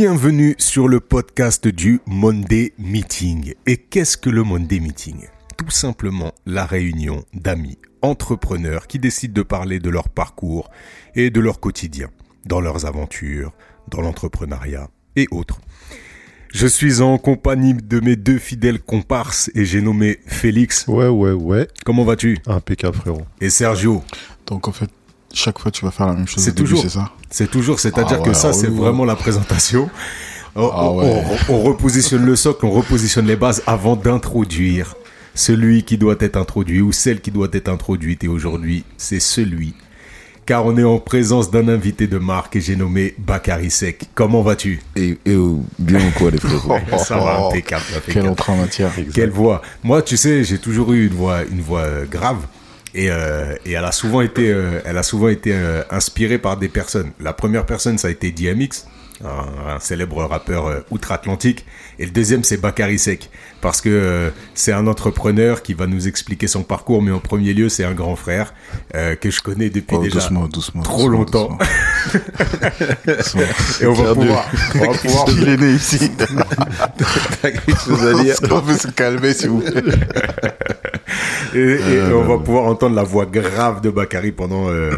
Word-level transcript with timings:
Bienvenue 0.00 0.54
sur 0.58 0.86
le 0.86 1.00
podcast 1.00 1.66
du 1.66 2.00
Monday 2.06 2.72
Meeting. 2.78 3.54
Et 3.66 3.76
qu'est-ce 3.78 4.16
que 4.16 4.30
le 4.30 4.44
Monday 4.44 4.78
Meeting? 4.78 5.26
Tout 5.56 5.70
simplement 5.70 6.30
la 6.46 6.66
réunion 6.66 7.24
d'amis 7.34 7.78
entrepreneurs 8.00 8.86
qui 8.86 9.00
décident 9.00 9.34
de 9.34 9.42
parler 9.42 9.80
de 9.80 9.90
leur 9.90 10.08
parcours 10.08 10.70
et 11.16 11.30
de 11.30 11.40
leur 11.40 11.58
quotidien, 11.58 12.10
dans 12.46 12.60
leurs 12.60 12.86
aventures, 12.86 13.52
dans 13.88 14.00
l'entrepreneuriat 14.00 14.88
et 15.16 15.26
autres. 15.32 15.60
Je 16.54 16.68
suis 16.68 17.00
en 17.00 17.18
compagnie 17.18 17.74
de 17.74 17.98
mes 17.98 18.14
deux 18.14 18.38
fidèles 18.38 18.80
comparses 18.80 19.50
et 19.56 19.64
j'ai 19.64 19.82
nommé 19.82 20.20
Félix. 20.28 20.86
Ouais, 20.86 21.08
ouais, 21.08 21.32
ouais. 21.32 21.66
Comment 21.84 22.04
vas-tu? 22.04 22.38
Impeccable, 22.46 22.96
frérot. 22.96 23.22
Et 23.40 23.50
Sergio. 23.50 24.04
Donc 24.46 24.68
en 24.68 24.72
fait, 24.72 24.90
chaque 25.32 25.58
fois 25.58 25.70
tu 25.70 25.84
vas 25.84 25.90
faire 25.90 26.06
la 26.06 26.14
même 26.14 26.26
chose. 26.28 26.42
C'est 26.42 26.50
au 26.52 26.54
toujours. 26.62 26.82
c'est 26.82 26.88
ça. 26.90 27.10
C'est 27.30 27.50
toujours, 27.50 27.78
c'est-à-dire 27.80 28.18
Ah 28.20 28.24
que 28.24 28.32
ça, 28.32 28.52
c'est 28.52 28.66
relou, 28.68 28.76
vraiment 28.78 29.04
la 29.04 29.16
présentation. 29.16 29.90
On, 30.56 30.70
Ah 30.72 30.84
on- 30.90 30.96
ouais. 30.98 31.22
on- 31.48 31.54
on 31.54 31.62
repositionne 31.62 32.24
le 32.24 32.34
socle, 32.36 32.64
on 32.66 32.70
repositionne 32.70 33.26
les 33.26 33.36
bases 33.36 33.62
avant 33.66 33.96
d'introduire 33.96 34.94
celui 35.34 35.84
qui 35.84 35.98
doit 35.98 36.16
être 36.20 36.36
introduit 36.36 36.80
ou 36.80 36.90
celle 36.92 37.20
qui 37.20 37.30
doit 37.30 37.48
être 37.52 37.68
introduite. 37.68 38.24
Et 38.24 38.28
aujourd'hui, 38.28 38.84
c'est 38.96 39.20
celui. 39.20 39.74
Car 40.46 40.64
on 40.64 40.76
est 40.78 40.82
en 40.84 40.98
présence 40.98 41.50
d'un 41.50 41.68
invité 41.68 42.06
de 42.06 42.16
marque 42.16 42.56
et 42.56 42.60
j'ai 42.62 42.74
nommé 42.74 43.14
Bakary 43.18 43.70
Sek. 43.70 44.06
Comment 44.14 44.40
vas-tu? 44.42 44.80
Et, 44.96 45.18
et 45.26 45.34
euh, 45.34 45.56
bien 45.78 46.00
ou 46.00 46.10
quoi, 46.18 46.30
les 46.30 46.38
frérots 46.38 46.74
Ça 46.98 47.18
va, 47.18 47.46
impeccable, 47.48 47.84
Quelle 48.10 48.26
entrée 48.28 48.52
en 48.52 48.56
matière. 48.56 48.90
Quelle 49.14 49.28
voix 49.30 49.60
Moi, 49.84 50.00
tu 50.00 50.16
sais, 50.16 50.42
j'ai 50.44 50.56
toujours 50.58 50.94
eu 50.94 51.06
une 51.06 51.12
voix, 51.14 51.42
une 51.44 51.60
voix 51.60 51.86
grave. 52.10 52.38
Et, 52.94 53.10
euh, 53.10 53.54
et 53.66 53.72
elle 53.72 53.84
a 53.84 53.92
souvent 53.92 54.20
été, 54.22 54.50
euh, 54.50 54.80
elle 54.84 54.96
a 54.98 55.02
souvent 55.02 55.28
été 55.28 55.52
euh, 55.52 55.82
inspirée 55.90 56.38
par 56.38 56.56
des 56.56 56.68
personnes. 56.68 57.10
La 57.20 57.32
première 57.32 57.66
personne, 57.66 57.98
ça 57.98 58.08
a 58.08 58.10
été 58.10 58.30
DMX, 58.32 58.86
un, 59.24 59.74
un 59.74 59.80
célèbre 59.80 60.24
rappeur 60.24 60.66
euh, 60.66 60.80
outre-Atlantique. 60.90 61.66
Et 61.98 62.06
le 62.06 62.12
deuxième, 62.12 62.44
c'est 62.44 62.56
Bakary 62.56 62.98
Sek, 62.98 63.28
parce 63.60 63.80
que 63.80 63.88
euh, 63.90 64.30
c'est 64.54 64.72
un 64.72 64.86
entrepreneur 64.86 65.62
qui 65.62 65.74
va 65.74 65.86
nous 65.86 66.08
expliquer 66.08 66.46
son 66.46 66.62
parcours. 66.62 67.02
Mais 67.02 67.10
en 67.10 67.18
premier 67.18 67.52
lieu, 67.52 67.68
c'est 67.68 67.84
un 67.84 67.92
grand 67.94 68.16
frère 68.16 68.54
euh, 68.94 69.16
que 69.16 69.30
je 69.30 69.42
connais 69.42 69.68
depuis 69.68 69.96
Oh, 69.96 70.02
déjà 70.02 70.14
doucement, 70.20 70.46
doucement. 70.46 70.82
trop 70.82 71.10
doucement, 71.10 71.18
longtemps. 71.18 71.58
Et 73.80 73.86
on 73.86 73.92
va 73.92 74.14
pouvoir, 74.14 74.50
on 74.76 74.78
va 74.92 74.98
pouvoir 74.98 75.26
Il 75.30 75.48
est 75.48 75.56
né 75.56 75.72
ici. 75.72 76.10
T'as 77.42 77.50
quelque 77.50 77.76
chose 77.84 78.06
à 78.06 78.22
dire 78.22 78.32
Est-ce 78.32 78.48
qu'on 78.48 78.60
peut 78.62 78.78
se 78.78 78.88
calmer, 78.88 79.34
s'il 79.34 79.50
vous 79.50 79.60
plaît 79.60 79.82
Et, 81.54 81.58
et 81.58 82.02
on 82.12 82.24
va 82.24 82.38
pouvoir 82.38 82.64
entendre 82.64 82.94
la 82.94 83.02
voix 83.02 83.26
grave 83.26 83.80
de 83.80 83.90
Bakary 83.90 84.32
pendant, 84.32 84.68
euh, 84.68 84.90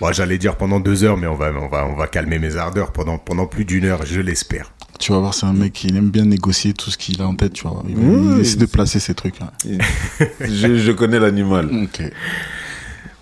bon, 0.00 0.12
j'allais 0.12 0.38
dire 0.38 0.56
pendant 0.56 0.80
deux 0.80 1.04
heures, 1.04 1.16
mais 1.16 1.26
on 1.26 1.34
va, 1.36 1.52
on 1.60 1.68
va, 1.68 1.86
on 1.86 1.94
va 1.96 2.06
calmer 2.06 2.38
mes 2.38 2.56
ardeurs 2.56 2.92
pendant, 2.92 3.18
pendant 3.18 3.46
plus 3.46 3.64
d'une 3.64 3.84
heure, 3.84 4.04
je 4.04 4.20
l'espère. 4.20 4.72
Tu 4.98 5.10
vas 5.12 5.18
voir, 5.18 5.34
c'est 5.34 5.46
un 5.46 5.52
mec 5.52 5.72
qui 5.72 5.88
aime 5.88 6.10
bien 6.10 6.24
négocier 6.24 6.74
tout 6.74 6.90
ce 6.90 6.96
qu'il 6.96 7.20
a 7.22 7.26
en 7.26 7.34
tête, 7.34 7.54
tu 7.54 7.62
vois. 7.66 7.82
Il, 7.88 8.40
essaie 8.40 8.56
de 8.56 8.66
placer 8.66 9.00
ses 9.00 9.14
trucs. 9.14 9.40
hein. 9.40 9.50
je, 10.40 10.78
je 10.78 10.92
connais 10.92 11.18
l'animal. 11.18 11.68
Ok. 11.84 12.02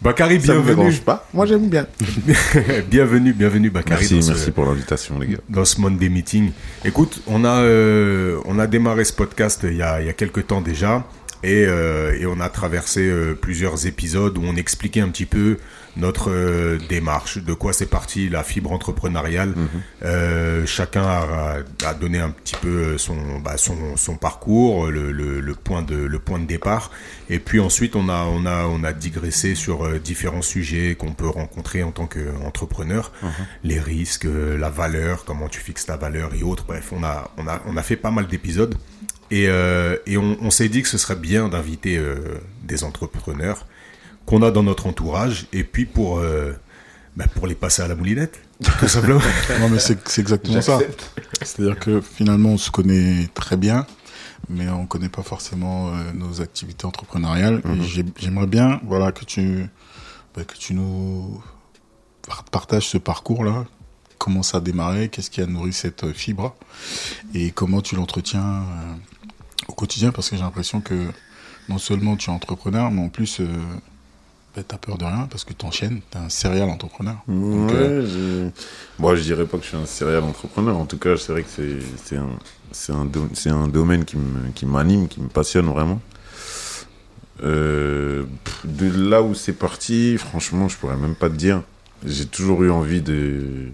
Bakary, 0.02 0.40
Ça 0.40 0.54
me 0.54 0.60
bienvenue. 0.60 0.76
dérange 0.76 1.00
pas. 1.02 1.28
Moi, 1.34 1.44
j'aime 1.44 1.68
bien. 1.68 1.86
bienvenue, 2.90 3.34
bienvenue 3.34 3.68
Bakary. 3.70 4.00
Merci, 4.10 4.22
ce- 4.22 4.28
merci 4.30 4.50
pour 4.50 4.64
l'invitation, 4.64 5.18
les 5.18 5.26
gars. 5.28 5.38
dans 5.48 5.64
ce 5.66 5.78
Monday 5.80 6.08
Meeting. 6.08 6.52
Écoute, 6.86 7.20
on 7.26 7.44
a, 7.44 7.60
euh, 7.60 8.38
on 8.46 8.58
a 8.58 8.66
démarré 8.66 9.04
ce 9.04 9.12
podcast 9.12 9.60
il 9.70 9.76
y 9.76 9.82
a, 9.82 10.00
il 10.00 10.06
y 10.06 10.08
a 10.10 10.14
quelques 10.14 10.46
temps 10.46 10.62
déjà 10.62 11.04
et, 11.42 11.64
euh, 11.66 12.12
et 12.18 12.26
on 12.26 12.40
a 12.40 12.48
traversé 12.48 13.08
euh, 13.08 13.34
plusieurs 13.34 13.86
épisodes 13.86 14.36
où 14.38 14.42
on 14.44 14.56
expliquait 14.56 15.00
un 15.00 15.08
petit 15.08 15.26
peu 15.26 15.58
notre 15.96 16.30
euh, 16.30 16.78
démarche, 16.88 17.38
de 17.38 17.52
quoi 17.52 17.72
c'est 17.72 17.86
parti 17.86 18.28
la 18.28 18.44
fibre 18.44 18.70
entrepreneuriale. 18.70 19.54
Euh, 20.04 20.64
chacun 20.64 21.02
a, 21.02 21.56
a 21.84 21.94
donné 21.94 22.20
un 22.20 22.30
petit 22.30 22.54
peu 22.60 22.96
son, 22.96 23.40
bah, 23.40 23.56
son, 23.56 23.96
son 23.96 24.16
parcours, 24.16 24.86
le, 24.86 25.10
le, 25.10 25.40
le 25.40 25.54
point 25.54 25.82
de, 25.82 25.96
le 25.96 26.18
point 26.20 26.38
de 26.38 26.46
départ. 26.46 26.92
Et 27.28 27.38
puis 27.40 27.58
ensuite, 27.58 27.96
on 27.96 28.08
a, 28.08 28.24
on 28.24 28.46
a, 28.46 28.66
on 28.66 28.84
a 28.84 28.92
digressé 28.92 29.54
sur 29.56 29.84
euh, 29.84 29.98
différents 29.98 30.42
sujets 30.42 30.94
qu'on 30.96 31.12
peut 31.12 31.28
rencontrer 31.28 31.82
en 31.82 31.90
tant 31.90 32.06
qu'entrepreneur. 32.06 33.12
Les 33.64 33.80
risques, 33.80 34.26
euh, 34.26 34.56
la 34.56 34.70
valeur, 34.70 35.24
comment 35.24 35.48
tu 35.48 35.60
fixes 35.60 35.86
ta 35.86 35.96
valeur 35.96 36.34
et 36.34 36.42
autres. 36.44 36.64
Bref, 36.66 36.92
on 36.92 37.02
a, 37.02 37.30
on 37.36 37.48
a, 37.48 37.60
on 37.66 37.76
a 37.76 37.82
fait 37.82 37.96
pas 37.96 38.10
mal 38.12 38.28
d'épisodes. 38.28 38.76
Et, 39.30 39.46
euh, 39.48 39.96
et 40.06 40.16
on, 40.16 40.36
on 40.40 40.50
s'est 40.50 40.68
dit 40.68 40.82
que 40.82 40.88
ce 40.88 40.98
serait 40.98 41.16
bien 41.16 41.48
d'inviter 41.48 41.96
euh, 41.98 42.38
des 42.64 42.82
entrepreneurs 42.84 43.66
qu'on 44.26 44.42
a 44.42 44.50
dans 44.50 44.62
notre 44.62 44.86
entourage 44.86 45.46
et 45.52 45.64
puis 45.64 45.86
pour, 45.86 46.18
euh, 46.18 46.52
bah, 47.16 47.26
pour 47.34 47.46
les 47.46 47.54
passer 47.54 47.82
à 47.82 47.88
la 47.88 47.94
moulinette, 47.94 48.40
tout 48.80 48.88
simplement. 48.88 49.20
Non, 49.60 49.68
mais 49.68 49.78
c'est 49.78 50.06
c'est 50.08 50.20
exactement 50.20 50.60
ça. 50.60 50.78
C'est-à-dire 51.42 51.78
que 51.78 52.00
finalement, 52.00 52.50
on 52.50 52.58
se 52.58 52.70
connaît 52.70 53.28
très 53.34 53.56
bien, 53.56 53.86
mais 54.48 54.68
on 54.68 54.86
connaît 54.86 55.08
pas 55.08 55.22
forcément 55.22 55.88
euh, 55.90 56.12
nos 56.12 56.40
activités 56.40 56.84
entrepreneuriales. 56.86 57.60
Mhm. 57.64 57.80
Et 57.80 57.84
j'ai- 57.84 58.04
j'aimerais 58.18 58.46
bien, 58.46 58.80
voilà, 58.84 59.12
que 59.12 59.24
tu, 59.24 59.66
bah, 60.36 60.44
que 60.44 60.54
tu 60.56 60.74
nous 60.74 61.40
par- 62.26 62.44
partages 62.44 62.88
ce 62.88 62.98
parcours-là. 62.98 63.64
Comment 64.18 64.42
ça 64.42 64.58
a 64.58 64.60
démarré? 64.60 65.08
Qu'est-ce 65.08 65.30
qui 65.30 65.40
a 65.40 65.46
nourri 65.46 65.72
cette 65.72 66.12
fibre? 66.12 66.54
Et 67.34 67.52
comment 67.52 67.80
tu 67.80 67.96
l'entretiens 67.96 68.44
euh, 68.44 68.94
au 69.68 69.72
quotidien 69.72 70.10
Parce 70.12 70.30
que 70.30 70.36
j'ai 70.36 70.42
l'impression 70.42 70.80
que 70.80 71.06
non 71.68 71.78
seulement 71.78 72.16
tu 72.16 72.30
es 72.30 72.32
entrepreneur, 72.32 72.90
mais 72.90 73.02
en 73.02 73.08
plus, 73.08 73.40
euh, 73.40 73.46
bah, 74.56 74.62
t'as 74.66 74.78
peur 74.78 74.98
de 74.98 75.04
rien 75.04 75.28
parce 75.30 75.44
que 75.44 75.52
t'enchaînes. 75.52 76.00
T'es 76.10 76.18
un 76.18 76.28
serial 76.28 76.68
entrepreneur. 76.68 77.16
Ouais, 77.28 77.72
euh, 77.72 78.06
je... 78.06 78.50
Bon, 79.02 79.14
je 79.14 79.22
dirais 79.22 79.44
pas 79.46 79.56
que 79.58 79.62
je 79.64 79.68
suis 79.68 79.76
un 79.76 79.86
serial 79.86 80.24
entrepreneur. 80.24 80.76
En 80.76 80.86
tout 80.86 80.98
cas, 80.98 81.16
c'est 81.16 81.32
vrai 81.32 81.42
que 81.42 81.50
c'est 81.54 81.78
c'est 82.04 82.16
un, 82.16 82.30
c'est 82.72 82.92
un, 82.92 83.04
do- 83.04 83.28
c'est 83.34 83.50
un 83.50 83.68
domaine 83.68 84.04
qui 84.04 84.16
me- 84.16 84.50
qui 84.54 84.66
m'anime, 84.66 85.06
qui 85.08 85.20
me 85.20 85.28
passionne 85.28 85.66
vraiment. 85.66 86.00
Euh, 87.42 88.24
de 88.64 88.90
là 89.08 89.22
où 89.22 89.34
c'est 89.34 89.52
parti, 89.54 90.18
franchement, 90.18 90.68
je 90.68 90.76
pourrais 90.76 90.96
même 90.96 91.14
pas 91.14 91.30
te 91.30 91.36
dire. 91.36 91.62
J'ai 92.04 92.26
toujours 92.26 92.62
eu 92.64 92.70
envie 92.70 93.00
de, 93.02 93.68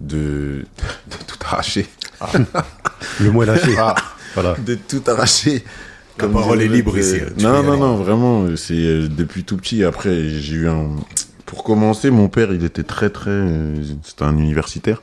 de, 0.00 0.64
de 1.10 1.16
tout 1.26 1.38
arracher. 1.44 1.86
Le 3.20 3.30
mot 3.32 3.42
est 3.42 3.46
lâché. 3.46 3.74
Voilà. 4.34 4.54
De 4.54 4.74
tout 4.74 5.02
arracher. 5.06 5.64
La 6.18 6.24
Comme 6.26 6.32
parole 6.34 6.60
est 6.62 6.68
libre 6.68 6.98
ici, 6.98 7.18
euh, 7.20 7.30
Non, 7.38 7.62
non, 7.62 7.78
non, 7.78 7.96
vraiment, 7.96 8.54
c'est 8.56 8.74
euh, 8.74 9.08
depuis 9.08 9.44
tout 9.44 9.56
petit. 9.56 9.84
Après, 9.84 10.28
j'ai 10.28 10.54
eu 10.56 10.68
un. 10.68 10.96
Pour 11.46 11.64
commencer, 11.64 12.10
mon 12.10 12.28
père, 12.28 12.52
il 12.52 12.64
était 12.64 12.82
très, 12.82 13.10
très. 13.10 13.30
euh, 13.30 13.82
C'était 14.04 14.24
un 14.24 14.36
universitaire. 14.36 15.02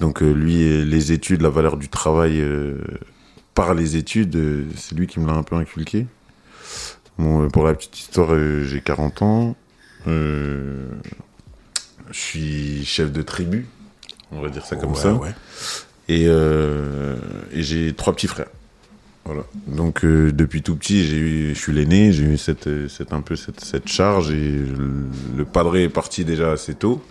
Donc, 0.00 0.20
lui, 0.20 0.84
les 0.84 1.12
études, 1.12 1.42
la 1.42 1.50
valeur 1.50 1.76
du 1.76 1.88
travail 1.88 2.40
euh, 2.40 2.78
par 3.54 3.74
les 3.74 3.96
études, 3.96 4.38
c'est 4.76 4.94
lui 4.94 5.06
qui 5.06 5.20
me 5.20 5.26
l'a 5.26 5.34
un 5.34 5.42
peu 5.42 5.56
inculqué. 5.56 6.06
Bon, 7.18 7.48
pour 7.50 7.64
la 7.66 7.74
petite 7.74 7.98
histoire, 7.98 8.30
j'ai 8.64 8.80
40 8.80 9.22
ans. 9.22 9.56
Euh, 10.06 10.86
je 12.12 12.18
suis 12.18 12.84
chef 12.86 13.10
de 13.12 13.20
tribu, 13.22 13.66
on 14.30 14.40
va 14.40 14.48
dire 14.48 14.64
ça 14.64 14.76
comme 14.76 14.92
ouais, 14.92 14.96
ça. 15.00 15.12
ouais. 15.14 15.34
Et, 16.08 16.24
euh, 16.26 17.16
et 17.52 17.62
j'ai 17.62 17.92
trois 17.92 18.14
petits 18.14 18.28
frères. 18.28 18.48
Voilà. 19.24 19.42
Donc 19.66 20.04
euh, 20.04 20.32
depuis 20.32 20.62
tout 20.62 20.74
petit, 20.74 21.04
j'ai 21.04 21.18
eu, 21.18 21.54
je 21.54 21.58
suis 21.58 21.72
l'aîné, 21.72 22.12
j'ai 22.12 22.24
eu 22.24 22.38
cette, 22.38 22.88
cette 22.88 23.12
un 23.12 23.20
peu 23.20 23.36
cette, 23.36 23.60
cette 23.60 23.88
charge 23.88 24.30
et 24.30 24.52
le, 24.52 24.90
le 25.36 25.44
padré 25.44 25.84
est 25.84 25.88
parti 25.90 26.24
déjà 26.24 26.52
assez 26.52 26.74
tôt. 26.74 27.02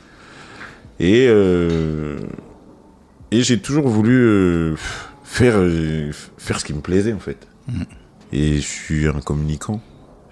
Et 1.00 1.28
euh, 1.28 2.18
et 3.30 3.44
j'ai 3.44 3.60
toujours 3.60 3.88
voulu 3.88 4.75
faire 5.24 5.62
faire 6.38 6.60
ce 6.60 6.66
qui 6.66 6.74
me 6.74 6.81
plaisait 6.81 7.13
en 7.13 7.19
fait. 7.19 7.48
Et 8.31 8.56
je 8.56 8.68
suis 8.68 9.07
un 9.07 9.22
communicant. 9.22 9.81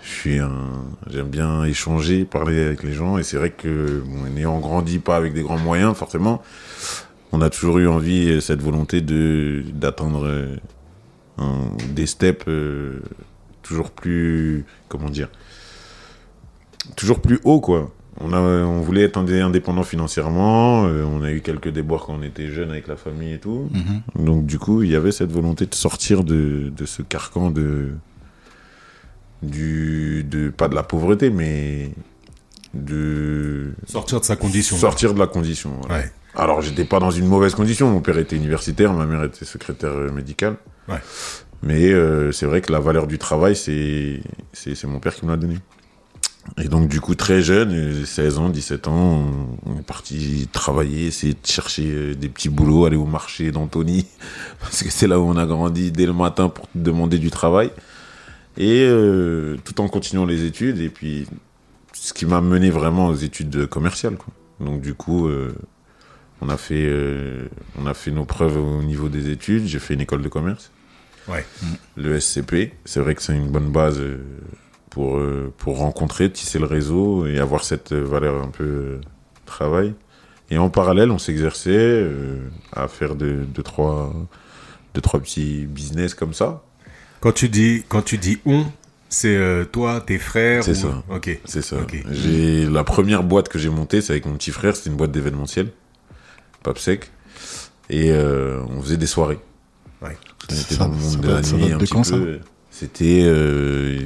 Je 0.01 0.09
suis 0.09 0.39
un, 0.39 0.85
j'aime 1.09 1.29
bien 1.29 1.63
échanger, 1.65 2.25
parler 2.25 2.63
avec 2.63 2.83
les 2.83 2.93
gens. 2.93 3.17
Et 3.17 3.23
c'est 3.23 3.37
vrai 3.37 3.49
que, 3.49 4.03
bon, 4.05 4.29
n'ayant 4.29 4.59
grandi 4.59 4.99
pas 4.99 5.17
avec 5.17 5.33
des 5.33 5.41
grands 5.41 5.57
moyens, 5.57 5.95
forcément, 5.95 6.43
on 7.31 7.41
a 7.41 7.49
toujours 7.49 7.79
eu 7.79 7.87
envie, 7.87 8.29
euh, 8.29 8.39
cette 8.41 8.61
volonté 8.61 9.01
de 9.01 9.63
d'atteindre 9.73 10.25
euh, 10.25 10.55
des 11.89 12.05
steps 12.05 12.45
euh, 12.47 13.01
toujours 13.61 13.91
plus, 13.91 14.65
comment 14.87 15.09
dire, 15.09 15.29
toujours 16.95 17.21
plus 17.21 17.39
haut, 17.43 17.59
quoi. 17.59 17.91
On, 18.21 18.31
a, 18.31 18.39
on 18.39 18.79
voulait 18.79 19.01
être 19.01 19.17
indé- 19.21 19.41
indépendant 19.41 19.83
financièrement, 19.83 20.85
euh, 20.85 21.03
on 21.03 21.21
a 21.21 21.31
eu 21.33 21.41
quelques 21.41 21.67
déboires 21.67 22.05
quand 22.05 22.13
on 22.17 22.21
était 22.23 22.47
jeune 22.47 22.69
avec 22.71 22.87
la 22.87 22.95
famille 22.95 23.33
et 23.33 23.39
tout. 23.39 23.69
Mhm. 23.73 24.25
Donc 24.25 24.45
du 24.45 24.57
coup, 24.57 24.83
il 24.83 24.89
y 24.91 24.95
avait 24.95 25.11
cette 25.11 25.33
volonté 25.33 25.65
de 25.65 25.75
sortir 25.75 26.23
de, 26.23 26.71
de 26.73 26.85
ce 26.85 27.01
carcan 27.01 27.51
de, 27.51 27.89
du, 29.43 30.23
de, 30.23 30.49
pas 30.49 30.69
de 30.69 30.75
la 30.75 30.83
pauvreté, 30.83 31.29
mais 31.29 31.91
de 32.73 33.73
Sortir 33.85 34.19
de 34.21 34.25
sa 34.25 34.35
condition. 34.37 34.77
sortir 34.77 35.13
de 35.13 35.19
la 35.19 35.27
condition. 35.27 35.71
voilà. 35.81 36.03
Ouais. 36.05 36.11
Alors, 36.35 36.61
j'étais 36.61 36.85
pas 36.85 36.99
dans 36.99 37.11
une 37.11 37.27
mauvaise 37.27 37.55
condition. 37.55 37.89
Mon 37.89 38.01
père 38.01 38.17
était 38.17 38.35
universitaire, 38.35 38.93
ma 38.93 39.05
mère 39.05 39.23
était 39.23 39.45
secrétaire 39.45 39.91
euh, 39.91 40.11
médicale. 40.11 40.57
Ouais. 40.87 40.99
Mais 41.63 41.91
euh, 41.91 42.31
c'est 42.31 42.45
vrai 42.45 42.61
que 42.61 42.71
la 42.71 42.79
valeur 42.79 43.07
du 43.07 43.17
travail, 43.17 43.55
c'est 43.55 44.21
mon 44.83 44.99
père 44.99 45.15
qui 45.15 45.25
me 45.25 45.31
l'a 45.31 45.37
donné. 45.37 45.57
Et 46.61 46.67
donc, 46.67 46.87
du 46.87 47.01
coup, 47.01 47.15
très 47.15 47.41
jeune, 47.41 48.05
16 48.05 48.37
ans, 48.37 48.49
17 48.49 48.87
ans, 48.87 49.25
on 49.65 49.79
est 49.79 49.85
parti 49.85 50.47
travailler, 50.51 51.07
essayer 51.07 51.33
de 51.33 51.45
chercher 51.45 51.91
euh, 51.91 52.15
des 52.15 52.29
petits 52.29 52.49
boulots, 52.49 52.85
aller 52.85 52.95
au 52.95 53.05
marché 53.05 53.51
d'Antony, 53.51 54.05
parce 54.61 54.83
que 54.83 54.89
c'est 54.89 55.07
là 55.07 55.19
où 55.19 55.23
on 55.23 55.37
a 55.37 55.45
grandi 55.45 55.91
dès 55.91 56.05
le 56.05 56.13
matin 56.13 56.49
pour 56.49 56.67
demander 56.75 57.17
du 57.17 57.31
travail. 57.31 57.71
Et 58.57 58.85
euh, 58.87 59.57
tout 59.65 59.81
en 59.81 59.87
continuant 59.89 60.25
les 60.25 60.45
études, 60.45 60.79
et 60.79 60.89
puis 60.89 61.27
ce 61.93 62.13
qui 62.13 62.25
m'a 62.25 62.41
mené 62.41 62.69
vraiment 62.69 63.07
aux 63.07 63.15
études 63.15 63.65
commerciales. 63.65 64.15
Quoi. 64.15 64.33
Donc, 64.59 64.81
du 64.81 64.93
coup, 64.93 65.27
euh, 65.27 65.53
on, 66.45 66.49
a 66.49 66.57
fait, 66.57 66.85
euh, 66.87 67.47
on 67.79 67.85
a 67.87 67.93
fait 67.93 68.11
nos 68.11 68.25
preuves 68.25 68.57
au 68.57 68.83
niveau 68.83 69.09
des 69.09 69.29
études. 69.29 69.65
J'ai 69.65 69.79
fait 69.79 69.93
une 69.95 70.01
école 70.01 70.21
de 70.21 70.29
commerce. 70.29 70.71
Ouais. 71.27 71.45
Le 71.95 72.19
SCP, 72.19 72.73
c'est 72.85 72.99
vrai 72.99 73.15
que 73.15 73.21
c'est 73.23 73.35
une 73.35 73.49
bonne 73.49 73.71
base 73.71 73.99
euh, 73.99 74.19
pour, 74.91 75.17
euh, 75.17 75.51
pour 75.57 75.77
rencontrer, 75.79 76.31
tisser 76.31 76.59
le 76.59 76.65
réseau 76.65 77.25
et 77.25 77.39
avoir 77.39 77.63
cette 77.63 77.93
valeur 77.93 78.43
un 78.43 78.49
peu 78.49 78.99
travail. 79.45 79.93
Et 80.51 80.57
en 80.59 80.69
parallèle, 80.69 81.09
on 81.09 81.17
s'exerçait 81.17 82.07
à 82.73 82.87
faire 82.87 83.15
deux, 83.15 83.45
deux, 83.45 83.63
trois, 83.63 84.13
deux, 84.93 85.01
trois 85.01 85.19
petits 85.19 85.65
business 85.65 86.13
comme 86.13 86.33
ça. 86.35 86.63
Quand 87.19 87.31
tu 87.31 87.49
dis, 87.49 87.83
quand 87.89 88.03
tu 88.03 88.19
dis 88.19 88.37
on, 88.45 88.65
c'est 89.09 89.65
toi, 89.71 90.01
tes 90.05 90.19
frères 90.19 90.63
C'est 90.63 90.71
ou- 90.73 90.75
ça. 90.75 91.03
Ok. 91.09 91.39
C'est 91.45 91.63
ça. 91.63 91.77
J'ai 92.11 92.65
la 92.67 92.83
première 92.83 93.23
boîte 93.23 93.49
que 93.49 93.57
j'ai 93.57 93.69
montée, 93.69 94.01
c'est 94.01 94.13
avec 94.13 94.27
mon 94.27 94.35
petit 94.35 94.51
frère. 94.51 94.75
C'était 94.75 94.91
une 94.91 94.97
boîte 94.97 95.11
d'événementiel, 95.11 95.71
Papsec, 96.65 97.11
et 97.89 98.11
euh, 98.11 98.59
on 98.75 98.81
faisait 98.81 98.97
des 98.97 99.05
soirées. 99.07 99.39
Ouais. 100.01 100.17
On 100.49 100.53
était 100.53 100.75
Ça- 100.75 100.85
dans 100.87 100.93
le 100.93 100.99
ça 100.99 101.05
monde 101.17 101.21
de 101.21 101.27
date- 101.27 101.35
la 101.37 101.43
ça 101.43 101.55
nuit 101.55 101.61
date 101.63 101.71
un 101.71 101.77
de 101.77 101.79
petit 101.83 101.93
quand, 101.93 102.03
ça 102.03 102.17
peu. 102.17 102.39
C'était 102.71 103.21
euh, 103.23 104.01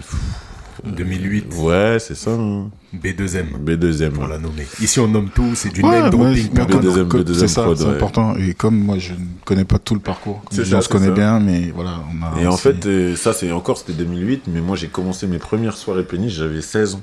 2008. 0.86 1.54
ouais, 1.56 1.98
c'est 2.00 2.16
ça. 2.16 2.32
hein. 2.32 2.70
B2M. 2.94 3.46
B2M. 3.64 4.12
Pour 4.12 4.28
la 4.28 4.38
nommer. 4.38 4.66
Ici, 4.82 5.00
on 5.00 5.08
nomme 5.08 5.30
tout, 5.34 5.52
c'est 5.56 5.70
du 5.74 5.82
Ouais, 5.82 5.90
name 5.90 6.04
ouais, 6.06 6.10
dropping. 6.10 6.50
comme- 6.54 6.82
le 7.18 7.24
deuxième 7.24 7.48
c'est 7.48 7.54
ça, 7.54 7.66
c'est 7.76 7.84
ouais. 7.86 7.90
important. 7.96 8.36
Et 8.38 8.54
comme 8.54 8.78
moi, 8.78 8.98
je 8.98 9.14
ne 9.14 9.18
connais 9.46 9.66
pas 9.66 9.80
tout 9.80 9.94
le 9.96 10.00
parcours, 10.00 10.42
comme 10.46 10.58
ça, 10.58 10.64
gens 10.64 10.82
se 10.82 10.90
connaît 10.90 11.08
ça. 11.08 11.12
bien, 11.14 11.40
mais 11.40 11.72
voilà, 11.74 12.00
on 12.12 12.38
a. 12.38 12.42
Et 12.42 12.48
en 12.48 12.58
fait, 12.58 12.86
euh, 12.86 13.16
ça, 13.16 13.34
c'est 13.34 13.52
encore, 13.52 13.78
c'était 13.78 13.94
2008, 13.94 14.44
mais 14.48 14.62
moi, 14.62 14.76
j'ai 14.76 14.88
commencé 14.88 15.28
mes 15.28 15.40
premières 15.40 15.78
soirées 15.78 16.04
péniches, 16.04 16.34
j'avais 16.34 16.62
16 16.62 16.96
ans. 16.96 17.02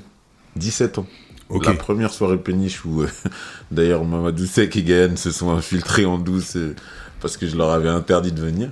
17 0.55 0.97
ans. 0.97 1.05
Ok. 1.49 1.65
La 1.65 1.73
première 1.73 2.11
soirée 2.11 2.37
péniche 2.37 2.83
où, 2.85 3.01
euh, 3.03 3.07
d'ailleurs, 3.71 4.03
Mamadou 4.03 4.45
Sek 4.45 4.75
et 4.75 4.83
Gaël 4.83 5.17
se 5.17 5.31
sont 5.31 5.51
infiltrés 5.51 6.05
en 6.05 6.17
douce 6.17 6.55
euh, 6.57 6.75
parce 7.21 7.37
que 7.37 7.47
je 7.47 7.55
leur 7.55 7.71
avais 7.71 7.89
interdit 7.89 8.31
de 8.31 8.41
venir. 8.41 8.69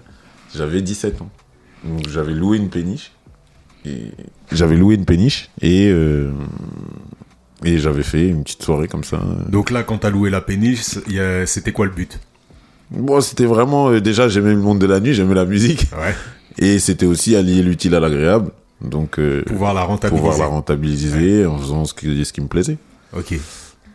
J'avais 0.55 0.81
17 0.81 1.21
ans. 1.21 1.29
Donc, 1.83 2.07
j'avais 2.09 2.33
loué 2.33 2.57
une 2.57 2.69
péniche. 2.69 3.11
Et 3.85 4.11
j'avais 4.51 4.75
loué 4.77 4.95
une 4.95 5.05
péniche 5.05 5.49
et, 5.61 5.89
euh, 5.91 6.31
et 7.63 7.77
j'avais 7.77 8.01
fait 8.01 8.27
une 8.27 8.43
petite 8.43 8.63
soirée 8.63 8.87
comme 8.87 9.03
ça. 9.03 9.21
Donc 9.49 9.69
là, 9.69 9.83
quand 9.83 9.99
t'as 9.99 10.09
loué 10.09 10.29
la 10.31 10.41
péniche, 10.41 10.97
a- 11.19 11.45
c'était 11.45 11.71
quoi 11.71 11.85
le 11.85 11.91
but? 11.91 12.19
Bon, 12.91 13.21
c'était 13.21 13.45
vraiment, 13.45 13.91
déjà, 13.99 14.27
j'aimais 14.27 14.53
le 14.53 14.59
monde 14.59 14.79
de 14.79 14.87
la 14.87 14.99
nuit, 14.99 15.13
j'aimais 15.13 15.35
la 15.35 15.45
musique. 15.45 15.85
Ouais. 15.97 16.15
Et 16.57 16.79
c'était 16.79 17.05
aussi 17.05 17.35
allier 17.35 17.61
l'utile 17.61 17.93
à 17.95 17.99
l'agréable. 17.99 18.51
Donc, 18.89 19.19
euh, 19.19 19.43
Pouvoir 19.43 19.73
la 19.73 19.83
rentabiliser. 19.83 20.21
pouvoir 20.21 20.39
la 20.39 20.47
rentabiliser 20.47 21.45
en 21.45 21.57
faisant 21.57 21.85
ce 21.85 21.93
qui, 21.93 22.23
ce 22.25 22.33
qui 22.33 22.41
me 22.41 22.47
plaisait. 22.47 22.77
Ok. 23.15 23.35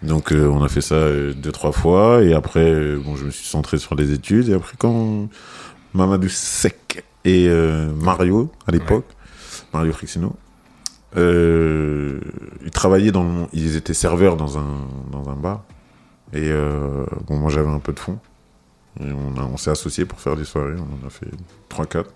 Donc 0.02 0.32
euh, 0.32 0.48
on 0.48 0.62
a 0.62 0.68
fait 0.70 0.80
ça 0.80 0.94
euh, 0.94 1.34
deux 1.34 1.52
trois 1.52 1.72
fois. 1.72 2.22
Et 2.22 2.32
après 2.32 2.64
euh, 2.70 2.98
bon 3.04 3.16
je 3.16 3.26
me 3.26 3.30
suis 3.30 3.46
centré 3.46 3.76
sur 3.76 3.94
les 3.94 4.12
études. 4.12 4.48
Et 4.48 4.54
après 4.54 4.74
quand 4.78 5.28
Mamadou 5.92 6.28
Sec 6.30 7.04
et 7.26 7.46
euh, 7.48 7.92
Mario 7.92 8.50
à 8.66 8.72
l'époque 8.72 9.04
Mario 9.74 9.92
Frixino 9.92 10.34
euh, 11.18 12.18
ils 12.64 12.70
travaillaient 12.70 13.10
dans 13.12 13.48
ils 13.52 13.76
étaient 13.76 13.92
serveurs 13.94 14.36
dans 14.36 14.56
un 14.58 14.86
dans 15.12 15.28
un 15.28 15.36
bar. 15.36 15.64
Et 16.32 16.48
euh, 16.50 17.04
bon 17.26 17.36
moi 17.36 17.50
j'avais 17.50 17.68
un 17.68 17.80
peu 17.80 17.92
de 17.92 17.98
fonds 18.00 18.18
et 19.00 19.12
on 19.12 19.34
on 19.38 19.56
s'est 19.58 19.70
associés 19.70 20.06
pour 20.06 20.18
faire 20.20 20.36
des 20.36 20.44
soirées. 20.46 20.76
On 20.78 21.04
en 21.04 21.06
a 21.06 21.10
fait 21.10 21.28
trois 21.68 21.84
quatre 21.84 22.10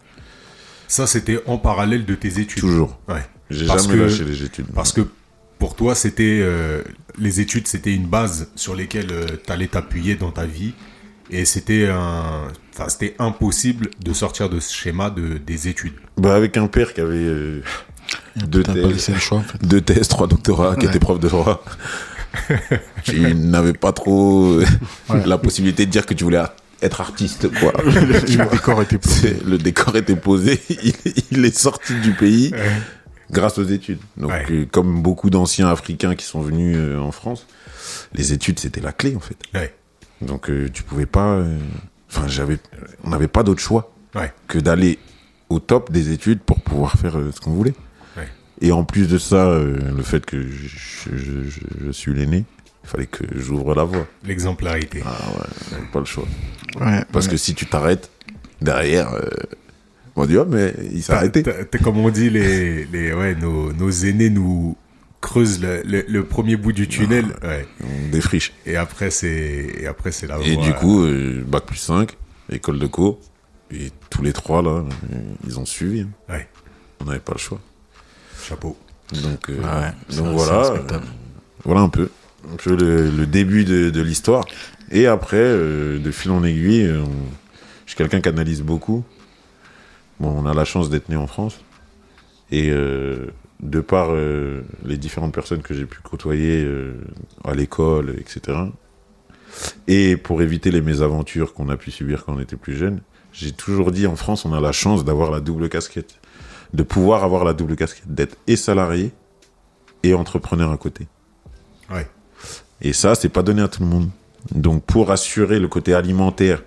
Ça, 0.89 1.07
c'était 1.07 1.41
en 1.47 1.59
parallèle 1.59 2.05
de 2.05 2.15
tes 2.15 2.39
études. 2.41 2.61
toujours 2.61 2.99
Ouais. 3.09 3.23
j'ai 3.51 3.67
Parce 3.67 3.85
jamais 3.87 3.97
que- 3.99 4.03
lâché 4.05 4.25
les 4.25 4.43
études 4.45 4.67
Parce 4.75 4.93
que 4.93 5.03
pour 5.59 5.75
toi, 5.77 5.95
c'était 5.95 6.41
euh, 6.43 6.83
les 7.19 7.41
études, 7.41 7.67
c'était 7.67 7.95
une 7.95 8.07
base 8.07 8.49
sur 8.57 8.75
lesquelles 8.75 9.13
tu 9.47 9.53
allais 9.53 9.69
t'appuyer 9.69 10.15
dans 10.17 10.31
ta 10.31 10.45
vie, 10.45 10.75
et 11.31 11.45
c'était 11.47 11.87
un, 11.89 12.49
enfin, 12.75 12.89
c'était 12.89 13.15
impossible 13.19 13.89
de 14.05 14.13
sortir 14.13 14.51
de 14.51 14.61
ce 14.61 14.75
schéma 14.75 15.09
de 15.11 15.39
des 15.39 15.69
études. 15.69 15.95
bah 16.19 16.35
avec 16.35 16.57
un 16.59 16.67
père 16.67 16.93
qui 16.93 17.01
avait 17.01 17.15
euh, 17.17 17.63
deux 18.37 18.63
thèses 18.63 18.85
laissé 18.87 19.13
le 19.13 19.19
choix, 19.21 19.39
en 19.39 19.43
fait. 19.43 19.65
deux 19.65 19.81
thèses, 19.81 20.09
trois 20.09 20.27
doctorats, 20.27 20.75
qui 20.77 20.83
Ouais. 20.85 20.91
était 20.91 20.99
prof 20.99 21.19
de 21.19 21.29
droit. 21.29 21.65
tu 23.05 23.35
n'avais 23.35 23.73
pas 23.73 23.93
trop 23.93 24.45
euh, 24.61 24.65
la 25.25 25.39
possibilité 25.39 25.87
de 25.87 25.91
dire 25.91 26.05
que 26.05 26.15
tu 26.15 26.25
voulais 26.25 26.43
être 26.83 27.01
artiste, 27.01 27.49
quoi. 27.59 27.73
le 27.85 28.51
décor 28.51 28.83
était 28.83 28.99
posé. 28.99 29.37
Le 29.47 29.59
décor 29.59 29.97
était 29.97 30.17
posé, 30.17 30.61
il, 30.71 30.93
il 31.31 31.45
est 31.45 31.57
sorti 31.57 31.95
du 32.01 32.13
pays 32.13 32.53
grâce 33.31 33.59
aux 33.59 33.65
études. 33.65 33.99
Donc, 34.17 34.31
Ouais. 34.31 34.45
euh, 34.51 34.67
comme 34.71 35.03
beaucoup 35.03 35.31
d'anciens 35.31 35.69
Africains 35.69 36.15
qui 36.15 36.25
sont 36.25 36.41
venus 36.41 36.77
euh, 36.79 36.99
en 36.99 37.11
France, 37.13 37.47
les 38.15 38.33
études 38.33 38.59
c'était 38.59 38.81
la 38.81 38.93
clé 38.93 39.15
en 39.17 39.21
fait. 39.21 39.37
Ouais. 39.55 39.75
Donc, 40.21 40.49
euh, 40.51 40.69
tu 40.73 40.83
pouvais 40.83 41.07
pas. 41.07 41.35
euh, 41.35 41.59
Enfin, 42.11 42.29
j'avais, 42.29 42.59
on 43.03 43.11
n'avait 43.11 43.27
pas 43.29 43.43
d'autre 43.43 43.61
choix 43.61 43.93
que 44.47 44.59
d'aller 44.61 45.01
au 45.49 45.59
top 45.59 45.91
des 45.91 46.13
études 46.13 46.39
pour 46.41 46.61
pouvoir 46.61 46.93
faire 46.93 47.17
ce 47.35 47.41
qu'on 47.41 47.51
voulait. 47.53 47.75
Et 48.61 48.71
en 48.71 48.85
plus 48.85 49.09
de 49.09 49.19
ça, 49.19 49.59
le 49.59 50.03
fait 50.05 50.25
que 50.25 50.41
je, 50.41 50.69
je, 51.17 51.43
je- 51.49 51.87
je 51.87 51.91
suis 51.91 52.15
l'aîné, 52.15 52.45
il 52.85 52.89
fallait 52.89 53.07
que 53.07 53.25
j'ouvre 53.37 53.75
la 53.75 53.85
voie. 53.85 54.07
L'exemplarité. 54.25 55.03
Ah 55.05 55.17
ouais, 55.31 55.47
j'avais 55.71 55.87
pas 55.93 55.99
le 56.01 56.05
choix. 56.05 56.25
Ouais, 56.81 57.03
Parce 57.13 57.27
ouais. 57.27 57.33
que 57.33 57.37
si 57.39 57.55
tu 57.55 57.67
t'arrêtes, 57.67 58.11
derrière, 58.61 59.13
euh, 59.15 59.21
on 60.17 60.27
dit, 60.27 60.37
oh, 60.37 60.45
mais 60.49 60.75
il 60.93 61.03
s'est 61.03 61.13
arrêté. 61.13 61.43
comme 61.83 61.99
on 61.99 62.11
dit, 62.11 62.31
les, 62.31 62.85
les, 62.87 63.13
ouais, 63.13 63.35
nos, 63.35 63.73
nos 63.73 63.91
aînés 63.91 64.31
nous 64.31 64.77
creusent 65.21 65.61
le, 65.63 65.83
le, 65.85 66.05
le 66.07 66.25
premier 66.25 66.57
bout 66.57 66.73
du 66.73 66.87
tunnel, 66.87 67.27
ouais. 67.43 67.67
On 67.83 68.11
défriche. 68.11 68.53
Et 68.67 68.77
après, 68.77 69.11
c'est, 69.11 69.73
et 69.81 69.87
après, 69.87 70.13
c'est 70.13 70.27
la 70.27 70.39
Et 70.41 70.55
voie. 70.55 70.65
du 70.65 70.75
coup, 70.75 71.03
euh, 71.05 71.43
bac 71.47 71.65
plus 71.65 71.79
5, 71.79 72.15
école 72.51 72.79
de 72.79 72.87
co, 72.87 73.19
et 73.71 73.91
tous 74.11 74.23
les 74.23 74.33
trois, 74.35 74.63
là, 74.63 74.71
euh, 74.85 74.85
ils 75.47 75.59
ont 75.59 75.65
suivi. 75.65 76.03
hein. 76.03 76.09
Ouais. 76.29 76.47
On 77.01 77.07
n'avait 77.07 77.19
pas 77.21 77.33
le 77.33 77.39
choix. 77.39 77.59
Chapeau. 78.47 78.77
Donc, 79.23 79.49
euh, 79.49 79.57
Ouais, 79.63 79.93
voilà, 80.11 80.67
euh, 80.73 80.99
voilà 81.65 81.81
un 81.81 81.89
peu, 81.89 82.11
un 82.53 82.57
peu 82.57 82.77
le, 82.77 83.11
le 83.11 83.27
début 83.27 83.65
de, 83.65 83.91
de 83.91 84.01
l'histoire. 84.03 84.45
Et 84.91 85.07
après, 85.07 85.37
euh, 85.39 85.99
de 85.99 86.11
fil 86.11 86.31
en 86.31 86.45
aiguille, 86.45 86.87
euh, 86.87 87.03
on- 87.03 87.29
je 87.87 87.91
suis 87.91 87.97
quelqu'un 87.99 88.21
qui 88.21 88.29
analyse 88.29 88.63
beaucoup. 88.63 89.05
Bon, 90.21 90.31
on 90.31 90.47
a 90.47 90.55
la 90.55 90.65
chance 90.65 90.89
d'être 90.91 91.09
né 91.09 91.17
en 91.17 91.27
France. 91.27 91.61
Et 92.51 92.71
euh, 92.71 93.27
de 93.61 93.81
par 93.81 94.09
euh, 94.11 94.63
les 94.85 94.97
différentes 94.97 95.35
personnes 95.35 95.63
que 95.63 95.75
j'ai 95.75 95.87
pu 95.87 95.99
côtoyer 96.03 96.63
euh, 96.65 96.95
à 97.45 97.55
l'école, 97.55 98.15
etc. 98.19 98.59
Et 99.87 100.17
pour 100.17 100.43
éviter 100.43 100.71
les 100.71 100.81
mésaventures 100.83 101.55
qu'on 101.55 101.69
a 101.69 101.77
pu 101.77 101.91
subir 101.91 102.25
quand 102.25 102.35
on 102.35 102.41
était 102.41 102.57
plus 102.57 102.77
jeune, 102.77 103.01
j'ai 103.33 103.53
toujours 103.53 103.93
dit 103.93 104.07
en 104.07 104.17
France, 104.17 104.45
on 104.45 104.53
a 104.53 104.61
la 104.61 104.73
chance 104.73 105.05
d'avoir 105.05 105.31
la 105.31 105.41
double 105.41 105.69
casquette. 105.69 106.17
De 106.73 106.83
pouvoir 106.83 107.23
avoir 107.25 107.45
la 107.45 107.53
double 107.53 107.77
casquette, 107.77 108.13
d'être 108.13 108.37
et 108.47 108.57
salarié 108.57 109.13
et 110.03 110.13
entrepreneur 110.15 110.71
à 110.73 110.77
côté. 110.77 111.07
Ouais. 111.91 112.07
Et 112.85 112.93
ça, 112.93 113.15
c'est 113.17 113.29
pas 113.31 113.43
donné 113.43 113.63
à 113.63 113.69
tout 113.69 113.83
le 113.83 113.89
monde. 113.89 114.11
Donc, 114.55 114.85
pour 114.85 115.11
assurer 115.11 115.59
le 115.59 115.67
côté 115.69 115.95
alimentaire, 115.95 116.63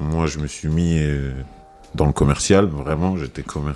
moi, 0.00 0.26
je 0.26 0.38
me 0.40 0.46
suis 0.48 0.68
mis 0.68 0.98
euh, 0.98 1.30
dans 1.94 2.04
le 2.06 2.12
commercial. 2.12 2.66
Vraiment, 2.66 3.16
j'étais 3.16 3.42
commer- 3.42 3.74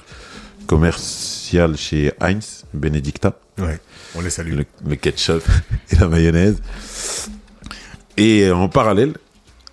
commercial 0.66 1.76
chez 1.76 2.12
Heinz, 2.20 2.64
Benedicta, 2.74 3.38
Ouais. 3.58 3.78
On 4.14 4.20
les 4.20 4.30
salue. 4.30 4.54
le, 4.54 4.64
le 4.86 4.94
ketchup 4.96 5.42
et 5.92 5.96
la 5.96 6.06
mayonnaise. 6.08 6.60
Et 8.16 8.50
en 8.50 8.68
parallèle, 8.68 9.14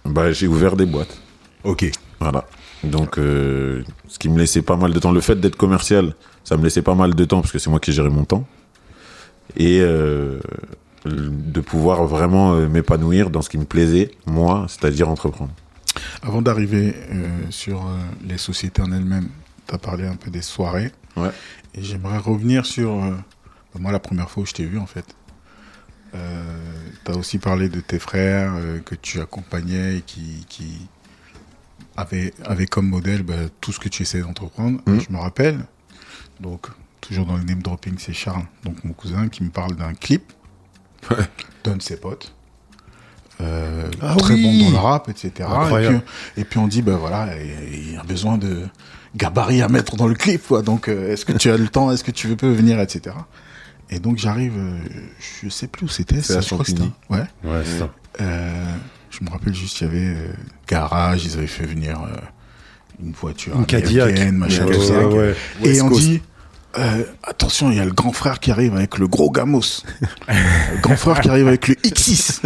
bah, 0.06 0.32
j'ai 0.32 0.48
ouvert 0.48 0.76
des 0.76 0.86
boîtes. 0.86 1.18
Ok. 1.64 1.90
Voilà. 2.20 2.46
Donc, 2.84 3.18
euh, 3.18 3.84
ce 4.08 4.18
qui 4.20 4.30
me 4.30 4.38
laissait 4.40 4.62
pas 4.62 4.76
mal 4.76 4.94
de 4.94 5.00
temps. 5.00 5.12
Le 5.12 5.22
fait 5.22 5.36
d'être 5.40 5.56
commercial, 5.56 6.16
ça 6.44 6.58
me 6.58 6.64
laissait 6.64 6.82
pas 6.84 6.96
mal 6.96 7.14
de 7.16 7.26
temps 7.26 7.42
parce 7.42 7.52
que 7.52 7.58
c'est 7.60 7.70
moi 7.70 7.80
qui 7.80 7.92
gérais 7.92 8.10
mon 8.10 8.24
temps. 8.24 8.48
Et 9.58 9.80
euh, 9.82 10.40
de 11.06 11.62
pouvoir 11.62 12.06
vraiment 12.06 12.54
euh, 12.54 12.68
m'épanouir 12.68 13.30
dans 13.30 13.42
ce 13.42 13.50
qui 13.50 13.58
me 13.58 13.66
plaisait, 13.66 14.12
moi, 14.26 14.66
c'est-à-dire 14.68 15.10
entreprendre. 15.10 15.52
Avant 16.22 16.42
d'arriver 16.42 16.96
euh, 17.12 17.30
sur 17.50 17.86
euh, 17.86 17.98
les 18.28 18.38
sociétés 18.38 18.82
en 18.82 18.92
elles-mêmes, 18.92 19.30
tu 19.68 19.76
as 19.76 19.78
parlé 19.78 20.06
un 20.06 20.16
peu 20.16 20.30
des 20.30 20.42
soirées. 20.42 20.92
Ouais. 21.16 21.32
Et 21.74 21.84
j'aimerais 21.84 22.18
revenir 22.18 22.66
sur, 22.66 22.92
euh, 22.92 23.12
bah, 23.74 23.80
moi, 23.80 23.92
la 23.92 24.00
première 24.00 24.30
fois 24.30 24.44
où 24.44 24.46
je 24.46 24.54
t'ai 24.54 24.66
vu, 24.66 24.78
en 24.78 24.86
fait. 24.86 25.06
tu 26.12 27.12
as 27.12 27.16
aussi 27.16 27.38
parlé 27.40 27.70
de 27.70 27.80
tes 27.82 28.00
frères 28.00 28.54
euh, 28.56 28.80
que 28.80 28.96
tu 28.96 29.22
accompagnais 29.22 29.98
et 29.98 30.02
qui, 30.02 30.46
qui 30.50 30.88
avaient, 31.98 32.34
avaient 32.44 32.68
comme 32.68 32.88
modèle 32.88 33.24
bah, 33.24 33.36
tout 33.62 33.72
ce 33.72 33.80
que 33.80 33.90
tu 33.90 34.04
essayais 34.04 34.24
d'entreprendre. 34.24 34.82
Mhm. 34.86 35.02
Je 35.02 35.14
me 35.14 35.18
rappelle. 35.18 35.66
Donc, 36.40 36.68
toujours 37.00 37.26
dans 37.26 37.38
le 37.38 37.44
name 37.44 37.62
dropping, 37.62 37.96
c'est 37.98 38.14
Charles, 38.14 38.46
donc 38.64 38.84
mon 38.84 38.94
cousin, 38.94 39.30
qui 39.30 39.44
me 39.44 39.50
parle 39.50 39.76
d'un 39.76 39.94
clip 39.94 40.34
d'un 41.64 41.76
de 41.78 41.82
ses 41.82 41.98
potes. 41.98 42.34
Euh, 43.42 43.90
Ah 44.02 44.16
très 44.18 44.34
oui. 44.36 44.44
bon 44.44 44.66
dans 44.66 44.72
le 44.72 44.78
rap, 44.78 45.10
etc. 45.10 45.32
Et 45.40 45.88
puis, 45.88 45.98
et 46.38 46.44
puis 46.46 46.60
on 46.60 46.68
dit, 46.68 46.82
ben 46.82 46.96
voilà, 46.96 47.30
il 47.42 47.94
y 47.94 47.98
a 47.98 48.04
besoin 48.04 48.38
de 48.38 48.66
gabarit 49.16 49.62
à 49.62 49.68
mettre 49.68 49.98
dans 49.98 50.08
le 50.08 50.16
clip, 50.16 50.48
quoi. 50.48 50.62
Donc, 50.62 50.88
euh, 50.88 51.12
est-ce 51.12 51.26
que 51.26 51.34
tu 51.34 51.52
as 51.52 51.58
le 51.58 51.68
temps, 51.68 51.92
est-ce 51.92 52.04
que 52.04 52.12
tu 52.12 52.28
veux 52.28 52.36
venir, 52.54 52.80
etc. 52.80 53.16
Et 53.90 54.00
donc 54.00 54.18
j'arrive, 54.18 54.54
euh, 54.58 54.78
je 55.44 55.50
sais 55.50 55.68
plus 55.68 55.86
où 55.86 55.90
c'était, 55.90 56.22
C'est 56.22 56.34
à 56.34 56.36
ça, 56.38 56.42
je 56.42 56.46
crois 56.54 56.60
que 56.60 56.72
c'était- 56.72 56.82
Champigny. 56.84 56.94
Ouais. 57.10 57.52
Ouais, 57.52 57.62
c'est 57.66 57.80
ça. 57.80 57.90
Euh, 58.22 58.66
je 59.12 59.24
me 59.24 59.30
rappelle 59.30 59.54
juste, 59.54 59.80
il 59.82 59.84
y 59.84 59.88
avait 59.88 60.16
euh, 60.16 60.28
garage, 60.68 61.26
ils 61.26 61.34
avaient 61.38 61.46
fait 61.46 61.66
venir 61.66 62.00
une 63.04 63.12
voiture 63.12 63.56
Une 63.56 63.66
Cadillac. 63.66 64.18
machin, 64.32 64.66
Ouais, 64.66 64.76
ouais, 64.78 65.06
ouais. 65.14 65.36
Et 65.62 65.68
West 65.68 65.82
on 65.84 65.90
Coast. 65.90 66.02
dit, 66.02 66.22
euh, 66.78 67.04
attention, 67.24 67.72
il 67.72 67.78
y 67.78 67.80
a 67.80 67.86
le 67.86 67.92
grand 67.94 68.12
frère 68.12 68.40
qui 68.40 68.52
arrive 68.52 68.76
avec 68.76 68.98
le 68.98 69.08
gros 69.08 69.32
gamos. 69.32 69.84
le 70.28 70.82
grand 70.82 70.96
frère 70.98 71.20
qui 71.22 71.30
arrive 71.30 71.48
avec 71.48 71.68
le 71.68 71.76
X6. 71.76 72.42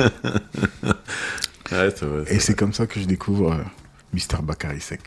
Ouais, 1.71 1.89
c'est 1.95 2.05
vrai. 2.05 2.23
Et 2.29 2.39
c'est 2.39 2.55
comme 2.55 2.73
ça 2.73 2.87
que 2.87 2.99
je 2.99 3.05
découvre 3.05 3.53
euh, 3.53 3.63
Mister 4.13 4.37
Bakary 4.41 4.81
Sek. 4.81 5.01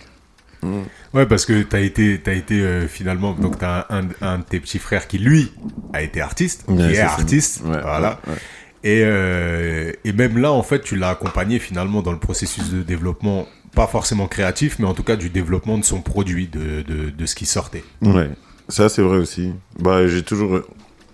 Ouais, 1.12 1.26
parce 1.26 1.44
que 1.44 1.60
t'as 1.64 1.80
été, 1.80 2.20
t'as 2.22 2.34
été 2.34 2.60
euh, 2.60 2.86
finalement, 2.86 3.32
donc 3.32 3.58
t'as 3.58 3.84
un, 3.90 4.04
un, 4.04 4.08
un 4.20 4.38
de 4.38 4.44
tes 4.44 4.60
petits 4.60 4.78
frères 4.78 5.08
qui 5.08 5.18
lui 5.18 5.52
a 5.92 6.02
été 6.02 6.20
artiste, 6.20 6.64
Ouais, 6.68 6.76
qui 6.76 6.94
est 6.94 7.00
artiste, 7.00 7.62
Ouais, 7.64 7.80
voilà. 7.82 8.20
ouais, 8.28 8.32
ouais. 8.34 8.38
Et 8.84 9.02
euh, 9.04 9.92
et 10.04 10.12
même 10.12 10.38
là, 10.38 10.52
en 10.52 10.62
fait, 10.62 10.80
tu 10.82 10.94
l'as 10.94 11.10
accompagné 11.10 11.58
finalement 11.58 12.00
dans 12.00 12.12
le 12.12 12.18
processus 12.18 12.70
de 12.70 12.82
développement, 12.82 13.48
pas 13.74 13.88
forcément 13.88 14.28
créatif, 14.28 14.78
mais 14.78 14.86
en 14.86 14.94
tout 14.94 15.02
cas 15.04 15.16
du 15.16 15.30
développement 15.30 15.78
de 15.78 15.84
son 15.84 16.00
produit, 16.00 16.46
de 16.46 16.82
de, 16.82 17.10
de 17.10 17.26
ce 17.26 17.34
qui 17.34 17.46
sortait. 17.46 17.82
Ouais, 18.00 18.30
ça 18.68 18.88
c'est 18.88 19.02
vrai 19.02 19.18
aussi. 19.18 19.52
Bah, 19.78 20.06
j'ai 20.06 20.22
toujours, 20.22 20.60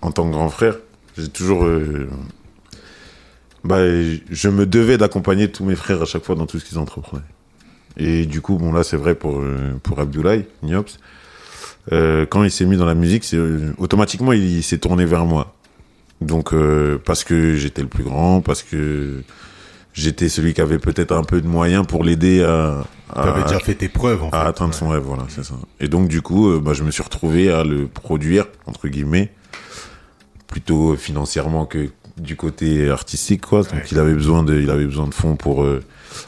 en 0.01 0.13
tant 0.13 0.27
que 0.27 0.33
grand 0.33 0.49
frère, 0.49 0.77
j'ai 1.17 1.29
toujours, 1.29 1.65
euh, 1.65 2.09
bah, 3.65 3.79
je 4.31 4.49
me 4.49 4.67
devais 4.67 4.99
d'accompagner 4.99 5.51
tous 5.51 5.65
mes 5.65 5.77
frères 5.77 6.03
à 6.03 6.05
chaque 6.05 6.25
fois 6.25 6.35
dans 6.35 6.47
tout 6.47 6.59
ce 6.59 6.65
qu'ils 6.65 6.79
entreprenaient. 6.79 7.23
Et 7.97 8.27
du 8.27 8.41
coup, 8.41 8.57
bon 8.59 8.73
là, 8.73 8.85
c'est 8.85 8.97
vrai 8.97 9.15
pour 9.15 9.41
euh, 9.41 9.75
pour 9.83 9.99
Abdoulaye 9.99 10.47
Niops. 10.63 10.99
Euh, 11.91 12.27
quand 12.27 12.45
il 12.45 12.51
s'est 12.51 12.67
mis 12.67 12.77
dans 12.77 12.87
la 12.87 12.95
musique, 12.95 13.25
c'est 13.25 13.39
automatiquement 13.79 14.33
il, 14.33 14.63
s'est 14.63 14.79
tourné 14.79 15.05
vers 15.05 15.25
moi. 15.25 15.55
Donc 16.21 16.53
parce 17.05 17.25
que 17.25 17.55
j'étais 17.55 17.83
le 17.83 17.89
plus 17.89 18.05
grand, 18.05 18.41
parce 18.41 18.63
que 18.63 19.23
j'étais 19.95 20.29
celui 20.29 20.53
qui 20.53 20.61
avait 20.61 20.79
peut-être 20.79 21.13
un 21.13 21.23
peu 21.23 21.41
de 21.41 21.47
moyens 21.47 21.87
pour 21.87 22.05
l'aider 22.05 22.43
à, 22.43 22.85
à, 23.15 23.23
T'avais 23.25 23.43
déjà 23.43 23.59
fait 23.61 23.75
tes 23.75 23.89
preuves, 23.89 24.23
en 24.23 24.31
fait. 24.31 24.37
à 24.37 24.43
atteindre 24.47 24.75
son 24.75 24.89
rêve, 24.89 25.03
voilà, 25.03 25.25
c'est 25.29 25.45
ça. 25.45 25.55
Et 25.81 25.89
donc, 25.89 26.09
du 26.09 26.23
coup, 26.23 26.49
euh, 26.51 26.61
bah, 26.61 26.73
je 26.75 26.83
me 26.85 26.91
suis 26.91 27.03
retrouvé 27.03 27.51
à 27.51 27.65
le 27.65 27.87
produire, 27.87 28.47
entre 28.67 28.89
guillemets, 28.89 29.33
plutôt 30.47 30.97
financièrement 30.97 31.67
que 31.67 31.91
du 32.17 32.37
côté 32.37 32.91
artistique, 32.91 33.43
quoi. 33.47 33.63
Donc, 33.63 33.73
Ouais. 33.73 33.85
il 33.93 33.99
avait 33.99 34.15
besoin 34.15 34.43
de, 34.43 34.61
il 34.61 34.71
avait 34.71 34.85
besoin 34.87 35.07
de 35.07 35.15
fonds 35.15 35.37
pour, 35.37 35.63
euh, 35.63 35.83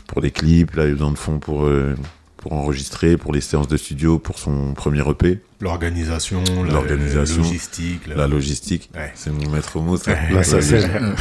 pour 0.06 0.20
les 0.20 0.30
clips, 0.30 0.70
il 0.74 0.80
avait 0.80 0.92
besoin 0.92 1.10
de 1.10 1.18
fonds 1.18 1.38
pour, 1.38 1.64
euh, 1.64 1.94
pour 2.36 2.52
enregistrer, 2.52 3.16
pour 3.16 3.32
les 3.32 3.40
séances 3.40 3.68
de 3.68 3.76
studio, 3.76 4.18
pour 4.18 4.38
son 4.38 4.72
premier 4.74 5.02
EP, 5.08 5.40
L'organisation, 5.62 6.42
la- 6.64 6.72
L'organisation, 6.72 7.42
la 7.42 7.48
logistique. 7.48 8.06
la- 8.06 8.14
la 8.16 8.26
logistique. 8.26 8.90
Ouais. 8.94 9.12
C'est 9.14 9.30
mon 9.30 9.50
maître 9.50 9.78
mot, 9.78 9.96
ça. 9.98 10.12
Ouais. 10.12 10.42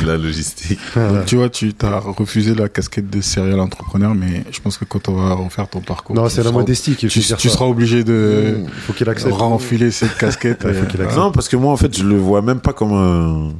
La 0.06 0.18
logistique. 0.18 0.80
Donc, 0.96 1.26
tu 1.26 1.36
vois, 1.36 1.50
tu 1.50 1.74
t'as 1.74 2.00
refusé 2.00 2.56
la 2.56 2.70
casquette 2.70 3.10
de 3.10 3.20
serial 3.22 3.60
entrepreneur, 3.60 4.16
mais 4.16 4.46
je 4.52 4.60
pense 4.62 4.78
que 4.78 4.86
quand 4.86 5.10
on 5.10 5.14
va 5.16 5.34
refaire 5.34 5.68
ton 5.70 5.82
parcours, 5.82 6.16
Non, 6.16 6.24
tu 6.26 6.30
c'est 6.32 6.38
la 6.38 6.44
seras- 6.46 6.54
modestie 6.60 6.96
qui 6.96 7.08
Tu, 7.08 7.20
tu 7.22 7.50
seras 7.50 7.66
obligé 7.66 8.04
de 8.06 8.60
Il 8.64 8.70
faut 8.70 8.94
qu'il 8.94 9.10
accepte. 9.10 9.34
renfiler 9.34 9.92
cette 9.92 10.16
casquette. 10.18 10.64
Ouais, 10.66 10.74
faut 10.74 10.86
qu'il 10.86 11.02
accepte. 11.02 11.18
Non, 11.20 11.32
parce 11.32 11.50
que 11.50 11.58
moi, 11.58 11.74
en 11.74 11.78
fait, 11.78 11.98
je 11.98 12.04
le 12.06 12.16
vois 12.18 12.42
même 12.42 12.62
pas 12.62 12.74
comme 12.74 12.94
un. 12.94 13.54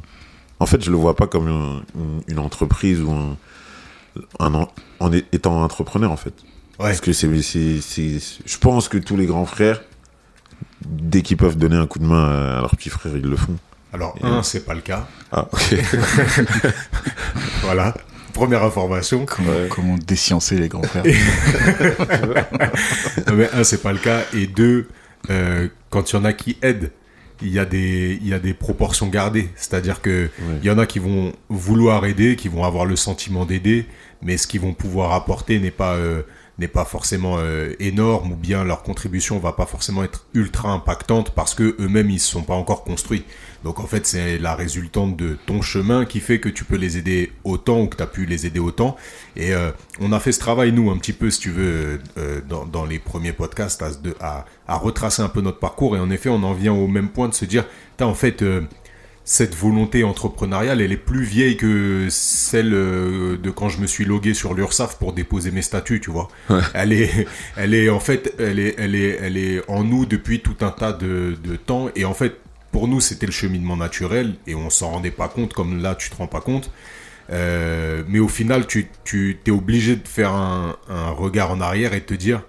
En 0.58 0.66
fait, 0.66 0.82
je 0.84 0.90
le 0.90 0.96
vois 0.96 1.14
pas 1.14 1.26
comme 1.26 1.48
un- 1.48 1.82
une, 1.94 2.22
une 2.28 2.38
entreprise 2.38 3.00
ou 3.02 3.10
un. 3.10 3.36
un 4.38 4.54
en, 4.54 4.68
en 4.98 5.12
étant 5.12 5.62
entrepreneur, 5.62 6.10
en 6.10 6.16
fait. 6.16 6.34
Ouais. 6.78 6.86
Parce 6.86 7.00
que 7.02 7.12
c'est, 7.12 7.28
je 7.28 8.58
pense 8.58 8.88
que 8.88 8.96
tous 8.96 9.16
les 9.16 9.26
grands 9.26 9.44
frères, 9.44 9.82
dès 10.86 11.22
qu'ils 11.22 11.36
peuvent 11.36 11.56
donner 11.56 11.76
un 11.76 11.86
coup 11.86 11.98
de 11.98 12.06
main 12.06 12.56
à 12.58 12.60
leur 12.60 12.76
petit 12.76 12.90
frère, 12.90 13.12
ils 13.16 13.22
le 13.22 13.36
font. 13.36 13.56
Alors, 13.92 14.14
Et- 14.22 14.26
un, 14.26 14.42
c'est 14.42 14.64
pas 14.64 14.74
le 14.74 14.80
cas. 14.80 15.06
Ah, 15.32 15.48
ok. 15.52 15.74
Voilà. 17.62 17.94
Première 18.32 18.62
information. 18.62 19.26
Comment, 19.26 19.50
comment 19.68 19.96
désciencer 19.98 20.56
les 20.56 20.68
grands 20.68 20.84
frères 20.84 21.02
Non, 23.26 23.34
mais 23.34 23.50
un, 23.52 23.64
c'est 23.64 23.82
pas 23.82 23.92
le 23.92 23.98
cas. 23.98 24.20
Et 24.34 24.46
deux, 24.46 24.88
euh, 25.30 25.68
quand 25.90 26.12
il 26.12 26.16
y 26.16 26.18
en 26.18 26.24
a 26.24 26.32
qui 26.32 26.56
aident, 26.62 26.90
il 27.42 27.48
y 27.48 27.58
a 27.58 27.64
des, 27.64 28.18
il 28.20 28.28
y 28.28 28.34
a 28.34 28.38
des 28.38 28.54
proportions 28.54 29.08
gardées. 29.08 29.48
C'est-à-dire 29.56 30.00
que 30.00 30.30
il 30.62 30.66
y 30.66 30.70
en 30.70 30.78
a 30.78 30.86
qui 30.86 30.98
vont 30.98 31.32
vouloir 31.48 32.04
aider, 32.06 32.36
qui 32.36 32.48
vont 32.48 32.64
avoir 32.64 32.84
le 32.84 32.96
sentiment 32.96 33.44
d'aider, 33.46 33.86
mais 34.22 34.36
ce 34.36 34.46
qu'ils 34.46 34.60
vont 34.60 34.74
pouvoir 34.74 35.12
apporter 35.12 35.58
n'est 35.58 35.70
pas, 35.70 35.94
euh, 35.94 36.22
n'est 36.60 36.68
pas 36.68 36.84
forcément 36.84 37.36
euh, 37.38 37.72
énorme 37.80 38.32
ou 38.32 38.36
bien 38.36 38.64
leur 38.64 38.82
contribution 38.82 39.38
va 39.38 39.52
pas 39.52 39.66
forcément 39.66 40.04
être 40.04 40.26
ultra 40.34 40.70
impactante 40.70 41.30
parce 41.30 41.54
que 41.54 41.74
eux-mêmes 41.80 42.10
ils 42.10 42.20
se 42.20 42.30
sont 42.30 42.42
pas 42.42 42.54
encore 42.54 42.84
construits. 42.84 43.24
Donc 43.64 43.80
en 43.80 43.86
fait 43.86 44.06
c'est 44.06 44.38
la 44.38 44.54
résultante 44.54 45.16
de 45.16 45.38
ton 45.46 45.62
chemin 45.62 46.04
qui 46.04 46.20
fait 46.20 46.38
que 46.38 46.48
tu 46.48 46.64
peux 46.64 46.76
les 46.76 46.98
aider 46.98 47.32
autant 47.44 47.80
ou 47.80 47.86
que 47.86 47.96
tu 47.96 48.02
as 48.02 48.06
pu 48.06 48.26
les 48.26 48.46
aider 48.46 48.60
autant. 48.60 48.96
Et 49.36 49.54
euh, 49.54 49.70
on 50.00 50.12
a 50.12 50.20
fait 50.20 50.32
ce 50.32 50.38
travail 50.38 50.72
nous 50.72 50.90
un 50.90 50.98
petit 50.98 51.14
peu 51.14 51.30
si 51.30 51.40
tu 51.40 51.50
veux 51.50 51.98
euh, 52.18 52.40
dans, 52.46 52.84
les 52.84 52.98
premiers 52.98 53.32
podcasts 53.32 53.82
à, 53.82 53.90
à, 54.20 54.44
à 54.68 54.76
retracer 54.76 55.22
un 55.22 55.28
peu 55.28 55.40
notre 55.40 55.58
parcours 55.58 55.96
et 55.96 55.98
en 55.98 56.10
effet 56.10 56.28
on 56.28 56.42
en 56.42 56.52
vient 56.52 56.74
au 56.74 56.86
même 56.86 57.08
point 57.08 57.28
de 57.28 57.34
se 57.34 57.46
dire, 57.46 57.64
en 58.00 58.14
fait 58.14 58.42
cette 59.30 59.54
volonté 59.54 60.02
entrepreneuriale, 60.02 60.80
elle 60.80 60.90
est 60.90 60.96
plus 60.96 61.22
vieille 61.22 61.56
que 61.56 62.08
celle 62.10 62.74
euh, 62.74 63.36
de 63.36 63.50
quand 63.50 63.68
je 63.68 63.78
me 63.78 63.86
suis 63.86 64.04
logué 64.04 64.34
sur 64.34 64.54
l'URSSAF 64.54 64.98
pour 64.98 65.12
déposer 65.12 65.52
mes 65.52 65.62
statuts, 65.62 66.00
tu 66.00 66.10
vois. 66.10 66.26
Elle 66.74 66.92
est, 66.92 67.28
elle 67.56 67.72
est 67.72 67.90
en 67.90 68.00
fait, 68.00 68.34
elle 68.40 68.58
est, 68.58 68.74
elle 68.76 68.96
est, 68.96 69.18
elle 69.22 69.36
est 69.36 69.62
en 69.70 69.84
nous 69.84 70.04
depuis 70.04 70.40
tout 70.40 70.56
un 70.62 70.72
tas 70.72 70.92
de, 70.92 71.36
de 71.44 71.54
temps. 71.54 71.90
Et 71.94 72.04
en 72.04 72.12
fait, 72.12 72.40
pour 72.72 72.88
nous, 72.88 73.00
c'était 73.00 73.26
le 73.26 73.30
cheminement 73.30 73.76
naturel 73.76 74.34
et 74.48 74.56
on 74.56 74.68
s'en 74.68 74.90
rendait 74.90 75.12
pas 75.12 75.28
compte, 75.28 75.52
comme 75.52 75.80
là, 75.80 75.94
tu 75.94 76.10
te 76.10 76.16
rends 76.16 76.26
pas 76.26 76.40
compte. 76.40 76.72
Euh, 77.30 78.02
mais 78.08 78.18
au 78.18 78.26
final, 78.26 78.66
tu, 78.66 78.88
tu 79.04 79.38
es 79.46 79.50
obligé 79.52 79.94
de 79.94 80.08
faire 80.08 80.32
un, 80.32 80.74
un 80.88 81.10
regard 81.10 81.52
en 81.52 81.60
arrière 81.60 81.94
et 81.94 82.00
de 82.00 82.04
te 82.04 82.14
dire, 82.14 82.42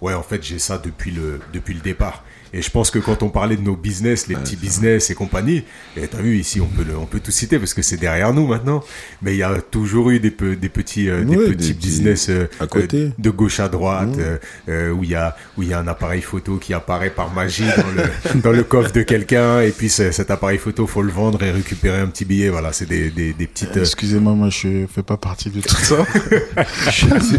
ouais, 0.00 0.14
en 0.14 0.24
fait, 0.24 0.42
j'ai 0.42 0.58
ça 0.58 0.78
depuis 0.78 1.12
le, 1.12 1.38
depuis 1.52 1.74
le 1.74 1.80
départ. 1.80 2.24
Et 2.56 2.62
je 2.62 2.70
pense 2.70 2.92
que 2.92 3.00
quand 3.00 3.24
on 3.24 3.30
parlait 3.30 3.56
de 3.56 3.62
nos 3.62 3.74
business, 3.74 4.28
les 4.28 4.36
petits 4.36 4.54
business 4.54 5.10
et 5.10 5.14
compagnie, 5.14 5.64
et 5.96 6.06
t'as 6.06 6.22
vu 6.22 6.38
ici, 6.38 6.60
on 6.60 6.66
peut 6.66 6.84
le, 6.86 6.96
on 6.96 7.04
peut 7.04 7.18
tout 7.18 7.32
citer 7.32 7.58
parce 7.58 7.74
que 7.74 7.82
c'est 7.82 7.96
derrière 7.96 8.32
nous 8.32 8.46
maintenant. 8.46 8.80
Mais 9.22 9.34
il 9.34 9.38
y 9.38 9.42
a 9.42 9.56
toujours 9.60 10.10
eu 10.10 10.20
des, 10.20 10.30
pe- 10.30 10.54
des 10.54 10.68
petits, 10.68 11.08
euh, 11.10 11.24
des 11.24 11.36
Ouais, 11.36 11.48
petits 11.48 11.74
des 11.74 11.80
business 11.80 12.28
euh, 12.30 12.46
à 12.60 12.68
côté. 12.68 12.96
euh, 12.98 13.10
de 13.18 13.30
gauche 13.30 13.58
à 13.58 13.68
droite, 13.68 14.16
Mmh. 14.16 14.20
euh, 14.20 14.36
euh, 14.68 14.90
où 14.92 15.02
il 15.02 15.10
y 15.10 15.14
a, 15.16 15.36
où 15.58 15.62
il 15.64 15.68
y 15.68 15.72
a 15.74 15.80
un 15.80 15.88
appareil 15.88 16.22
photo 16.22 16.56
qui 16.58 16.74
apparaît 16.74 17.10
par 17.10 17.32
magie 17.34 17.64
dans 17.64 17.90
le, 18.36 18.40
dans 18.42 18.52
le 18.52 18.62
coffre 18.62 18.92
de 18.92 19.02
quelqu'un, 19.02 19.60
et 19.60 19.70
puis 19.70 19.88
cet 19.88 20.30
appareil 20.30 20.58
photo, 20.58 20.86
faut 20.86 21.02
le 21.02 21.10
vendre 21.10 21.42
et 21.42 21.50
récupérer 21.50 21.98
un 21.98 22.06
petit 22.06 22.24
billet. 22.24 22.50
Voilà, 22.50 22.72
c'est 22.72 22.86
des, 22.88 23.10
des, 23.10 23.32
des 23.32 23.46
petites. 23.48 23.76
euh, 23.76 23.80
Excusez-moi, 23.80 24.32
moi 24.34 24.48
je 24.50 24.86
fais 24.94 25.02
pas 25.02 25.16
partie 25.16 25.50
de 25.50 25.60
tout 25.60 25.74
ça. 25.74 25.96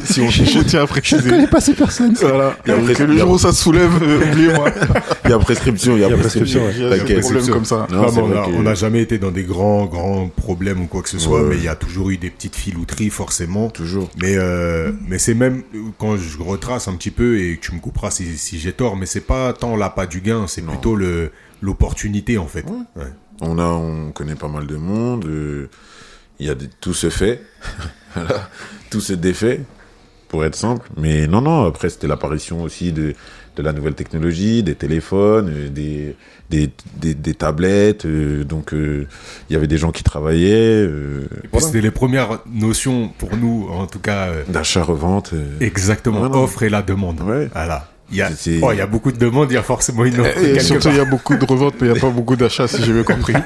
si, 0.06 0.22
on 0.22 0.30
je 0.30 0.60
tiens 0.64 0.84
à 0.84 0.88
préciser. 0.88 1.22
Je 1.22 1.26
ne 1.28 1.30
connais 1.32 1.48
pas 1.48 1.62
ces 1.62 1.74
personnes. 1.74 2.14
Voilà. 2.20 2.58
Et 2.66 2.72
après, 2.72 2.94
que 2.94 3.04
le 3.04 3.18
jour 3.18 3.32
où 3.32 3.38
ça 3.40 3.54
se 3.54 3.62
soulève, 3.64 3.92
euh, 4.02 4.26
oubliez-moi. 4.32 4.70
Il 5.26 5.30
y 5.32 5.34
a 5.34 5.40
prescription, 5.40 5.96
il 5.96 6.02
y 6.02 6.04
a, 6.04 6.08
Il 6.08 6.12
y 6.12 6.14
a 6.14 6.18
prescription. 6.18 6.62
Il 6.72 6.82
y 6.82 6.86
a 6.86 6.90
des 6.92 6.98
T'inquiète. 7.00 7.20
problèmes 7.22 7.48
comme 7.48 7.66
ça. 7.66 7.88
Non, 7.92 8.06
on 8.08 8.30
que- 8.58 8.62
n'a 8.62 8.74
jamais 8.76 9.02
été 9.02 9.18
dans 9.18 9.32
des 9.32 9.44
grands, 9.44 9.86
grands 9.86 10.28
problèmes 10.30 10.82
ou 10.82 10.88
quoi 10.88 11.02
que 11.02 11.10
ce 11.10 11.20
soit, 11.20 11.42
Ouais. 11.42 11.50
mais 11.50 11.56
il 11.58 11.64
y 11.64 11.68
a 11.68 11.76
toujours 11.76 12.10
eu 12.12 12.18
des 12.18 12.30
petites 12.30 12.56
filouteries, 12.56 13.10
forcément. 13.10 13.70
Toujours. 13.70 14.10
Mais, 14.22 14.36
euh, 14.38 14.92
mais 15.08 15.18
c'est 15.20 15.34
même 15.34 15.64
quand 15.98 16.18
je 16.18 16.38
retrace 16.42 16.88
un 16.88 16.96
petit 16.96 17.12
peu 17.12 17.40
et 17.40 17.58
que 17.58 17.66
tu 17.66 17.74
me 17.74 17.80
couperas 17.80 18.12
si, 18.12 18.38
si 18.38 18.60
j'ai 18.60 18.74
tort, 18.74 18.96
mais 18.96 19.06
c'est 19.06 19.22
pas 19.22 19.54
tant 19.54 19.76
l'appât 19.76 20.06
du 20.08 20.22
gain, 20.22 20.46
c'est 20.48 20.62
plutôt 20.64 20.96
le 20.96 21.32
l'opportunité 21.62 22.38
en 22.38 22.48
fait. 22.48 22.66
Ouais. 22.96 23.04
On 23.42 23.58
a, 23.60 23.64
on 23.66 24.12
connaît 24.12 24.36
pas 24.36 24.48
mal 24.48 24.68
de 24.68 24.76
monde. 24.76 25.26
euh, 25.26 25.70
Il 26.40 26.46
y 26.46 26.50
a 26.50 26.56
des, 26.56 26.68
tout 26.82 26.94
se 26.94 27.10
fait, 27.10 27.42
tout 28.90 29.02
se 29.02 29.14
défait, 29.14 29.62
pour 30.28 30.44
être 30.46 30.56
simple. 30.56 30.88
Mais 30.98 31.28
non, 31.28 31.42
non. 31.42 31.66
Après, 31.66 31.90
c'était 31.90 32.08
l'apparition 32.08 32.62
aussi 32.62 32.92
de 32.92 33.14
de 33.56 33.64
la 33.64 33.74
nouvelle 33.74 33.94
technologie, 33.96 34.64
des 34.64 34.76
téléphones, 34.76 35.50
euh, 35.50 35.70
des 35.70 36.16
des, 36.50 36.70
des, 37.02 37.16
des 37.16 37.34
tablettes. 37.34 38.06
euh, 38.06 38.44
donc, 38.44 38.74
euh, 38.74 39.08
il 39.50 39.54
y 39.54 39.56
avait 39.56 39.66
des 39.68 39.78
gens 39.80 39.92
qui 39.92 40.04
travaillaient. 40.04 40.88
voilà. 41.52 41.66
c'était 41.66 41.82
les 41.82 41.90
premières 41.92 42.40
notions 42.46 43.10
pour 43.18 43.36
nous, 43.36 43.68
en 43.72 43.88
tout 43.88 44.00
cas. 44.00 44.30
D'achat 44.48 44.84
revente. 44.84 45.32
euh, 45.34 45.44
Exactement, 45.60 46.20
Voilà. 46.20 46.36
offre 46.38 46.62
et 46.64 46.70
la 46.70 46.82
demande. 46.84 47.22
Ouais. 47.22 47.50
Voilà. 47.54 47.90
Il 48.12 48.18
y, 48.18 48.22
a, 48.22 48.30
oh, 48.62 48.72
il 48.72 48.78
y 48.78 48.82
a 48.82 48.86
beaucoup 48.86 49.12
de 49.12 49.18
demandes, 49.18 49.50
il 49.52 49.56
y 49.56 49.58
a 49.58 49.64
forcément 49.64 50.06
une 50.06 50.20
offre 50.20 50.38
Et 50.38 50.54
quelque 50.54 50.60
surtout, 50.64 50.84
part. 50.84 50.94
il 50.94 50.98
y 50.98 51.02
a 51.02 51.06
beaucoup 51.06 51.36
de 51.36 51.44
reventes, 51.46 51.74
mais 51.82 51.88
il 51.88 51.92
n'y 51.94 51.98
a 51.98 52.02
pas 52.02 52.10
beaucoup 52.12 52.36
d'achats, 52.36 52.68
si 52.68 52.84
j'ai 52.84 52.94
bien 52.94 53.04
compris. 53.04 53.34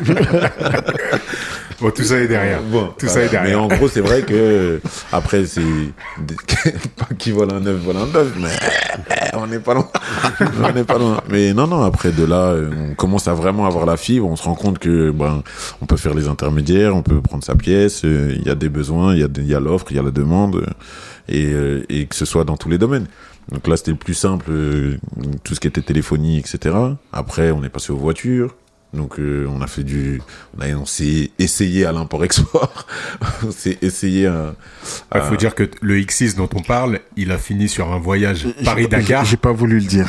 Bon, 1.81 1.91
tout 1.91 2.03
ça 2.03 2.17
est 2.19 2.27
derrière. 2.27 2.61
Bon, 2.61 2.89
tout 2.99 3.07
ça 3.07 3.21
est 3.21 3.25
Mais 3.27 3.29
derrière. 3.31 3.63
en 3.63 3.67
gros, 3.69 3.87
c'est 3.87 4.01
vrai 4.01 4.21
que 4.23 4.81
après, 5.13 5.45
c'est 5.45 5.61
pas 6.97 7.07
qui 7.17 7.31
vole 7.31 7.53
un 7.53 7.65
œuf, 7.65 7.77
vole 7.77 7.95
un 7.95 8.05
bœuf, 8.05 8.33
mais 8.37 8.49
on 9.33 9.47
n'est 9.47 9.59
pas 9.59 9.73
loin. 9.75 9.87
on 10.61 10.73
n'est 10.73 10.83
pas 10.83 10.97
loin. 10.97 11.21
Mais 11.29 11.53
non, 11.53 11.67
non. 11.67 11.81
Après 11.83 12.11
de 12.11 12.25
là, 12.25 12.49
euh, 12.49 12.69
on 12.91 12.95
commence 12.95 13.29
à 13.29 13.33
vraiment 13.33 13.65
avoir 13.65 13.85
la 13.85 13.95
fibre. 13.95 14.27
On 14.27 14.35
se 14.35 14.43
rend 14.43 14.55
compte 14.55 14.77
que 14.79 15.11
ben, 15.11 15.41
on 15.81 15.85
peut 15.85 15.95
faire 15.95 16.13
les 16.13 16.27
intermédiaires, 16.27 16.93
on 16.97 17.01
peut 17.01 17.21
prendre 17.21 17.45
sa 17.45 17.55
pièce. 17.55 18.01
euh, 18.03 18.33
Il 18.35 18.45
y 18.45 18.49
a 18.49 18.55
des 18.55 18.67
besoins, 18.69 19.13
il 19.15 19.21
y 19.21 19.23
a, 19.23 19.27
y 19.41 19.55
a 19.55 19.61
l'offre, 19.61 19.85
il 19.91 19.95
y 19.95 19.99
a 19.99 20.03
la 20.03 20.11
demande, 20.11 20.57
euh, 20.57 20.65
et, 21.29 21.45
euh, 21.53 21.85
et 21.87 22.07
que 22.07 22.15
ce 22.17 22.25
soit 22.25 22.43
dans 22.43 22.57
tous 22.57 22.67
les 22.69 22.77
domaines. 22.77 23.05
Donc 23.51 23.67
là, 23.67 23.77
c'était 23.77 23.91
le 23.91 23.97
plus 23.97 24.13
simple, 24.13 24.45
euh, 24.49 24.97
tout 25.43 25.55
ce 25.55 25.59
qui 25.59 25.67
était 25.67 25.81
téléphonie, 25.81 26.37
etc. 26.37 26.75
Après, 27.11 27.51
on 27.51 27.63
est 27.63 27.69
passé 27.69 27.91
aux 27.91 27.97
voitures. 27.97 28.55
Donc 28.91 29.19
euh, 29.19 29.45
on 29.47 29.61
a 29.61 29.67
fait 29.67 29.83
du, 29.83 30.19
on, 30.57 30.61
a- 30.61 30.67
on 30.75 30.85
s'est 30.87 31.29
essayé 31.37 31.85
à 31.85 31.91
l'import-export, 31.91 32.87
on 33.45 33.51
s'est 33.63 33.77
essayé 33.83 34.25
à, 34.25 34.55
Il 35.13 35.17
à- 35.19 35.21
faut 35.21 35.35
dire 35.35 35.53
que 35.53 35.69
le 35.81 35.97
X6 35.99 36.35
dont 36.35 36.49
on 36.55 36.61
parle, 36.63 36.99
il 37.15 37.31
a 37.31 37.37
fini 37.37 37.69
sur 37.69 37.91
un 37.93 37.99
voyage 37.99 38.47
Paris-Dakar. 38.65 39.25
J'ai 39.25 39.37
pas 39.37 39.51
voulu 39.51 39.75
le 39.79 39.85
dire. 39.85 40.07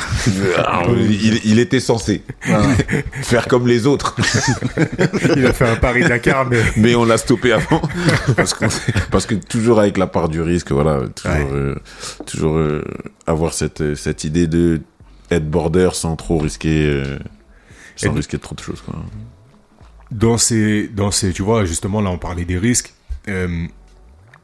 Alors, 0.57 0.95
il, 0.97 1.39
il 1.45 1.59
était 1.59 1.79
censé 1.79 2.23
faire 3.21 3.47
comme 3.47 3.67
les 3.67 3.85
autres, 3.85 4.15
Il 5.35 5.45
a 5.45 5.53
fait 5.53 5.67
un 5.69 5.75
Paris-Dakar, 5.75 6.47
mais 6.49 6.61
mais 6.75 6.95
on 6.95 7.05
l'a 7.05 7.17
stoppé 7.19 7.51
avant 7.51 7.81
parce, 8.35 8.57
sait- 8.57 8.93
parce 9.11 9.27
que 9.27 9.35
toujours 9.35 9.79
avec 9.79 9.97
la 9.99 10.07
part 10.07 10.27
du 10.27 10.41
risque, 10.41 10.71
voilà, 10.71 11.01
toujours, 11.15 11.31
Ouais. 11.37 11.47
euh, 11.53 11.75
toujours 12.25 12.57
euh, 12.57 12.83
avoir 13.27 13.53
cette 13.53 13.93
cette 13.95 14.23
idée 14.23 14.47
de 14.47 14.81
être 15.29 15.47
border 15.49 15.89
sans 15.93 16.15
trop 16.15 16.39
risquer, 16.39 16.85
euh, 16.87 17.19
sans 18.01 18.11
Et- 18.13 18.15
risquer 18.17 18.37
trop 18.39 18.55
de 18.55 18.61
choses. 18.61 18.81
Quoi. 18.81 18.95
dans 20.11 20.37
ces, 20.37 20.87
dans 20.89 21.11
ces, 21.11 21.31
tu 21.33 21.41
vois, 21.41 21.65
justement, 21.65 22.01
là, 22.01 22.09
on 22.09 22.17
parlait 22.17 22.45
des 22.45 22.57
risques. 22.57 22.93
Euh, 23.27 23.65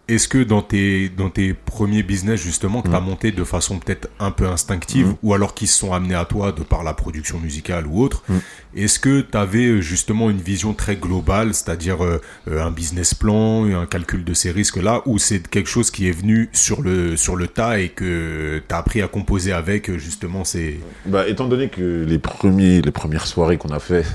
Est-ce 0.10 0.30
que 0.30 0.42
dans 0.42 0.62
tes, 0.62 1.10
dans 1.10 1.30
tes 1.30 1.54
premiers 1.54 2.02
business, 2.02 2.40
justement, 2.42 2.82
que 2.82 2.88
tu 2.88 2.96
as 2.96 3.02
monté 3.02 3.34
de 3.34 3.44
façon 3.44 3.78
peut-être 3.78 4.08
un 4.22 4.32
peu 4.32 4.48
instinctive, 4.48 5.08
Mhm. 5.08 5.16
ou 5.22 5.34
alors 5.34 5.54
qui 5.54 5.68
se 5.68 5.78
sont 5.78 5.92
amenés 5.92 6.16
à 6.16 6.24
toi 6.24 6.54
de 6.54 6.64
par 6.64 6.84
la 6.86 6.94
production 6.94 7.40
musicale 7.40 7.86
ou 7.88 8.02
autre, 8.02 8.24
Mhm. 8.30 8.40
est-ce 8.78 9.00
que 9.00 9.20
tu 9.20 9.38
avais 9.38 9.82
justement 9.82 10.30
une 10.30 10.38
vision 10.38 10.74
très 10.74 10.96
globale, 10.96 11.54
c'est-à-dire 11.54 12.02
euh, 12.06 12.22
euh, 12.48 12.64
un 12.64 12.72
business 12.72 13.14
plan, 13.14 13.66
un 13.66 13.86
calcul 13.86 14.24
de 14.24 14.34
ces 14.34 14.50
risques-là, 14.52 15.02
ou 15.08 15.18
c'est 15.20 15.46
quelque 15.46 15.70
chose 15.70 15.92
qui 15.92 16.08
est 16.08 16.14
venu 16.14 16.50
sur 16.54 16.82
le, 16.82 17.18
sur 17.18 17.36
le 17.36 17.48
tas 17.48 17.82
et 17.82 17.90
que 17.90 18.64
tu 18.66 18.74
as 18.74 18.78
appris 18.78 19.02
à 19.02 19.10
composer 19.10 19.52
avec, 19.52 19.90
euh, 19.90 19.98
justement, 19.98 20.46
ces... 20.46 20.80
Bah, 21.06 21.28
étant 21.28 21.50
donné 21.50 21.68
que 21.68 22.06
les 22.08 22.18
premiers, 22.20 22.82
les 22.82 22.92
premières 22.92 23.28
soirées 23.28 23.58
qu'on 23.58 23.72
a 23.76 23.80
fait, 23.80 24.06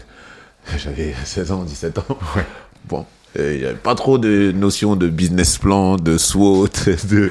j'avais 0.78 1.14
16 1.26 1.52
ans, 1.52 1.64
17 1.64 1.98
ans. 1.98 2.18
Ouais. 2.34 2.46
Bon. 2.88 3.04
Il 3.38 3.58
n'y 3.58 3.64
avait 3.64 3.74
pas 3.74 3.94
trop 3.94 4.18
de 4.18 4.52
notions 4.52 4.94
de 4.94 5.08
business 5.08 5.56
plan, 5.58 5.96
de 5.96 6.18
SWOT, 6.18 6.68
de, 6.86 7.30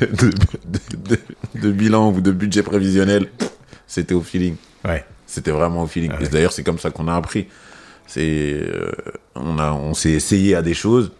de, 0.00 0.30
de- 0.30 1.18
de- 1.60 1.70
bilan 1.72 2.12
ou 2.12 2.20
de 2.20 2.32
budget 2.32 2.62
prévisionnel. 2.62 3.28
C'était 3.86 4.14
au 4.14 4.20
feeling. 4.20 4.56
Ouais. 4.84 5.04
C'était 5.26 5.50
vraiment 5.52 5.82
au 5.82 5.86
feeling. 5.86 6.10
Ah 6.14 6.18
ouais. 6.20 6.26
Et 6.26 6.28
D'ailleurs, 6.28 6.52
c'est 6.52 6.62
comme 6.62 6.78
ça 6.78 6.90
qu'on 6.90 7.08
a 7.08 7.14
appris. 7.14 7.48
C'est, 8.06 8.60
euh, 8.62 8.92
on 9.34 9.58
a, 9.58 9.72
on 9.72 9.94
s'est 9.94 10.10
essayé 10.12 10.54
à 10.54 10.62
des 10.62 10.74
choses. 10.74 11.12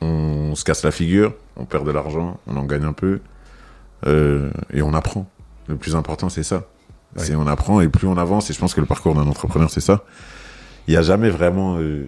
On 0.00 0.54
se 0.54 0.64
casse 0.64 0.82
la 0.82 0.90
figure, 0.90 1.34
on 1.56 1.64
perd 1.64 1.86
de 1.86 1.90
l'argent, 1.92 2.38
on 2.46 2.56
en 2.56 2.64
gagne 2.64 2.84
un 2.84 2.92
peu, 2.92 3.20
euh, 4.06 4.50
et 4.72 4.82
on 4.82 4.92
apprend. 4.94 5.28
Le 5.68 5.76
plus 5.76 5.96
important, 5.96 6.28
c'est 6.28 6.42
ça. 6.42 6.64
Ouais. 7.16 7.22
C'est 7.24 7.34
on 7.36 7.46
apprend 7.46 7.80
et 7.80 7.88
plus 7.88 8.06
on 8.08 8.16
avance. 8.18 8.50
Et 8.50 8.52
je 8.54 8.58
pense 8.58 8.74
que 8.74 8.80
le 8.80 8.86
parcours 8.86 9.14
d'un 9.14 9.26
entrepreneur, 9.26 9.70
c'est 9.70 9.80
ça. 9.80 10.04
Il 10.88 10.90
n'y 10.92 10.96
a 10.96 11.02
jamais 11.02 11.30
vraiment 11.30 11.76
euh, 11.78 12.06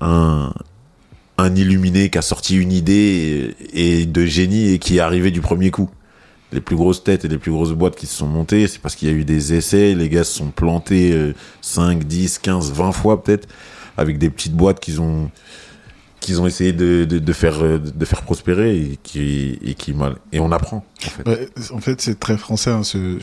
un 0.00 1.54
illuminé 1.54 2.10
qui 2.10 2.18
a 2.18 2.22
sorti 2.22 2.56
une 2.56 2.72
idée 2.72 3.54
et, 3.72 4.06
de 4.06 4.24
génie 4.24 4.72
et 4.72 4.78
qui 4.78 4.96
est 4.96 5.00
arrivé 5.00 5.30
du 5.30 5.40
premier 5.40 5.70
coup. 5.70 5.90
Les 6.52 6.60
plus 6.60 6.76
grosses 6.76 7.02
têtes 7.02 7.24
et 7.24 7.28
les 7.28 7.38
plus 7.38 7.50
grosses 7.50 7.72
boîtes 7.72 7.96
qui 7.96 8.06
se 8.06 8.14
sont 8.14 8.28
montées, 8.28 8.68
c'est 8.68 8.78
parce 8.78 8.94
qu'il 8.94 9.08
y 9.08 9.10
a 9.10 9.14
eu 9.14 9.24
des 9.24 9.52
essais, 9.52 9.94
les 9.94 10.08
gars 10.08 10.24
se 10.24 10.32
sont 10.32 10.50
plantés 10.50 11.12
euh, 11.12 11.34
5, 11.60 12.04
10, 12.04 12.38
15, 12.38 12.72
20 12.72 12.92
fois 12.92 13.22
peut-être, 13.22 13.48
avec 13.96 14.18
des 14.18 14.30
petites 14.30 14.54
boîtes 14.54 14.80
qu'ils 14.80 15.00
ont 15.00 15.30
ont 16.40 16.46
essayé 16.46 16.72
de, 16.72 17.04
de, 17.04 17.32
faire 17.32 17.62
euh, 17.62 17.78
de 17.78 18.04
faire 18.04 18.22
prospérer 18.22 18.76
et 18.76 18.98
qui 19.02 19.60
et 19.62 19.74
qui 19.74 19.92
mal 19.92 20.16
et 20.32 20.40
on 20.40 20.50
apprend 20.50 20.84
en 21.72 21.78
fait. 21.78 22.00
C'est 22.00 22.18
très 22.18 22.36
français, 22.36 22.70
hein, 22.70 22.82
ce, 22.82 23.20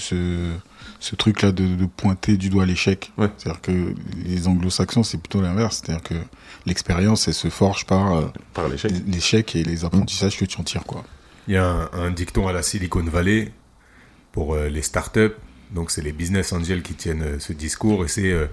ce 1.03 1.17
truc-là 1.17 1.51
de, 1.51 1.75
de 1.75 1.85
pointer 1.85 2.37
du 2.37 2.49
doigt 2.49 2.65
l'échec. 2.65 3.11
Ouais. 3.17 3.27
C'est-à-dire 3.37 3.59
que 3.59 3.93
les 4.23 4.47
anglo-saxons, 4.47 5.03
c'est 5.03 5.17
plutôt 5.17 5.41
l'inverse. 5.41 5.81
C'est-à-dire 5.83 6.01
que 6.01 6.15
l'expérience, 6.65 7.27
elle 7.27 7.33
se 7.33 7.49
forge 7.49 7.85
par 7.85 8.13
euh, 8.13 8.27
par 8.53 8.69
l'échec. 8.69 8.93
l'échec 9.05 9.55
et 9.57 9.63
les 9.63 9.83
apprentissages 9.83 10.37
que 10.37 10.45
tu 10.45 10.61
en 10.61 10.63
tires, 10.63 10.85
quoi. 10.85 11.03
Il 11.49 11.55
y 11.55 11.57
a 11.57 11.65
un, 11.67 11.89
un 11.91 12.11
dicton 12.11 12.47
à 12.47 12.53
la 12.53 12.63
Silicon 12.63 13.03
Valley 13.03 13.51
pour 14.31 14.55
euh, 14.55 14.69
les 14.69 14.81
startups. 14.81 15.35
Donc, 15.71 15.91
c'est 15.91 16.01
les 16.01 16.13
business 16.13 16.53
angels 16.53 16.81
qui 16.81 16.93
tiennent 16.93 17.23
euh, 17.23 17.39
ce 17.39 17.51
discours. 17.51 18.05
Et 18.05 18.07
c'est 18.07 18.31
euh, 18.31 18.47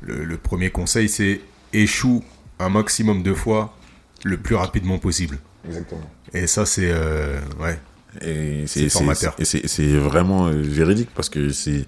le, 0.00 0.24
le 0.24 0.36
premier 0.36 0.70
conseil, 0.70 1.08
c'est 1.08 1.40
échoue 1.72 2.22
un 2.60 2.68
maximum 2.68 3.24
de 3.24 3.34
fois 3.34 3.76
le 4.22 4.36
plus 4.36 4.54
rapidement 4.54 4.98
possible. 4.98 5.38
Exactement. 5.66 6.08
Et 6.32 6.46
ça, 6.46 6.66
c'est 6.66 6.88
euh, 6.92 7.40
ouais, 7.58 7.80
Et 8.20 8.64
C'est 8.66 8.88
formateur. 8.88 9.34
vraiment 9.98 10.46
euh, 10.48 10.52
véridique 10.62 11.10
parce 11.14 11.28
que 11.28 11.50
c'est. 11.50 11.86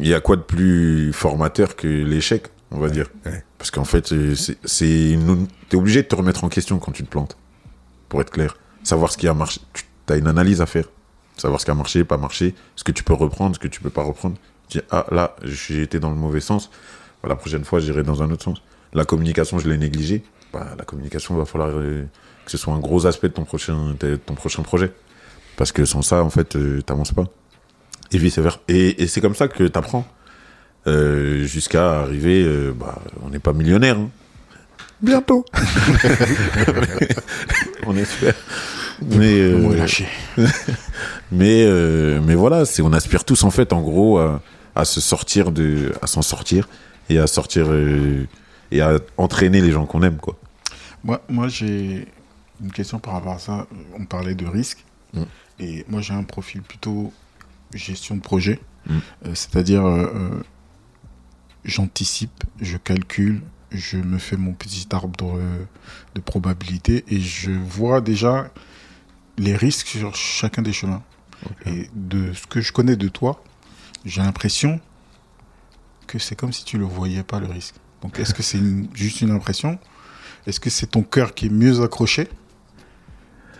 Il 0.00 0.06
y 0.08 0.14
a 0.14 0.20
quoi 0.20 0.36
de 0.36 0.42
plus 0.42 1.12
formateur 1.12 1.76
que 1.76 1.86
l'échec, 1.86 2.46
on 2.70 2.78
va 2.78 2.88
dire? 2.88 3.06
ouais. 3.26 3.44
Parce 3.58 3.70
qu'en 3.70 3.84
fait, 3.84 4.12
euh, 4.12 4.34
c'est- 4.34 4.58
T'es 5.68 5.76
obligé 5.76 6.02
de 6.02 6.08
te 6.08 6.14
remettre 6.14 6.44
en 6.44 6.48
question 6.48 6.78
quand 6.78 6.92
tu 6.92 7.02
te 7.04 7.08
plantes. 7.08 7.36
Pour 8.08 8.20
être 8.20 8.30
clair. 8.30 8.56
Savoir 8.82 9.10
ce 9.12 9.16
qui 9.18 9.26
a 9.28 9.34
marché. 9.34 9.60
Tu 10.06 10.12
as 10.12 10.16
une 10.16 10.26
analyse 10.26 10.60
à 10.60 10.66
faire. 10.66 10.84
Savoir 11.36 11.60
ce 11.60 11.64
qui 11.64 11.70
a 11.70 11.74
marché, 11.74 12.04
pas 12.04 12.16
marché. 12.18 12.54
Ce 12.76 12.84
que 12.84 12.92
tu 12.92 13.02
peux 13.02 13.14
reprendre, 13.14 13.54
ce 13.56 13.60
que 13.60 13.68
tu 13.68 13.80
peux 13.80 13.90
pas 13.90 14.02
reprendre. 14.02 14.36
Tu 14.68 14.78
dis, 14.78 14.84
ah 14.90 15.06
là, 15.10 15.34
j'ai 15.42 15.82
été 15.82 15.98
dans 15.98 16.10
le 16.10 16.16
mauvais 16.16 16.40
sens. 16.40 16.70
Bah, 17.22 17.28
la 17.28 17.36
prochaine 17.36 17.64
fois, 17.64 17.80
j'irai 17.80 18.02
dans 18.02 18.22
un 18.22 18.30
autre 18.30 18.44
sens. 18.44 18.62
La 18.92 19.04
communication, 19.04 19.58
je 19.58 19.68
l'ai 19.68 19.78
négligée. 19.78 20.22
Bah, 20.52 20.74
la 20.78 20.84
communication, 20.84 21.34
va 21.36 21.44
falloir 21.44 21.70
euh, 21.72 22.04
que 22.44 22.50
ce 22.50 22.56
soit 22.58 22.72
un 22.74 22.78
gros 22.78 23.06
aspect 23.06 23.28
de 23.28 23.34
ton 23.34 23.44
prochain, 23.44 23.96
de 23.98 24.16
ton 24.16 24.34
prochain 24.34 24.62
projet. 24.62 24.92
Parce 25.56 25.72
que 25.72 25.84
sans 25.84 26.02
ça, 26.02 26.22
en 26.22 26.30
fait, 26.30 26.56
euh, 26.56 26.82
t'avances 26.82 27.12
pas. 27.12 27.24
Et 28.12 28.18
vice 28.18 28.38
versa. 28.38 28.60
Et, 28.68 29.02
et 29.02 29.06
c'est 29.06 29.20
comme 29.20 29.34
ça 29.34 29.48
que 29.48 29.64
t'apprends. 29.64 30.06
Euh, 30.86 31.44
Jusqu'à 31.44 32.00
arriver, 32.00 32.42
euh, 32.44 32.72
bah, 32.78 32.98
on 33.22 33.30
n'est 33.30 33.38
pas 33.38 33.52
millionnaire. 33.52 33.98
hein. 33.98 34.10
Bientôt. 35.00 35.44
on 37.86 37.96
espère. 37.96 38.34
Mais, 39.02 39.38
euh, 39.40 39.86
mais, 41.32 41.64
euh, 41.64 42.20
mais 42.24 42.34
voilà, 42.34 42.64
c'est, 42.64 42.82
on 42.82 42.92
aspire 42.92 43.24
tous, 43.24 43.42
en 43.44 43.50
fait, 43.50 43.72
en 43.72 43.82
gros, 43.82 44.18
à, 44.18 44.40
à 44.74 44.84
se 44.84 45.00
sortir 45.00 45.52
de, 45.52 45.92
à 46.00 46.06
s'en 46.06 46.22
sortir 46.22 46.68
et 47.10 47.18
à 47.18 47.26
sortir, 47.26 47.68
et 48.70 48.80
à 48.80 48.98
entraîner 49.16 49.60
les 49.60 49.72
gens 49.72 49.86
qu'on 49.86 50.02
aime, 50.02 50.16
quoi. 50.16 50.36
Moi, 51.02 51.20
moi 51.28 51.48
j'ai 51.48 52.06
une 52.62 52.72
question 52.72 52.98
par 52.98 53.14
rapport 53.14 53.34
à 53.34 53.38
ça. 53.38 53.66
On 53.98 54.04
parlait 54.06 54.34
de 54.34 54.46
risque. 54.46 54.84
Mm. 55.12 55.22
Et 55.58 55.84
moi, 55.88 56.00
j'ai 56.00 56.14
un 56.14 56.24
profil 56.24 56.62
plutôt 56.62 57.12
gestion 57.72 58.16
de 58.16 58.20
projet. 58.20 58.60
Mm. 58.86 58.92
Euh, 58.92 59.34
C'est-à-dire, 59.34 59.84
euh, 59.84 60.12
euh, 60.14 60.42
j'anticipe, 61.64 62.44
je 62.60 62.76
calcule, 62.76 63.42
je 63.70 63.96
me 63.96 64.18
fais 64.18 64.36
mon 64.36 64.52
petit 64.52 64.86
arbre 64.92 65.16
de, 66.14 66.20
probabilité 66.20 67.04
et 67.08 67.20
je 67.20 67.50
vois 67.50 68.00
déjà 68.00 68.50
les 69.36 69.56
risques 69.56 69.88
sur 69.88 70.14
chacun 70.14 70.62
des 70.62 70.72
chemins. 70.72 71.02
Et 71.66 71.90
de 71.94 72.32
ce 72.32 72.46
que 72.46 72.60
je 72.60 72.72
connais 72.72 72.96
de 72.96 73.08
toi, 73.08 73.42
j'ai 74.04 74.22
l'impression 74.22 74.80
que 76.06 76.18
c'est 76.18 76.36
comme 76.36 76.52
si 76.52 76.64
tu 76.64 76.78
le 76.78 76.84
voyais 76.84 77.22
pas 77.22 77.40
le 77.40 77.46
risque. 77.46 77.74
Donc, 78.00 78.18
est-ce 78.18 78.32
que 78.32 78.42
c'est 78.42 78.60
juste 78.94 79.20
une 79.22 79.30
impression? 79.30 79.78
Est-ce 80.46 80.60
que 80.60 80.70
c'est 80.70 80.86
ton 80.86 81.02
cœur 81.02 81.34
qui 81.34 81.46
est 81.46 81.50
mieux 81.50 81.82
accroché? 81.82 82.28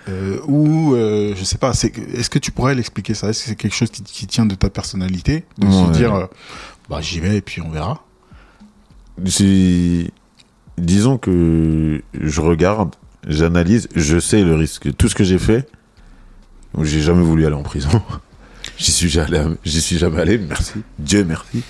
Euh, 0.08 0.38
Ou, 0.46 0.94
euh, 0.94 1.34
je 1.36 1.44
sais 1.44 1.56
pas, 1.58 1.72
c'est- 1.72 1.96
est-ce 2.14 2.28
que 2.28 2.38
tu 2.38 2.50
pourrais 2.50 2.74
l'expliquer 2.74 3.14
ça? 3.14 3.28
Est-ce 3.30 3.44
que 3.44 3.48
c'est 3.50 3.56
quelque 3.56 3.74
chose 3.74 3.90
qui, 3.90 4.02
qui 4.02 4.26
tient 4.26 4.44
de 4.46 4.54
ta 4.54 4.68
personnalité? 4.68 5.44
De 5.58 5.66
Ouais. 5.66 5.72
se 5.72 5.92
dire, 5.92 6.14
euh, 6.14 6.26
bah 6.90 7.00
j'y 7.00 7.20
vais 7.20 7.38
et 7.38 7.40
puis 7.40 7.62
on 7.62 7.70
verra 7.70 8.04
C'est- 9.26 10.10
Disons 10.76 11.18
que 11.18 12.02
je 12.20 12.40
regarde, 12.40 12.96
j'analyse, 13.28 13.88
je 13.94 14.18
sais 14.18 14.42
le 14.42 14.56
risque. 14.56 14.94
Tout 14.96 15.08
ce 15.08 15.14
que 15.14 15.22
j'ai 15.22 15.38
fait, 15.38 15.68
j'ai 16.82 17.00
jamais 17.00 17.22
voulu 17.22 17.46
aller 17.46 17.54
en 17.54 17.62
prison. 17.62 17.88
J'y 18.76 18.90
suis 18.90 19.08
jamais, 19.08 19.40
j'y 19.64 19.80
suis 19.80 19.98
jamais 19.98 20.20
allé, 20.20 20.36
merci. 20.36 20.72
Dieu 20.98 21.22
merci. 21.22 21.62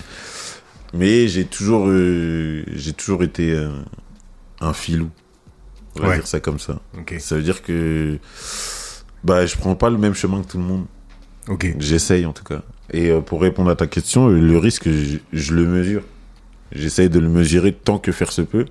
Mais 0.93 1.27
j'ai 1.27 1.45
toujours, 1.45 1.87
j'ai 1.91 2.93
toujours 2.97 3.21
été 3.21 3.55
un 4.59 4.73
filou. 4.73 5.09
On 5.97 6.01
va 6.01 6.09
Ouais. 6.09 6.15
dire 6.15 6.27
ça 6.27 6.39
comme 6.39 6.59
ça. 6.59 6.79
Ça 7.19 7.35
veut 7.35 7.41
dire 7.41 7.61
que, 7.61 8.17
bah, 9.23 9.45
je 9.45 9.55
prends 9.55 9.75
pas 9.75 9.89
le 9.89 9.97
même 9.97 10.13
chemin 10.13 10.41
que 10.41 10.47
tout 10.51 10.57
le 10.57 10.63
monde. 10.63 10.85
J'essaye 11.79 12.25
en 12.25 12.33
tout 12.33 12.43
cas. 12.43 12.61
Et 12.91 13.09
euh, 13.11 13.21
pour 13.21 13.41
répondre 13.41 13.69
à 13.69 13.75
ta 13.75 13.87
question, 13.87 14.27
le 14.27 14.57
risque, 14.57 14.89
je, 14.89 15.17
je 15.31 15.53
le 15.53 15.65
mesure. 15.65 16.03
J'essaye 16.71 17.09
de 17.09 17.19
le 17.19 17.29
mesurer 17.29 17.71
tant 17.73 17.97
que 17.99 18.11
faire 18.11 18.31
se 18.31 18.41
peut. 18.41 18.65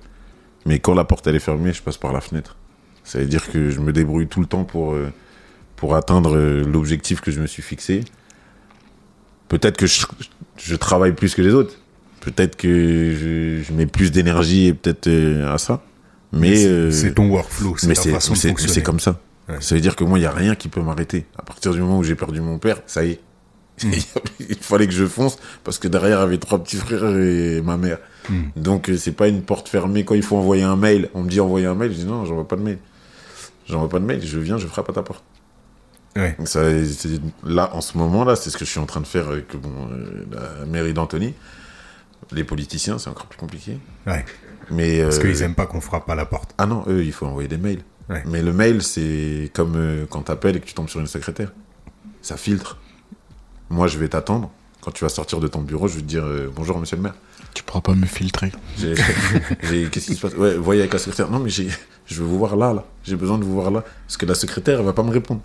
Mais 0.65 0.79
quand 0.79 0.93
la 0.93 1.03
porte 1.05 1.25
elle 1.27 1.35
est 1.35 1.39
fermée, 1.39 1.73
je 1.73 1.81
passe 1.81 1.97
par 1.97 2.11
la 2.13 2.21
fenêtre. 2.21 2.55
Ça 3.03 3.19
veut 3.19 3.25
dire 3.25 3.49
que 3.51 3.69
je 3.69 3.79
me 3.79 3.93
débrouille 3.93 4.27
tout 4.27 4.39
le 4.41 4.45
temps 4.47 4.63
pour, 4.63 4.93
euh, 4.93 5.11
pour 5.75 5.95
atteindre 5.95 6.35
euh, 6.35 6.63
l'objectif 6.63 7.21
que 7.21 7.31
je 7.31 7.39
me 7.39 7.47
suis 7.47 7.61
fixé. 7.63 8.03
Peut-être 9.47 9.77
que 9.77 9.85
je, 9.87 10.05
je 10.57 10.75
travaille 10.75 11.13
plus 11.13 11.35
que 11.35 11.41
les 11.41 11.53
autres. 11.53 11.75
Peut-être 12.21 12.55
que 12.55 12.67
je, 13.13 13.61
je 13.63 13.73
mets 13.73 13.85
plus 13.85 14.11
d'énergie 14.11 14.67
et 14.67 14.73
peut-être 14.73 15.07
à 15.47 15.57
ça. 15.59 15.83
Mais 16.35 16.65
euh, 16.65 16.91
c'est 16.91 17.13
ton 17.15 17.29
workflow, 17.29 17.75
c'est 17.77 17.87
ta 17.87 17.95
c'est 17.95 18.11
façon 18.11 18.33
de 18.33 18.37
c'est- 18.37 18.49
fonctionner. 18.49 18.73
c'est 18.73 18.83
comme 18.83 18.99
ça. 18.99 19.19
Ouais. 19.47 19.55
Ça 19.61 19.75
veut 19.75 19.81
dire 19.81 19.95
que 19.95 20.03
moi, 20.03 20.17
il 20.17 20.21
n'y 20.21 20.27
a 20.27 20.31
rien 20.31 20.55
qui 20.55 20.69
peut 20.69 20.81
m'arrêter. 20.81 21.25
À 21.37 21.43
partir 21.43 21.71
du 21.73 21.79
moment 21.79 21.99
où 21.99 22.03
j'ai 22.03 22.15
perdu 22.15 22.41
mon 22.41 22.57
père, 22.59 22.81
ça 22.87 23.05
y 23.05 23.11
est. 23.11 23.19
Mm. 23.83 23.91
il 24.49 24.55
fallait 24.57 24.87
que 24.87 24.93
je 24.93 25.05
fonce 25.05 25.37
parce 25.63 25.77
que 25.79 25.87
derrière, 25.87 26.17
il 26.19 26.21
y 26.21 26.23
avait 26.25 26.37
trois 26.37 26.63
petits 26.63 26.77
frères 26.77 27.05
et 27.17 27.61
ma 27.61 27.77
mère. 27.77 27.99
Mm. 28.29 28.41
Donc, 28.55 28.89
euh, 28.89 28.97
c'est 28.97 29.11
pas 29.11 29.27
une 29.27 29.41
porte 29.43 29.69
fermée. 29.69 30.03
Quand 30.05 30.15
il 30.15 30.23
faut 30.23 30.37
envoyer 30.37 30.63
un 30.63 30.75
mail, 30.75 31.09
on 31.13 31.23
me 31.23 31.29
dit 31.29 31.39
envoyer 31.39 31.67
un 31.67 31.75
mail. 31.75 31.91
Je 31.91 31.97
dis 31.97 32.05
non, 32.05 32.25
j'envoie 32.25 32.47
pas 32.47 32.55
de 32.55 32.61
mail. 32.63 32.79
J'envoie 33.67 33.89
pas 33.89 33.99
de 33.99 34.05
mail. 34.05 34.21
Je 34.25 34.39
viens, 34.39 34.57
je 34.57 34.67
frappe 34.67 34.89
à 34.89 34.93
ta 34.93 35.03
porte. 35.03 35.23
Ouais. 36.15 36.35
Ça, 36.45 36.61
là, 37.43 37.69
en 37.75 37.81
ce 37.81 37.97
moment-là, 37.97 38.35
c'est 38.37 38.49
ce 38.49 38.57
que 38.57 38.63
je 38.65 38.69
suis 38.71 38.79
en 38.79 38.85
train 38.85 39.01
de 39.01 39.07
faire 39.07 39.27
avec 39.27 39.55
bon, 39.55 39.69
euh, 39.91 40.25
la 40.59 40.65
mairie 40.65 40.93
d'Anthony. 40.93 41.33
Les 42.31 42.43
politiciens, 42.45 42.97
c'est 42.97 43.09
encore 43.09 43.25
plus 43.27 43.37
compliqué. 43.37 43.77
Ouais. 44.07 44.23
Mais 44.71 45.01
Parce 45.03 45.17
euh, 45.17 45.21
qu'ils 45.21 45.41
aiment 45.43 45.55
pas 45.55 45.65
qu'on 45.65 45.81
frappe 45.81 46.09
à 46.09 46.15
la 46.15 46.25
porte. 46.25 46.53
ah 46.57 46.65
non, 46.65 46.83
eux, 46.87 47.03
il 47.03 47.11
faut 47.11 47.25
envoyer 47.25 47.47
des 47.47 47.57
mails. 47.57 47.81
Ouais. 48.09 48.23
Mais 48.27 48.41
le 48.41 48.53
mail, 48.53 48.81
c'est 48.83 49.51
comme 49.53 49.73
euh, 49.75 50.05
quand 50.09 50.23
t'appelles 50.23 50.57
et 50.57 50.59
que 50.59 50.65
tu 50.65 50.73
tombes 50.73 50.89
sur 50.89 50.99
une 50.99 51.07
secrétaire. 51.07 51.51
Ça 52.21 52.37
filtre. 52.37 52.77
Moi, 53.69 53.87
je 53.87 53.97
vais 53.97 54.07
t'attendre. 54.07 54.51
Quand 54.81 54.91
tu 54.91 55.03
vas 55.03 55.09
sortir 55.09 55.39
de 55.39 55.47
ton 55.47 55.61
bureau, 55.61 55.87
je 55.87 55.95
vais 55.95 56.01
te 56.01 56.07
dire 56.07 56.23
euh, 56.23 56.51
bonjour, 56.55 56.77
monsieur 56.77 56.97
le 56.97 57.01
maire. 57.01 57.15
Tu 57.55 57.63
pourras 57.63 57.81
pas 57.81 57.95
me 57.95 58.05
filtrer. 58.05 58.51
Qu'est-ce 58.79 59.91
qui 59.91 60.15
se 60.15 60.21
passe? 60.21 60.35
Ouais, 60.35 60.55
voyez 60.55 60.81
avec 60.81 60.93
la 60.93 60.99
secrétaire. 60.99 61.31
Non, 61.31 61.39
mais 61.39 61.49
je 61.49 61.63
veux 62.09 62.25
vous 62.25 62.37
voir 62.37 62.55
là, 62.55 62.73
là. 62.73 62.85
J'ai 63.03 63.15
besoin 63.15 63.37
de 63.39 63.43
vous 63.43 63.53
voir 63.53 63.71
là. 63.71 63.83
Parce 64.05 64.17
que 64.17 64.25
la 64.25 64.35
secrétaire, 64.35 64.79
elle 64.79 64.85
va 64.85 64.93
pas 64.93 65.03
me 65.03 65.11
répondre. 65.11 65.41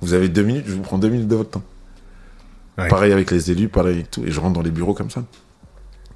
Vous 0.00 0.12
avez 0.14 0.28
deux 0.28 0.42
minutes, 0.42 0.64
je 0.66 0.74
vous 0.74 0.82
prends 0.82 0.98
deux 0.98 1.08
minutes 1.08 1.28
de 1.28 1.36
votre 1.36 1.50
temps. 1.50 1.62
Ouais. 2.76 2.88
Pareil 2.88 3.12
avec 3.12 3.30
les 3.30 3.50
élus, 3.50 3.68
pareil 3.68 3.94
avec 3.94 4.10
tout. 4.10 4.24
Et 4.24 4.30
je 4.30 4.40
rentre 4.40 4.54
dans 4.54 4.62
les 4.62 4.70
bureaux 4.70 4.94
comme 4.94 5.10
ça. 5.10 5.24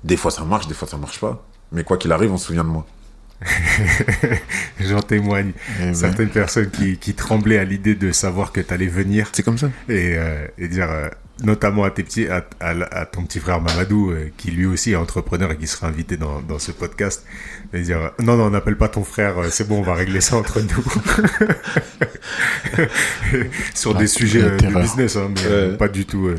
Des 0.05 0.17
fois, 0.17 0.31
ça 0.31 0.45
marche, 0.45 0.67
des 0.67 0.75
fois, 0.75 0.89
ça 0.89 0.97
marche 0.97 1.21
pas. 1.21 1.47
Mais 1.73 1.85
quoi 1.85 1.97
qu'il 1.97 2.13
arrive, 2.13 2.33
on 2.33 2.37
se 2.39 2.47
souvient 2.47 2.65
de 2.65 2.69
moi. 2.71 2.87
J'en 4.81 5.03
témoigne. 5.03 5.53
Eh 5.81 5.85
ben, 5.85 5.95
Certaines 5.95 6.31
personnes 6.31 6.71
qui, 6.71 6.97
qui 6.97 7.15
tremblaient 7.15 7.59
à 7.59 7.65
l'idée 7.65 7.95
de 7.95 8.11
savoir 8.13 8.51
que 8.53 8.61
tu 8.61 8.73
allais 8.73 8.87
venir 8.87 9.29
C'est 9.33 9.43
comme 9.43 9.59
ça. 9.59 9.69
et, 9.89 10.15
euh, 10.17 10.47
et 10.57 10.69
dire, 10.69 10.91
euh, 10.91 11.09
notamment 11.43 11.85
à, 11.85 11.91
tes 11.91 12.03
petits, 12.03 12.29
à, 12.29 12.47
à, 12.61 12.71
à 13.01 13.05
ton 13.05 13.25
petit 13.25 13.39
frère 13.41 13.61
Mamadou, 13.61 14.11
euh, 14.11 14.31
qui 14.39 14.51
lui 14.53 14.65
aussi 14.65 14.93
est 14.93 14.97
entrepreneur 14.97 15.51
et 15.53 15.57
qui 15.59 15.67
sera 15.67 15.87
invité 15.89 16.17
dans, 16.17 16.41
dans 16.41 16.59
ce 16.59 16.73
podcast, 16.73 17.27
et 17.75 17.83
dire, 17.83 18.13
non, 18.21 18.37
non, 18.39 18.45
on 18.45 18.51
n'appelle 18.51 18.77
pas 18.79 18.89
ton 18.89 19.05
frère, 19.05 19.35
c'est 19.51 19.69
bon, 19.69 19.81
on 19.81 19.83
va 19.83 19.93
régler 19.95 20.23
ça 20.23 20.37
entre 20.37 20.61
nous. 20.61 20.85
Sur 23.75 23.93
La- 23.95 24.01
des 24.01 24.07
sujets 24.07 24.41
la 24.41 24.47
euh, 24.49 24.57
de 24.57 24.81
business, 24.81 25.17
hein, 25.17 25.31
mais 25.35 25.77
pas 25.77 25.89
du 25.89 26.07
tout, 26.07 26.31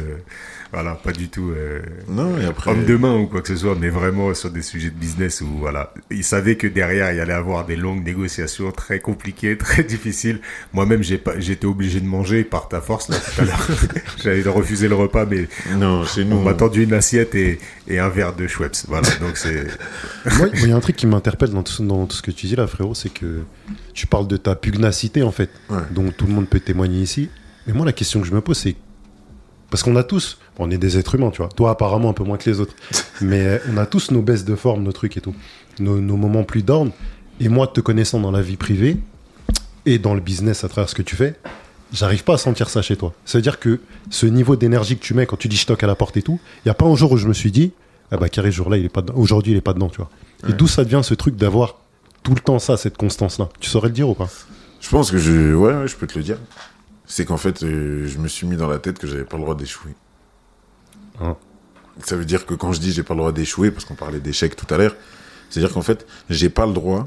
voilà, 0.74 0.96
pas 0.96 1.12
du 1.14 1.30
tout 1.30 1.52
euh, 1.56 1.82
Non, 2.10 2.38
et 2.40 2.46
après. 2.46 2.72
homme 2.72 2.86
de 2.86 2.96
main 2.98 3.16
ou 3.16 3.28
quoi 3.28 3.42
que 3.42 3.48
ce 3.48 3.56
soit, 3.56 3.76
mais 3.80 3.90
vraiment 3.90 4.34
sur 4.34 4.50
des 4.52 4.62
sujets 4.62 4.90
de 4.90 4.96
business 4.96 5.42
où 5.42 5.48
voilà, 5.60 5.94
il 6.12 6.24
savait 6.24 6.56
que 6.58 6.68
derrière 6.68 7.12
il 7.14 7.18
y 7.18 7.20
allait 7.20 7.34
avoir 7.34 7.66
des 7.66 7.76
longues 7.76 8.04
négociations 8.06 8.72
très 8.72 9.00
compliquées, 9.00 9.58
très 9.58 9.84
difficiles. 9.84 10.40
Moi-même, 10.74 11.04
j'ai 11.04 11.18
pas, 11.18 11.40
j'étais 11.40 11.66
obligé 11.68 12.00
de 12.02 12.06
manger 12.06 12.44
par 12.44 12.68
ta 12.68 12.82
force 12.82 13.10
là 13.10 13.18
tout 13.18 13.42
à 13.42 13.46
l'heure. 13.46 13.68
J'allais 14.24 14.42
refuser 14.44 14.88
le 14.88 14.96
repas, 14.96 15.26
mais 15.26 15.48
Non, 15.76 16.04
chez 16.06 16.26
nous. 16.26 16.36
on 16.38 16.44
m'a 16.44 16.54
tendu 16.54 16.84
une 16.84 16.94
assiette 16.94 17.34
et, 17.36 17.60
et 17.88 18.00
un 18.00 18.10
verre 18.10 18.36
de 18.36 18.48
Schweppes. 18.48 18.76
Voilà, 18.88 19.08
donc 19.22 19.38
c'est 19.38 19.68
Moi, 20.38 20.48
il 20.54 20.68
y 20.68 20.72
a 20.72 20.76
un 20.76 20.80
truc 20.82 20.96
qui 20.96 21.08
m'interpelle 21.08 21.52
dans 21.52 21.64
tout, 21.64 21.84
dans 21.86 22.06
tout 22.06 22.16
ce 22.18 22.22
que 22.22 22.32
tu 22.32 22.46
dis 22.48 22.56
là, 22.56 22.68
frérot, 22.68 22.94
c'est 22.94 23.10
que 23.14 23.44
tu 23.94 24.06
parles 24.08 24.28
de 24.28 24.38
ta 24.38 24.56
pugnacité, 24.56 25.24
en 25.24 25.32
fait, 25.32 25.50
Ouais. 25.70 25.78
dont 25.92 26.12
tout 26.12 26.26
le 26.28 26.34
monde 26.34 26.48
peut 26.50 26.60
témoigner 26.60 27.02
ici. 27.02 27.30
Mais 27.66 27.74
moi, 27.74 27.86
la 27.86 27.94
question 27.94 28.20
que 28.22 28.28
je 28.28 28.34
me 28.34 28.42
pose, 28.42 28.58
c'est. 28.58 28.76
Parce 29.70 29.84
qu'on 29.84 29.96
a 29.96 30.04
tous, 30.04 30.38
on 30.60 30.72
est 30.72 30.78
des 30.78 30.98
êtres 30.98 31.16
humains, 31.16 31.30
tu 31.30 31.38
vois. 31.38 31.50
Toi, 31.50 31.72
apparemment, 31.72 32.10
un 32.10 32.14
peu 32.14 32.24
moins 32.24 32.38
que 32.38 32.50
les 32.50 32.60
autres. 32.60 32.74
Mais 33.22 33.46
euh, 33.46 33.58
on 33.70 33.78
a 33.78 33.86
tous 33.86 34.12
nos 34.12 34.22
baisses 34.22 34.46
de 34.46 34.56
forme, 34.56 34.84
nos 34.84 34.92
trucs 34.92 35.18
et 35.18 35.22
tout. 35.22 35.36
Nos, 35.80 36.00
nos 36.00 36.16
moments 36.16 36.44
plus 36.44 36.64
down. 36.64 36.92
Et 37.40 37.50
moi, 37.50 37.68
te 37.68 37.82
connaissant 37.82 38.20
dans 38.20 38.32
la 38.32 38.42
vie 38.42 38.58
privée 38.58 38.98
et 39.86 40.00
dans 40.00 40.14
le 40.14 40.22
business 40.22 40.64
à 40.64 40.70
travers 40.70 40.90
ce 40.90 40.96
que 40.96 41.02
tu 41.02 41.16
fais, 41.16 41.36
j'arrive 41.94 42.24
pas 42.24 42.36
à 42.36 42.38
sentir 42.38 42.70
ça 42.70 42.82
chez 42.82 42.96
toi. 42.96 43.14
Ça 43.26 43.38
veut 43.38 43.42
dire 43.42 43.60
que 43.60 43.80
ce 44.10 44.26
niveau 44.26 44.56
d'énergie 44.56 44.98
que 44.98 45.04
tu 45.04 45.14
mets 45.14 45.26
quand 45.26 45.38
tu 45.38 45.48
dis 45.48 45.58
je 45.58 45.66
toque 45.66 45.84
à 45.84 45.88
la 45.88 45.96
porte 45.96 46.18
et 46.18 46.22
tout, 46.22 46.40
il 46.66 46.68
y 46.68 46.72
a 46.72 46.74
pas 46.74 46.86
un 46.86 46.96
jour 46.96 47.12
où 47.12 47.18
je 47.18 47.28
me 47.28 47.34
suis 47.34 47.52
dit, 47.52 47.74
ah 48.12 48.18
bah 48.18 48.30
carré, 48.30 48.52
ce 48.52 48.58
jour-là, 48.58 48.78
il 48.78 48.86
est 48.86 48.90
pas. 48.90 49.04
Aujourd'hui, 49.16 49.54
il 49.54 49.58
est 49.58 49.62
pas 49.62 49.74
dedans, 49.74 49.90
tu 49.90 49.98
vois. 49.98 50.10
Et 50.48 50.54
d'où 50.54 50.68
ça 50.68 50.84
devient 50.84 51.02
ce 51.04 51.14
truc 51.14 51.36
d'avoir 51.36 51.76
tout 52.24 52.34
le 52.34 52.40
temps 52.40 52.60
ça, 52.60 52.78
cette 52.78 52.98
constance-là? 52.98 53.50
Tu 53.60 53.70
saurais 53.70 53.90
le 53.90 53.94
dire 53.94 54.10
ou 54.10 54.14
pas? 54.14 54.30
Je 54.80 54.90
pense 54.90 55.12
que 55.12 55.18
je. 55.18 55.54
Ouais, 55.54 55.74
ouais, 55.74 55.88
je 55.88 55.96
peux 55.96 56.08
te 56.08 56.18
le 56.18 56.24
dire. 56.24 56.38
C'est 57.08 57.26
qu'en 57.26 57.38
fait, 57.38 57.64
euh, 57.64 58.06
je 58.08 58.18
me 58.20 58.28
suis 58.28 58.46
mis 58.46 58.58
dans 58.58 58.68
la 58.68 58.80
tête 58.80 59.00
que 59.00 59.08
j'avais 59.08 59.24
pas 59.24 59.38
le 59.38 59.44
droit 59.44 59.56
d'échouer. 59.56 59.96
Hein. 61.20 61.36
Ça 62.04 62.16
veut 62.16 62.26
dire 62.26 62.46
que 62.46 62.54
quand 62.54 62.74
je 62.74 62.80
dis 62.80 62.92
j'ai 62.92 63.04
pas 63.04 63.16
le 63.16 63.20
droit 63.20 63.32
d'échouer, 63.32 63.72
parce 63.72 63.86
qu'on 63.86 63.96
parlait 63.96 64.20
d'échec 64.20 64.56
tout 64.56 64.72
à 64.72 64.78
l'heure, 64.78 64.96
c'est-à-dire 65.50 65.74
qu'en 65.74 65.82
fait, 65.82 66.06
j'ai 66.30 66.50
pas 66.50 66.66
le 66.66 66.74
droit, 66.74 67.06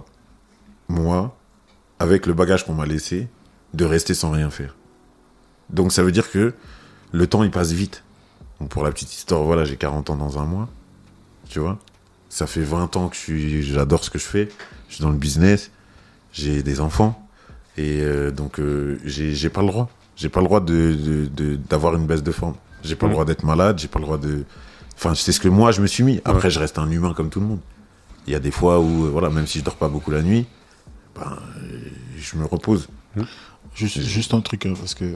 moi, 0.89 1.37
avec 1.99 2.27
le 2.27 2.33
bagage 2.33 2.65
qu'on 2.65 2.75
m'a 2.75 2.87
laissé, 2.87 3.29
de 3.75 3.85
rester 3.85 4.15
sans 4.15 4.31
rien 4.31 4.51
faire. 4.51 4.75
Donc 5.69 5.93
ça 5.93 6.03
veut 6.03 6.13
dire 6.13 6.31
que 6.31 6.55
le 7.13 7.27
temps 7.27 7.45
il 7.45 7.51
passe 7.51 7.73
vite. 7.73 8.03
Bon, 8.59 8.67
pour 8.67 8.83
la 8.83 8.91
petite 8.91 9.15
histoire, 9.15 9.43
voilà, 9.43 9.65
j'ai 9.65 9.77
40 9.77 10.11
ans 10.11 10.17
dans 10.17 10.39
un 10.39 10.45
mois. 10.45 10.69
Tu 11.49 11.61
vois 11.61 11.79
Ça 12.29 12.47
fait 12.47 12.63
20 12.63 12.97
ans 12.97 13.09
que 13.09 13.17
je 13.17 13.21
suis, 13.21 13.63
j'adore 13.63 14.03
ce 14.03 14.11
que 14.11 14.19
je 14.19 14.25
fais. 14.25 14.49
Je 14.89 14.97
suis 14.97 15.03
dans 15.03 15.11
le 15.11 15.19
business. 15.19 15.71
J'ai 16.33 16.63
des 16.63 16.81
enfants. 16.81 17.29
Et 17.77 18.01
euh, 18.01 18.31
donc, 18.31 18.59
euh, 18.61 18.99
j'ai 19.05 19.35
j'ai 19.35 19.49
pas 19.49 19.61
le 19.63 19.69
droit. 19.69 19.89
J'ai 20.17 20.29
pas 20.29 20.41
le 20.41 20.47
droit 20.47 20.61
de 20.61 20.95
de- 20.95 21.27
de- 21.27 21.57
d'avoir 21.57 21.95
une 21.95 22.07
baisse 22.07 22.23
de 22.23 22.33
forme. 22.33 22.55
J'ai 22.83 22.97
pas 22.97 23.07
le 23.07 23.11
Mhm. 23.11 23.15
droit 23.15 23.25
d'être 23.25 23.45
malade. 23.45 23.79
J'ai 23.79 23.89
pas 23.89 23.99
le 23.99 24.05
droit 24.05 24.19
de. 24.19 24.45
Enfin, 24.97 25.15
c'est 25.15 25.33
ce 25.33 25.41
que 25.41 25.49
moi 25.49 25.73
je 25.73 25.81
me 25.81 25.87
suis 25.87 26.03
mis. 26.05 26.21
Après, 26.25 26.51
je 26.51 26.59
reste 26.59 26.79
un 26.79 26.91
humain 26.91 27.15
comme 27.15 27.31
tout 27.31 27.41
le 27.41 27.47
monde. 27.47 27.61
Il 28.27 28.33
y 28.33 28.37
a 28.37 28.41
des 28.41 28.51
fois 28.51 28.81
où, 28.81 29.07
euh, 29.07 29.09
voilà, 29.11 29.31
même 29.31 29.47
si 29.47 29.61
je 29.61 29.65
dors 29.65 29.77
pas 29.77 29.89
beaucoup 29.89 30.11
la 30.11 30.23
nuit, 30.23 30.47
ben, 31.15 31.39
euh, 31.63 31.79
je 32.19 32.37
me 32.37 32.45
repose. 32.45 32.89
Juste, 33.75 34.01
juste 34.01 34.35
un 34.35 34.41
truc, 34.41 34.67
hein, 34.67 34.75
parce 34.79 34.95
que 34.95 35.15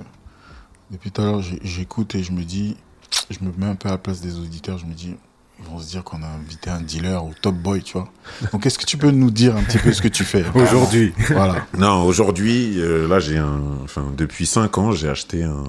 depuis 0.90 1.10
tout 1.10 1.20
à 1.20 1.24
l'heure, 1.26 1.42
j'écoute 1.62 2.14
et 2.14 2.22
je 2.22 2.32
me 2.32 2.42
dis, 2.44 2.76
je 3.30 3.38
me 3.44 3.52
mets 3.58 3.66
un 3.66 3.74
peu 3.74 3.88
à 3.88 3.92
la 3.92 3.98
place 3.98 4.20
des 4.20 4.38
auditeurs, 4.38 4.78
je 4.78 4.86
me 4.86 4.94
dis, 4.94 5.16
vont 5.60 5.78
se 5.78 5.88
dire 5.88 6.04
qu'on 6.04 6.22
a 6.22 6.26
invité 6.26 6.70
un 6.70 6.80
dealer 6.80 7.24
ou 7.24 7.32
top 7.40 7.54
boy, 7.54 7.82
tu 7.82 7.94
vois. 7.94 8.08
Donc, 8.52 8.66
est-ce 8.66 8.78
que 8.78 8.84
tu 8.84 8.96
peux 8.96 9.10
nous 9.10 9.30
dire 9.30 9.56
un 9.56 9.62
petit 9.62 9.78
peu 9.78 9.92
ce 9.92 10.02
que 10.02 10.08
tu 10.08 10.24
fais? 10.24 10.44
Aujourd'hui. 10.54 11.12
Voilà. 11.30 11.66
Non, 11.78 12.02
aujourd'hui, 12.02 12.80
euh, 12.80 13.06
là, 13.08 13.20
j'ai 13.20 13.38
un. 13.38 13.60
Enfin, 13.82 14.12
depuis 14.16 14.46
5 14.46 14.78
ans, 14.78 14.92
j'ai 14.92 15.08
acheté 15.08 15.44
un, 15.44 15.64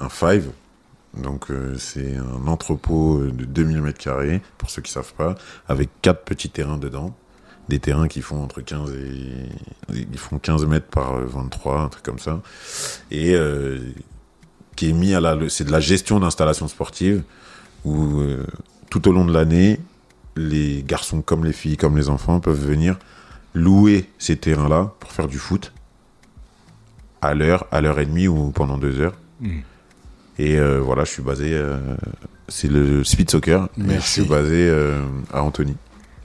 un 0.00 0.08
Five. 0.08 0.50
Donc, 1.16 1.50
euh, 1.50 1.76
c'est 1.78 2.16
un 2.16 2.46
entrepôt 2.46 3.20
de 3.22 3.44
2000 3.44 3.80
mètres 3.80 3.98
carrés, 3.98 4.42
pour 4.58 4.70
ceux 4.70 4.82
qui 4.82 4.92
savent 4.92 5.14
pas, 5.14 5.34
avec 5.68 5.88
quatre 6.02 6.24
petits 6.24 6.50
terrains 6.50 6.78
dedans. 6.78 7.14
Des 7.68 7.80
terrains 7.80 8.06
qui 8.06 8.22
font 8.22 8.42
entre 8.42 8.60
15 8.60 8.92
et. 8.92 9.48
Ils 9.92 10.18
font 10.18 10.38
15 10.38 10.66
mètres 10.66 10.86
par 10.86 11.16
euh, 11.16 11.24
23, 11.26 11.80
un 11.80 11.88
truc 11.88 12.04
comme 12.04 12.18
ça. 12.20 12.40
Et 13.10 13.34
euh, 13.34 13.80
qui 14.76 14.90
est 14.90 14.92
mis 14.92 15.14
à 15.14 15.20
la. 15.20 15.36
C'est 15.48 15.64
de 15.64 15.72
la 15.72 15.80
gestion 15.80 16.20
d'installations 16.20 16.68
sportives 16.68 17.24
où 17.84 18.20
euh, 18.20 18.46
tout 18.90 19.08
au 19.08 19.12
long 19.12 19.24
de 19.24 19.32
l'année, 19.32 19.80
les 20.36 20.82
garçons 20.86 21.22
comme 21.22 21.44
les 21.44 21.52
filles, 21.52 21.76
comme 21.76 21.96
les 21.96 22.08
enfants 22.08 22.40
peuvent 22.40 22.64
venir 22.64 22.98
louer 23.54 24.04
ces 24.18 24.36
terrains-là 24.36 24.94
pour 25.00 25.12
faire 25.12 25.28
du 25.28 25.38
foot 25.38 25.72
à 27.22 27.34
l'heure, 27.34 27.66
à 27.72 27.80
l'heure 27.80 27.98
et 27.98 28.06
demie 28.06 28.28
ou 28.28 28.50
pendant 28.50 28.78
deux 28.78 29.00
heures. 29.00 29.16
Mm. 29.40 29.58
Et 30.38 30.58
euh, 30.58 30.80
voilà, 30.80 31.04
je 31.04 31.10
suis 31.12 31.22
basé, 31.22 31.50
euh, 31.52 31.78
c'est 32.48 32.68
le 32.68 33.02
speed 33.04 33.30
soccer. 33.30 33.68
mais 33.76 33.96
Je 33.96 34.06
suis 34.06 34.22
basé 34.24 34.68
euh, 34.68 35.00
à 35.32 35.42
Antony, 35.42 35.74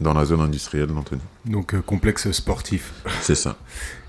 dans 0.02 0.14
la 0.14 0.26
zone 0.26 0.42
industrielle 0.42 0.88
d'Antony. 0.88 1.22
Donc 1.46 1.80
complexe 1.82 2.30
sportif 2.32 2.94
C'est 3.22 3.36
ça, 3.36 3.58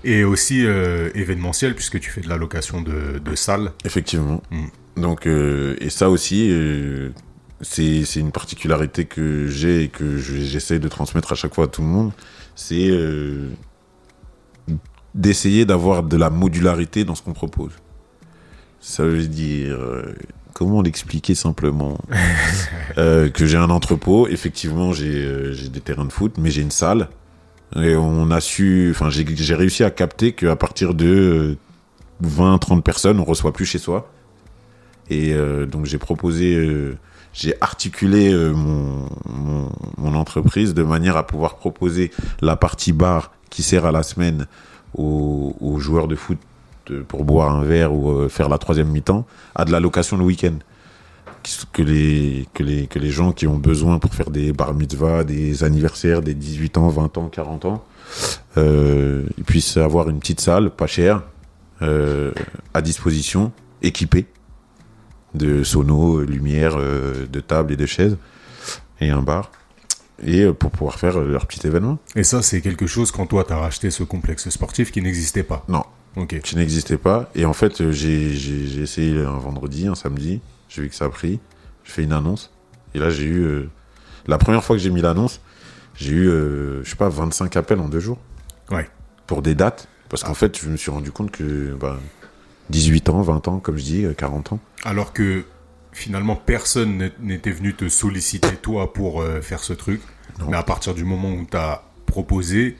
et 0.03 0.25
aussi 0.25 0.59
événementiel 0.59 1.73
puisque 1.75 1.99
tu 1.99 2.11
fais 2.11 2.21
de 2.21 2.29
la 2.29 2.37
location 2.37 2.81
de, 2.81 3.19
de 3.23 3.35
salles. 3.35 3.71
effectivement. 3.85 4.43
Mm. 4.51 5.01
Donc, 5.01 5.25
et 5.25 5.89
ça 5.89 6.09
aussi, 6.09 6.51
c'est 7.63 8.05
c'est 8.05 8.19
une 8.19 8.31
particularité 8.31 9.05
que 9.05 9.47
j'ai 9.47 9.83
et 9.85 9.87
que 9.87 10.17
je- 10.17 10.37
j'essaie 10.37 10.77
de 10.79 10.87
transmettre 10.87 11.31
à 11.31 11.35
chaque 11.35 11.55
fois 11.55 11.65
à 11.65 11.67
tout 11.67 11.81
le 11.81 11.87
monde. 11.87 12.11
C'est 12.55 12.89
euh, 12.91 13.49
d'essayer 15.15 15.65
d'avoir 15.65 16.03
de 16.03 16.17
la 16.17 16.29
modularité 16.29 17.05
dans 17.05 17.15
ce 17.15 17.21
qu'on 17.21 17.33
propose. 17.33 17.71
Ça 18.79 19.03
veut 19.03 19.27
dire, 19.27 19.73
euh, 19.79 20.13
comment 20.53 20.81
l'expliquer 20.81 21.35
simplement 21.35 21.97
Euh, 22.97 23.29
Que 23.29 23.45
j'ai 23.45 23.57
un 23.57 23.69
entrepôt, 23.69 24.27
effectivement, 24.27 24.91
j'ai 24.93 25.53
j'ai 25.53 25.69
des 25.69 25.79
terrains 25.81 26.05
de 26.05 26.11
foot, 26.11 26.33
mais 26.37 26.51
j'ai 26.51 26.61
une 26.61 26.71
salle. 26.71 27.09
Et 27.75 27.95
on 27.95 28.29
a 28.29 28.39
su, 28.39 28.89
enfin, 28.91 29.09
j'ai 29.09 29.25
j'ai 29.35 29.55
réussi 29.55 29.83
à 29.83 29.89
capter 29.89 30.33
qu'à 30.33 30.55
partir 30.55 30.93
de 30.93 31.57
20-30 32.23 32.81
personnes, 32.83 33.19
on 33.19 33.23
reçoit 33.23 33.51
plus 33.53 33.65
chez 33.65 33.79
soi. 33.79 34.11
Et 35.09 35.33
donc 35.71 35.85
j'ai 35.85 35.97
proposé, 35.97 36.55
j'ai 37.33 37.55
articulé 37.61 38.31
euh, 38.31 38.51
mon, 38.53 39.09
mon, 39.27 39.69
mon 39.97 40.15
entreprise 40.15 40.73
de 40.73 40.83
manière 40.83 41.17
à 41.17 41.25
pouvoir 41.25 41.55
proposer 41.55 42.11
la 42.41 42.55
partie 42.55 42.93
bar 42.93 43.31
qui 43.49 43.63
sert 43.63 43.85
à 43.85 43.91
la 43.91 44.03
semaine 44.03 44.47
aux, 44.95 45.55
aux 45.59 45.79
joueurs 45.79 46.07
de 46.07 46.15
foot 46.15 46.37
euh, 46.91 47.03
pour 47.07 47.23
boire 47.23 47.55
un 47.55 47.63
verre 47.63 47.93
ou 47.93 48.11
euh, 48.11 48.29
faire 48.29 48.49
la 48.49 48.57
troisième 48.57 48.89
mi-temps 48.89 49.25
à 49.55 49.65
de 49.65 49.71
la 49.71 49.79
location 49.79 50.17
le 50.17 50.23
week-end. 50.23 50.55
Que 51.73 51.81
les, 51.81 52.47
que, 52.53 52.63
les, 52.63 52.87
que 52.87 52.99
les 52.99 53.09
gens 53.09 53.33
qui 53.33 53.47
ont 53.47 53.57
besoin 53.57 53.99
pour 53.99 54.15
faire 54.15 54.29
des 54.29 54.53
bar 54.53 54.73
mitzvahs, 54.73 55.25
des 55.25 55.65
anniversaires, 55.65 56.21
des 56.21 56.33
18 56.33 56.77
ans, 56.77 56.87
20 56.87 57.17
ans, 57.17 57.27
40 57.27 57.65
ans, 57.65 57.83
euh, 58.57 59.23
ils 59.37 59.43
puissent 59.43 59.75
avoir 59.75 60.09
une 60.09 60.19
petite 60.19 60.39
salle, 60.39 60.69
pas 60.69 60.87
chère, 60.87 61.21
euh, 61.81 62.31
à 62.73 62.81
disposition, 62.81 63.51
équipée 63.81 64.25
de 65.35 65.63
sonos, 65.63 66.21
lumière, 66.21 66.75
euh, 66.77 67.25
de 67.27 67.39
tables 67.39 67.73
et 67.73 67.75
de 67.77 67.85
chaises, 67.85 68.17
et 69.01 69.09
un 69.09 69.21
bar, 69.21 69.51
et 70.25 70.41
euh, 70.43 70.53
pour 70.53 70.71
pouvoir 70.71 70.99
faire 70.99 71.17
euh, 71.19 71.27
leur 71.31 71.45
petit 71.47 71.65
événement. 71.65 71.97
Et 72.15 72.23
ça, 72.23 72.41
c'est 72.41 72.61
quelque 72.61 72.87
chose 72.87 73.11
quand 73.11 73.25
toi, 73.27 73.43
t'as 73.47 73.57
racheté 73.57 73.89
ce 73.91 74.03
complexe 74.03 74.49
sportif 74.49 74.91
qui 74.91 75.01
n'existait 75.01 75.43
pas. 75.43 75.65
Non, 75.67 75.83
Ok. 76.15 76.39
qui 76.41 76.55
n'existait 76.55 76.97
pas. 76.97 77.29
Et 77.35 77.45
en 77.45 77.53
fait, 77.53 77.81
euh, 77.81 77.91
j'ai 77.91 78.81
essayé 78.81 79.19
un 79.19 79.37
vendredi, 79.39 79.87
un 79.87 79.95
samedi. 79.95 80.39
J'ai 80.69 80.83
vu 80.83 80.89
que 80.89 80.95
ça 80.95 81.05
a 81.05 81.09
pris. 81.09 81.39
J'ai 81.83 81.91
fait 81.91 82.03
une 82.03 82.13
annonce. 82.13 82.51
Et 82.95 82.99
là, 82.99 83.09
j'ai 83.09 83.25
eu. 83.25 83.41
euh, 83.43 83.69
la 84.27 84.37
première 84.37 84.63
fois 84.63 84.75
que 84.75 84.81
j'ai 84.81 84.89
mis 84.91 85.01
l'annonce, 85.01 85.41
j'ai 85.95 86.11
eu, 86.13 86.27
euh, 86.29 86.83
je 86.83 86.89
sais 86.91 86.95
pas, 86.95 87.09
25 87.09 87.55
appels 87.57 87.79
en 87.79 87.89
deux 87.89 87.99
jours. 87.99 88.19
Ouais. 88.71 88.87
Pour 89.27 89.41
des 89.41 89.55
dates. 89.55 89.87
Parce 90.09 90.23
qu'en 90.23 90.35
fait, 90.35 90.57
je 90.61 90.69
me 90.69 90.77
suis 90.77 90.91
rendu 90.91 91.11
compte 91.11 91.31
que 91.31 91.73
bah, 91.79 91.99
18 92.69 93.09
ans, 93.09 93.21
20 93.21 93.47
ans, 93.47 93.59
comme 93.59 93.77
je 93.77 93.83
dis, 93.83 94.05
euh, 94.05 94.13
40 94.13 94.53
ans. 94.53 94.59
Alors 94.83 95.13
que 95.13 95.43
finalement, 95.91 96.35
personne 96.35 97.11
n'était 97.21 97.51
venu 97.51 97.73
te 97.75 97.87
solliciter 97.89 98.55
toi 98.55 98.93
pour 98.93 99.21
euh, 99.21 99.41
faire 99.41 99.59
ce 99.59 99.73
truc. 99.73 100.01
Non. 100.39 100.47
Mais 100.49 100.57
à 100.57 100.63
partir 100.63 100.93
du 100.93 101.03
moment 101.03 101.29
où 101.31 101.45
t'as 101.49 101.83
proposé, 102.05 102.77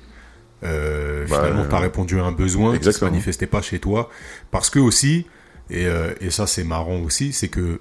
euh, 0.63 1.25
Bah, 1.27 1.37
finalement, 1.37 1.65
t'as 1.69 1.77
euh, 1.77 1.81
répondu 1.81 2.19
à 2.19 2.23
un 2.23 2.31
besoin 2.31 2.69
qui 2.71 2.83
se 2.83 2.89
exactement. 2.89 3.11
manifestait 3.11 3.47
pas 3.47 3.61
chez 3.61 3.79
toi. 3.79 4.09
Parce 4.51 4.69
que 4.69 4.79
aussi, 4.79 5.25
et, 5.69 5.85
euh, 5.85 6.13
et 6.21 6.29
ça 6.29 6.47
c'est 6.47 6.63
marrant 6.63 6.99
aussi, 7.01 7.33
c'est 7.33 7.49
que 7.49 7.79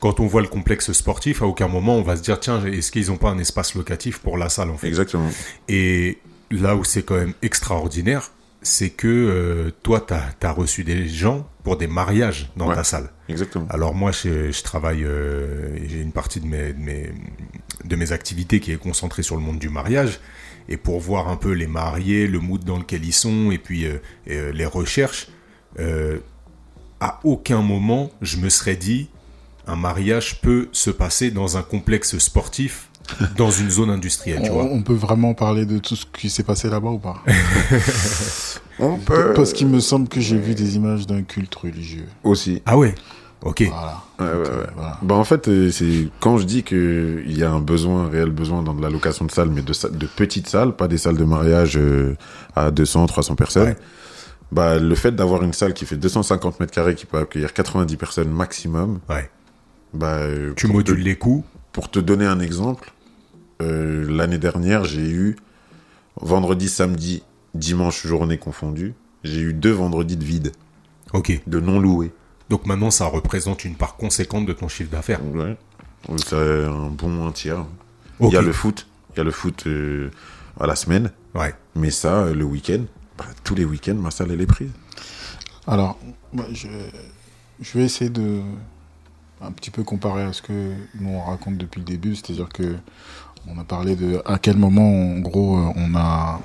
quand 0.00 0.20
on 0.20 0.26
voit 0.26 0.42
le 0.42 0.48
complexe 0.48 0.92
sportif, 0.92 1.42
à 1.42 1.46
aucun 1.46 1.68
moment 1.68 1.96
on 1.96 2.02
va 2.02 2.16
se 2.16 2.22
dire 2.22 2.38
tiens, 2.40 2.64
est-ce 2.64 2.90
qu'ils 2.92 3.10
ont 3.10 3.16
pas 3.16 3.30
un 3.30 3.38
espace 3.38 3.74
locatif 3.74 4.18
pour 4.18 4.36
la 4.38 4.48
salle 4.48 4.70
en 4.70 4.76
fait? 4.76 4.88
Exactement. 4.88 5.30
Et 5.68 6.18
là 6.50 6.76
où 6.76 6.84
c'est 6.84 7.02
quand 7.02 7.16
même 7.16 7.32
extraordinaire, 7.42 8.30
c'est 8.66 8.90
que 8.90 9.06
euh, 9.06 9.70
toi, 9.82 10.04
tu 10.06 10.14
as, 10.14 10.52
reçu 10.52 10.82
des 10.82 11.06
gens 11.08 11.48
pour 11.62 11.76
des 11.76 11.86
mariages 11.86 12.50
dans 12.56 12.68
Ouais. 12.68 12.74
ta 12.74 12.84
salle. 12.84 13.10
Exactement. 13.28 13.66
Alors 13.70 13.94
moi, 13.94 14.10
je, 14.10 14.50
je 14.50 14.62
travaille, 14.62 15.04
euh, 15.04 15.78
j'ai 15.86 16.00
une 16.00 16.12
partie 16.12 16.40
de 16.40 16.46
mes, 16.46 16.72
de, 16.72 16.78
mes, 16.80 17.12
de 17.84 17.96
mes 17.96 18.12
activités 18.12 18.58
qui 18.60 18.72
est 18.72 18.76
concentrée 18.76 19.22
sur 19.22 19.36
le 19.36 19.42
monde 19.42 19.58
du 19.58 19.68
mariage. 19.68 20.20
Et 20.68 20.76
pour 20.76 20.98
voir 20.98 21.28
un 21.28 21.36
peu 21.36 21.52
les 21.52 21.68
mariés, 21.68 22.26
le 22.26 22.40
mood 22.40 22.64
dans 22.64 22.78
lequel 22.78 23.04
ils 23.04 23.12
sont, 23.12 23.52
et 23.52 23.58
puis 23.58 23.86
euh, 23.86 23.98
et, 24.26 24.52
les 24.52 24.66
recherches, 24.66 25.28
à 27.00 27.20
aucun 27.24 27.60
moment 27.60 28.10
je 28.22 28.38
me 28.38 28.48
serais 28.48 28.76
dit 28.76 29.10
un 29.66 29.76
mariage 29.76 30.40
peut 30.40 30.68
se 30.72 30.90
passer 30.90 31.30
dans 31.30 31.56
un 31.56 31.62
complexe 31.62 32.16
sportif, 32.18 32.88
dans 33.36 33.50
une 33.50 33.70
zone 33.70 33.90
industrielle, 33.90 34.42
tu 34.44 34.50
On, 34.50 34.54
vois. 34.54 34.64
on 34.64 34.82
peut 34.82 34.94
vraiment 34.94 35.34
parler 35.34 35.64
de 35.66 35.78
tout 35.78 35.96
ce 35.96 36.06
qui 36.06 36.28
s'est 36.30 36.42
passé 36.42 36.68
là-bas 36.70 36.90
ou 36.90 36.98
pas 36.98 37.22
On 38.78 38.96
peut. 38.98 39.32
Parce 39.34 39.52
qu'il 39.52 39.68
me 39.68 39.80
semble 39.80 40.08
que 40.08 40.20
j'ai 40.20 40.36
vu 40.38 40.54
des 40.54 40.76
images 40.76 41.06
d'un 41.06 41.22
culte 41.22 41.54
religieux. 41.54 42.06
Aussi. 42.24 42.62
Ah 42.66 42.76
ouais 42.76 42.94
Ok. 43.42 43.62
Voilà. 43.68 44.02
Ouais, 44.18 44.26
ouais, 44.38 44.44
Donc, 44.44 44.54
ouais. 44.60 44.70
voilà. 44.74 44.98
Bah 45.02 45.14
en 45.14 45.24
fait, 45.24 45.48
euh, 45.48 45.70
c'est 45.70 46.08
quand 46.20 46.38
je 46.38 46.44
dis 46.44 46.62
que 46.62 47.22
il 47.26 47.36
y 47.38 47.44
a 47.44 47.50
un 47.50 47.60
besoin, 47.60 48.04
un 48.04 48.08
réel 48.08 48.30
besoin 48.30 48.62
dans 48.62 48.74
de 48.74 48.82
la 48.82 48.90
location 48.90 49.24
de 49.26 49.30
salles, 49.30 49.50
mais 49.50 49.62
de, 49.62 50.06
petites 50.16 50.48
salles, 50.48 50.74
pas 50.74 50.88
des 50.88 50.98
salles 50.98 51.16
de 51.16 51.24
mariage 51.24 51.76
euh, 51.76 52.16
à 52.54 52.70
200, 52.70 53.06
300 53.06 53.34
personnes. 53.36 53.68
Ouais. 53.68 53.76
Bah 54.52 54.78
le 54.78 54.94
fait 54.94 55.12
d'avoir 55.14 55.42
une 55.42 55.52
salle 55.52 55.74
qui 55.74 55.84
fait 55.86 55.96
250 55.96 56.60
mètres 56.60 56.72
carrés, 56.72 56.94
qui 56.94 57.04
peut 57.06 57.18
accueillir 57.18 57.52
90 57.52 57.96
personnes 57.96 58.30
maximum, 58.30 59.00
Ouais. 59.08 59.28
bah 59.92 60.14
euh, 60.18 60.52
Tu 60.56 60.66
modules 60.66 60.96
te, 60.98 61.02
les 61.02 61.16
coûts. 61.16 61.44
pour 61.72 61.90
te 61.90 61.98
donner 61.98 62.26
un 62.26 62.40
exemple, 62.40 62.90
euh, 63.62 64.06
l'année 64.10 64.38
dernière, 64.38 64.84
j'ai 64.84 65.08
eu 65.08 65.36
vendredi, 66.20 66.68
samedi, 66.68 67.22
dimanche, 67.54 68.06
journée 68.06 68.38
confondue, 68.38 68.94
j'ai 69.24 69.40
eu 69.40 69.52
deux 69.52 69.72
vendredis 69.72 70.16
de 70.16 70.24
vide, 70.24 70.52
Ok. 71.12 71.40
de 71.46 71.60
non 71.60 71.78
loués. 71.80 72.12
Donc 72.48 72.66
maintenant, 72.66 72.90
ça 72.90 73.06
représente 73.06 73.64
une 73.64 73.74
part 73.74 73.96
conséquente 73.96 74.46
de 74.46 74.52
ton 74.52 74.68
chiffre 74.68 74.90
d'affaires. 74.90 75.24
Ouais. 75.34 75.56
C'est 76.18 76.34
un 76.64 76.88
bon 76.90 77.26
un 77.26 77.32
tiers. 77.32 77.64
Il 78.20 78.28
y 78.30 78.36
a 78.36 78.42
le 78.42 78.52
foot, 78.52 78.86
il 79.14 79.18
y 79.18 79.20
a 79.20 79.24
le 79.24 79.30
foot 79.32 79.64
euh, 79.66 80.10
à 80.60 80.66
la 80.66 80.76
semaine, 80.76 81.10
Ouais. 81.34 81.54
mais 81.74 81.90
ça, 81.90 82.22
euh, 82.24 82.34
le 82.34 82.44
week-end, 82.44 82.84
bah, 83.18 83.24
tous 83.44 83.54
les 83.54 83.64
week-ends, 83.64 83.94
ma 83.96 84.10
salle, 84.10 84.30
elle 84.30 84.40
est 84.40 84.46
prise. 84.46 84.70
Alors, 85.66 85.98
je 87.60 87.78
vais 87.78 87.84
essayer 87.84 88.10
de 88.10 88.40
un 89.42 89.52
petit 89.52 89.70
peu 89.70 89.82
comparer 89.82 90.22
à 90.22 90.32
ce 90.32 90.40
que 90.40 90.72
nous 90.98 91.10
on 91.10 91.22
raconte 91.22 91.58
depuis 91.58 91.80
le 91.80 91.84
début, 91.84 92.14
c'est-à-dire 92.16 92.48
que 92.48 92.76
on 93.48 93.58
a 93.58 93.64
parlé 93.64 93.96
de 93.96 94.20
à 94.24 94.38
quel 94.38 94.56
moment, 94.56 95.12
en 95.14 95.18
gros, 95.20 95.56
euh, 95.58 95.72
on 95.76 95.94
a 95.94 96.40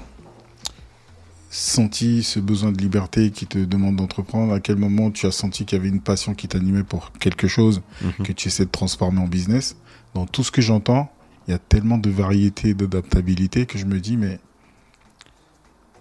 senti 1.50 2.24
ce 2.24 2.40
besoin 2.40 2.72
de 2.72 2.78
liberté 2.78 3.32
qui 3.32 3.46
te 3.46 3.58
demande 3.58 3.98
d'entreprendre, 3.98 4.54
à 4.54 4.60
quel 4.62 4.78
moment 4.78 5.12
tu 5.12 5.26
as 5.26 5.32
senti 5.32 5.66
qu'il 5.66 5.78
y 5.78 5.82
avait 5.82 5.90
une 5.90 6.00
passion 6.00 6.34
qui 6.34 6.48
t'animait 6.48 6.84
pour 6.84 7.12
quelque 7.14 7.48
chose 7.48 7.82
Mhm. 8.02 8.26
que 8.26 8.32
tu 8.32 8.48
essaies 8.48 8.66
de 8.66 8.72
transformer 8.72 9.20
en 9.20 9.28
business. 9.28 9.76
Dans 10.14 10.26
tout 10.26 10.44
ce 10.44 10.52
que 10.52 10.62
j'entends, 10.62 11.12
il 11.48 11.52
y 11.52 11.54
a 11.54 11.60
tellement 11.60 11.98
de 11.98 12.10
variété 12.10 12.70
et 12.70 12.74
d'adaptabilité 12.74 13.66
que 13.66 13.78
je 13.78 13.86
me 13.86 14.00
dis, 14.00 14.16
mais 14.16 14.40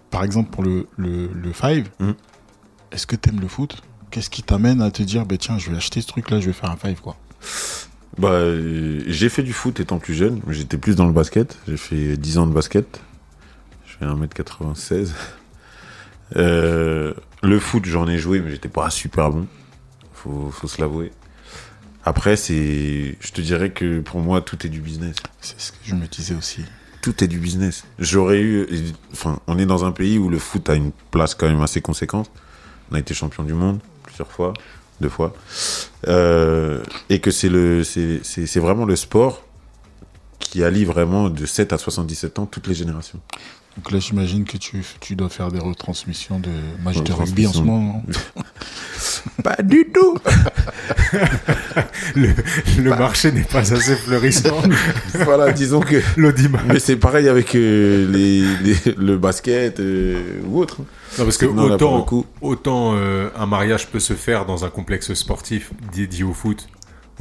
par 0.09 0.23
exemple 0.23 0.51
pour 0.51 0.63
le, 0.63 0.87
le, 0.97 1.27
le 1.33 1.51
Five, 1.53 1.89
Mhm. 1.99 2.15
est-ce 2.91 3.05
que 3.07 3.15
t'aimes 3.17 3.41
le 3.41 3.47
foot? 3.49 3.81
Qu'est-ce 4.09 4.29
qui 4.29 4.43
t'amène 4.43 4.81
à 4.81 4.91
te 4.91 5.03
dire, 5.03 5.25
bah, 5.25 5.37
tiens, 5.37 5.57
je 5.57 5.69
vais 5.71 5.77
acheter 5.77 6.01
ce 6.01 6.07
truc-là, 6.07 6.39
je 6.39 6.47
vais 6.47 6.53
faire 6.53 6.69
un 6.71 6.75
Five, 6.77 7.01
quoi? 7.01 7.17
Bah, 8.17 8.41
j'ai 9.07 9.29
fait 9.29 9.43
du 9.43 9.53
foot 9.53 9.79
étant 9.79 9.99
plus 9.99 10.13
jeune, 10.13 10.41
mais 10.45 10.53
j'étais 10.53 10.77
plus 10.77 10.95
dans 10.95 11.07
le 11.07 11.13
basket. 11.13 11.57
J'ai 11.67 11.77
fait 11.77 12.17
10 12.17 12.37
ans 12.39 12.47
de 12.47 12.53
basket. 12.53 13.01
Je 13.85 13.97
fais 13.97 14.05
1m96. 14.05 15.11
Euh, 16.37 17.13
le 17.43 17.59
foot, 17.59 17.83
j'en 17.83 18.07
ai 18.07 18.17
joué, 18.17 18.39
mais 18.39 18.51
j'étais 18.51 18.69
pas 18.69 18.89
super 18.89 19.31
bon. 19.31 19.47
Faut, 20.13 20.49
faut 20.49 20.67
se 20.67 20.79
l'avouer. 20.79 21.11
Après, 22.05 22.35
c'est, 22.35 23.17
je 23.19 23.31
te 23.31 23.41
dirais 23.41 23.71
que 23.71 23.99
pour 23.99 24.21
moi, 24.21 24.41
tout 24.41 24.65
est 24.65 24.69
du 24.69 24.79
business. 24.81 25.17
C'est 25.41 25.59
ce 25.59 25.71
que 25.71 25.77
je 25.83 25.93
me 25.93 26.07
disais 26.07 26.33
aussi. 26.33 26.63
tout 27.01 27.23
est 27.23 27.27
du 27.27 27.39
business. 27.39 27.83
J'aurais 27.99 28.39
eu, 28.41 28.65
enfin, 29.11 29.39
on 29.47 29.57
est 29.59 29.65
dans 29.65 29.85
un 29.85 29.91
pays 29.91 30.17
où 30.17 30.29
le 30.29 30.39
foot 30.39 30.69
a 30.69 30.75
une 30.75 30.91
place 31.11 31.35
quand 31.35 31.47
même 31.47 31.61
assez 31.61 31.81
conséquente. 31.81 32.31
On 32.91 32.95
a 32.95 32.99
été 32.99 33.13
champion 33.13 33.43
du 33.43 33.53
monde 33.53 33.79
plusieurs 34.03 34.31
fois, 34.31 34.53
deux 35.01 35.09
fois, 35.09 35.33
Euh, 36.07 36.81
et 37.09 37.19
que 37.19 37.29
c'est 37.29 37.49
le, 37.49 37.83
c'est, 37.83 38.59
vraiment 38.59 38.85
le 38.85 38.95
sport 38.95 39.43
qui 40.39 40.63
allie 40.63 40.83
vraiment 40.83 41.29
de 41.29 41.45
7 41.45 41.73
à 41.73 41.77
77 41.77 42.39
ans 42.39 42.47
toutes 42.47 42.67
les 42.67 42.73
générations. 42.73 43.19
Donc 43.77 43.91
là, 43.91 43.99
j'imagine 43.99 44.43
que 44.43 44.57
tu, 44.57 44.83
tu 44.99 45.15
dois 45.15 45.29
faire 45.29 45.49
des 45.49 45.59
retransmissions 45.59 46.39
de 46.39 46.49
matchs 46.83 47.01
de 47.03 47.13
rugby 47.13 47.47
en 47.47 47.53
ce 47.53 47.61
moment. 47.61 48.03
non 48.35 48.43
Pas 49.43 49.55
du 49.63 49.87
tout. 49.93 50.17
Le, 52.15 52.29
le 52.81 52.89
marché 52.89 53.31
n'est 53.31 53.43
pas 53.43 53.59
assez 53.73 53.95
fleurissant. 53.95 54.61
voilà, 55.23 55.51
disons 55.51 55.79
que. 55.79 56.01
L'audimat. 56.17 56.59
Mais 56.67 56.79
c'est 56.79 56.95
pareil 56.97 57.29
avec 57.29 57.55
euh, 57.55 58.11
les, 58.11 58.41
les- 58.63 58.95
le 58.97 59.17
basket 59.17 59.79
euh, 59.79 60.41
ou 60.45 60.59
autre. 60.59 60.77
Non, 61.17 61.23
parce 61.25 61.37
que 61.37 61.45
autant 62.41 62.93
euh, 62.95 63.29
un 63.37 63.45
mariage 63.45 63.87
peut 63.87 63.99
se 63.99 64.13
faire 64.13 64.45
dans 64.45 64.65
un 64.65 64.69
complexe 64.69 65.13
sportif 65.13 65.71
dédié 65.93 66.23
au 66.23 66.33
foot, 66.33 66.67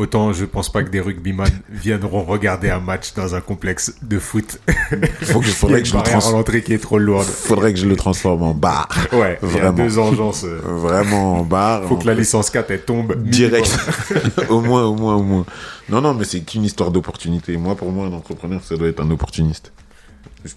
autant 0.00 0.32
je 0.32 0.44
pense 0.44 0.70
pas 0.72 0.82
que 0.82 0.88
des 0.90 1.00
rugbyman 1.00 1.48
viendront 1.70 2.22
regarder 2.24 2.70
un 2.70 2.80
match 2.80 3.12
dans 3.14 3.34
un 3.34 3.40
complexe 3.40 3.94
de 4.02 4.18
foot. 4.18 4.58
Faut 5.22 5.40
que, 5.40 5.46
faudrait, 5.60 5.78
une 5.78 5.82
que 5.84 5.88
je 5.88 5.94
le 5.94 5.98
barrière 6.00 6.16
à 6.16 6.20
trans- 6.20 6.32
l'entrée 6.32 6.62
qui 6.62 6.72
est 6.72 6.78
trop 6.78 6.98
lourde. 6.98 7.26
faudrait 7.26 7.72
que 7.72 7.78
je 7.78 7.86
le 7.86 7.96
transforme 7.96 8.42
en 8.42 8.54
bar. 8.54 8.88
Ouais, 9.12 9.38
il 9.42 9.48
y 9.48 9.52
a 9.52 9.70
Vraiment. 9.70 9.72
deux 9.72 9.98
engences. 9.98 10.44
euh, 10.44 10.60
Vraiment 10.64 11.40
en 11.40 11.42
bar. 11.44 11.84
Faut 11.84 11.94
en 11.96 11.98
que 11.98 12.06
la 12.06 12.14
licence 12.14 12.50
4 12.50 12.70
elle 12.70 12.82
tombe 12.84 13.14
direct. 13.22 13.76
au 14.48 14.60
moins, 14.60 14.84
au 14.84 14.94
moins, 14.94 15.16
au 15.16 15.22
moins. 15.22 15.46
Non, 15.88 16.00
non, 16.00 16.14
mais 16.14 16.24
c'est 16.24 16.40
qu'une 16.40 16.64
histoire 16.64 16.90
d'opportunité. 16.90 17.56
Moi, 17.56 17.74
pour 17.74 17.90
moi, 17.92 18.06
un 18.06 18.12
entrepreneur, 18.12 18.62
ça 18.64 18.76
doit 18.76 18.88
être 18.88 19.00
un 19.02 19.10
opportuniste. 19.10 19.72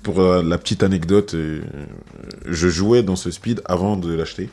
Pour 0.01 0.19
euh, 0.21 0.41
la 0.41 0.57
petite 0.57 0.83
anecdote, 0.83 1.33
euh, 1.33 1.61
je 2.45 2.69
jouais 2.69 3.03
dans 3.03 3.15
ce 3.17 3.31
speed 3.31 3.61
avant 3.65 3.97
de 3.97 4.13
l'acheter. 4.13 4.49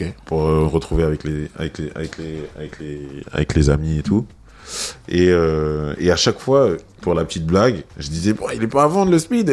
Ok. 0.00 0.12
Pour 0.24 0.42
euh, 0.42 0.66
retrouver 0.66 1.04
avec 1.04 1.24
les, 1.24 1.48
avec 1.56 1.78
les, 1.78 1.90
avec 1.94 2.16
les, 2.18 2.42
avec 2.56 2.78
les, 2.80 3.08
avec 3.32 3.54
les 3.54 3.70
amis 3.70 3.98
et 3.98 4.02
tout. 4.02 4.26
Et, 5.08 5.28
euh, 5.30 5.94
et 5.98 6.10
à 6.10 6.16
chaque 6.16 6.38
fois, 6.38 6.70
pour 7.00 7.14
la 7.14 7.24
petite 7.24 7.44
blague, 7.46 7.82
je 7.98 8.08
disais, 8.08 8.32
bon, 8.32 8.46
il 8.54 8.62
est 8.62 8.66
pas 8.68 8.84
à 8.84 8.86
vendre 8.86 9.10
le 9.10 9.18
speed. 9.18 9.50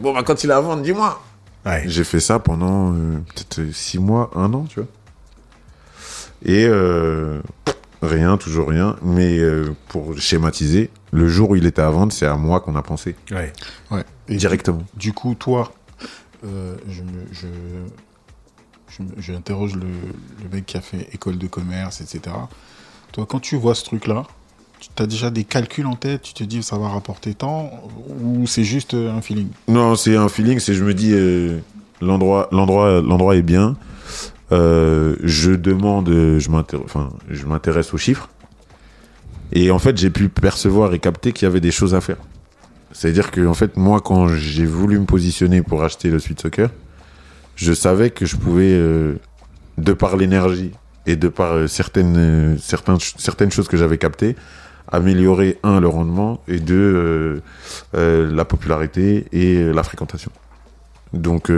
Bon, 0.00 0.12
bah, 0.12 0.22
quand 0.24 0.42
il 0.44 0.50
est 0.50 0.54
à 0.54 0.60
vendre, 0.60 0.82
dis-moi. 0.82 1.22
Ouais. 1.64 1.84
J'ai 1.86 2.04
fait 2.04 2.20
ça 2.20 2.38
pendant 2.38 2.92
euh, 2.94 3.18
peut-être 3.34 3.60
euh, 3.60 3.72
six 3.72 3.98
mois, 3.98 4.30
un 4.34 4.52
an, 4.54 4.66
tu 4.68 4.80
vois. 4.80 4.88
Et 6.44 6.66
euh, 6.66 7.40
Rien, 8.02 8.36
toujours 8.36 8.68
rien. 8.68 8.96
Mais 9.02 9.38
euh, 9.38 9.74
pour 9.88 10.16
schématiser, 10.18 10.90
le 11.12 11.28
jour 11.28 11.50
où 11.50 11.56
il 11.56 11.64
était 11.66 11.82
à 11.82 11.90
vendre, 11.90 12.12
c'est 12.12 12.26
à 12.26 12.36
moi 12.36 12.60
qu'on 12.60 12.76
a 12.76 12.82
pensé. 12.82 13.16
Ouais. 13.30 13.52
Ouais. 13.90 14.04
Et 14.28 14.36
Directement. 14.36 14.82
Du 14.94 15.12
coup, 15.12 15.34
toi, 15.34 15.72
euh, 16.44 16.76
je, 16.88 17.02
me- 17.02 17.26
je, 17.32 17.46
je, 18.88 19.02
me- 19.02 19.08
je 19.18 19.32
interroge 19.32 19.74
le, 19.74 19.80
le 20.42 20.48
mec 20.52 20.66
qui 20.66 20.76
a 20.76 20.80
fait 20.80 21.08
école 21.12 21.38
de 21.38 21.46
commerce, 21.46 22.00
etc. 22.00 22.34
Toi, 23.12 23.26
quand 23.28 23.40
tu 23.40 23.56
vois 23.56 23.74
ce 23.74 23.84
truc-là, 23.84 24.24
tu 24.80 25.02
as 25.02 25.06
déjà 25.06 25.30
des 25.30 25.44
calculs 25.44 25.86
en 25.86 25.96
tête, 25.96 26.22
tu 26.22 26.34
te 26.34 26.44
dis 26.44 26.62
ça 26.62 26.76
va 26.78 26.88
rapporter 26.88 27.34
tant, 27.34 27.70
ou 28.22 28.46
c'est 28.46 28.64
juste 28.64 28.94
euh, 28.94 29.10
un 29.16 29.20
feeling? 29.22 29.48
Non, 29.68 29.94
c'est 29.96 30.16
un 30.16 30.28
feeling, 30.28 30.58
c'est 30.58 30.74
je 30.74 30.84
me 30.84 30.92
dis 30.94 31.12
euh, 31.14 31.58
l'endroit 32.00 33.36
est 33.36 33.42
bien. 33.42 33.76
Euh, 34.52 35.16
je 35.22 35.50
demande 35.52 36.08
je 36.08 37.46
m'intéresse 37.46 37.92
aux 37.94 37.98
chiffres. 37.98 38.28
Et 39.52 39.70
en 39.70 39.78
fait, 39.78 39.96
j'ai 39.96 40.10
pu 40.10 40.28
percevoir 40.28 40.92
et 40.92 40.98
capter 40.98 41.32
qu'il 41.32 41.46
y 41.46 41.50
avait 41.50 41.60
des 41.60 41.70
choses 41.70 41.94
à 41.94 42.00
faire. 42.00 42.16
C'est-à-dire 42.92 43.30
que 43.30 43.46
en 43.46 43.54
fait, 43.54 43.76
moi 43.76 44.00
quand 44.00 44.28
j'ai 44.28 44.66
voulu 44.66 44.98
me 44.98 45.04
positionner 45.06 45.62
pour 45.62 45.82
acheter 45.82 46.10
le 46.10 46.18
Sweet 46.18 46.40
Soccer, 46.40 46.70
je 47.56 47.72
savais 47.72 48.10
que 48.10 48.26
je 48.26 48.36
pouvais 48.36 48.72
euh, 48.72 49.14
de 49.78 49.92
par 49.92 50.16
l'énergie 50.16 50.72
et 51.06 51.16
de 51.16 51.28
par 51.28 51.54
euh, 51.54 51.66
certaines 51.66 52.16
euh, 52.16 52.56
certaines 52.58 52.98
certaines 53.00 53.50
choses 53.50 53.66
que 53.66 53.76
j'avais 53.76 53.98
captées 53.98 54.36
améliorer 54.88 55.58
un 55.64 55.80
le 55.80 55.88
rendement 55.88 56.40
et 56.46 56.60
deux 56.60 57.42
la 57.92 58.44
popularité 58.44 59.26
et 59.32 59.64
la 59.72 59.82
fréquentation. 59.82 60.30
Donc 61.12 61.50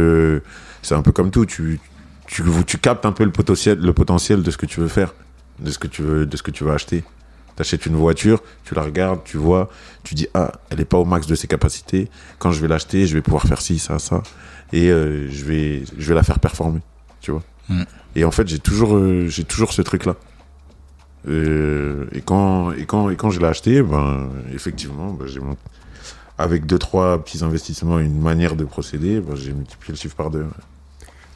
c'est 0.80 0.94
un 0.94 1.02
peu 1.02 1.12
comme 1.12 1.30
tout, 1.30 1.44
tu, 1.44 1.78
tu 2.26 2.78
captes 2.78 3.04
un 3.04 3.12
peu 3.12 3.24
le 3.24 3.30
potentiel 3.30 3.80
le 3.80 3.92
potentiel 3.92 4.42
de 4.42 4.50
ce 4.50 4.56
que 4.56 4.64
tu 4.64 4.80
veux 4.80 4.88
faire, 4.88 5.12
de 5.58 5.70
ce 5.70 5.78
que 5.78 5.88
tu 5.88 6.00
veux 6.00 6.24
de 6.24 6.36
ce 6.38 6.42
que 6.42 6.50
tu 6.50 6.64
veux 6.64 6.72
acheter. 6.72 7.04
T'achètes 7.54 7.84
une 7.84 7.96
voiture, 7.96 8.42
tu 8.64 8.74
la 8.74 8.82
regardes, 8.82 9.22
tu 9.24 9.36
vois, 9.36 9.68
tu 10.04 10.14
dis 10.14 10.26
ah 10.32 10.52
elle 10.70 10.80
est 10.80 10.86
pas 10.86 10.96
au 10.96 11.04
max 11.04 11.26
de 11.26 11.34
ses 11.34 11.48
capacités. 11.48 12.08
Quand 12.38 12.50
je 12.50 12.62
vais 12.62 12.68
l'acheter, 12.68 13.06
je 13.06 13.12
vais 13.12 13.20
pouvoir 13.20 13.42
faire 13.42 13.60
ci 13.60 13.78
ça 13.78 13.98
ça 13.98 14.22
et 14.72 14.90
euh, 14.90 15.30
je 15.30 15.44
vais 15.44 15.82
je 15.96 16.08
vais 16.08 16.14
la 16.14 16.22
faire 16.22 16.38
performer, 16.38 16.80
tu 17.20 17.30
vois. 17.30 17.42
Mm. 17.68 17.82
Et 18.16 18.24
en 18.24 18.30
fait 18.30 18.48
j'ai 18.48 18.58
toujours 18.58 18.96
euh, 18.96 19.26
j'ai 19.28 19.44
toujours 19.44 19.72
ce 19.72 19.82
truc 19.82 20.04
là. 20.04 20.16
Euh, 21.26 22.06
et 22.12 22.20
quand 22.20 22.72
et 22.72 22.84
quand 22.84 23.10
et 23.10 23.16
quand 23.16 23.30
je 23.30 23.40
l'ai 23.40 23.46
acheté, 23.46 23.82
ben 23.82 24.28
effectivement, 24.52 25.12
ben, 25.12 25.26
j'ai 25.26 25.40
avec 26.38 26.66
deux 26.66 26.78
trois 26.78 27.22
petits 27.22 27.42
investissements, 27.42 27.98
une 27.98 28.20
manière 28.20 28.54
de 28.54 28.64
procéder, 28.64 29.20
ben, 29.20 29.34
j'ai 29.34 29.52
multiplié 29.52 29.92
le 29.92 29.98
chiffre 29.98 30.16
par 30.16 30.30
deux. 30.30 30.46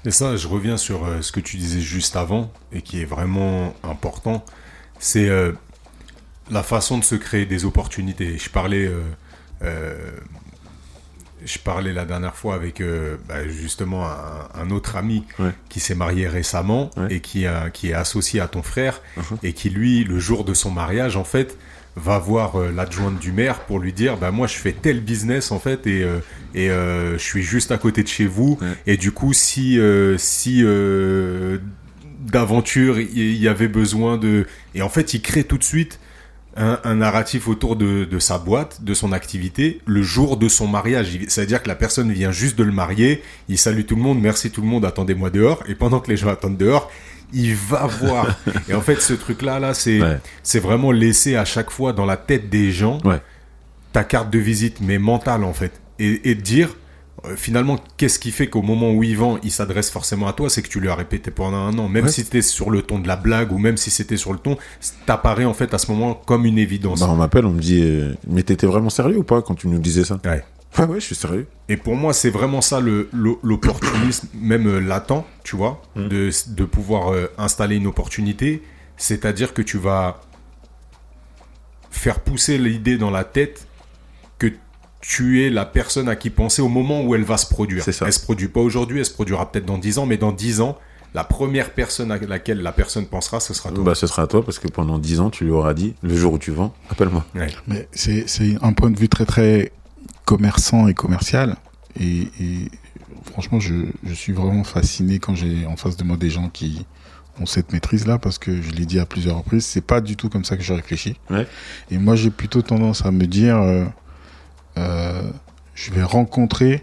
Et 0.05 0.11
ça, 0.11 0.37
je 0.37 0.49
reviens 0.49 0.77
sur 0.77 1.05
euh, 1.05 1.23
ce 1.23 1.31
que 1.31 1.41
tu 1.41 1.57
disais 1.57 1.81
juste 1.81 2.17
avant 2.17 2.53
et 2.73 2.83
qui 2.83 3.01
est 3.01 3.05
vraiment 3.05 3.75
important. 3.85 4.45
C'est 4.99 5.29
euh, 5.29 5.53
la 6.51 6.63
façon 6.63 6.99
de 6.99 7.05
se 7.05 7.15
créer 7.15 7.47
des 7.47 7.65
opportunités. 7.65 8.37
Je 8.37 8.51
parlais, 8.51 8.91
euh, 9.63 10.01
je 11.45 11.59
parlais 11.59 11.93
la 11.93 12.05
dernière 12.05 12.35
fois 12.37 12.55
avec 12.55 12.81
euh, 12.81 13.17
bah, 13.29 13.47
justement 13.49 14.07
un, 14.07 14.49
un 14.63 14.71
autre 14.71 14.97
ami 14.97 15.25
Ouais. 15.39 15.51
qui 15.69 15.81
s'est 15.81 15.95
marié 15.95 16.29
récemment 16.29 16.91
Ouais. 16.97 17.15
et 17.17 17.21
qui, 17.21 17.45
est 17.45 17.93
associé 17.95 18.41
à 18.41 18.49
ton 18.49 18.63
frère 18.63 19.01
Mhm. 19.17 19.39
et 19.43 19.53
qui 19.53 19.71
lui, 19.71 20.05
le 20.05 20.19
jour 20.19 20.45
de 20.45 20.55
son 20.55 20.71
mariage, 20.71 21.17
en 21.17 21.25
fait, 21.25 21.57
va 21.97 22.19
voir 22.19 22.57
euh, 22.59 22.73
l'adjointe 22.75 23.19
du 23.19 23.33
maire 23.33 23.61
pour 23.61 23.79
lui 23.79 23.93
dire 23.93 24.17
bah 24.17 24.31
moi 24.31 24.47
je 24.47 24.55
fais 24.57 24.73
tel 24.73 25.01
business 25.03 25.53
en 25.53 25.59
fait 25.59 25.87
et 25.87 26.03
euh, 26.03 26.21
et 26.55 26.71
euh, 26.71 27.19
je 27.19 27.23
suis 27.23 27.43
juste 27.43 27.71
à 27.71 27.77
côté 27.77 28.03
de 28.03 28.09
chez 28.09 28.25
vous 28.25 28.57
Ouais. 28.63 28.69
et 28.87 28.97
du 28.97 29.13
coup 29.13 29.35
si 29.35 29.79
si 30.17 30.63
d'aventure 32.21 32.99
il 33.01 33.19
y, 33.19 33.39
y 33.41 33.49
avait 33.49 33.69
besoin 33.69 34.17
de 34.17 34.47
et 34.75 34.83
en 34.83 34.89
fait 34.89 35.15
il 35.15 35.21
crée 35.23 35.45
tout 35.45 35.59
de 35.59 35.65
suite 35.65 35.99
un, 36.57 36.79
un 36.85 36.95
narratif 36.97 37.49
autour 37.49 37.77
de, 37.77 38.05
de 38.05 38.19
sa 38.19 38.39
boîte, 38.39 38.83
de 38.85 38.93
son 38.95 39.13
activité, 39.13 39.81
le 39.87 40.03
jour 40.03 40.37
de 40.37 40.49
son 40.49 40.67
mariage. 40.69 41.19
C'est-à-dire 41.29 41.63
que 41.63 41.69
la 41.69 41.75
personne 41.75 42.13
vient 42.13 42.33
juste 42.33 42.59
de 42.59 42.65
le 42.65 42.73
marier, 42.73 43.23
il 43.49 43.57
salue 43.59 43.85
tout 43.87 43.97
le 43.97 44.03
monde, 44.03 44.21
merci 44.21 44.51
tout 44.51 44.61
le 44.61 44.67
monde, 44.67 44.85
attendez-moi 44.85 45.31
dehors, 45.31 45.63
et 45.67 45.75
pendant 45.75 46.01
que 46.01 46.11
les 46.11 46.17
gens 46.17 46.29
attendent 46.29 46.59
dehors, 46.59 46.91
il 47.33 47.55
va 47.55 47.87
voir. 47.87 48.39
et 48.69 48.75
en 48.75 48.83
fait, 48.83 49.01
ce 49.01 49.15
truc-là, 49.15 49.59
là, 49.59 49.73
c'est 49.73 50.03
Ouais. 50.03 50.19
c'est 50.43 50.61
vraiment 50.61 50.93
laisser 50.93 51.37
à 51.37 51.45
chaque 51.47 51.71
fois 51.71 51.93
dans 51.95 52.05
la 52.07 52.17
tête 52.19 52.51
des 52.51 52.71
gens 52.73 52.99
Ouais. 53.05 53.21
ta 53.93 54.05
carte 54.05 54.31
de 54.31 54.39
visite, 54.39 54.79
mais 54.83 54.99
mentale 54.99 55.45
en 55.45 55.53
fait, 55.55 55.73
et, 55.99 56.31
et 56.31 56.35
dire 56.35 56.77
euh, 57.25 57.37
finalement 57.37 57.79
qu'est-ce 57.97 58.19
qui 58.19 58.31
fait 58.33 58.49
qu'au 58.49 58.63
moment 58.63 58.91
où 58.93 59.03
vend, 59.17 59.39
il 59.43 59.51
s'adresse 59.51 59.91
forcément 59.91 60.27
à 60.27 60.33
toi, 60.33 60.51
c'est 60.51 60.63
que 60.63 60.69
tu 60.69 60.81
lui 60.81 60.89
as 60.89 60.95
répété 60.95 61.31
pendant 61.31 61.59
un 61.59 61.77
an, 61.79 61.89
même 61.89 62.05
Ouais. 62.07 62.11
si 62.11 62.23
c'était 62.23 62.43
sur 62.43 62.71
le 62.71 62.83
ton 62.83 62.99
de 62.99 63.07
la 63.09 63.17
blague 63.17 63.53
ou 63.53 63.59
même 63.59 63.77
si 63.77 63.91
c'était 63.91 64.17
sur 64.17 64.33
le 64.33 64.39
ton, 64.39 64.57
t'apparaît 65.07 65.45
en 65.45 65.55
fait 65.55 65.73
à 65.75 65.79
ce 65.79 65.91
moment 65.91 66.15
comme 66.15 66.45
une 66.47 66.59
évidence. 66.59 67.01
Bah, 67.01 67.09
on 67.11 67.17
m'appelle, 67.17 67.47
on 67.47 67.53
me 67.53 67.61
dit 67.61 67.81
euh, 67.83 68.15
mais 68.29 68.43
t'étais 68.43 68.67
vraiment 68.67 68.91
sérieux 68.91 69.19
ou 69.19 69.23
pas 69.25 69.41
quand 69.43 69.55
tu 69.55 69.69
nous 69.69 69.79
disais 69.79 70.05
ça 70.05 70.19
Ouais. 70.25 70.45
Ouais 70.79 70.87
ouais, 70.87 71.01
je 71.01 71.05
suis 71.05 71.15
sérieux. 71.15 71.47
Et 71.69 71.77
pour 71.77 71.97
moi, 71.97 72.15
c'est 72.15 72.31
vraiment 72.31 72.63
ça 72.63 72.81
le 72.81 73.11
l'o- 73.13 73.39
l'opportunisme, 73.43 74.27
même 74.41 74.67
euh, 74.67 74.79
latent, 74.81 75.25
tu 75.45 75.55
vois, 75.55 75.83
Mm. 75.97 76.09
de, 76.09 76.31
de 76.49 76.65
pouvoir 76.65 77.13
euh, 77.13 77.31
installer 77.37 77.77
une 77.77 77.87
opportunité. 77.87 78.63
C'est-à-dire 78.97 79.53
que 79.53 79.61
tu 79.61 79.77
vas 79.77 80.21
faire 81.91 82.21
pousser 82.21 82.57
l'idée 82.59 82.97
dans 82.97 83.11
la 83.11 83.25
tête 83.25 83.67
tu 85.03 85.45
es 85.45 85.51
la 85.51 85.67
personne 85.67 86.09
à 86.09 86.17
qui 86.17 86.31
penser 86.31 86.63
au 86.63 86.69
moment 86.69 87.03
où 87.03 87.15
elle 87.15 87.25
va 87.25 87.37
se 87.37 87.47
produire. 87.47 87.85
C'est 87.85 87.93
ça. 87.93 88.07
Elle 88.07 88.13
se 88.13 88.21
produit 88.21 88.49
pas 88.49 88.61
aujourd'hui, 88.61 89.01
elle 89.01 89.05
se 89.05 89.13
produira 89.13 89.51
peut-être 89.51 89.67
dans 89.67 89.77
10 89.77 89.99
ans, 89.99 90.07
mais 90.07 90.17
dans 90.17 90.33
10 90.33 90.63
ans, 90.63 90.79
la 91.13 91.25
première 91.25 91.75
personne 91.75 92.11
à 92.11 92.19
laquelle 92.19 92.63
la 92.63 92.73
personne 92.73 93.05
pensera, 93.07 93.41
ce 93.41 93.53
sera 93.53 93.71
toi. 93.71 93.85
Bah 93.85 93.95
ce 93.95 94.07
sera 94.07 94.23
à 94.23 94.27
toi 94.27 94.43
parce 94.43 94.59
que 94.59 94.69
pendant 94.69 94.99
10 94.99 95.21
ans 95.21 95.29
tu 95.29 95.45
lui 95.45 95.51
auras 95.51 95.75
dit 95.75 95.95
le 96.03 96.17
jour 96.17 96.33
où 96.33 96.39
tu 96.39 96.53
vends, 96.53 96.73
appelle-moi. 96.89 97.27
Ouais. 97.35 97.49
Mais 97.67 97.89
c'est 97.93 98.27
c'est 98.29 98.57
un 98.63 98.73
point 98.73 98.91
de 98.91 98.99
vue 98.99 99.09
très 99.09 99.27
très 99.27 99.73
commerçant 100.25 100.89
et 100.89 100.95
commercial. 100.95 101.57
Et, 102.01 102.29
et 102.41 102.71
franchement, 103.25 103.61
je, 103.61 103.75
je 104.05 104.15
suis 104.15 104.33
vraiment 104.33 104.65
fasciné 104.65 105.19
quand 105.19 105.35
j'ai 105.35 105.67
en 105.67 105.77
face 105.77 105.97
de 105.97 106.05
moi 106.05 106.17
des 106.17 106.31
gens 106.31 106.49
qui 106.49 106.87
ont 107.41 107.47
cette 107.47 107.73
maîtrise-là, 107.73 108.19
parce 108.19 108.39
que 108.39 108.61
je 108.63 108.71
l'ai 108.71 108.87
dit 108.87 108.99
à 108.99 109.07
plusieurs 109.07 109.39
reprises, 109.39 109.65
c'est 109.65 109.81
pas 109.81 110.01
du 110.01 110.17
tout 110.17 110.29
comme 110.29 110.45
ça 110.45 110.57
que 110.57 110.63
je 110.63 110.73
réfléchis. 110.73 111.17
Ouais. 111.31 111.47
Et 111.91 111.99
moi, 111.99 112.15
j'ai 112.15 112.31
plutôt 112.31 112.63
tendance 112.63 113.05
à 113.05 113.11
me 113.11 113.27
dire, 113.27 113.57
euh, 113.57 113.85
euh, 114.79 115.31
je 115.75 115.91
vais 115.93 116.03
rencontrer 116.03 116.83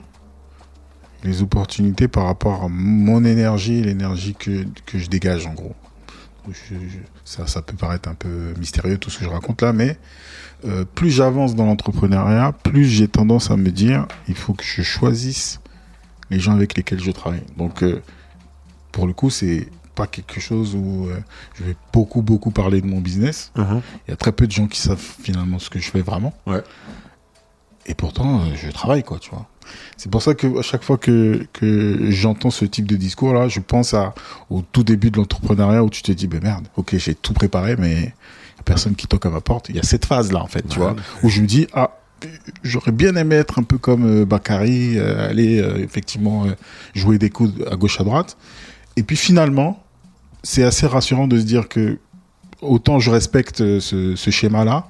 les 1.23 1.41
opportunités 1.41 2.07
par 2.07 2.25
rapport 2.25 2.63
à 2.63 2.67
mon 2.69 3.25
énergie 3.25 3.75
et 3.79 3.83
l'énergie 3.83 4.35
que, 4.35 4.65
que 4.85 4.97
je 4.97 5.09
dégage, 5.09 5.45
en 5.47 5.53
gros. 5.53 5.75
Je- 6.49 6.75
je- 6.75 6.97
ça, 7.25 7.45
ça 7.45 7.61
peut 7.61 7.75
paraître 7.75 8.09
un 8.09 8.15
peu 8.15 8.53
mystérieux 8.57 8.97
tout 8.97 9.09
ce 9.09 9.19
que 9.19 9.25
je 9.25 9.29
raconte 9.29 9.61
là, 9.61 9.73
mais 9.73 9.97
euh, 10.65 10.83
plus 10.85 11.11
j'avance 11.11 11.55
dans 11.55 11.65
l'entrepreneuriat, 11.65 12.53
plus 12.63 12.85
j'ai 12.85 13.07
tendance 13.07 13.51
à 13.51 13.57
me 13.57 13.69
dire, 13.69 14.07
il 14.27 14.35
faut 14.35 14.53
que 14.53 14.63
je 14.63 14.81
choisisse 14.81 15.59
les 16.31 16.39
gens 16.39 16.53
avec 16.53 16.75
lesquels 16.75 17.01
je 17.03 17.11
travaille. 17.11 17.43
Donc, 17.57 17.83
euh, 17.83 18.01
pour 18.91 19.05
le 19.05 19.13
coup, 19.13 19.29
c'est 19.29 19.67
pas 19.95 20.07
quelque 20.07 20.39
chose 20.39 20.73
où 20.75 21.07
euh, 21.07 21.19
je 21.55 21.65
vais 21.65 21.75
beaucoup, 21.93 22.21
beaucoup 22.21 22.51
parler 22.51 22.79
de 22.81 22.87
mon 22.87 23.01
business. 23.01 23.51
Uh-huh. 23.57 23.81
Il 24.07 24.11
y 24.11 24.13
a 24.13 24.15
très 24.15 24.31
peu 24.31 24.47
de 24.47 24.51
gens 24.51 24.67
qui 24.67 24.79
savent 24.79 24.97
finalement 25.21 25.59
ce 25.59 25.69
que 25.69 25.79
je 25.79 25.91
fais 25.91 26.01
vraiment. 26.01 26.33
Ouais. 26.47 26.61
Et 27.89 27.93
pourtant, 27.95 28.39
euh, 28.39 28.43
je 28.55 28.69
travaille, 28.71 29.03
quoi, 29.03 29.19
tu 29.19 29.31
vois. 29.31 29.45
C'est 29.97 30.09
pour 30.09 30.23
ça 30.23 30.33
que 30.33 30.57
à 30.57 30.61
chaque 30.61 30.83
fois 30.83 30.97
que, 30.97 31.45
que 31.53 32.09
j'entends 32.09 32.49
ce 32.49 32.65
type 32.65 32.87
de 32.87 32.95
discours 32.95 33.33
là, 33.35 33.47
je 33.49 33.59
pense 33.59 33.93
à 33.93 34.15
au 34.49 34.61
tout 34.63 34.83
début 34.83 35.11
de 35.11 35.17
l'entrepreneuriat 35.17 35.83
où 35.83 35.91
tu 35.91 36.01
te 36.01 36.11
dis 36.11 36.25
ben 36.27 36.41
merde, 36.41 36.67
ok 36.75 36.95
j'ai 36.97 37.13
tout 37.13 37.33
préparé 37.33 37.75
mais 37.77 37.93
y 38.01 38.59
a 38.59 38.63
personne 38.65 38.95
qui 38.95 39.05
toque 39.05 39.27
à 39.27 39.29
ma 39.29 39.41
porte. 39.41 39.69
Il 39.69 39.75
y 39.75 39.79
a 39.79 39.83
cette 39.83 40.05
phase 40.05 40.31
là 40.31 40.41
en 40.41 40.47
fait, 40.47 40.63
tu 40.67 40.79
Ouais. 40.79 40.85
vois, 40.85 40.95
où 41.21 41.29
je 41.29 41.41
me 41.41 41.45
dis 41.45 41.67
ah 41.73 41.91
j'aurais 42.63 42.91
bien 42.91 43.15
aimé 43.15 43.35
être 43.35 43.59
un 43.59 43.63
peu 43.63 43.77
comme 43.77 44.21
euh, 44.21 44.25
Bakary, 44.25 44.97
euh, 44.97 45.29
aller 45.29 45.59
euh, 45.61 45.77
effectivement 45.83 46.45
euh, 46.45 46.55
jouer 46.95 47.19
des 47.19 47.29
coups 47.29 47.53
à 47.71 47.75
gauche 47.75 48.01
à 48.01 48.03
droite. 48.03 48.37
Et 48.95 49.03
puis 49.03 49.17
finalement, 49.17 49.83
c'est 50.41 50.63
assez 50.63 50.87
rassurant 50.87 51.27
de 51.27 51.37
se 51.37 51.43
dire 51.45 51.67
que 51.69 51.99
autant 52.63 52.97
je 52.97 53.11
respecte 53.11 53.57
ce, 53.79 54.15
ce 54.15 54.31
schéma 54.31 54.65
là, 54.65 54.87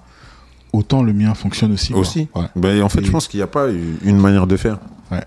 autant 0.74 1.04
le 1.04 1.14
mien 1.14 1.34
fonctionne 1.34 1.72
aussi. 1.72 1.94
Aussi. 1.94 2.28
Ouais. 2.36 2.46
Ben, 2.56 2.82
en 2.82 2.90
fait, 2.90 3.02
Et- 3.02 3.06
je 3.06 3.12
pense 3.12 3.28
qu'il 3.28 3.40
n'y 3.40 3.44
a 3.44 3.48
pas 3.48 3.68
une 4.04 4.20
manière 4.20 4.48
de 4.48 4.58
faire. 4.58 4.80
Ouais. 5.12 5.24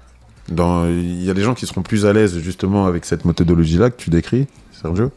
Dans, 0.48 0.86
il 0.86 1.22
y 1.22 1.30
a 1.30 1.34
des 1.34 1.42
gens 1.42 1.54
qui 1.54 1.66
seront 1.66 1.82
plus 1.82 2.06
à 2.06 2.12
l'aise 2.12 2.38
justement 2.38 2.86
avec 2.86 3.04
cette 3.04 3.24
méthodologie-là 3.24 3.90
que 3.90 3.96
tu 3.96 4.10
décris, 4.10 4.46
Sergio. 4.72 5.10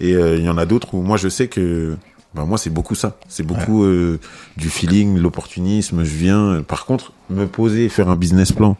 Et 0.00 0.14
euh, 0.14 0.36
il 0.36 0.44
y 0.44 0.48
en 0.48 0.58
a 0.58 0.66
d'autres 0.66 0.94
où 0.94 1.02
moi 1.02 1.16
je 1.16 1.28
sais 1.28 1.48
que, 1.48 1.96
ben, 2.34 2.44
moi 2.44 2.58
c'est 2.58 2.70
beaucoup 2.70 2.94
ça. 2.94 3.16
C'est 3.28 3.42
beaucoup 3.44 3.84
euh, 3.84 4.18
du 4.56 4.68
feeling, 4.70 5.18
l'opportunisme. 5.18 6.04
Je 6.04 6.14
viens, 6.14 6.62
par 6.66 6.86
contre, 6.86 7.12
me 7.30 7.46
poser, 7.46 7.88
faire 7.88 8.08
un 8.08 8.16
business 8.16 8.52
plan, 8.52 8.76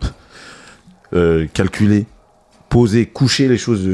euh, 1.12 1.46
calculer, 1.52 2.06
poser, 2.68 3.06
coucher 3.06 3.48
les 3.48 3.58
choses 3.58 3.88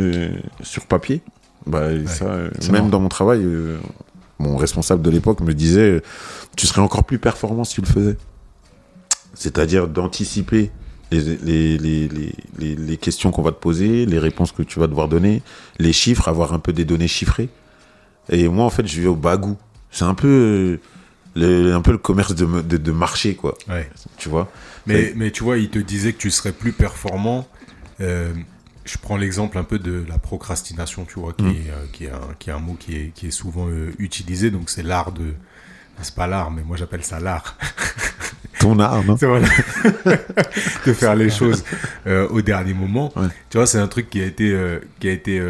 sur 0.62 0.87
papier. 0.87 1.22
Bah, 1.66 1.89
ça, 2.07 2.26
même 2.26 2.51
marrant. 2.70 2.89
dans 2.89 3.01
mon 3.01 3.09
travail, 3.09 3.41
euh, 3.43 3.78
mon 4.39 4.57
responsable 4.57 5.03
de 5.03 5.11
l'époque 5.11 5.41
me 5.41 5.55
disait, 5.55 6.03
tu 6.57 6.66
serais 6.66 6.82
encore 6.82 7.05
plus 7.05 7.18
performant 7.18 7.64
si 7.64 7.76
tu 7.76 7.80
le 7.80 7.87
faisais. 7.87 8.16
C'est-à-dire 9.34 9.89
d'anticiper 9.89 10.70
les, 11.11 11.78
les, 11.78 12.09
les, 12.59 12.76
les, 12.76 12.97
questions 12.97 13.30
qu'on 13.30 13.43
va 13.43 13.53
te 13.53 13.61
poser, 13.61 14.07
les 14.07 14.18
réponses 14.18 14.53
que 14.53 14.62
tu 14.62 14.80
vas 14.80 14.87
devoir 14.87 15.09
donner, 15.09 15.43
les 15.78 15.93
chiffres, 15.93 16.28
avoir 16.28 16.53
un 16.53 16.59
peu 16.59 16.72
des 16.72 16.84
données 16.84 17.09
chiffrées. 17.09 17.49
Et 18.28 18.49
moi, 18.49 18.64
en 18.64 18.70
fait, 18.70 18.87
je 18.87 19.01
vais 19.01 19.07
au 19.07 19.14
bagou. 19.14 19.57
C'est 19.91 20.05
un 20.05 20.14
peu, 20.14 20.80
le, 21.37 21.74
un 21.74 21.80
peu 21.80 21.93
le 21.93 21.99
commerce 21.99 22.34
de, 22.34 22.61
de, 22.62 22.76
de 22.76 22.93
marché, 22.93 23.34
quoi. 23.34 23.57
Ouais. 23.68 23.89
Tu 24.16 24.28
vois 24.28 24.51
Mais, 24.87 25.12
mais 25.14 25.30
tu 25.30 25.45
vois, 25.45 25.59
il 25.59 25.70
te 25.70 25.78
disait 25.78 26.12
que 26.12 26.18
tu 26.18 26.30
serais 26.30 26.53
plus 26.53 26.72
performant. 26.72 27.47
Euh, 28.01 28.32
je 28.87 28.97
prends 28.99 29.16
l'exemple 29.16 29.59
un 29.59 29.64
peu 29.64 29.78
de 29.78 30.05
la 30.09 30.18
procrastination, 30.18 31.05
tu 31.05 31.18
vois, 31.20 31.32
qui, 31.32 31.45
Mm. 31.45 31.49
est, 31.51 31.70
euh, 31.70 31.84
qui, 31.93 32.05
est, 32.05 32.11
un, 32.11 32.20
qui 32.39 32.51
est 32.51 32.53
un 32.53 32.59
mot 32.61 32.74
qui 32.78 32.97
est, 32.97 33.12
qui 33.14 33.26
est 33.26 33.30
souvent 33.30 33.68
euh, 33.68 33.93
utilisé. 33.99 34.51
Donc, 34.51 34.70
c'est 34.70 34.82
l'art 34.82 35.12
de. 35.12 35.34
C'est 36.03 36.14
pas 36.14 36.26
l'art, 36.26 36.51
mais 36.51 36.62
moi 36.62 36.76
j'appelle 36.76 37.03
ça 37.05 37.20
l'art. 37.20 37.57
Ton 38.61 38.78
art, 38.80 39.03
non 39.05 39.16
C'est 39.20 39.26
voilà. 39.26 39.49
de 40.87 40.93
faire 40.93 41.14
les 41.14 41.30
choses 41.30 41.64
euh, 42.07 42.28
au 42.28 42.43
dernier 42.43 42.74
moment. 42.74 43.12
Ouais. 43.16 43.28
Tu 43.51 43.57
vois, 43.57 43.66
c'est 43.66 43.78
un 43.78 43.89
truc 43.89 44.11
qui 44.11 44.20
a 44.20 44.26
été, 44.26 44.55
qui 45.01 45.09
a 45.09 45.12
été 45.12 45.43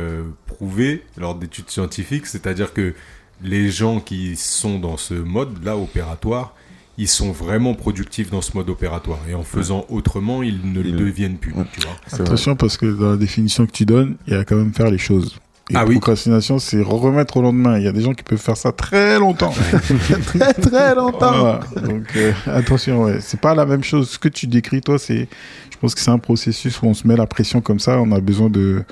prouvé 0.47 1.05
lors 1.17 1.35
d'études 1.35 1.69
scientifiques, 1.71 2.27
c'est-à-dire 2.27 2.73
que 2.73 2.95
les 3.43 3.71
gens 3.71 4.01
qui 4.01 4.37
sont 4.37 4.79
dans 4.79 4.97
ce 4.97 5.15
mode-là 5.15 5.77
opératoire, 5.77 6.55
ils 6.99 7.09
sont 7.09 7.31
vraiment 7.33 7.75
productifs 7.75 8.31
dans 8.31 8.41
ce 8.41 8.57
mode 8.57 8.71
opératoire. 8.71 9.19
Et 9.29 9.35
en 9.35 9.43
faisant 9.43 9.85
autrement, 9.91 10.43
ils 10.43 10.61
ne 10.73 10.81
le 10.81 10.93
deviennent 10.93 11.37
plus. 11.37 11.53
Ouais. 11.53 11.65
Tu 11.73 11.81
vois. 11.81 11.91
C'est 12.07 12.17
vrai. 12.17 12.27
Attention 12.27 12.57
parce 12.57 12.77
que 12.77 12.87
dans 12.87 13.11
la 13.11 13.17
définition 13.17 13.67
que 13.67 13.73
tu 13.73 13.85
donnes, 13.85 14.17
il 14.27 14.33
y 14.35 14.37
a 14.37 14.45
quand 14.45 14.57
même 14.57 14.73
faire 14.73 14.91
les 14.91 14.99
choses. 14.99 15.39
Et 15.69 15.75
Ah 15.75 15.85
oui. 15.85 15.95
procrastination, 15.97 16.59
c'est 16.61 16.81
remettre 16.81 17.37
au 17.39 17.43
lendemain. 17.43 17.77
Il 17.79 17.85
y 17.85 17.89
a 17.89 17.93
des 17.93 18.01
gens 18.01 18.15
qui 18.15 18.23
peuvent 18.23 18.39
faire 18.41 18.57
ça 18.57 18.71
très 18.73 19.19
longtemps. 19.19 19.53
très 20.27 20.55
très 20.55 20.95
longtemps. 20.95 21.39
Voilà. 21.39 21.61
Donc 21.83 22.05
euh, 22.17 22.33
attention, 22.47 23.03
ouais. 23.03 23.19
C'est 23.21 23.41
pas 23.41 23.55
la 23.55 23.67
même 23.67 23.83
chose. 23.83 24.11
Ce 24.11 24.19
que 24.19 24.29
tu 24.29 24.47
décris, 24.47 24.81
toi, 24.81 24.97
c'est, 24.99 25.29
je 25.73 25.77
pense 25.79 25.95
que 25.95 26.01
c'est 26.01 26.13
un 26.13 26.19
processus 26.19 26.81
où 26.83 26.87
on 26.87 26.95
se 26.95 27.07
met 27.07 27.17
la 27.17 27.27
pression 27.27 27.61
comme 27.61 27.81
ça. 27.81 28.01
On 28.01 28.13
a 28.13 28.21
besoin 28.21 28.49
de, 28.49 28.85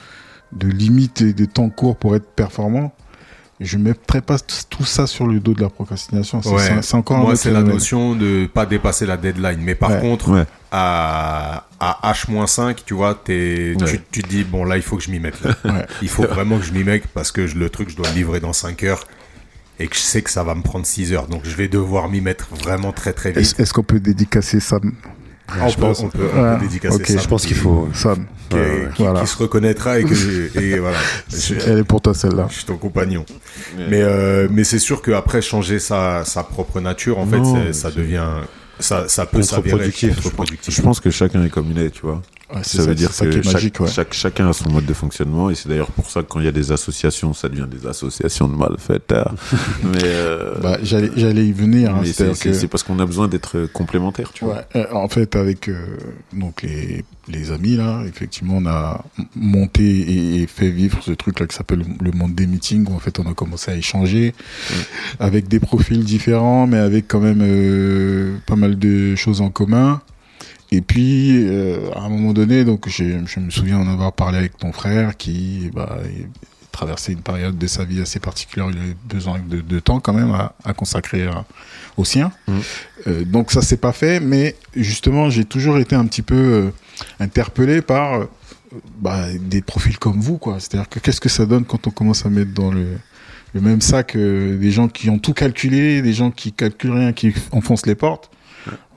de 0.52 0.66
limites 0.66 1.20
et 1.22 1.32
de 1.32 1.44
temps 1.44 1.70
court 1.70 1.96
pour 1.96 2.16
être 2.16 2.26
performant. 2.26 2.92
Je 3.61 3.78
ne 3.78 3.84
mettrai 3.84 4.20
pas 4.20 4.36
tout 4.68 4.84
ça 4.84 5.07
sur 5.07 5.26
le 5.28 5.38
dos 5.38 5.55
de 5.55 5.62
la 5.62 5.68
procrastination. 5.70 6.42
C'est 6.42 6.48
Ouais. 6.48 6.59
c'est- 6.61 6.82
c'est 6.82 6.94
encore 6.96 7.18
un 7.18 7.22
Moi, 7.22 7.36
c'est 7.36 7.52
la 7.52 7.62
notion 7.62 8.16
de 8.16 8.46
pas 8.52 8.66
dépasser 8.66 9.07
la 9.07 9.16
deadline. 9.16 9.61
Mais 9.61 9.74
par 9.76 9.90
Ouais. 9.92 10.00
contre, 10.00 10.30
Ouais. 10.30 10.44
à, 10.72 11.66
à 11.78 12.12
H-5, 12.12 12.76
tu 12.84 12.94
vois, 12.94 13.14
t'es, 13.14 13.74
tu, 13.78 13.84
Ouais. 13.84 14.00
tu 14.11 14.22
te 14.22 14.28
dis, 14.28 14.42
bon, 14.44 14.64
là, 14.64 14.76
il 14.76 14.82
faut 14.82 14.96
que 14.96 15.02
je 15.05 15.11
m'y 15.11 15.20
mette. 15.20 15.38
Il 16.02 16.09
faut 16.09 16.24
vraiment 16.26 16.59
que 16.59 16.64
je 16.64 16.72
m'y 16.72 16.82
mette 16.82 17.07
parce 17.09 17.30
que 17.30 17.46
je- 17.46 17.57
le 17.57 17.70
truc, 17.70 17.90
je 17.90 17.96
dois 17.96 18.09
le 18.09 18.14
livrer 18.14 18.40
dans 18.40 18.52
5 18.52 18.82
heures 18.82 19.05
et 19.78 19.86
que 19.86 19.94
je 19.94 20.00
sais 20.00 20.22
que 20.22 20.30
ça 20.30 20.42
va 20.42 20.55
me 20.57 20.62
prendre 20.62 20.84
6 20.84 21.12
heures. 21.12 21.28
Donc, 21.28 21.42
je 21.44 21.55
vais 21.55 21.68
devoir 21.68 22.09
m'y 22.09 22.20
mettre 22.20 22.48
vraiment 22.57 22.90
très, 22.92 23.12
très 23.12 23.30
vite. 23.30 23.38
Est-ce 23.38 23.62
est-ce 23.62 23.72
qu'on 23.72 23.82
peut 23.84 24.00
dédicacer 24.00 24.59
ça 24.59 24.78
on, 25.49 25.68
je 25.68 25.74
peut, 25.76 25.80
pense. 25.82 26.01
on 26.01 26.09
peut, 26.09 26.28
on 26.34 26.55
peut 26.55 26.61
dédicacer 26.61 26.97
Ok, 26.97 27.07
ça. 27.07 27.18
Je 27.18 27.28
pense 27.28 27.47
qu'il 27.47 27.57
qui- 27.57 27.62
faut. 27.62 27.88
Sam, 27.95 28.26
Qui, 28.51 28.57
Ouais, 28.57 28.88
qui- 28.95 29.03
voilà. 29.03 29.20
qui 29.20 29.26
se 29.26 29.36
reconnaîtra 29.38 29.99
et 29.99 30.05
que 30.05 30.59
et 30.61 30.78
voilà. 30.78 30.97
Je, 31.30 31.55
elle 31.66 31.78
est 31.78 31.84
pour 31.84 32.01
toi 32.01 32.14
celle-là. 32.14 32.47
je 32.51 32.55
suis 32.57 32.64
ton 32.64 32.76
compagnon. 32.76 33.24
Mais- 33.76 33.88
Mais, 33.88 34.03
euh, 34.03 34.49
mais 34.51 34.64
c'est 34.64 34.78
sûr 34.78 35.01
qu'après, 35.03 35.40
changer 35.42 35.78
sa, 35.78 36.24
sa 36.24 36.42
propre 36.42 36.80
nature, 36.80 37.18
en 37.18 37.26
fait, 37.26 37.38
Non, 37.38 37.57
c'est- 37.66 37.72
ça 37.72 37.90
devient. 37.90 38.26
Ça, 38.80 39.05
ça 39.09 39.24
peut 39.24 39.40
s'avérer 39.42 39.70
Contre-productif. 39.70 40.16
contre-productif. 40.16 40.74
Je 40.74 40.82
pense 40.82 40.99
que 41.01 41.09
chacun 41.11 41.45
est 41.45 41.49
comme 41.49 41.70
il 41.70 41.78
est, 41.78 41.90
tu 41.90 42.03
vois. 42.03 42.20
Ouais, 42.55 42.62
Ça, 42.62 42.82
veut 42.82 42.94
dire 42.94 43.11
que 43.11 43.16
qui 43.24 43.38
est 43.38 43.42
chaque- 43.42 43.52
magique, 43.55 43.80
ouais. 43.80 43.88
chaque- 43.88 44.14
chacun 44.14 44.48
a 44.48 44.52
son 44.52 44.70
mode 44.70 44.86
de 44.86 44.92
fonctionnement 44.94 45.50
et 45.50 45.55
c'est 45.55 45.68
d'ailleurs 45.68 45.90
pour 45.90 46.09
ça 46.09 46.22
que 46.22 46.28
quand 46.28 46.38
il 46.40 46.44
y 46.46 46.48
a 46.48 46.52
des 46.52 46.70
associations, 46.72 47.34
ça 47.34 47.48
devient 47.48 47.66
des 47.68 47.86
associations 47.86 48.46
de 48.48 48.55
malfaiteurs. 48.57 49.34
mais 49.82 49.98
euh, 50.05 50.55
Bah, 50.62 50.78
j'allais, 50.82 51.11
j'allais 51.16 51.46
y 51.46 51.52
venir. 51.52 51.94
hein, 51.94 52.02
c'est 52.05 52.34
c'est- 52.34 52.42
que- 52.50 52.52
c'est 52.55 52.68
parce 52.68 52.82
qu'on 52.84 52.98
a 53.00 53.07
besoin 53.07 53.26
d'être 53.28 53.66
complémentaires, 53.72 54.30
tu 54.32 54.44
vois. 54.44 54.55
Ouais, 54.55 54.64
euh, 54.76 54.86
en 54.92 55.09
fait, 55.09 55.34
avec 55.36 55.68
euh, 55.68 55.74
donc 56.32 56.62
les, 56.62 57.05
les 57.28 57.50
amis 57.50 57.76
là, 57.76 58.02
effectivement, 58.07 58.59
on 58.59 58.66
a 58.66 59.05
monté 59.34 59.82
et, 59.84 60.42
et 60.42 60.46
fait 60.46 60.70
vivre 60.70 60.98
ce 61.02 61.11
truc 61.12 61.40
là 61.40 61.46
qui 61.46 61.57
s'appelle 61.57 61.84
le 62.00 62.11
monde 62.12 62.34
des 62.34 62.46
meetings 62.46 62.86
où 62.88 62.94
en 62.94 62.98
fait 62.98 63.18
on 63.18 63.28
a 63.28 63.34
commencé 63.34 63.70
à 63.70 63.76
échanger 63.76 64.32
avec 65.18 65.48
des 65.48 65.61
profils 65.61 66.05
différents, 66.05 66.66
mais 66.66 66.78
avec 66.78 67.09
quand 67.09 67.20
même 67.20 67.40
euh, 67.42 68.36
pas 68.46 68.57
mal 68.57 68.78
de 68.78 69.14
choses 69.16 69.40
en 69.40 69.50
commun. 69.50 70.00
Et 70.70 70.80
puis, 70.80 71.46
euh, 71.46 71.90
à 71.94 72.00
un 72.00 72.08
moment 72.08 72.32
donné, 72.32 72.64
donc 72.64 72.88
je 72.88 73.04
me 73.38 73.50
souviens 73.50 73.78
en 73.78 73.88
avoir 73.88 74.12
parlé 74.12 74.38
avec 74.38 74.56
ton 74.58 74.72
frère 74.72 75.16
qui 75.16 75.70
bah, 75.72 75.98
traversait 76.72 77.12
une 77.12 77.20
période 77.22 77.56
de 77.56 77.66
sa 77.68 77.84
vie 77.84 78.00
assez 78.00 78.18
particulière. 78.18 78.68
Il 78.72 78.78
avait 78.78 78.96
besoin 79.08 79.38
de, 79.38 79.60
de 79.60 79.78
temps 79.78 80.00
quand 80.00 80.12
même 80.12 80.32
à, 80.32 80.54
à 80.64 80.72
consacrer 80.72 81.26
à- 81.26 81.44
au 81.96 82.04
sien. 82.04 82.32
Mhm. 82.48 82.60
Euh, 83.06 83.24
donc 83.24 83.52
ça 83.52 83.62
s'est 83.62 83.76
pas 83.76 83.92
fait, 83.92 84.18
mais 84.18 84.56
justement 84.74 85.30
j'ai 85.30 85.44
toujours 85.44 85.78
été 85.78 85.94
un 85.94 86.06
petit 86.06 86.22
peu 86.22 86.34
euh, 86.34 86.70
interpellé 87.20 87.80
par 87.80 88.26
bah, 88.98 89.26
des 89.38 89.62
profils 89.62 89.96
comme 89.98 90.20
vous, 90.20 90.38
quoi. 90.38 90.58
C'est-à-dire 90.58 90.88
que 90.88 90.98
qu'est-ce 90.98 91.20
que 91.20 91.28
ça 91.28 91.46
donne 91.46 91.64
quand 91.64 91.86
on 91.86 91.90
commence 91.90 92.26
à 92.26 92.30
mettre 92.30 92.52
dans 92.52 92.72
le, 92.72 92.98
le 93.52 93.60
même 93.60 93.80
sac 93.80 94.16
des 94.16 94.70
gens 94.72 94.88
qui 94.88 95.08
ont 95.10 95.20
tout 95.20 95.34
calculé, 95.34 96.02
des 96.02 96.12
gens 96.12 96.32
qui 96.32 96.52
calculent 96.52 96.90
rien, 96.90 97.12
qui 97.12 97.32
enfoncent 97.52 97.86
les 97.86 97.94
portes? 97.94 98.30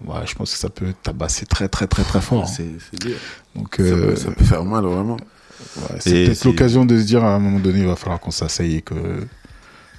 Ouais, 0.05 0.25
je 0.25 0.35
pense 0.35 0.51
que 0.53 0.57
ça 0.57 0.69
peut 0.69 0.93
tabasser 1.03 1.45
très 1.45 1.67
très 1.67 1.87
très 1.87 2.03
très 2.03 2.21
fort. 2.21 2.43
hein. 2.43 2.47
C'est 2.47 2.99
dur. 2.99 3.15
Donc 3.55 3.75
Ça, 3.77 3.83
euh, 3.83 4.09
peut, 4.09 4.15
ça 4.15 4.31
peut 4.31 4.45
faire 4.45 4.63
mal, 4.65 4.83
vraiment. 4.85 5.17
ouais, 5.17 5.97
c'est 5.99 6.25
peut-être 6.25 6.45
l'occasion 6.45 6.85
de 6.85 6.97
se 6.99 7.05
dire 7.05 7.23
à 7.23 7.33
un 7.35 7.39
moment 7.39 7.59
donné, 7.59 7.79
il 7.79 7.87
va 7.87 7.95
falloir 7.95 8.19
qu'on 8.19 8.31
s'asseye 8.31 8.75
et 8.77 8.81
que 8.81 8.95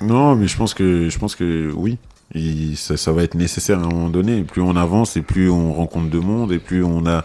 Non, 0.01 0.37
mais 0.37 0.47
je 0.49 0.57
pense 0.57 0.75
que, 0.75 1.09
je 1.09 1.19
pense 1.19 1.35
que 1.37 1.71
oui. 1.75 1.99
Ça, 2.77 2.97
ça 2.99 3.11
va 3.13 3.23
être 3.23 3.35
nécessaire 3.35 3.79
à 3.79 3.83
un 3.83 3.89
moment 3.89 4.11
donné. 4.11 4.39
Et 4.39 4.43
plus 4.45 4.61
on 4.61 4.77
avance 4.77 5.17
et 5.17 5.23
plus 5.23 5.49
on 5.51 5.73
rencontre 5.73 6.11
de 6.11 6.19
monde 6.19 6.53
et 6.53 6.59
plus 6.59 6.85
on 6.85 7.07
a, 7.07 7.25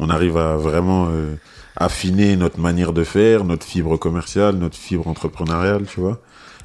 on 0.00 0.10
arrive 0.10 0.36
à 0.36 0.56
vraiment 0.56 1.06
euh, 1.08 1.36
affiner 1.76 2.34
notre 2.36 2.58
manière 2.58 2.92
de 2.92 3.04
faire, 3.04 3.44
notre 3.44 3.64
fibre 3.64 3.96
commerciale, 3.96 4.56
notre 4.56 4.76
fibre 4.76 5.06
entrepreneuriale, 5.06 5.84
tu 5.86 6.00
vois. 6.00 6.20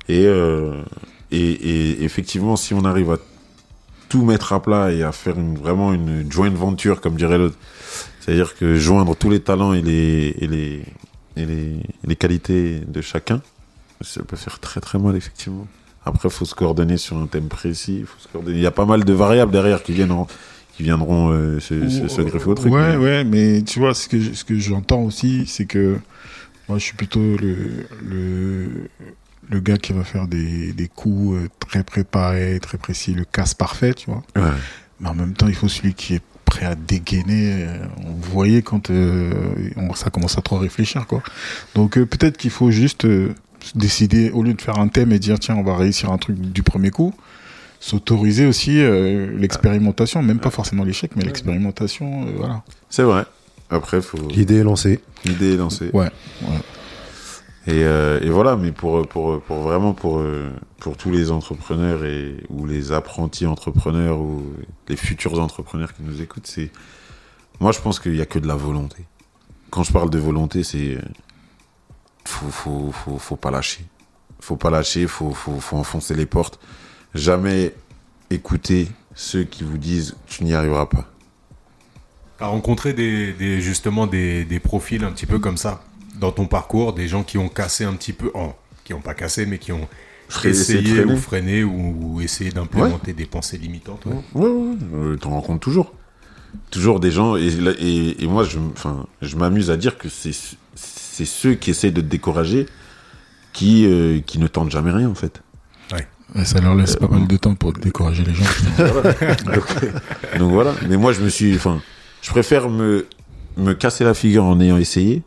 Et, 0.09 0.25
euh, 0.25 0.81
et, 1.31 1.39
et 1.51 2.03
effectivement, 2.03 2.55
si 2.55 2.73
on 2.73 2.83
arrive 2.85 3.11
à 3.11 3.17
tout 4.09 4.23
mettre 4.25 4.53
à 4.53 4.61
plat 4.61 4.91
et 4.91 5.03
à 5.03 5.11
faire 5.11 5.37
une, 5.39 5.57
vraiment 5.57 5.93
une 5.93 6.31
joint 6.31 6.49
venture, 6.49 7.01
comme 7.01 7.15
dirait 7.15 7.37
l'autre, 7.37 7.57
c'est-à-dire 8.19 8.55
que 8.55 8.75
joindre 8.75 9.15
tous 9.15 9.29
les 9.29 9.39
talents 9.39 9.73
et 9.73 9.81
les, 9.81 10.35
et 10.39 10.47
les, 10.47 10.83
et 11.37 11.45
les, 11.45 11.73
les 12.05 12.15
qualités 12.15 12.81
de 12.87 13.01
chacun, 13.01 13.41
ça 14.01 14.23
peut 14.23 14.35
faire 14.35 14.59
très 14.59 14.81
très 14.81 14.97
mal, 14.99 15.15
effectivement. 15.15 15.67
Après, 16.05 16.29
faut 16.29 16.45
se 16.45 16.53
coordonner 16.53 16.97
sur 16.97 17.17
un 17.17 17.25
thème 17.25 17.47
précis. 17.47 18.03
Faut 18.05 18.19
se 18.19 18.27
coordonner. 18.27 18.57
Il 18.57 18.61
y 18.61 18.67
a 18.67 18.71
pas 18.71 18.85
mal 18.85 19.03
de 19.05 19.13
variables 19.13 19.51
derrière 19.51 19.81
qui 19.81 19.91
viendront, 19.93 20.27
qui 20.77 20.83
viendront 20.83 21.31
euh, 21.31 21.59
se, 21.59 21.89
se, 21.89 22.07
se 22.07 22.21
greffer 22.21 22.47
au 22.49 22.53
truc. 22.53 22.71
Ouais, 22.71 22.95
mais- 22.95 23.03
ouais, 23.03 23.23
mais 23.23 23.63
tu 23.63 23.79
vois, 23.79 23.95
ce 23.95 24.07
que, 24.07 24.21
ce 24.35 24.43
que 24.43 24.57
j'entends 24.59 25.01
aussi, 25.01 25.45
c'est 25.47 25.65
que 25.65 25.97
moi, 26.69 26.77
je 26.77 26.83
suis 26.83 26.95
plutôt 26.95 27.19
le, 27.37 27.87
le, 28.03 28.67
le 29.49 29.59
gars 29.59 29.77
qui 29.77 29.93
va 29.93 30.03
faire 30.03 30.27
des, 30.27 30.71
des 30.73 30.87
coups 30.87 31.35
euh, 31.35 31.49
très 31.59 31.83
préparés, 31.83 32.59
très 32.61 32.77
précis, 32.77 33.13
le 33.13 33.25
casse 33.25 33.53
parfait, 33.53 33.93
tu 33.93 34.09
vois. 34.09 34.23
Ouais. 34.35 34.51
Mais 34.99 35.09
en 35.09 35.15
même 35.15 35.33
temps, 35.33 35.47
il 35.47 35.55
faut 35.55 35.67
celui 35.67 35.93
qui 35.93 36.15
est 36.15 36.21
prêt 36.45 36.65
à 36.65 36.75
dégainer. 36.75 37.63
euh, 37.67 37.85
Vous 38.05 38.31
voyez 38.31 38.61
quand 38.61 38.89
euh, 38.89 39.31
on- 39.77 39.93
ça 39.93 40.09
commence 40.09 40.37
à 40.37 40.41
trop 40.41 40.57
réfléchir, 40.57 41.05
quoi. 41.07 41.21
Donc 41.75 41.97
euh, 41.97 42.05
peut-être 42.05 42.37
qu'il 42.37 42.51
faut 42.51 42.71
juste 42.71 43.05
euh, 43.05 43.33
décider, 43.75 44.29
au 44.31 44.43
lieu 44.43 44.53
de 44.53 44.61
faire 44.61 44.79
un 44.79 44.87
thème 44.87 45.11
et 45.11 45.19
dire, 45.19 45.39
tiens, 45.39 45.55
on 45.55 45.63
va 45.63 45.75
réussir 45.75 46.11
un 46.11 46.17
truc 46.17 46.39
du 46.39 46.63
premier 46.63 46.91
coup, 46.91 47.13
s'autoriser 47.79 48.45
aussi 48.45 48.79
euh, 48.79 49.35
l'expérimentation, 49.37 50.21
même 50.23 50.39
pas 50.39 50.49
forcément 50.51 50.83
l'échec, 50.83 51.11
mais 51.15 51.23
l'expérimentation, 51.23 52.23
euh, 52.27 52.31
voilà. 52.37 52.63
C'est 52.89 53.03
vrai. 53.03 53.25
Après, 53.71 54.01
faut 54.01 54.17
L'idée 54.29 54.57
est 54.57 54.63
lancée. 54.63 54.99
l'idée 55.25 55.53
est 55.55 55.57
lancée. 55.57 55.89
Ouais. 55.93 56.09
Et, 57.67 57.83
euh, 57.83 58.19
et 58.21 58.29
voilà, 58.29 58.55
mais 58.55 58.71
pour, 58.71 59.07
pour, 59.07 59.41
pour 59.41 59.57
vraiment 59.61 59.93
pour, 59.93 60.19
euh, 60.19 60.51
pour 60.79 60.97
tous 60.97 61.09
les 61.09 61.31
entrepreneurs 61.31 62.05
et, 62.05 62.35
ou 62.49 62.67
les 62.67 62.91
apprentis 62.91 63.47
entrepreneurs 63.47 64.19
ou 64.19 64.43
les 64.87 64.95
futurs 64.95 65.39
entrepreneurs 65.39 65.93
qui 65.93 66.03
nous 66.03 66.21
écoutent, 66.21 66.45
c'est. 66.47 66.71
Moi, 67.59 67.71
je 67.71 67.79
pense 67.79 67.99
qu'il 67.99 68.11
n'y 68.11 68.21
a 68.21 68.25
que 68.27 68.37
de 68.37 68.47
la 68.47 68.55
volonté. 68.55 69.05
Quand 69.71 69.83
je 69.83 69.91
parle 69.91 70.09
de 70.11 70.19
volonté, 70.19 70.63
c'est. 70.63 70.97
Faut, 72.25 72.49
faut, 72.49 72.91
faut, 72.91 73.17
faut 73.17 73.35
pas 73.35 73.49
lâcher. 73.51 73.85
Faut 74.41 74.57
pas 74.57 74.69
lâcher, 74.69 75.07
faut, 75.07 75.31
faut, 75.31 75.59
faut 75.59 75.77
enfoncer 75.77 76.13
les 76.13 76.25
portes. 76.27 76.59
Jamais 77.15 77.73
écouter 78.29 78.89
ceux 79.15 79.43
qui 79.43 79.63
vous 79.63 79.77
disent 79.77 80.15
tu 80.27 80.43
n'y 80.43 80.53
arriveras 80.53 80.85
pas. 80.87 81.05
T'as 82.37 82.47
rencontré 82.47 82.93
des, 82.93 83.33
des- 83.33 83.61
justement 83.61 84.05
des, 84.07 84.43
des 84.45 84.59
profils 84.59 85.03
un 85.03 85.11
petit 85.11 85.25
peu 85.25 85.39
comme 85.39 85.57
ça 85.57 85.83
dans 86.19 86.31
ton 86.31 86.45
parcours, 86.47 86.93
des 86.93 87.07
gens 87.07 87.23
qui 87.23 87.37
ont 87.37 87.49
cassé 87.49 87.83
un 87.83 87.93
petit 87.93 88.13
peu, 88.13 88.31
oh, 88.33 88.53
qui 88.83 88.93
ont 88.93 89.01
pas 89.01 89.13
cassé, 89.13 89.45
mais 89.45 89.57
qui 89.57 89.71
ont 89.71 89.87
Essayé 90.49 91.03
ou 91.13 91.17
freiné 91.17 91.63
ou, 91.63 91.95
ou 92.15 92.21
essayé 92.21 92.49
d'implémenter 92.51 93.13
des 93.13 93.25
pensées 93.27 93.57
limitantes. 93.59 94.05
ouais. 94.05 94.13
Ouais, 94.33 94.47
ouais, 94.49 94.75
euh, 94.95 95.17
t'en 95.17 95.29
rencontres 95.31 95.59
toujours. 95.59 95.93
Toujours 96.71 96.99
des 96.99 97.11
gens, 97.11 97.35
et, 97.35 97.49
là- 97.51 97.73
et, 97.77 98.23
et 98.23 98.27
moi, 98.27 98.43
je, 98.43 98.57
je 99.21 99.35
m'amuse 99.35 99.69
à 99.69 99.77
dire 99.77 99.97
que 99.97 100.09
c'est 100.09 100.31
c'est 100.75 101.25
ceux 101.25 101.53
qui 101.53 101.69
essayent 101.69 101.91
de 101.93 102.01
te 102.01 102.05
décourager 102.07 102.65
qui, 103.53 103.85
euh, 103.85 104.19
qui 104.25 104.39
ne 104.39 104.47
tentent 104.47 104.71
jamais 104.71 104.91
rien, 104.91 105.09
en 105.09 105.15
fait. 105.15 105.41
Et 106.37 106.43
ça 106.43 106.59
leur 106.59 106.73
laisse 106.75 106.95
pas 106.95 107.07
mal 107.07 107.27
de 107.27 107.37
temps 107.37 107.53
pour 107.55 107.71
décourager 107.73 108.23
les 108.23 108.33
gens. 108.33 108.43
donc, 109.45 110.39
donc 110.39 110.51
voilà. 110.51 110.73
Mais 110.89 110.97
moi, 110.97 111.13
je 111.13 111.21
me 111.21 111.29
suis, 111.29 111.55
enfin, 111.55 111.81
je 112.21 112.29
préfère 112.31 112.67
me, 112.69 113.05
me 113.57 113.73
casser 113.73 114.03
la 114.03 114.13
figure 114.15 114.43
en 114.43 114.59
ayant 114.59 114.77
essayé 114.77 115.21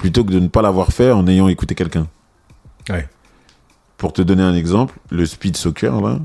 plutôt 0.00 0.24
que 0.24 0.32
de 0.32 0.40
ne 0.40 0.48
pas 0.48 0.62
l'avoir 0.62 0.92
fait 0.92 1.10
en 1.12 1.26
ayant 1.26 1.46
écouté 1.48 1.74
quelqu'un. 1.74 2.08
Ouais. 2.88 3.06
Pour 3.98 4.12
te 4.14 4.22
donner 4.22 4.42
un 4.42 4.54
exemple, 4.54 4.98
le 5.10 5.26
speed 5.26 5.56
soccer, 5.58 6.00
là, 6.00 6.18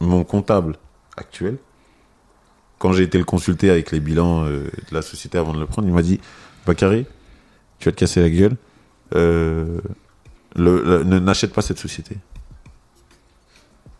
mon 0.00 0.24
comptable 0.24 0.76
actuel, 1.18 1.58
quand 2.78 2.92
j'ai 2.94 3.02
été 3.02 3.18
le 3.18 3.24
consulter 3.24 3.68
avec 3.70 3.92
les 3.92 4.00
bilans 4.00 4.44
euh, 4.46 4.64
de 4.88 4.94
la 4.94 5.02
société 5.02 5.36
avant 5.36 5.52
de 5.52 5.60
le 5.60 5.66
prendre, 5.66 5.86
il 5.86 5.92
m'a 5.94 6.00
dit 6.02 6.18
Bakary, 6.66 7.04
tu 7.78 7.88
vas 7.88 7.92
te 7.92 7.98
casser 7.98 8.22
la 8.22 8.30
gueule, 8.30 8.56
euh, 9.14 9.80
le- 10.56 10.82
le- 10.82 11.04
ne- 11.04 11.18
n'achète 11.18 11.52
pas 11.52 11.60
cette 11.62 11.78
société. 11.78 12.16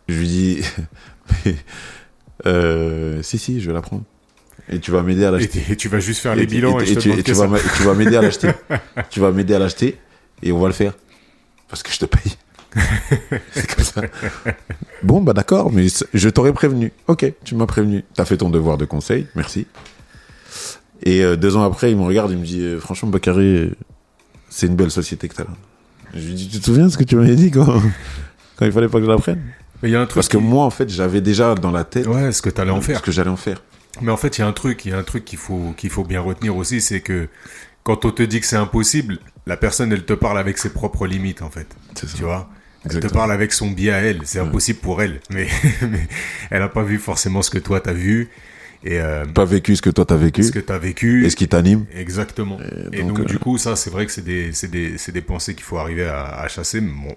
Je 0.07 0.17
lui 0.19 0.27
dis 0.27 0.61
Mais, 1.45 1.55
euh, 2.47 3.21
Si, 3.21 3.37
si, 3.37 3.61
je 3.61 3.67
vais 3.67 3.73
la 3.73 3.81
prendre. 3.81 4.03
Et 4.69 4.79
tu 4.79 4.91
vas 4.91 5.03
m'aider 5.03 5.25
à 5.25 5.29
Et, 5.29 5.31
l'acheter. 5.31 5.63
et 5.69 5.75
tu 5.75 5.89
vas 5.89 5.99
juste 5.99 6.21
faire 6.21 6.33
Et 6.33 6.37
les 6.37 6.45
bilans 6.47 6.79
et, 6.79 6.83
et 6.83 6.85
je 6.87 6.93
te 6.95 6.99
tu 6.99 7.09
vas 7.33 7.59
tu 7.77 7.83
vas 7.83 7.93
m'aider 7.93 8.15
à 8.15 8.21
l'acheter. 8.21 8.49
tu 9.09 9.19
vas 9.19 9.31
m'aider 9.31 9.53
à 9.53 9.59
l'acheter 9.59 9.97
et 10.41 10.51
on 10.51 10.59
va 10.59 10.67
le 10.67 10.73
faire. 10.73 10.93
Parce 11.69 11.83
que 11.83 11.91
je 11.91 11.99
te 11.99 12.05
paye. 12.05 12.35
C'est 13.51 13.73
comme 13.75 13.85
ça. 13.85 14.01
Bon, 15.03 15.21
bah 15.21 15.33
d'accord, 15.33 15.71
mais 15.71 15.87
je 16.13 16.29
t'aurais 16.29 16.51
prévenu. 16.53 16.91
Ok, 17.07 17.31
tu 17.43 17.55
m'as 17.55 17.65
prévenu. 17.67 18.03
T'as 18.15 18.25
fait 18.25 18.37
ton 18.37 18.49
devoir 18.49 18.77
de 18.77 18.85
conseil, 18.85 19.27
merci. 19.35 19.65
Et 21.03 21.23
euh, 21.23 21.35
deux 21.35 21.55
ans 21.55 21.63
après, 21.63 21.91
il 21.91 21.97
me 21.97 22.03
regarde, 22.03 22.31
il 22.31 22.37
me 22.37 22.45
dit 22.45 22.61
euh, 22.61 22.79
Franchement, 22.79 23.09
Bakary, 23.09 23.71
c'est 24.49 24.67
une 24.67 24.75
belle 24.75 24.91
société 24.91 25.27
que 25.27 25.35
t'as 25.35 25.43
là. 25.43 25.49
Je 26.13 26.25
lui 26.27 26.33
dis 26.33 26.47
Tu 26.49 26.59
te 26.59 26.65
souviens 26.65 26.85
de 26.85 26.89
ce 26.91 26.97
que 26.97 27.03
tu 27.03 27.15
m'avais 27.15 27.35
dit 27.35 27.51
quand, 27.51 27.65
quand 28.57 28.65
il 28.65 28.71
fallait 28.71 28.87
pas 28.89 28.99
que 28.99 29.05
je 29.05 29.09
la 29.11 29.17
prenne 29.17 29.41
Mais 29.83 29.89
il 29.89 29.91
y 29.91 29.95
a 29.95 30.01
un 30.01 30.05
truc. 30.05 30.15
Parce 30.15 30.27
que 30.27 30.37
qui- 30.37 30.43
moi, 30.43 30.65
en 30.65 30.69
fait, 30.69 30.89
j'avais 30.89 31.21
déjà 31.21 31.53
dans 31.55 31.71
la 31.71 31.83
tête 31.83 32.07
Ouais, 32.07 32.31
ce 32.31 32.41
que 32.41 32.49
tu 32.49 32.59
allais 32.61 32.71
en 32.71 32.81
faire. 32.81 32.97
ce 32.97 33.03
que 33.03 33.11
j'allais 33.11 33.29
en 33.29 33.35
faire. 33.37 33.61
Mais 34.01 34.11
en 34.11 34.17
fait, 34.17 34.37
il 34.37 34.41
y 34.41 34.43
a 34.43 34.47
un 34.47 34.53
truc, 34.53 34.85
il 34.85 34.91
y 34.91 34.93
a 34.93 34.97
un 34.97 35.03
truc 35.03 35.25
qu'il 35.25 35.39
faut 35.39 35.73
qu'il 35.77 35.89
faut 35.89 36.03
bien 36.03 36.21
retenir 36.21 36.55
aussi, 36.55 36.81
c'est 36.81 37.01
que 37.01 37.27
quand 37.83 38.05
on 38.05 38.11
te 38.11 38.23
dit 38.23 38.39
que 38.39 38.45
c'est 38.45 38.55
impossible, 38.55 39.19
la 39.45 39.57
personne 39.57 39.91
elle 39.93 40.05
te 40.05 40.13
parle 40.13 40.39
avec 40.39 40.57
ses 40.57 40.69
propres 40.69 41.07
limites 41.07 41.41
en 41.41 41.49
fait. 41.49 41.67
C'est 41.95 42.07
ça. 42.07 42.17
Tu 42.17 42.23
vois? 42.23 42.49
Elle 42.89 42.99
te 42.99 43.07
parle 43.07 43.31
avec 43.31 43.51
son 43.51 43.71
biais 43.71 43.91
à 43.91 43.97
elle, 43.97 44.21
c'est 44.25 44.39
impossible 44.39 44.79
pour 44.79 45.01
elle, 45.01 45.19
mais, 45.31 45.47
mais 45.81 46.07
elle 46.51 46.61
a 46.61 46.69
pas 46.69 46.83
vu 46.83 46.99
forcément 46.99 47.41
ce 47.41 47.49
que 47.49 47.57
toi 47.57 47.79
t'as 47.79 47.93
vu 47.93 48.29
et 48.83 48.99
euh, 48.99 49.25
Pas 49.25 49.45
vécu 49.45 49.75
ce 49.75 49.81
que 49.81 49.89
toi 49.89 50.05
t'as 50.05 50.15
vécu 50.15 50.43
ce 50.43 50.51
que 50.51 50.59
t'as 50.59 50.77
vécu. 50.77 51.25
et 51.25 51.29
ce 51.29 51.35
qui 51.35 51.47
t'anime. 51.47 51.85
Exactement. 51.95 52.59
Et 52.91 52.99
Et, 52.99 53.03
donc, 53.03 53.09
donc, 53.17 53.19
euh, 53.21 53.25
du 53.25 53.39
coup, 53.39 53.57
ça, 53.57 53.75
c'est 53.75 53.89
vrai 53.89 54.05
que 54.05 54.11
c'est 54.11 54.23
des, 54.23 54.51
c'est 54.53 54.69
des, 54.69 54.97
c'est 54.97 55.11
des 55.11 55.21
pensées 55.21 55.55
qu'il 55.55 55.63
faut 55.63 55.77
arriver 55.77 56.05
à, 56.07 56.25
à 56.25 56.47
chasser. 56.47 56.81
Bon, 56.81 57.15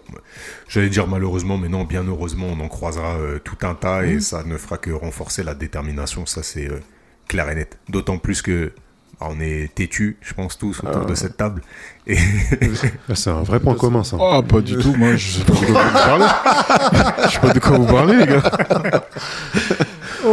j'allais 0.68 0.88
dire 0.88 1.06
malheureusement, 1.09 1.59
mais 1.59 1.68
non, 1.68 1.84
bien 1.84 2.04
heureusement, 2.04 2.46
on 2.50 2.61
en 2.64 2.68
croisera 2.68 3.16
euh, 3.16 3.38
tout 3.38 3.56
un 3.62 3.74
tas 3.74 4.02
Mmh. 4.02 4.09
et 4.11 4.20
ça 4.20 4.44
ne 4.44 4.56
fera 4.56 4.78
que 4.78 4.90
renforcer 4.90 5.42
la 5.42 5.54
détermination. 5.54 6.24
Ça, 6.26 6.42
c'est 6.42 6.68
euh, 6.70 6.80
clair 7.28 7.48
et 7.50 7.54
net. 7.54 7.78
D'autant 7.88 8.18
plus 8.18 8.40
que 8.42 8.72
bah, 9.20 9.26
on 9.30 9.40
est 9.40 9.74
têtus, 9.74 10.16
je 10.20 10.32
pense 10.34 10.56
tous 10.59 10.78
autour 10.84 11.02
Ah. 11.02 11.11
de 11.11 11.14
cette 11.14 11.36
table. 11.36 11.62
Et 12.06 12.16
C'est 13.14 13.30
un 13.30 13.42
vrai 13.42 13.59
point 13.61 13.74
commun, 13.84 14.04
ça. 14.04 14.16
Ah, 14.20 14.40
pas 14.42 14.61
du 14.61 14.76
tout, 14.78 14.94
moi, 14.96 15.16
je 15.16 15.38
sais 15.38 15.44
pas 15.44 15.52
de 15.54 15.66
quoi 15.66 15.82
vous 15.82 15.92
parlez. 15.92 16.26
Je 17.26 17.32
sais 17.32 17.40
pas 17.40 17.52
de 17.52 17.59
quoi 17.59 17.76
vous 17.78 17.86
parlez, 17.86 18.16
les 18.16 18.26
gars. 18.26 19.04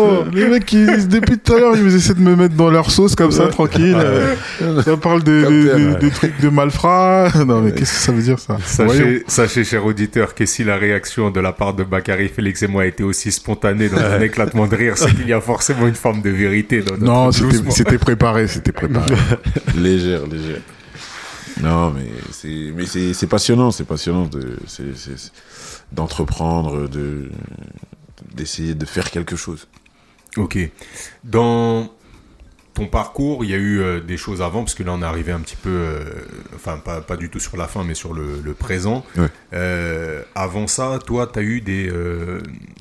Oh, 0.05 0.25
les 0.33 0.47
mecs, 0.47 0.71
ils, 0.73 1.07
depuis 1.07 1.37
tout 1.37 1.53
à 1.53 1.59
l'heure, 1.59 1.75
ils 1.77 1.95
essaient 1.95 2.13
de 2.13 2.19
me 2.21 2.35
mettre 2.35 2.55
dans 2.55 2.69
leur 2.69 2.91
sauce 2.91 3.15
comme 3.15 3.31
ça, 3.31 3.47
tranquille. 3.47 3.95
Euh, 3.97 4.35
Ça 4.83 4.97
parle 4.97 5.23
des, 5.23 6.09
trucs 6.11 6.39
de 6.41 6.49
malfrats. 6.49 7.29
Non, 7.45 7.61
mais 7.61 7.71
qu'est-ce 7.71 7.93
que 7.93 7.99
ça 7.99 8.11
veut 8.11 8.21
dire, 8.21 8.39
ça 8.39 8.57
sachez, 8.63 9.23
sachez, 9.27 9.63
cher 9.63 9.85
auditeur, 9.85 10.33
que 10.35 10.45
si 10.45 10.63
la 10.63 10.77
réaction 10.77 11.31
de 11.31 11.39
la 11.39 11.51
part 11.53 11.73
de 11.73 11.83
Bakary, 11.83 12.29
Félix 12.29 12.63
et 12.63 12.67
moi 12.67 12.83
a 12.83 12.85
été 12.85 13.03
aussi 13.03 13.31
spontanée 13.31 13.89
dans 13.89 13.97
un 13.97 14.21
éclatement 14.21 14.67
de 14.67 14.75
rire, 14.75 14.97
c'est 14.97 15.13
qu'il 15.15 15.27
y 15.27 15.33
a 15.33 15.41
forcément 15.41 15.87
une 15.87 15.95
forme 15.95 16.21
de 16.21 16.29
vérité 16.29 16.81
dans 16.81 16.97
notre 16.97 17.03
Non, 17.03 17.31
c'était 17.71 17.97
préparé, 17.97 18.47
c'était 18.47 18.71
préparé. 18.71 19.13
légère, 19.77 20.21
légère. 20.27 20.61
Non, 21.61 21.91
mais 21.91 22.07
c'est, 22.31 22.71
mais 22.75 22.85
c'est, 22.85 23.13
c'est 23.13 23.27
passionnant, 23.27 23.71
c'est 23.71 23.85
passionnant 23.85 24.25
de, 24.25 24.57
c'est, 24.67 24.95
c'est- 24.95 25.17
c'est- 25.17 25.31
d'entreprendre, 25.91 26.89
de, 26.89 27.29
d'essayer 28.35 28.73
de 28.73 28.85
faire 28.85 29.09
quelque 29.11 29.35
chose. 29.35 29.67
Ok. 30.37 30.57
Dans 31.23 31.89
ton 32.73 32.87
parcours, 32.87 33.45
il 33.45 33.51
y 33.51 33.53
a 33.53 33.57
eu 33.57 33.79
euh, 33.79 34.01
des 34.01 34.17
choses 34.17 34.41
avant, 34.41 34.59
parce 34.59 34.75
que 34.75 34.83
là, 34.83 34.91
on 34.93 35.01
est 35.01 35.05
arrivé 35.05 35.31
un 35.31 35.39
petit 35.39 35.55
peu, 35.55 35.69
euh, 35.69 36.03
enfin, 36.55 36.77
pas, 36.77 36.99
pas 36.99 37.15
du 37.15 37.29
tout 37.29 37.39
sur 37.39 37.55
la 37.55 37.67
fin, 37.67 37.85
mais 37.85 37.93
sur 37.93 38.13
le, 38.13 38.41
le 38.43 38.53
présent. 38.53 39.05
Ouais. 39.17 39.29
Euh, 39.53 40.23
avant 40.35 40.67
ça, 40.67 40.99
toi, 41.05 41.25
tu 41.31 41.39
as 41.39 41.41
eu 41.41 41.61
des, 41.61 41.89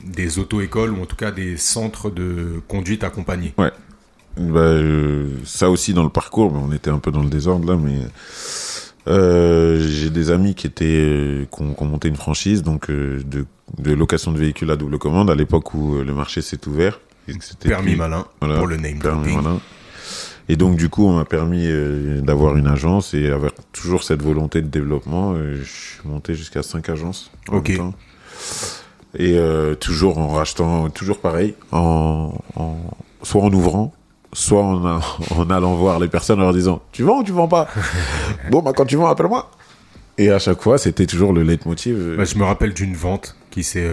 des 0.04 0.38
auto-écoles, 0.40 0.90
ou 0.90 1.00
en 1.00 1.06
tout 1.06 1.14
cas 1.14 1.30
des 1.30 1.56
centres 1.56 2.10
de 2.10 2.60
conduite 2.66 3.04
accompagnés. 3.04 3.54
Bah, 3.56 3.72
euh, 4.58 5.28
ça 5.44 5.70
aussi 5.70 5.94
dans 5.94 6.02
le 6.02 6.08
parcours, 6.08 6.52
on 6.52 6.72
était 6.72 6.90
un 6.90 6.98
peu 6.98 7.12
dans 7.12 7.22
le 7.22 7.30
désordre 7.30 7.72
là, 7.72 7.78
mais 7.80 8.00
j'ai 9.06 10.10
des 10.10 10.30
amis 10.32 10.56
qui 10.56 10.66
étaient, 10.66 11.46
qui 11.54 11.62
ont, 11.62 11.72
qui 11.72 11.82
ont 11.84 11.86
monté 11.86 12.08
une 12.08 12.16
franchise 12.16 12.64
donc 12.64 12.90
de, 12.90 13.46
de 13.78 13.92
location 13.92 14.32
de 14.32 14.38
véhicules 14.38 14.72
à 14.72 14.76
double 14.76 14.98
commande 14.98 15.30
à 15.30 15.36
l'époque 15.36 15.72
où 15.74 16.02
le 16.02 16.14
marché 16.14 16.42
s'est 16.42 16.66
ouvert. 16.66 16.98
Permis 17.60 17.90
plus- 17.92 17.96
malin, 17.96 18.24
Voilà, 18.40 18.58
pour 18.58 18.66
le 18.66 18.76
name 18.76 18.98
permis 18.98 19.34
malin. 19.36 19.60
Et 20.48 20.56
donc 20.56 20.76
du 20.76 20.88
coup, 20.90 21.06
on 21.06 21.16
m'a 21.16 21.24
permis 21.24 21.64
euh, 21.66 22.20
d'avoir 22.20 22.56
une 22.56 22.66
agence 22.66 23.14
et 23.14 23.30
avoir 23.30 23.52
toujours 23.72 24.02
cette 24.04 24.22
volonté 24.22 24.60
de 24.60 24.68
développement. 24.68 25.32
euh, 25.34 25.56
je 25.62 25.64
suis 25.64 26.00
monté 26.08 26.34
jusqu'à 26.34 26.62
cinq 26.62 26.88
agences. 26.90 27.30
en 27.48 27.56
Ok. 27.56 27.68
même 27.70 27.78
temps. 27.78 27.94
Et 29.16 29.38
euh, 29.38 29.74
toujours 29.74 30.18
en 30.18 30.28
rachetant, 30.28 30.90
toujours 30.90 31.18
pareil, 31.20 31.54
en, 31.72 32.34
en- 32.56 32.76
soit 33.22 33.42
en 33.42 33.52
ouvrant, 33.52 33.94
soit 34.34 34.62
en, 34.62 34.84
a- 34.86 35.00
en 35.34 35.48
allant 35.50 35.74
voir 35.76 35.98
les 35.98 36.08
personnes 36.08 36.40
en 36.40 36.42
leur 36.44 36.52
disant 36.52 36.82
Tu 36.92 37.04
vends 37.04 37.20
ou 37.20 37.24
tu 37.24 37.32
vends 37.32 37.48
pas? 37.48 37.68
Bon, 38.50 38.60
bah 38.60 38.72
quand 38.76 38.84
tu 38.84 38.96
vends, 38.96 39.06
appelle-moi. 39.08 39.50
Et 40.18 40.30
à 40.30 40.38
chaque 40.38 40.60
fois, 40.60 40.76
c'était 40.78 41.06
toujours 41.06 41.32
le 41.32 41.42
leitmotiv. 41.42 42.16
Bah, 42.18 42.24
je 42.24 42.36
me 42.36 42.44
rappelle 42.44 42.74
d'une 42.74 42.94
vente 42.94 43.34
qui 43.50 43.62
s'est 43.64 43.88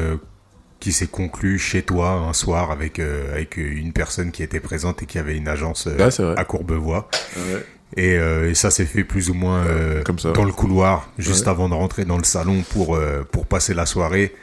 qui 0.82 0.92
s'est 0.92 1.08
conclue 1.08 1.58
chez 1.58 1.84
toi 1.84 2.10
un 2.12 2.34
soir 2.34 2.72
avec 2.72 3.00
euh, 3.00 3.32
avec 3.34 3.56
une 3.56 3.94
personne 3.94 4.32
qui 4.32 4.44
était 4.44 4.60
présente 4.60 5.02
et 5.04 5.06
qui 5.06 5.18
avait 5.18 5.38
une 5.38 5.48
agence 5.48 5.88
euh, 5.88 5.98
Ouais, 6.10 6.38
à 6.38 6.44
Courbevoie. 6.44 7.08
ouais. 7.38 7.66
Et, 7.98 8.18
euh, 8.18 8.50
et 8.50 8.54
ça 8.56 8.70
s'est 8.72 8.86
fait 8.86 9.04
plus 9.06 9.30
ou 9.30 9.34
moins 9.34 9.64
Comme 10.06 10.18
ça. 10.20 10.32
dans 10.32 10.44
le 10.46 10.52
couloir, 10.54 11.10
juste 11.18 11.44
Ouais. 11.46 11.50
avant 11.52 11.70
de 11.70 11.74
rentrer 11.74 12.04
dans 12.06 12.18
le 12.18 12.24
salon 12.24 12.64
pour, 12.74 12.98
pour 13.32 13.46
passer 13.46 13.74
la 13.74 13.86
soirée. 13.86 14.34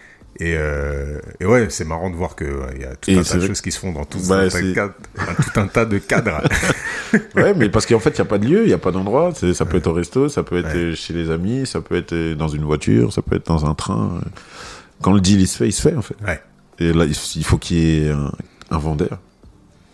Et, 0.41 0.55
et 1.41 1.47
ouais, 1.47 1.67
c'est 1.71 1.85
marrant 1.87 2.11
de 2.11 2.15
voir 2.15 2.37
que 2.37 2.45
il 2.77 2.83
y 2.83 2.85
a 2.85 2.95
tout 2.95 3.11
Et 3.11 3.17
un 3.19 3.23
tas 3.23 3.39
de 3.39 3.47
choses 3.47 3.61
qui 3.63 3.73
se 3.73 3.81
font 3.81 3.91
dans 3.93 4.05
tout, 4.05 4.19
Bah, 4.29 4.37
un, 4.41 4.49
tas 4.49 4.61
de 4.63 4.73
cadres- 4.73 4.95
tout 5.43 5.61
un 5.61 5.67
tas 5.67 5.85
de 5.85 5.99
cadres. 5.99 6.43
Ouais, 7.35 7.55
mais 7.55 7.71
parce 7.71 7.87
qu'en 7.87 7.99
fait, 8.01 8.11
il 8.11 8.17
n'y 8.17 8.21
a 8.21 8.25
pas 8.27 8.37
de 8.37 8.47
lieu, 8.47 8.63
il 8.65 8.67
n'y 8.67 8.75
a 8.75 8.79
pas 8.79 8.91
d'endroit. 8.93 9.33
Ça 9.55 9.65
peut 9.65 9.79
être 9.79 9.87
au 9.87 9.95
resto, 9.95 10.29
ça 10.29 10.43
peut 10.43 10.59
être 10.59 10.95
chez 10.95 11.15
les 11.15 11.31
amis, 11.31 11.67
ça 11.67 11.81
peut 11.81 11.97
être 11.97 12.35
dans 12.35 12.49
une 12.49 12.65
voiture, 12.65 13.15
ça 13.15 13.23
peut 13.23 13.37
être 13.37 13.47
dans 13.47 13.65
un 13.65 13.73
train. 13.75 14.21
Quand 15.03 15.13
le 15.13 15.21
deal 15.21 15.41
il 15.41 15.49
se 15.49 15.57
fait, 15.57 15.69
il 15.69 15.73
se 15.73 15.83
fait 15.83 15.97
en 15.97 16.03
fait. 16.03 16.17
Ouais. 16.27 16.41
Et 16.79 16.93
là, 16.93 17.05
il 17.05 17.45
faut 17.45 17.59
qu'il 17.59 17.77
y 17.77 18.07
ait 18.07 18.11
un, 18.11 18.33
un 18.71 18.79
vendeur 18.79 19.19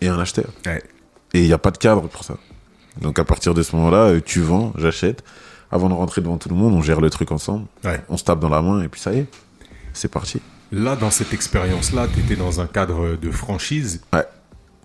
et 0.01 0.07
un 0.07 0.19
acheteur. 0.19 0.51
Ouais. 0.65 0.83
Et 1.33 1.41
il 1.41 1.47
n'y 1.47 1.53
a 1.53 1.57
pas 1.57 1.71
de 1.71 1.77
cadre 1.77 2.07
pour 2.07 2.23
ça. 2.23 2.37
Donc 3.01 3.19
à 3.19 3.23
partir 3.25 3.53
de 3.53 3.61
ce 3.63 3.75
moment-là, 3.75 3.97
euh, 3.97 4.21
tu 4.23 4.41
vends, 4.41 4.73
j'achète. 4.77 5.23
Avant 5.71 5.89
de 5.89 5.93
rentrer 5.93 6.21
devant 6.21 6.37
tout 6.37 6.49
le 6.49 6.55
monde, 6.55 6.73
on 6.73 6.81
gère 6.81 7.01
le 7.01 7.09
truc 7.09 7.31
ensemble. 7.31 7.65
Ouais. 7.83 8.01
On 8.07 8.17
se 8.17 8.23
tape 8.23 8.39
dans 8.39 8.49
la 8.49 8.61
main 8.61 8.81
et 8.83 8.87
puis 8.87 9.01
ça 9.01 9.13
y 9.13 9.19
est, 9.19 9.27
c'est 9.93 10.07
parti. 10.07 10.39
Là, 10.71 10.95
dans 10.95 11.11
cette 11.11 11.33
expérience-là, 11.33 12.07
tu 12.13 12.19
étais 12.19 12.35
dans 12.35 12.61
un 12.61 12.67
cadre 12.67 13.17
de 13.17 13.31
franchise. 13.31 14.01
Ouais. 14.13 14.23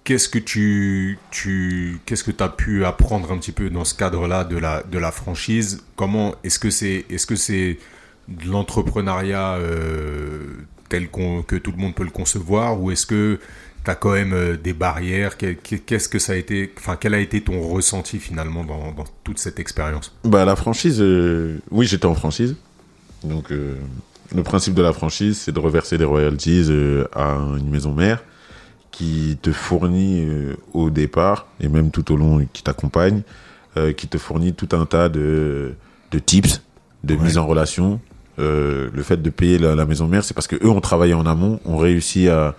Qu'est-ce 0.02 0.28
que 0.28 0.38
tu, 0.38 1.18
tu 1.30 2.00
qu'est-ce 2.06 2.24
que 2.24 2.42
as 2.42 2.48
pu 2.48 2.84
apprendre 2.84 3.30
un 3.30 3.38
petit 3.38 3.52
peu 3.52 3.70
dans 3.70 3.84
ce 3.84 3.94
cadre-là 3.94 4.44
de 4.44 4.56
la, 4.56 4.82
de 4.82 4.98
la 4.98 5.12
franchise? 5.12 5.84
Comment 5.94 6.34
est-ce 6.42 6.58
que 6.58 6.70
c'est 6.70 7.04
est-ce 7.10 7.26
que 7.26 7.36
c'est 7.36 7.78
de 8.30 8.48
l'entrepreneuriat 8.50 9.54
euh, 9.56 10.44
tel 10.88 11.08
que 11.10 11.56
tout 11.56 11.72
le 11.72 11.76
monde 11.76 11.94
peut 11.94 12.04
le 12.04 12.10
concevoir 12.10 12.80
ou 12.80 12.90
est-ce 12.90 13.06
que 13.06 13.38
tu 13.84 13.90
as 13.90 13.94
quand 13.94 14.12
même 14.12 14.32
euh, 14.32 14.56
des 14.56 14.72
barrières? 14.72 15.36
Qu'est- 15.36 15.56
Qu'est-ce 15.86 16.08
que 16.08 16.18
ça 16.18 16.32
a 16.32 16.36
été 16.36 16.72
enfin 16.78 16.96
quel 16.98 17.14
a 17.14 17.18
été 17.20 17.40
ton 17.40 17.60
ressenti 17.60 18.18
finalement 18.18 18.64
dans, 18.64 18.92
dans 18.92 19.04
toute 19.24 19.38
cette 19.38 19.58
expérience? 19.58 20.14
Bah 20.24 20.44
la 20.44 20.56
franchise, 20.56 20.98
euh, 21.00 21.58
oui 21.70 21.86
j'étais 21.86 22.06
en 22.06 22.14
franchise. 22.14 22.56
Donc 23.24 23.50
euh, 23.52 23.76
le 24.34 24.42
principe 24.42 24.74
de 24.74 24.82
la 24.82 24.92
franchise, 24.92 25.38
c'est 25.38 25.52
de 25.52 25.58
reverser 25.60 25.98
des 25.98 26.04
royalties 26.04 26.68
à 27.14 27.32
une 27.58 27.68
maison 27.68 27.92
mère 27.92 28.22
qui 28.92 29.38
te 29.42 29.52
fournit 29.52 30.26
au 30.72 30.90
départ 30.90 31.46
et 31.60 31.68
même 31.68 31.90
tout 31.90 32.12
au 32.12 32.16
long 32.16 32.46
qui 32.52 32.62
t'accompagne, 32.62 33.22
qui 33.96 34.08
te 34.08 34.18
fournit 34.18 34.52
tout 34.54 34.68
un 34.72 34.84
tas 34.86 35.08
de, 35.08 35.74
de 36.10 36.18
tips, 36.18 36.60
de 37.04 37.14
Ouais. 37.14 37.22
mise 37.24 37.38
en 37.38 37.46
relation. 37.46 38.00
Euh, 38.40 38.88
le 38.92 39.02
fait 39.02 39.20
de 39.20 39.30
payer 39.30 39.58
la, 39.58 39.74
la 39.74 39.84
maison 39.86 40.08
mère, 40.08 40.24
c'est 40.24 40.34
parce 40.34 40.46
que 40.48 40.56
eux 40.56 40.68
ont 40.70 40.80
travaillé 40.80 41.14
en 41.14 41.26
amont, 41.26 41.60
ont 41.64 41.76
réussi 41.76 42.28
à 42.28 42.54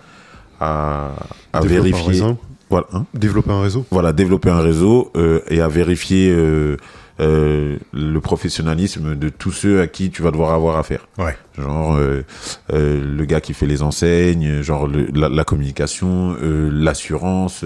à, 0.60 1.14
à 1.52 1.60
Développer 1.60 1.88
un 1.88 1.92
vérifier. 1.92 2.22
Voilà. 2.70 2.86
hein 2.92 3.04
Développer 3.14 3.50
un 3.50 3.60
réseau. 3.60 3.84
voilà, 3.90 4.12
développer 4.12 4.48
un 4.48 4.60
réseau 4.60 5.10
euh, 5.16 5.40
et 5.48 5.60
à 5.60 5.66
vérifier 5.68 6.30
euh, 6.30 6.76
le 7.18 8.18
professionnalisme 8.20 9.14
de 9.16 9.28
tous 9.28 9.50
ceux 9.52 9.80
à 9.80 9.86
qui 9.88 10.10
tu 10.10 10.22
vas 10.22 10.30
devoir 10.30 10.54
avoir 10.54 10.76
affaire. 10.76 11.06
Ouais. 11.18 11.36
Genre 11.58 11.98
le 12.70 13.24
gars 13.24 13.40
qui 13.40 13.54
fait 13.54 13.66
les 13.66 13.82
enseignes, 13.82 14.62
genre 14.62 14.86
le- 14.86 15.08
la, 15.14 15.28
la 15.28 15.44
communication, 15.44 16.36
l'assurance, 16.40 17.64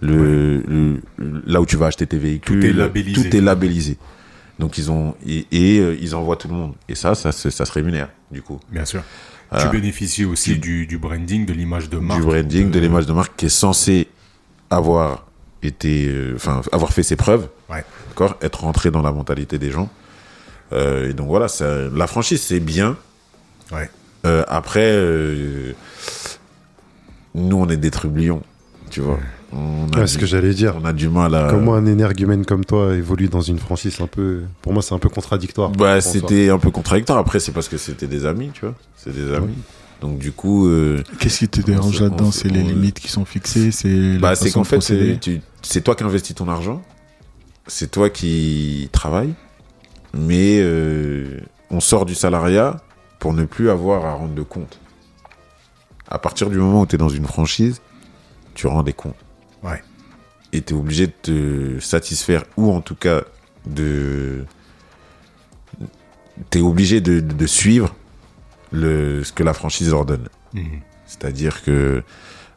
le- 0.00 1.00
là 1.46 1.60
où 1.60 1.66
tu 1.66 1.76
vas 1.76 1.86
acheter 1.86 2.06
tes 2.06 2.18
véhicules. 2.18 2.60
Tout 2.60 2.66
est 2.66 2.72
labellisé. 2.72 3.30
Tout 3.30 3.36
est 3.36 3.40
labellisé. 3.40 3.96
Donc 4.62 4.78
ils 4.78 4.92
ont 4.92 5.16
et, 5.26 5.44
et, 5.50 5.78
euh, 5.80 5.96
ils 6.00 6.14
envoient 6.14 6.36
tout 6.36 6.46
le 6.46 6.54
monde. 6.54 6.74
Et 6.88 6.94
ça, 6.94 7.16
ça, 7.16 7.32
se- 7.32 7.50
ça 7.50 7.64
se 7.64 7.72
rémunère 7.72 8.08
du 8.30 8.42
coup. 8.42 8.60
Bien 8.70 8.84
sûr. 8.84 9.02
Ah. 9.50 9.60
Tu 9.60 9.68
bénéficies 9.68 10.24
aussi 10.24 10.56
du, 10.56 10.86
du 10.86 10.98
branding, 10.98 11.44
de 11.44 11.52
l'image 11.52 11.90
de 11.90 11.98
marque. 11.98 12.20
du 12.20 12.24
branding, 12.26 12.70
de 12.70 12.78
Euh, 12.78 12.80
l'image 12.80 13.06
de 13.06 13.12
marque 13.12 13.34
qui 13.36 13.46
est 13.46 13.56
censé 13.66 14.06
avoir 14.70 15.26
été, 15.64 16.06
euh, 16.08 16.34
enfin, 16.36 16.62
avoir 16.70 16.92
fait 16.92 17.02
ses 17.02 17.16
preuves, 17.16 17.48
Ouais. 17.68 17.84
d'accord, 18.10 18.36
être 18.40 18.60
rentré 18.60 18.90
dans 18.92 19.02
la 19.02 19.10
mentalité 19.12 19.58
des 19.58 19.70
gens. 19.72 19.90
Euh, 20.72 21.10
et 21.10 21.12
donc 21.12 21.26
voilà, 21.26 21.48
ça, 21.48 21.66
la 21.92 22.06
franchise 22.06 22.40
c'est 22.40 22.60
bien. 22.60 22.96
Ouais. 23.72 23.90
Euh, 24.24 24.44
après, 24.48 24.88
euh, 24.92 25.72
nous 27.34 27.56
on 27.56 27.68
est 27.68 27.76
des 27.76 27.90
trublions, 27.90 28.42
tu 28.90 29.00
vois. 29.00 29.18
On 29.54 29.86
a, 29.92 29.96
Ouais, 29.98 30.02
du, 30.04 30.08
ce 30.08 30.18
que 30.18 30.26
j'allais 30.26 30.54
dire. 30.54 30.74
on 30.80 30.84
a 30.84 30.92
du 30.92 31.08
mal 31.08 31.34
à. 31.34 31.48
Comment 31.50 31.74
un 31.74 31.84
énergumène 31.86 32.44
comme 32.46 32.64
toi 32.64 32.94
évolue 32.94 33.28
dans 33.28 33.40
une 33.42 33.58
franchise 33.58 34.00
un 34.00 34.06
peu. 34.06 34.42
Pour 34.62 34.72
moi, 34.72 34.82
c'est 34.82 34.94
un 34.94 34.98
peu 34.98 35.08
contradictoire. 35.10 35.70
Bah, 35.70 36.00
c'était 36.00 36.48
un 36.50 36.58
peu 36.58 36.70
contradictoire. 36.70 37.18
Après, 37.18 37.38
c'est 37.40 37.52
parce 37.52 37.68
que 37.68 37.76
c'était 37.76 38.06
des 38.06 38.24
amis, 38.24 38.50
tu 38.54 38.62
vois. 38.62 38.74
C'est 38.96 39.14
des 39.14 39.32
amis. 39.34 39.54
Donc 40.00 40.18
du 40.18 40.32
coup, 40.32 40.66
euh, 40.66 41.02
Qu'est-ce 41.20 41.38
qui 41.40 41.48
te 41.48 41.60
dérange 41.60 42.00
là-dedans? 42.00 42.32
C'est 42.32 42.48
les 42.48 42.60
on- 42.62 42.66
limites 42.66 42.98
qui 42.98 43.08
sont 43.08 43.24
fixées 43.24 43.70
C'est 43.70 44.18
bah, 44.18 44.34
c'est 44.34 44.50
qu'en 44.50 44.64
fait, 44.64 44.80
c'est 45.62 45.80
toi 45.82 45.94
qui 45.94 46.02
investis 46.02 46.34
ton 46.34 46.48
argent, 46.48 46.82
c'est 47.68 47.88
toi 47.90 48.10
qui 48.10 48.88
travailles, 48.90 49.34
mais 50.12 50.58
euh, 50.60 51.38
on 51.70 51.78
sort 51.78 52.04
du 52.04 52.14
salariat 52.16 52.80
pour 53.20 53.32
ne 53.32 53.44
plus 53.44 53.70
avoir 53.70 54.04
à 54.04 54.14
rendre 54.14 54.34
de 54.34 54.42
compte. 54.42 54.80
À 56.08 56.18
partir 56.18 56.50
du 56.50 56.56
moment 56.58 56.80
où 56.80 56.86
tu 56.86 56.96
es 56.96 56.98
dans 56.98 57.08
une 57.08 57.26
franchise, 57.26 57.80
tu 58.54 58.66
rends 58.66 58.82
des 58.82 58.92
comptes. 58.92 59.14
Ouais. 59.62 59.82
Et 60.52 60.62
tu 60.62 60.74
es 60.74 60.76
obligé 60.76 61.06
de 61.06 61.12
te 61.22 61.80
satisfaire, 61.80 62.44
ou 62.56 62.72
en 62.72 62.80
tout 62.80 62.94
cas 62.94 63.22
de. 63.66 64.44
Tu 66.50 66.58
es 66.58 66.60
obligé 66.60 67.00
de, 67.00 67.20
de 67.20 67.46
suivre 67.46 67.94
le, 68.70 69.22
ce 69.22 69.32
que 69.32 69.42
la 69.42 69.54
franchise 69.54 69.90
leur 69.90 70.04
donne. 70.04 70.28
Mhm. 70.54 70.80
C'est-à-dire 71.06 71.62
que 71.62 72.02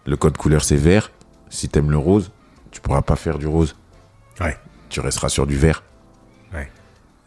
le 0.05 0.17
code 0.17 0.37
couleur 0.37 0.63
c'est 0.63 0.75
vert. 0.75 1.11
Si 1.49 1.69
t'aimes 1.69 1.91
le 1.91 1.97
rose, 1.97 2.31
tu 2.71 2.81
pourras 2.81 3.01
pas 3.01 3.15
faire 3.15 3.37
du 3.37 3.47
rose. 3.47 3.75
Ouais. 4.39 4.57
Tu 4.89 4.99
resteras 4.99 5.29
sur 5.29 5.47
du 5.47 5.55
vert. 5.57 5.83
Ouais. 6.53 6.69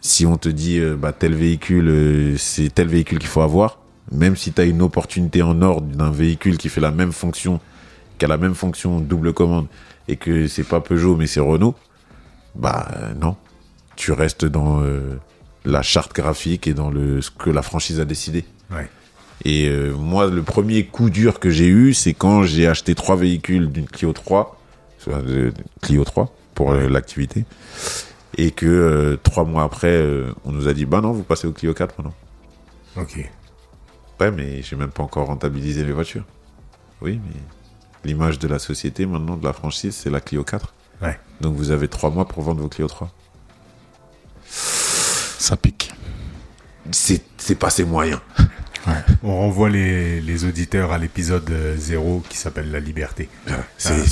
Si 0.00 0.26
on 0.26 0.36
te 0.36 0.48
dit 0.48 0.78
euh, 0.78 0.96
bah, 0.96 1.12
tel 1.12 1.34
véhicule, 1.34 1.88
euh, 1.88 2.36
c'est 2.36 2.74
tel 2.74 2.88
véhicule 2.88 3.18
qu'il 3.18 3.28
faut 3.28 3.40
avoir, 3.40 3.78
même 4.12 4.36
si 4.36 4.52
tu 4.52 4.60
as 4.60 4.64
une 4.64 4.82
opportunité 4.82 5.42
en 5.42 5.60
or 5.62 5.82
d'un 5.82 6.10
véhicule 6.10 6.56
qui 6.56 6.68
fait 6.68 6.80
la 6.80 6.90
même 6.90 7.12
fonction, 7.12 7.60
qui 8.18 8.24
a 8.24 8.28
la 8.28 8.36
même 8.36 8.54
fonction 8.54 8.98
double 9.00 9.32
commande, 9.32 9.66
et 10.08 10.16
que 10.16 10.46
c'est 10.48 10.64
pas 10.64 10.80
Peugeot 10.80 11.16
mais 11.16 11.26
c'est 11.26 11.40
Renault, 11.40 11.74
bah 12.54 12.88
euh, 12.96 13.14
non. 13.14 13.36
Tu 13.96 14.12
restes 14.12 14.44
dans 14.44 14.80
euh, 14.82 15.16
la 15.64 15.82
charte 15.82 16.14
graphique 16.14 16.66
et 16.66 16.74
dans 16.74 16.90
le 16.90 17.20
ce 17.20 17.30
que 17.30 17.50
la 17.50 17.62
franchise 17.62 18.00
a 18.00 18.04
décidé. 18.04 18.44
Ouais. 18.70 18.88
Et 19.44 19.68
euh, 19.68 19.92
moi, 19.94 20.26
le 20.28 20.42
premier 20.42 20.84
coup 20.86 21.10
dur 21.10 21.38
que 21.40 21.50
j'ai 21.50 21.66
eu, 21.68 21.94
c'est 21.94 22.14
quand 22.14 22.42
j'ai 22.42 22.66
acheté 22.66 22.94
trois 22.94 23.16
véhicules 23.16 23.70
d'une 23.70 23.86
Clio 23.86 24.12
3, 24.12 24.58
soit 24.98 25.20
de- 25.22 25.50
de 25.50 25.54
Clio 25.82 26.04
3 26.04 26.34
pour 26.54 26.72
l'activité, 26.74 27.44
et 28.36 28.50
que 28.50 29.18
trois 29.22 29.44
mois 29.44 29.62
après, 29.64 30.04
on 30.44 30.52
nous 30.52 30.66
a 30.68 30.72
dit 30.74 30.86
bah 30.86 31.00
non, 31.00 31.12
vous 31.12 31.22
passez 31.22 31.46
au 31.46 31.52
Clio 31.52 31.72
4 31.74 31.94
maintenant. 31.98 32.14
Ok. 32.96 33.30
Ouais, 34.20 34.30
mais 34.32 34.62
j'ai 34.62 34.74
même 34.74 34.90
pas 34.90 35.04
encore 35.04 35.26
rentabilisé 35.28 35.84
les 35.84 35.92
voitures. 35.92 36.24
Oui, 37.00 37.20
mais 37.24 37.40
l'image 38.04 38.38
de 38.38 38.48
la 38.48 38.58
société 38.58 39.06
maintenant, 39.06 39.36
de 39.36 39.44
la 39.44 39.52
franchise, 39.52 39.94
c'est 39.94 40.10
la 40.10 40.20
Clio 40.20 40.44
4. 40.44 40.72
Ouais. 41.02 41.18
Donc 41.40 41.54
vous 41.56 41.70
avez 41.70 41.88
trois 41.88 42.10
mois 42.10 42.26
pour 42.26 42.42
vendre 42.42 42.60
vos 42.60 42.68
Clio 42.68 42.86
3. 42.88 43.10
Ça 44.46 45.56
pique. 45.56 45.92
C'est 46.90 47.22
pas 47.58 47.70
ses 47.70 47.84
moyens. 47.84 48.20
On 49.22 49.36
renvoie 49.36 49.68
les, 49.68 50.20
les 50.20 50.44
auditeurs 50.44 50.92
à 50.92 50.98
l'épisode 50.98 51.50
euh, 51.50 51.76
0 51.76 52.22
qui 52.28 52.36
s'appelle 52.38 52.70
La 52.70 52.80
Liberté. 52.80 53.28
C'est 53.76 53.92
Ah. 53.92 54.06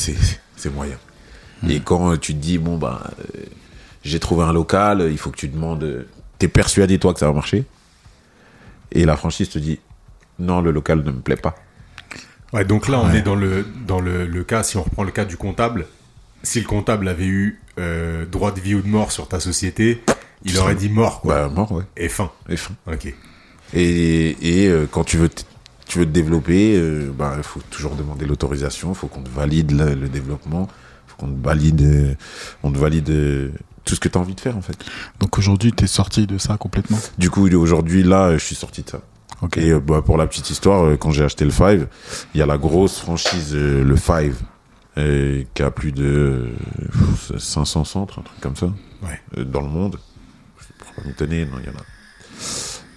c'est- 0.57 0.71
moyen. 0.71 0.97
Et 1.69 1.81
quand 1.81 2.11
euh, 2.13 2.17
tu 2.17 2.35
te 2.35 2.39
dis, 2.39 2.59
bon, 2.59 2.77
bah, 2.77 3.11
euh, 3.21 3.41
j'ai 4.03 4.19
trouvé 4.19 4.45
un 4.45 4.53
local, 4.53 5.07
il 5.11 5.17
faut 5.17 5.31
que 5.31 5.37
tu 5.37 5.49
demandes. 5.49 5.85
euh, 5.85 6.09
T'es 6.39 6.49
persuadé, 6.49 6.99
toi, 6.99 7.15
que 7.15 7.21
ça 7.21 7.27
va 7.27 7.33
marcher. 7.33 7.65
Et 8.93 9.05
la 9.05 9.17
franchise 9.17 9.49
te 9.49 9.59
dit, 9.59 9.79
non, 10.39 10.61
le 10.61 10.71
local 10.73 10.99
ne 11.03 11.11
me 11.13 11.21
plaît 11.21 11.37
pas. 11.37 11.55
Ouais, 12.53 12.65
donc 12.65 12.89
là, 12.89 13.01
on 13.01 13.11
Ouais. 13.11 13.19
est 13.19 13.23
dans 13.23 13.35
le, 13.35 13.67
dans 13.87 14.01
le, 14.01 14.27
le 14.27 14.45
cas, 14.45 14.63
si 14.63 14.77
on 14.77 14.83
reprend 14.83 15.03
le 15.05 15.11
cas 15.11 15.25
du 15.25 15.37
comptable, 15.37 15.87
si 16.43 16.61
le 16.61 16.67
comptable 16.67 17.09
avait 17.09 17.27
eu 17.27 17.61
euh, 17.79 18.25
droit 18.27 18.53
de 18.53 18.61
vie 18.61 18.75
ou 18.75 18.83
de 18.83 18.89
mort 18.89 19.11
sur 19.13 19.29
ta 19.29 19.41
société, 19.41 20.03
il 20.45 20.53
Tu 20.53 20.59
aurait 20.59 20.75
dit 20.77 20.89
mort, 20.89 21.21
quoi. 21.21 21.35
Bah, 21.35 21.49
mort, 21.49 21.73
ouais. 21.73 21.83
Et 21.97 22.09
fin. 22.09 22.31
Et 22.49 22.57
fin. 22.57 22.75
Ok. 22.87 23.13
Et, 23.75 24.37
et 24.65 24.69
euh, 24.69 24.87
quand 24.91 25.03
tu 25.03 25.17
veux, 25.17 25.29
tu 25.87 25.99
veux 25.99 26.07
te 26.07 26.11
développer, 26.11 26.77
euh, 26.77 27.11
bah, 27.17 27.35
il 27.37 27.43
faut 27.43 27.61
toujours 27.71 27.95
demander 27.97 28.25
l'autorisation, 28.27 28.91
il 28.91 28.95
faut 28.95 29.09
qu'on 29.09 29.23
te 29.23 29.31
valide 29.31 29.73
le, 29.73 29.95
le 29.95 30.09
développement, 30.09 30.69
il 30.71 31.11
faut 31.11 31.17
qu'on 31.17 31.33
te 31.33 31.45
valide, 31.45 31.83
euh, 31.83 32.15
on 32.63 32.71
te 32.71 32.79
valide 32.79 33.11
euh, 33.11 33.51
tout 33.85 33.97
ce 33.97 34.01
que 34.01 34.09
tu 34.09 34.17
as 34.17 34.21
envie 34.21 34.35
de 34.37 34.41
faire, 34.41 34.57
en 34.57 34.63
fait. 34.63 34.79
Donc 35.19 35.37
aujourd'hui, 35.37 35.73
t'es 35.73 35.89
sorti 35.89 36.27
de 36.29 36.39
ça 36.39 36.57
complètement? 36.59 36.99
Du 37.19 37.29
coup, 37.29 37.49
aujourd'hui, 37.57 38.05
là, 38.05 38.33
je 38.39 38.45
suis 38.45 38.55
sorti 38.57 38.83
de 38.83 38.91
ça. 38.91 39.01
Ok. 39.43 39.59
Et 39.59 39.71
euh, 39.71 39.81
bah, 39.81 40.03
pour 40.03 40.17
la 40.17 40.27
petite 40.27 40.51
histoire, 40.51 40.85
euh, 40.85 40.97
quand 40.97 41.11
j'ai 41.11 41.25
acheté 41.25 41.45
le 41.45 41.51
Five, 41.51 41.89
il 42.35 42.39
y 42.39 42.43
a 42.43 42.47
la 42.47 42.59
grosse 42.59 42.99
franchise, 43.01 43.53
euh, 43.55 43.85
le 43.85 43.97
Five, 43.97 44.37
qui 45.55 45.63
a 45.63 45.71
plus 45.71 45.93
de 45.93 46.05
euh, 47.35 47.39
500 47.39 47.85
centres, 47.85 48.19
un 48.19 48.23
truc 48.23 48.41
comme 48.41 48.57
ça, 48.57 48.71
Ouais. 49.03 49.45
dans 49.45 49.61
le 49.61 49.69
monde. 49.69 49.99
Je 50.59 50.85
pourrais 50.85 51.07
m'étonner, 51.07 51.45
non, 51.45 51.59
il 51.63 51.67
y 51.67 51.69
en 51.69 51.79
a. 51.79 51.85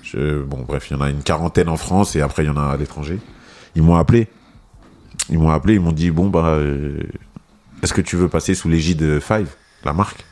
Je, 0.01 0.41
bon, 0.41 0.63
bref, 0.67 0.89
il 0.89 0.93
y 0.93 0.95
en 0.95 1.01
a 1.01 1.09
une 1.09 1.21
quarantaine 1.23 1.67
en 1.69 1.75
France 1.77 2.15
et 2.15 2.21
après, 2.21 2.43
il 2.43 2.47
y 2.47 2.49
en 2.49 2.57
a 2.57 2.71
à 2.71 2.77
l'étranger. 2.77 3.19
Ils 3.75 3.83
m'ont 3.83 3.95
appelé. 3.97 4.27
Ils 5.29 5.37
m'ont 5.37 5.49
appelé, 5.51 5.75
ils 5.75 5.79
m'ont 5.81 5.91
dit, 5.91 6.09
bon, 6.09 6.29
bah, 6.29 6.45
euh, 6.55 7.03
est-ce 7.83 7.93
que 7.93 8.01
tu 8.01 8.15
veux 8.15 8.29
passer 8.29 8.55
sous 8.55 8.69
l'égide 8.69 9.19
Five, 9.19 9.49
la 9.83 9.91
marque? 9.93 10.25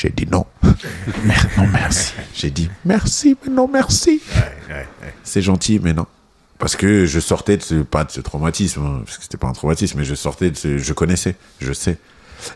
J'ai 0.00 0.08
dit 0.08 0.26
non. 0.32 0.46
non, 0.62 1.66
merci. 1.70 2.14
J'ai 2.32 2.48
dit 2.48 2.70
merci, 2.86 3.36
mais 3.44 3.52
non 3.52 3.68
merci. 3.70 4.22
Ouais, 4.34 4.74
ouais, 4.74 4.88
ouais. 5.02 5.14
C'est 5.22 5.42
gentil, 5.42 5.78
mais 5.78 5.92
non. 5.92 6.06
Parce 6.58 6.74
que 6.74 7.04
je 7.04 7.20
sortais 7.20 7.58
de 7.58 7.62
ce, 7.62 7.74
pas 7.82 8.04
de 8.04 8.10
ce 8.10 8.22
traumatisme, 8.22 8.80
hein, 8.80 9.02
parce 9.04 9.18
que 9.18 9.24
c'était 9.24 9.36
pas 9.36 9.48
un 9.48 9.52
traumatisme, 9.52 9.98
mais 9.98 10.06
je 10.06 10.14
sortais 10.14 10.50
de 10.50 10.56
ce, 10.56 10.78
je 10.78 10.92
connaissais, 10.94 11.36
je 11.60 11.74
sais. 11.74 11.98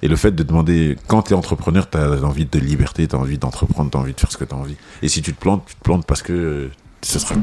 Et 0.00 0.08
le 0.08 0.16
fait 0.16 0.30
de 0.30 0.42
demander, 0.42 0.96
quand 1.06 1.20
t'es 1.20 1.34
entrepreneur, 1.34 1.90
t'as 1.90 2.22
envie 2.22 2.46
de 2.46 2.58
liberté, 2.58 3.06
t'as 3.06 3.18
envie 3.18 3.36
d'entreprendre, 3.36 3.90
t'as 3.90 3.98
envie 3.98 4.14
de 4.14 4.20
faire 4.20 4.32
ce 4.32 4.38
que 4.38 4.44
t'as 4.44 4.56
envie. 4.56 4.76
Et 5.02 5.08
si 5.08 5.20
tu 5.20 5.34
te 5.34 5.38
plantes, 5.38 5.66
tu 5.66 5.74
te 5.74 5.82
plantes 5.82 6.06
parce 6.06 6.22
que 6.22 6.32
euh, 6.32 6.70
ce 7.02 7.18
sera, 7.18 7.34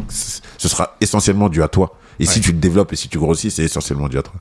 ce 0.57 0.67
sera 0.67 0.95
essentiellement 0.99 1.47
dû 1.47 1.61
à 1.61 1.67
toi. 1.67 1.95
Et 2.19 2.25
si 2.25 2.41
tu 2.41 2.53
te 2.53 2.59
développes 2.59 2.91
et 2.93 2.95
si 2.95 3.07
tu 3.07 3.19
grossis, 3.19 3.51
c'est 3.51 3.63
essentiellement 3.63 4.09
dû 4.09 4.17
à 4.17 4.23
toi. 4.23 4.33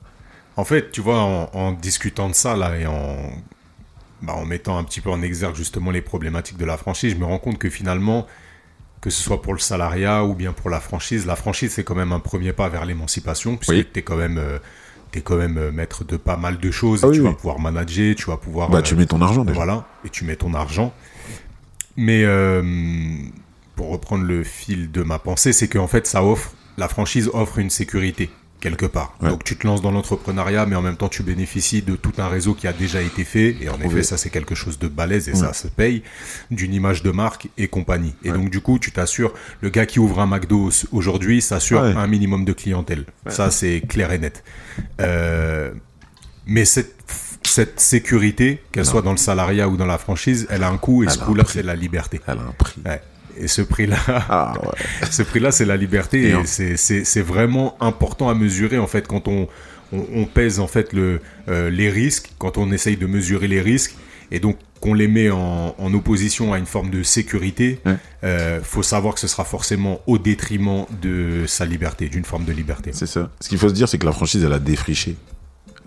En 0.57 0.65
fait, 0.65 0.91
tu 0.91 1.01
vois, 1.01 1.19
en, 1.19 1.51
en 1.53 1.71
discutant 1.71 2.29
de 2.29 2.33
ça, 2.33 2.55
là, 2.55 2.75
et 2.77 2.87
en, 2.87 3.31
bah, 4.21 4.33
en 4.33 4.45
mettant 4.45 4.77
un 4.77 4.83
petit 4.83 5.01
peu 5.01 5.09
en 5.09 5.21
exergue 5.21 5.55
justement 5.55 5.91
les 5.91 6.01
problématiques 6.01 6.57
de 6.57 6.65
la 6.65 6.77
franchise, 6.77 7.13
je 7.13 7.17
me 7.17 7.25
rends 7.25 7.39
compte 7.39 7.57
que 7.57 7.69
finalement, 7.69 8.27
que 9.01 9.09
ce 9.09 9.21
soit 9.21 9.41
pour 9.41 9.53
le 9.53 9.59
salariat 9.59 10.23
ou 10.25 10.35
bien 10.35 10.53
pour 10.53 10.69
la 10.69 10.79
franchise, 10.79 11.25
la 11.25 11.35
franchise, 11.35 11.71
c'est 11.73 11.83
quand 11.83 11.95
même 11.95 12.11
un 12.11 12.19
premier 12.19 12.53
pas 12.53 12.69
vers 12.69 12.85
l'émancipation, 12.85 13.57
puisque 13.57 13.71
Oui. 13.71 13.87
tu 13.91 13.99
es 13.99 14.03
quand 14.03 14.17
même... 14.17 14.37
euh, 14.37 14.59
T'es 15.11 15.19
quand 15.19 15.35
même 15.35 15.57
euh, 15.57 15.73
maître 15.73 16.05
de 16.05 16.15
pas 16.15 16.37
mal 16.37 16.57
de 16.57 16.71
choses. 16.71 17.01
Ah 17.03 17.07
et 17.07 17.09
oui, 17.09 17.15
tu 17.17 17.21
vas 17.23 17.29
oui. 17.31 17.35
pouvoir 17.35 17.59
manager, 17.59 18.15
tu 18.15 18.27
vas 18.27 18.37
pouvoir. 18.37 18.69
Bah, 18.69 18.77
euh, 18.77 18.81
tu 18.81 18.95
mets 18.95 19.05
ton 19.05 19.21
argent 19.21 19.43
déjà. 19.43 19.55
Voilà, 19.55 19.85
et 20.05 20.09
tu 20.09 20.23
mets 20.23 20.37
ton 20.37 20.53
argent. 20.53 20.93
Mais 21.97 22.23
euh, 22.23 22.63
pour 23.75 23.89
reprendre 23.89 24.23
le 24.23 24.45
fil 24.45 24.89
de 24.89 25.03
ma 25.03 25.19
pensée, 25.19 25.51
c'est 25.51 25.67
qu'en 25.67 25.87
fait, 25.87 26.07
ça 26.07 26.23
offre, 26.23 26.53
la 26.77 26.87
franchise 26.87 27.29
offre 27.33 27.59
une 27.59 27.69
sécurité 27.69 28.29
quelque 28.61 28.85
part. 28.85 29.15
Ouais. 29.21 29.29
Donc 29.29 29.43
tu 29.43 29.57
te 29.57 29.67
lances 29.67 29.81
dans 29.81 29.91
l'entrepreneuriat, 29.91 30.65
mais 30.65 30.75
en 30.77 30.81
même 30.81 30.95
temps 30.95 31.09
tu 31.09 31.23
bénéficies 31.23 31.81
de 31.81 31.95
tout 31.97 32.13
un 32.19 32.29
réseau 32.29 32.53
qui 32.53 32.67
a 32.67 32.73
déjà 32.73 33.01
été 33.01 33.25
fait. 33.25 33.57
Et 33.59 33.67
en 33.67 33.79
effet, 33.81 34.03
ça 34.03 34.15
c'est 34.15 34.29
quelque 34.29 34.55
chose 34.55 34.79
de 34.79 34.87
balèze 34.87 35.27
et 35.27 35.33
Ouais. 35.33 35.37
ça 35.37 35.51
se 35.53 35.67
paye 35.67 36.03
d'une 36.51 36.73
image 36.73 37.03
de 37.03 37.11
marque 37.11 37.49
et 37.57 37.67
compagnie. 37.67 38.13
Et 38.23 38.31
donc 38.31 38.49
du 38.49 38.61
coup, 38.61 38.79
tu 38.79 38.91
t'assures, 38.93 39.33
le 39.59 39.69
gars 39.69 39.85
qui 39.85 39.99
ouvre 39.99 40.19
un 40.21 40.27
McDo 40.27 40.69
aujourd'hui 40.93 41.41
s'assure 41.41 41.81
Ouais. 41.81 41.93
un 41.95 42.07
minimum 42.07 42.45
de 42.45 42.53
clientèle. 42.53 43.05
Ça 43.27 43.51
c'est 43.51 43.81
clair 43.81 44.11
et 44.13 44.19
net. 44.19 44.43
Euh, 45.01 45.71
mais 46.45 46.63
cette 46.65 46.95
cette 47.43 47.79
sécurité, 47.79 48.61
qu'elle 48.71 48.85
soit 48.85 49.01
dans 49.01 49.11
le 49.11 49.17
salariat 49.17 49.67
ou 49.67 49.75
dans 49.75 49.87
la 49.87 49.97
franchise, 49.97 50.45
elle 50.51 50.63
a 50.63 50.69
un 50.69 50.77
coût 50.77 51.03
et 51.03 51.07
Elle 51.07 51.11
ce 51.11 51.17
coût-là, 51.19 51.43
c'est 51.47 51.63
la 51.63 51.75
liberté. 51.75 52.21
Elle 52.27 52.37
a 52.37 52.41
un 52.43 52.51
prix. 52.55 52.79
Et 53.41 53.47
ce 53.47 53.61
prix-là, 53.61 53.97
Ah 54.07 54.53
ouais. 54.63 55.05
ce 55.11 55.23
prix-là, 55.23 55.51
c'est 55.51 55.65
la 55.65 55.75
liberté 55.77 56.29
Et 56.29 56.45
c'est- 56.45 57.21
vraiment 57.21 57.75
important 57.81 58.29
à 58.29 58.33
mesurer 58.35 58.77
en 58.77 58.87
fait 58.87 59.07
quand 59.07 59.27
on, 59.27 59.47
on, 59.91 60.05
on 60.13 60.25
pèse 60.25 60.59
en 60.59 60.67
fait 60.67 60.93
le, 60.93 61.19
euh, 61.49 61.69
les 61.69 61.89
risques, 61.89 62.31
quand 62.37 62.57
on 62.57 62.71
essaye 62.71 62.97
de 62.97 63.05
mesurer 63.07 63.47
les 63.47 63.61
risques 63.61 63.95
et 64.31 64.39
donc 64.39 64.57
qu'on 64.79 64.93
les 64.93 65.07
met 65.07 65.29
en, 65.29 65.75
en 65.77 65.93
opposition 65.93 66.53
à 66.53 66.57
une 66.59 66.65
forme 66.65 66.89
de 66.89 67.03
sécurité, 67.03 67.79
Ouais. 67.85 67.95
euh, 68.23 68.59
faut 68.63 68.83
savoir 68.83 69.13
que 69.15 69.19
ce 69.19 69.27
sera 69.27 69.43
forcément 69.45 70.01
au 70.07 70.17
détriment 70.17 70.85
de 71.01 71.45
sa 71.47 71.65
liberté, 71.65 72.09
d'une 72.09 72.25
forme 72.25 72.45
de 72.45 72.51
liberté. 72.51 72.91
C'est 72.93 73.05
ça. 73.07 73.29
Ce 73.39 73.49
qu'il 73.49 73.57
faut 73.59 73.69
se 73.69 73.73
dire, 73.73 73.87
c'est 73.89 73.97
que 73.99 74.05
la 74.05 74.11
franchise, 74.11 74.43
elle 74.43 74.53
a 74.53 74.59
défriché. 74.59 75.15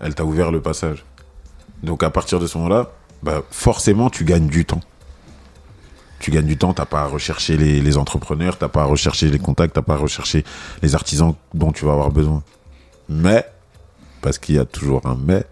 Elle 0.01 0.13
t'a 0.15 0.23
ouvert 0.25 0.51
le 0.51 0.61
passage. 0.61 1.03
Donc 1.83 2.03
à 2.03 2.09
partir 2.09 2.39
de 2.39 2.47
ce 2.47 2.57
moment-là, 2.57 2.91
bah, 3.23 3.43
forcément, 3.51 4.09
tu 4.09 4.23
gagnes 4.25 4.47
du 4.47 4.63
temps. 4.65 4.81
Tu 6.25 6.31
gagnes 6.31 6.47
du 6.47 6.57
temps, 6.57 6.73
t'as 6.73 6.85
pas 6.87 7.01
à 7.03 7.05
rechercher 7.05 7.55
les, 7.55 7.79
les 7.81 7.97
entrepreneurs, 7.97 8.57
t'as 8.57 8.67
pas 8.67 8.81
à 8.81 8.85
rechercher 8.85 9.29
les 9.29 9.37
contacts, 9.37 9.75
t'as 9.75 9.83
pas 9.83 9.93
à 9.93 9.97
rechercher 9.97 10.43
les 10.81 10.95
artisans 10.95 11.35
dont 11.53 11.71
tu 11.71 11.85
vas 11.85 11.91
avoir 11.91 12.09
besoin. 12.09 12.41
Mais, 13.09 13.45
parce 14.23 14.39
qu'il 14.39 14.55
y 14.55 14.57
a 14.57 14.65
toujours 14.65 15.05
un 15.05 15.15
mais, 15.23 15.45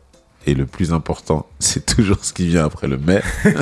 et 0.48 0.56
le 0.56 0.66
plus 0.66 0.92
important, 0.92 1.46
c'est 1.60 1.86
toujours 1.86 2.18
ce 2.26 2.34
qui 2.34 2.48
vient 2.48 2.66
après 2.66 2.88
le 2.88 2.98
mais. 2.98 3.22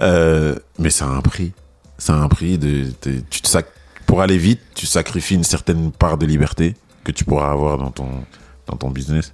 Euh, 0.00 0.54
mais 0.78 0.90
ça 0.90 1.06
a 1.06 1.08
un 1.08 1.20
prix. 1.20 1.52
Ça 1.98 2.14
a 2.14 2.16
un 2.18 2.28
prix. 2.28 2.58
De, 2.58 2.86
de- 3.02 3.20
tu 3.30 3.40
te 3.42 3.48
sac- 3.48 3.66
pour 4.06 4.22
aller 4.22 4.38
vite, 4.38 4.60
tu 4.74 4.86
sacrifies 4.86 5.34
une 5.34 5.44
certaine 5.44 5.90
part 5.92 6.16
de 6.18 6.26
liberté 6.26 6.74
que 7.04 7.12
tu 7.12 7.24
pourras 7.24 7.50
avoir 7.50 7.78
dans 7.78 7.90
ton, 7.90 8.08
dans 8.66 8.76
ton 8.76 8.90
business. 8.90 9.32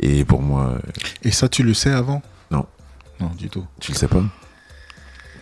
Et 0.00 0.24
pour 0.24 0.40
moi, 0.42 0.72
euh, 0.76 0.78
Et 1.24 1.30
ça, 1.30 1.48
tu 1.48 1.62
le 1.62 1.72
sais 1.74 1.90
avant? 1.90 2.22
Non. 2.50 2.66
Non, 3.20 3.30
du 3.38 3.48
tout. 3.48 3.64
tu 3.80 3.92
le 3.92 3.96
sais 3.96 4.08
pas? 4.08 4.22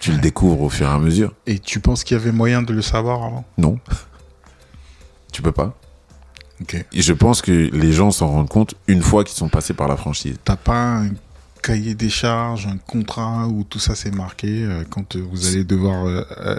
Tu 0.05 0.13
le 0.13 0.19
découvres 0.19 0.61
au 0.61 0.69
fur 0.69 0.87
et 0.87 0.91
à 0.91 0.99
mesure. 0.99 1.33
Et 1.47 1.59
tu 1.59 1.81
penses 1.81 2.05
qu'il 2.05 2.15
y 2.15 2.21
avait 2.21 2.31
moyen 2.31 2.61
de 2.61 2.75
le 2.75 2.83
savoir 2.83 3.23
avant? 3.23 3.47
Non. 3.57 3.79
Tu 5.33 5.41
peux 5.41 5.51
pas. 5.51 5.79
Ok. 6.61 6.85
Et 6.93 7.01
je 7.01 7.15
pense 7.15 7.41
que 7.41 7.71
les 7.73 7.91
gens 7.91 8.11
s'en 8.11 8.29
rendent 8.29 8.51
compte 8.51 8.75
une 8.87 9.01
fois 9.01 9.25
qu'ils 9.25 9.39
sont 9.39 9.49
passés 9.49 9.73
par 9.73 9.89
la 9.89 9.97
franchise. 9.97 10.37
T'as 10.45 10.57
pas 10.57 10.77
un 10.77 11.09
cahier 11.65 11.95
des 11.95 12.11
charges, 12.11 12.67
un 12.67 12.77
contrat 12.77 13.47
où 13.49 13.65
tout 13.65 13.79
ça 13.79 13.95
c'est 13.95 14.15
marqué 14.15 14.49
euh, 14.65 14.83
quand 14.91 15.17
euh, 15.17 15.23
vous 15.33 15.47
allez 15.47 15.65
devoir 15.65 16.07
euh, 16.07 16.23
euh, 16.41 16.59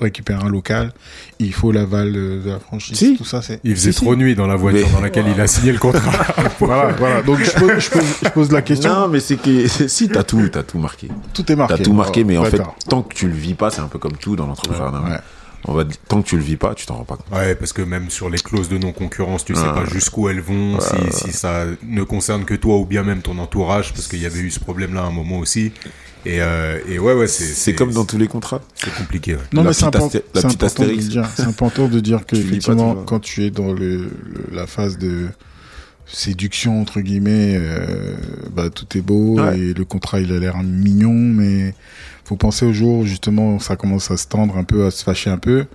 récupérer 0.00 0.42
un 0.44 0.48
local, 0.48 0.92
il 1.40 1.52
faut 1.52 1.72
l'aval 1.72 2.12
de 2.12 2.40
la 2.46 2.60
franchise. 2.60 2.96
Si. 2.96 3.16
Tout 3.16 3.24
ça 3.24 3.42
c'est. 3.42 3.60
Il 3.64 3.74
faisait 3.74 3.92
Si, 3.92 3.98
si. 3.98 4.04
trop 4.04 4.14
nuit 4.16 4.34
dans 4.34 4.46
la 4.46 4.56
voiture 4.56 4.86
Mais- 4.86 4.92
dans 4.92 5.00
laquelle 5.00 5.26
il 5.34 5.40
a 5.40 5.46
signé 5.46 5.72
le 5.72 5.78
contrat. 5.78 6.12
Voilà, 6.60 6.92
voilà. 6.92 7.22
Donc 7.22 7.38
je 7.42 7.50
pose, 7.52 7.78
je 7.78 7.90
pose- 7.90 8.14
je 8.24 8.28
pose 8.28 8.52
la 8.52 8.62
question. 8.62 8.92
Non, 8.92 9.08
mais 9.08 9.18
c'est 9.20 9.36
que 9.36 9.66
si 9.66 10.08
t'as 10.08 10.22
tout, 10.22 10.48
t'as 10.52 10.62
tout 10.62 10.78
marqué. 10.78 11.08
Tout 11.32 11.50
est 11.50 11.56
marqué. 11.56 11.74
T'as 11.76 11.82
tout 11.82 11.92
marqué, 11.94 12.20
Oh, 12.22 12.26
mais 12.26 12.36
en 12.38 12.44
fait, 12.44 12.60
tant 12.88 13.02
que 13.02 13.14
tu 13.14 13.26
le 13.26 13.34
vis 13.34 13.54
pas, 13.54 13.70
c'est 13.70 13.80
un 13.80 13.88
peu 13.88 13.98
comme 13.98 14.16
tout 14.16 14.36
dans 14.36 14.46
l'entrepreneuriat. 14.46 15.00
Ouais. 15.10 15.18
On 15.66 15.74
va 15.74 15.84
dire, 15.84 15.96
tant 16.08 16.22
que 16.22 16.26
tu 16.28 16.36
le 16.36 16.42
vis 16.42 16.56
pas, 16.56 16.74
tu 16.74 16.86
t'en 16.86 16.94
rends 16.96 17.04
pas 17.04 17.16
compte. 17.16 17.36
Ouais, 17.38 17.54
parce 17.54 17.72
que 17.74 17.82
même 17.82 18.08
sur 18.10 18.30
les 18.30 18.38
clauses 18.38 18.68
de 18.70 18.78
non-concurrence, 18.78 19.44
tu 19.44 19.54
sais 19.54 19.60
Ah. 19.64 19.72
pas 19.72 19.84
jusqu'où 19.84 20.28
elles 20.30 20.40
vont, 20.40 20.78
si, 20.80 21.18
si 21.26 21.32
ça 21.32 21.64
ne 21.86 22.02
concerne 22.02 22.44
que 22.46 22.54
toi 22.54 22.78
ou 22.78 22.86
bien 22.86 23.02
même 23.02 23.20
ton 23.20 23.36
entourage, 23.38 23.92
parce 23.92 24.08
qu'il 24.08 24.20
y 24.20 24.26
avait 24.26 24.40
eu 24.40 24.50
ce 24.50 24.58
problème-là 24.60 25.02
à 25.02 25.06
un 25.06 25.10
moment 25.10 25.38
aussi. 25.38 25.72
Et, 26.26 26.42
euh, 26.42 26.78
et 26.88 26.98
ouais, 26.98 27.14
ouais, 27.14 27.26
c'est 27.26 27.44
C'est 27.44 27.74
comme 27.74 27.92
dans 27.92 28.04
tous 28.04 28.18
les 28.18 28.26
contrats. 28.26 28.60
C'est 28.74 28.94
compliqué, 28.94 29.34
ouais. 29.34 29.40
Non, 29.52 29.62
La 29.62 29.68
mais 29.68 29.74
c'est 29.74 29.84
important, 29.84 30.08
de 30.08 30.64
astérix. 30.66 31.08
dire, 31.08 31.28
c'est 31.34 31.42
important 31.44 31.88
de 31.88 32.00
dire 32.00 32.24
que 32.26 32.36
Tu 32.36 32.42
effectivement, 32.42 32.94
quand 32.94 33.20
tu 33.20 33.44
es 33.44 33.50
dans 33.50 33.72
le, 33.72 33.96
le- 33.98 34.10
la 34.52 34.66
phase 34.66 34.96
de 34.98 35.28
séduction 36.06 36.80
entre 36.80 37.00
guillemets, 37.00 37.54
euh, 37.56 38.16
bah, 38.52 38.68
tout 38.70 38.86
est 38.98 39.00
beau 39.02 39.38
Ouais. 39.40 39.58
et 39.58 39.74
le 39.74 39.84
contrat 39.84 40.20
il 40.20 40.32
a 40.32 40.38
l'air 40.38 40.56
mignon, 40.62 41.12
mais 41.12 41.74
faut 42.30 42.36
penser 42.36 42.64
au 42.64 42.72
jour 42.72 42.98
où 43.00 43.04
justement 43.04 43.58
ça 43.58 43.74
commence 43.74 44.08
à 44.12 44.16
se 44.16 44.28
tendre 44.28 44.56
un 44.56 44.62
peu, 44.62 44.86
à 44.86 44.92
se 44.92 45.02
fâcher 45.02 45.30
un 45.30 45.36
peu. 45.38 45.66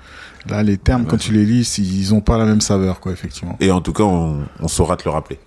Là, 0.49 0.63
les 0.63 0.77
termes 0.77 1.05
quand 1.05 1.17
tu 1.17 1.33
les 1.33 1.43
lis, 1.43 1.77
ils 1.79 2.13
ont 2.13 2.21
pas 2.21 2.37
la 2.37 2.45
même 2.45 2.61
saveur, 2.61 3.01
quoi, 3.01 3.11
effectivement. 3.11 3.57
Et 3.59 3.71
en 3.71 3.81
tout 3.81 3.91
cas, 3.91 4.03
on, 4.03 4.45
on 4.61 4.67
saura 4.69 4.95
te 4.95 5.03
le 5.03 5.09
rappeler. 5.11 5.37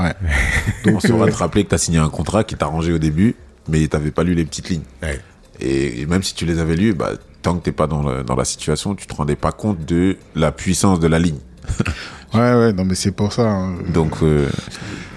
Ouais. 0.00 0.14
on 0.92 0.98
saura 0.98 1.28
te 1.30 1.36
rappeler 1.36 1.62
que 1.64 1.68
t'as 1.70 1.78
signé 1.78 1.98
un 1.98 2.08
contrat 2.08 2.42
qui 2.42 2.56
t'a 2.56 2.64
arrangé 2.66 2.92
au 2.92 2.98
début, 2.98 3.36
mais 3.68 3.86
t'avais 3.86 4.10
pas 4.10 4.24
lu 4.24 4.34
les 4.34 4.44
petites 4.44 4.68
lignes. 4.68 4.82
Ouais. 5.02 5.20
Et, 5.60 6.00
et 6.00 6.06
même 6.06 6.24
si 6.24 6.34
tu 6.34 6.44
les 6.44 6.58
avais 6.58 6.74
lues, 6.74 6.92
bah, 6.92 7.10
tant 7.42 7.56
que 7.56 7.62
t'es 7.62 7.72
pas 7.72 7.86
dans, 7.86 8.02
le- 8.02 8.24
dans 8.24 8.34
la 8.34 8.44
situation, 8.44 8.96
tu 8.96 9.06
te 9.06 9.14
rendais 9.14 9.36
pas 9.36 9.52
compte 9.52 9.84
de 9.84 10.16
la 10.34 10.50
puissance 10.50 10.98
de 10.98 11.06
la 11.06 11.18
ligne. 11.20 11.38
Ouais, 12.34 12.40
ouais, 12.54 12.72
non, 12.72 12.84
mais 12.84 12.94
c'est 12.96 13.12
pour 13.12 13.32
ça. 13.32 13.48
hein. 13.48 13.74
Donc, 13.94 14.14
euh, 14.22 14.48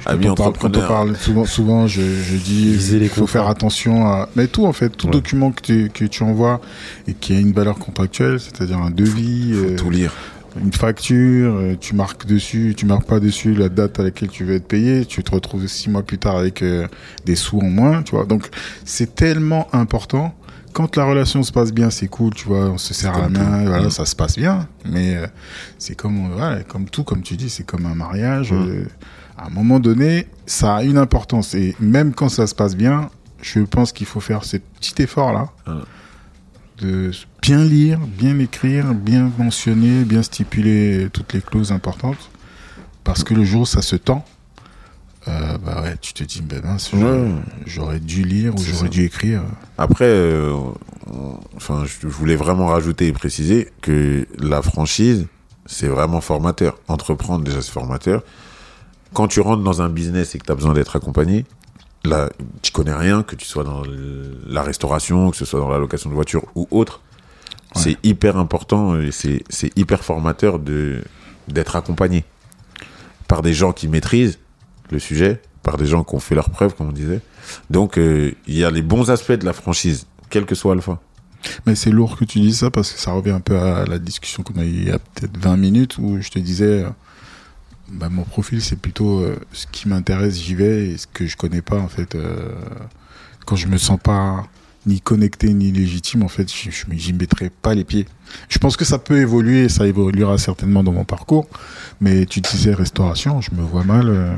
amis 0.05 0.25
Quand 0.25 0.31
on 0.31 0.35
parle, 0.35 0.53
quand 0.57 0.77
on 0.77 0.87
parle 0.87 1.15
souvent, 1.17 1.45
souvent, 1.45 1.87
je, 1.87 2.01
je 2.01 2.35
dis, 2.37 2.77
il 2.93 3.09
faut 3.09 3.27
faire 3.27 3.47
attention 3.47 4.05
à, 4.07 4.29
mais 4.35 4.47
tout 4.47 4.65
en 4.65 4.73
fait, 4.73 4.89
tout 4.89 5.07
Ouais. 5.07 5.13
document 5.13 5.51
que 5.51 5.61
tu, 5.61 5.89
que 5.93 6.05
tu 6.05 6.23
envoies 6.23 6.61
et 7.07 7.13
qui 7.13 7.33
a 7.33 7.39
une 7.39 7.51
valeur 7.53 7.77
contractuelle, 7.77 8.39
c'est-à-dire 8.39 8.77
un 8.77 8.91
devis, 8.91 9.53
faut 9.53 9.65
euh, 9.71 9.75
tout 9.75 9.89
lire. 9.89 10.13
une 10.61 10.73
facture, 10.73 11.55
euh, 11.55 11.75
tu 11.79 11.95
marques 11.95 12.25
dessus, 12.25 12.73
tu 12.75 12.85
marques 12.85 13.05
pas 13.05 13.19
dessus 13.19 13.53
la 13.53 13.69
date 13.69 13.99
à 13.99 14.03
laquelle 14.03 14.29
tu 14.29 14.43
veux 14.43 14.55
être 14.55 14.67
payé, 14.67 15.05
tu 15.05 15.23
te 15.23 15.31
retrouves 15.31 15.65
six 15.67 15.89
mois 15.89 16.03
plus 16.03 16.17
tard 16.17 16.37
avec 16.37 16.61
euh, 16.61 16.87
des 17.25 17.35
sous 17.35 17.59
en 17.59 17.69
moins, 17.69 18.03
tu 18.03 18.15
vois. 18.15 18.25
Donc 18.25 18.47
c'est 18.85 19.15
tellement 19.15 19.67
important. 19.73 20.35
Quand 20.73 20.95
la 20.95 21.03
relation 21.03 21.43
se 21.43 21.51
passe 21.51 21.73
bien, 21.73 21.89
c'est 21.89 22.07
cool, 22.07 22.33
tu 22.33 22.47
vois, 22.47 22.69
on 22.69 22.77
se 22.77 22.93
serre 22.93 23.19
la 23.19 23.27
main, 23.27 23.65
voilà, 23.65 23.87
Mm. 23.87 23.91
ça 23.91 24.05
se 24.05 24.15
passe 24.15 24.37
bien. 24.37 24.67
Mais 24.89 25.15
euh, 25.17 25.27
c'est 25.77 25.95
comme, 25.95 26.29
voilà, 26.33 26.63
comme 26.63 26.85
tout, 26.85 27.03
comme 27.03 27.23
tu 27.23 27.35
dis, 27.35 27.49
c'est 27.49 27.65
comme 27.65 27.85
un 27.85 27.93
mariage. 27.95 28.53
Mm. 28.53 28.69
euh, 28.69 28.85
à 29.41 29.47
un 29.47 29.49
moment 29.49 29.79
donné, 29.79 30.27
ça 30.45 30.75
a 30.77 30.83
une 30.83 30.97
importance. 30.97 31.55
Et 31.55 31.75
même 31.79 32.13
quand 32.13 32.29
ça 32.29 32.45
se 32.47 32.53
passe 32.55 32.75
bien, 32.75 33.09
je 33.41 33.59
pense 33.61 33.91
qu'il 33.91 34.05
faut 34.05 34.19
faire 34.19 34.43
ce 34.45 34.57
petit 34.57 35.01
effort-là 35.01 35.49
de 36.77 37.11
bien 37.41 37.63
lire, 37.63 37.99
bien 37.99 38.37
écrire, 38.39 38.93
bien 38.93 39.31
mentionner, 39.37 40.03
bien 40.03 40.23
stipuler 40.23 41.07
toutes 41.13 41.33
les 41.33 41.41
clauses 41.41 41.71
importantes. 41.71 42.29
Parce 43.03 43.23
que 43.23 43.33
le 43.33 43.43
jour 43.43 43.61
où 43.61 43.65
ça 43.65 43.81
se 43.81 43.95
tend, 43.95 44.23
euh, 45.27 45.57
bah 45.63 45.81
ouais, 45.83 45.95
tu 46.01 46.13
te 46.13 46.23
dis, 46.23 46.41
ben 46.41 46.61
mince, 46.63 46.89
j'aurais- 46.93 47.03
Ouais. 47.11 47.31
j'aurais 47.65 47.99
dû 47.99 48.23
lire 48.23 48.53
ou 48.55 48.57
j'aurais 48.59 48.89
dû 48.89 49.03
écrire. 49.03 49.43
Après, 49.77 50.05
euh, 50.07 50.53
enfin, 51.55 51.83
je 51.85 52.07
voulais 52.07 52.35
vraiment 52.35 52.67
rajouter 52.67 53.07
et 53.07 53.11
préciser 53.13 53.69
que 53.81 54.27
la 54.39 54.61
franchise, 54.61 55.27
c'est 55.67 55.87
vraiment 55.87 56.21
formateur. 56.21 56.77
Entreprendre, 56.87 57.43
déjà, 57.43 57.61
c'est 57.61 57.71
formateur. 57.71 58.23
Quand 59.13 59.27
tu 59.27 59.41
rentres 59.41 59.63
dans 59.63 59.81
un 59.81 59.89
business 59.89 60.35
et 60.35 60.39
que 60.39 60.45
tu 60.45 60.51
as 60.51 60.55
besoin 60.55 60.73
d'être 60.73 60.95
accompagné, 60.95 61.45
là, 62.03 62.29
tu 62.61 62.71
connais 62.71 62.93
rien, 62.93 63.23
que 63.23 63.35
tu 63.35 63.45
sois 63.45 63.63
dans 63.63 63.83
la 64.47 64.63
restauration, 64.63 65.31
que 65.31 65.37
ce 65.37 65.45
soit 65.45 65.59
dans 65.59 65.69
la 65.69 65.77
location 65.77 66.09
de 66.09 66.15
voiture 66.15 66.45
ou 66.55 66.67
autre, 66.71 67.01
c'est 67.75 67.97
hyper 68.03 68.37
important 68.37 68.99
et 68.99 69.11
c'est 69.11 69.77
hyper 69.77 70.03
formateur 70.03 70.59
d'être 71.47 71.75
accompagné 71.75 72.25
par 73.27 73.41
des 73.41 73.53
gens 73.53 73.71
qui 73.71 73.87
maîtrisent 73.87 74.39
le 74.89 74.99
sujet, 74.99 75.41
par 75.63 75.77
des 75.77 75.85
gens 75.85 76.03
qui 76.03 76.15
ont 76.15 76.19
fait 76.19 76.35
leurs 76.35 76.49
preuves, 76.49 76.75
comme 76.75 76.89
on 76.89 76.91
disait. 76.91 77.21
Donc, 77.69 77.97
euh, 77.97 78.33
il 78.45 78.57
y 78.57 78.65
a 78.65 78.71
les 78.71 78.81
bons 78.81 79.09
aspects 79.09 79.31
de 79.31 79.45
la 79.45 79.53
franchise, 79.53 80.05
quel 80.29 80.45
que 80.45 80.53
soit 80.53 80.73
Alpha. 80.73 80.99
Mais 81.65 81.75
c'est 81.75 81.91
lourd 81.91 82.17
que 82.17 82.25
tu 82.25 82.39
dises 82.41 82.59
ça 82.59 82.69
parce 82.69 82.91
que 82.91 82.99
ça 82.99 83.11
revient 83.13 83.31
un 83.31 83.39
peu 83.39 83.57
à 83.57 83.85
la 83.85 83.99
discussion 83.99 84.43
qu'on 84.43 84.59
a 84.59 84.65
eu 84.65 84.69
il 84.69 84.87
y 84.89 84.91
a 84.91 84.99
peut-être 84.99 85.37
20 85.37 85.55
minutes 85.57 85.97
où 85.97 86.21
je 86.21 86.29
te 86.29 86.39
disais, 86.39 86.83
euh, 86.83 86.89
bah, 87.91 88.09
mon 88.09 88.23
profil 88.23 88.61
c'est 88.61 88.75
plutôt 88.79 89.19
euh, 89.19 89.37
ce 89.53 89.67
qui 89.71 89.87
m'intéresse, 89.87 90.35
j'y 90.39 90.55
vais 90.55 90.87
et 90.89 90.97
ce 90.97 91.07
que 91.07 91.25
je 91.27 91.35
connais 91.37 91.61
pas 91.61 91.79
en 91.79 91.87
fait. 91.87 92.15
euh, 92.15 92.53
quand 93.45 93.55
je 93.55 93.67
me 93.67 93.77
sens 93.77 93.99
pas 94.01 94.45
ni 94.87 94.99
connecté 95.01 95.53
ni 95.53 95.71
légitime, 95.71 96.23
en 96.23 96.27
fait, 96.27 96.51
je, 96.51 96.69
j'y 96.91 97.13
mettrai 97.13 97.51
pas 97.51 97.73
les 97.75 97.83
pieds. 97.83 98.07
Je 98.49 98.57
pense 98.57 98.77
que 98.77 98.85
ça 98.85 98.97
peut 98.97 99.19
évoluer, 99.19 99.69
ça 99.69 99.85
évoluera 99.85 100.37
certainement 100.39 100.83
dans 100.83 100.91
mon 100.91 101.03
parcours. 101.05 101.47
Mais 101.99 102.25
tu 102.25 102.41
disais 102.41 102.73
restauration, 102.73 103.41
je 103.41 103.51
me 103.53 103.61
vois 103.61 103.83
mal 103.83 104.09
euh, 104.09 104.33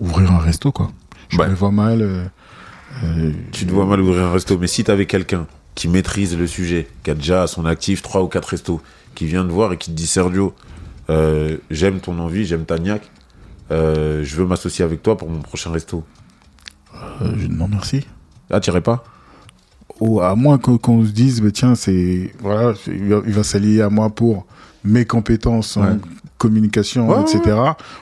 ouvrir 0.00 0.32
un 0.32 0.38
resto 0.38 0.72
quoi. 0.72 0.90
Je 1.28 1.38
me 1.38 1.54
vois 1.54 1.70
mal. 1.70 2.00
euh, 2.02 3.32
Tu 3.52 3.66
te 3.66 3.72
vois 3.72 3.86
mal 3.86 4.00
ouvrir 4.00 4.24
un 4.24 4.32
resto, 4.32 4.58
mais 4.58 4.66
si 4.66 4.82
tu 4.84 4.90
avais 4.90 5.06
quelqu'un 5.06 5.46
qui 5.74 5.88
maîtrise 5.88 6.36
le 6.36 6.46
sujet, 6.46 6.88
qui 7.02 7.10
a 7.10 7.14
déjà 7.14 7.42
à 7.42 7.46
son 7.46 7.64
actif 7.66 8.02
trois 8.02 8.22
ou 8.22 8.28
quatre 8.28 8.46
restos, 8.50 8.80
qui 9.14 9.26
vient 9.26 9.44
te 9.44 9.50
voir 9.52 9.72
et 9.72 9.76
qui 9.78 9.90
te 9.90 9.96
dit 9.96 10.06
Sergio, 10.06 10.54
euh, 11.10 11.58
j'aime 11.70 12.00
ton 12.00 12.18
envie, 12.18 12.44
j'aime 12.44 12.64
ta 12.64 12.78
niaque, 12.78 13.10
euh, 13.70 14.22
je 14.24 14.36
veux 14.36 14.46
m'associer 14.46 14.84
avec 14.84 15.02
toi 15.02 15.16
pour 15.16 15.28
mon 15.30 15.40
prochain 15.40 15.70
resto. 15.70 16.04
euh, 17.22 17.32
je 17.38 17.46
non 17.48 17.68
merci. 17.68 18.06
Ah, 18.50 18.60
t'irais 18.60 18.80
pas? 18.80 19.04
Ou 20.00 20.20
à 20.20 20.34
moins 20.34 20.58
que- 20.58 20.76
qu'on 20.76 21.04
se 21.04 21.10
dise 21.12 21.40
bah, 21.40 21.50
tiens 21.52 21.74
c'est 21.74 22.32
voilà 22.40 22.74
il 22.86 23.32
va, 23.32 23.42
s'allier 23.44 23.80
à 23.80 23.90
moi 23.90 24.10
pour 24.10 24.44
mes 24.84 25.04
compétences 25.04 25.76
en. 25.76 25.98
Communication 26.44 27.08
Ouais, 27.08 27.22
etc 27.22 27.38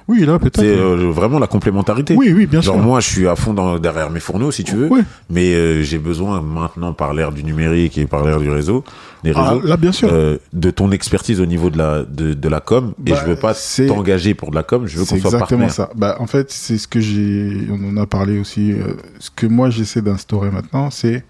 oui 0.08 0.24
là 0.26 0.38
peut-être 0.38 0.60
C'est 0.60 0.76
euh, 0.78 1.10
vraiment 1.10 1.38
la 1.38 1.46
complémentarité. 1.46 2.14
oui 2.16 2.32
oui 2.36 2.46
bien 2.46 2.60
Genre 2.60 2.74
sûr 2.76 2.84
moi, 2.84 3.00
je 3.00 3.08
suis 3.08 3.26
à 3.28 3.36
fond 3.36 3.54
dans, 3.54 3.78
derrière 3.78 4.10
mes 4.10 4.20
fourneaux, 4.20 4.50
si 4.50 4.64
tu 4.64 4.74
veux, 4.76 4.88
Ouais. 4.88 5.04
mais 5.30 5.54
euh, 5.54 5.82
j'ai 5.82 5.98
besoin 5.98 6.40
maintenant, 6.42 6.92
par 6.92 7.14
l'ère 7.14 7.30
du 7.32 7.42
numérique 7.44 7.96
et 7.98 8.06
par 8.06 8.24
l'ère 8.24 8.40
du 8.40 8.50
réseau, 8.50 8.82
des 9.24 9.32
Ah, 9.36 9.54
là 9.64 9.76
bien 9.76 9.92
sûr 9.92 10.08
euh, 10.12 10.38
de 10.52 10.70
ton 10.70 10.90
expertise 10.90 11.40
au 11.40 11.46
niveau 11.46 11.70
de 11.70 11.78
la 11.78 12.02
de, 12.02 12.34
de 12.34 12.48
la 12.48 12.60
com. 12.60 12.92
et 13.06 13.10
Bah, 13.12 13.18
je 13.20 13.30
veux 13.30 13.36
pas 13.36 13.54
t'engager 13.88 14.34
pour 14.34 14.50
de 14.50 14.56
la 14.56 14.64
com, 14.64 14.86
je 14.86 14.98
veux 14.98 15.04
c'est 15.04 15.20
qu'on 15.20 15.28
soit 15.30 15.38
exactement 15.38 15.68
ça 15.68 15.90
bah 15.94 16.16
en 16.18 16.26
fait 16.26 16.50
c'est 16.50 16.78
ce 16.78 16.88
que 16.88 17.00
j'ai 17.00 17.68
on 17.70 17.80
en 17.90 17.96
a 18.02 18.06
parlé 18.06 18.38
aussi 18.40 18.72
euh, 18.72 18.94
ce 19.20 19.30
que 19.30 19.46
moi 19.46 19.70
j'essaie 19.70 20.02
d'instaurer 20.02 20.50
maintenant 20.50 20.90
c'est 20.90 21.24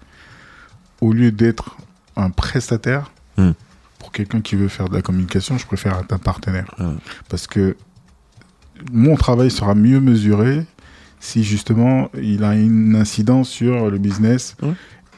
au 1.01 1.11
lieu 1.13 1.31
d'être 1.31 1.75
un 2.15 2.29
prestataire 2.29 3.11
Hmm. 3.37 3.53
Quelqu'un 4.13 4.41
qui 4.41 4.55
veut 4.55 4.67
faire 4.69 4.87
de 4.89 4.95
la 4.95 5.01
communication 5.01 5.57
je 5.57 5.65
préfère 5.65 5.97
être 5.99 6.13
un 6.13 6.17
partenaire 6.19 6.73
parce 7.29 7.47
que 7.47 7.75
mon 8.91 9.15
travail 9.15 9.51
sera 9.51 9.75
mieux 9.75 9.99
mesuré 9.99 10.65
si 11.19 11.43
justement 11.43 12.09
il 12.21 12.43
a 12.43 12.55
une 12.55 12.95
incidence 12.95 13.49
sur 13.49 13.89
le 13.89 13.97
business 13.97 14.55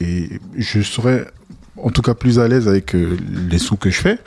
et 0.01 0.39
je 0.57 0.81
serai 0.81 1.25
en 1.77 1.89
tout 1.89 2.01
cas 2.01 2.13
plus 2.13 2.39
à 2.39 2.47
l'aise 2.47 2.67
avec 2.67 2.95
euh, 2.95 3.17
les 3.49 3.57
sous 3.59 3.75
que 3.75 3.89
je 3.89 3.99
fais 4.01 4.19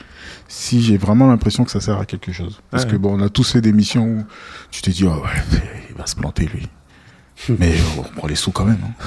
si 0.47 0.81
j'ai 0.81 0.97
vraiment 0.97 1.27
l'impression 1.27 1.63
que 1.63 1.71
ça 1.71 1.79
sert 1.79 1.97
à 1.99 2.05
quelque 2.05 2.31
chose. 2.31 2.59
Parce 2.71 2.85
Ouais. 2.85 2.91
que 2.91 2.95
bon, 2.97 3.19
on 3.19 3.21
a 3.23 3.29
tous 3.29 3.51
fait 3.51 3.61
des 3.61 3.71
missions 3.71 4.05
où 4.05 4.25
tu 4.71 4.81
t'es 4.81 4.89
dit, 4.91 5.03
oh 5.05 5.21
ouais, 5.23 5.59
il 5.89 5.95
va 5.95 6.05
se 6.07 6.15
planter 6.15 6.47
lui. 6.53 6.67
Mais 7.59 7.75
on 7.97 8.01
prend 8.03 8.27
les 8.27 8.35
sous 8.35 8.51
quand 8.51 8.65
même. 8.65 8.79
hein. 8.83 9.05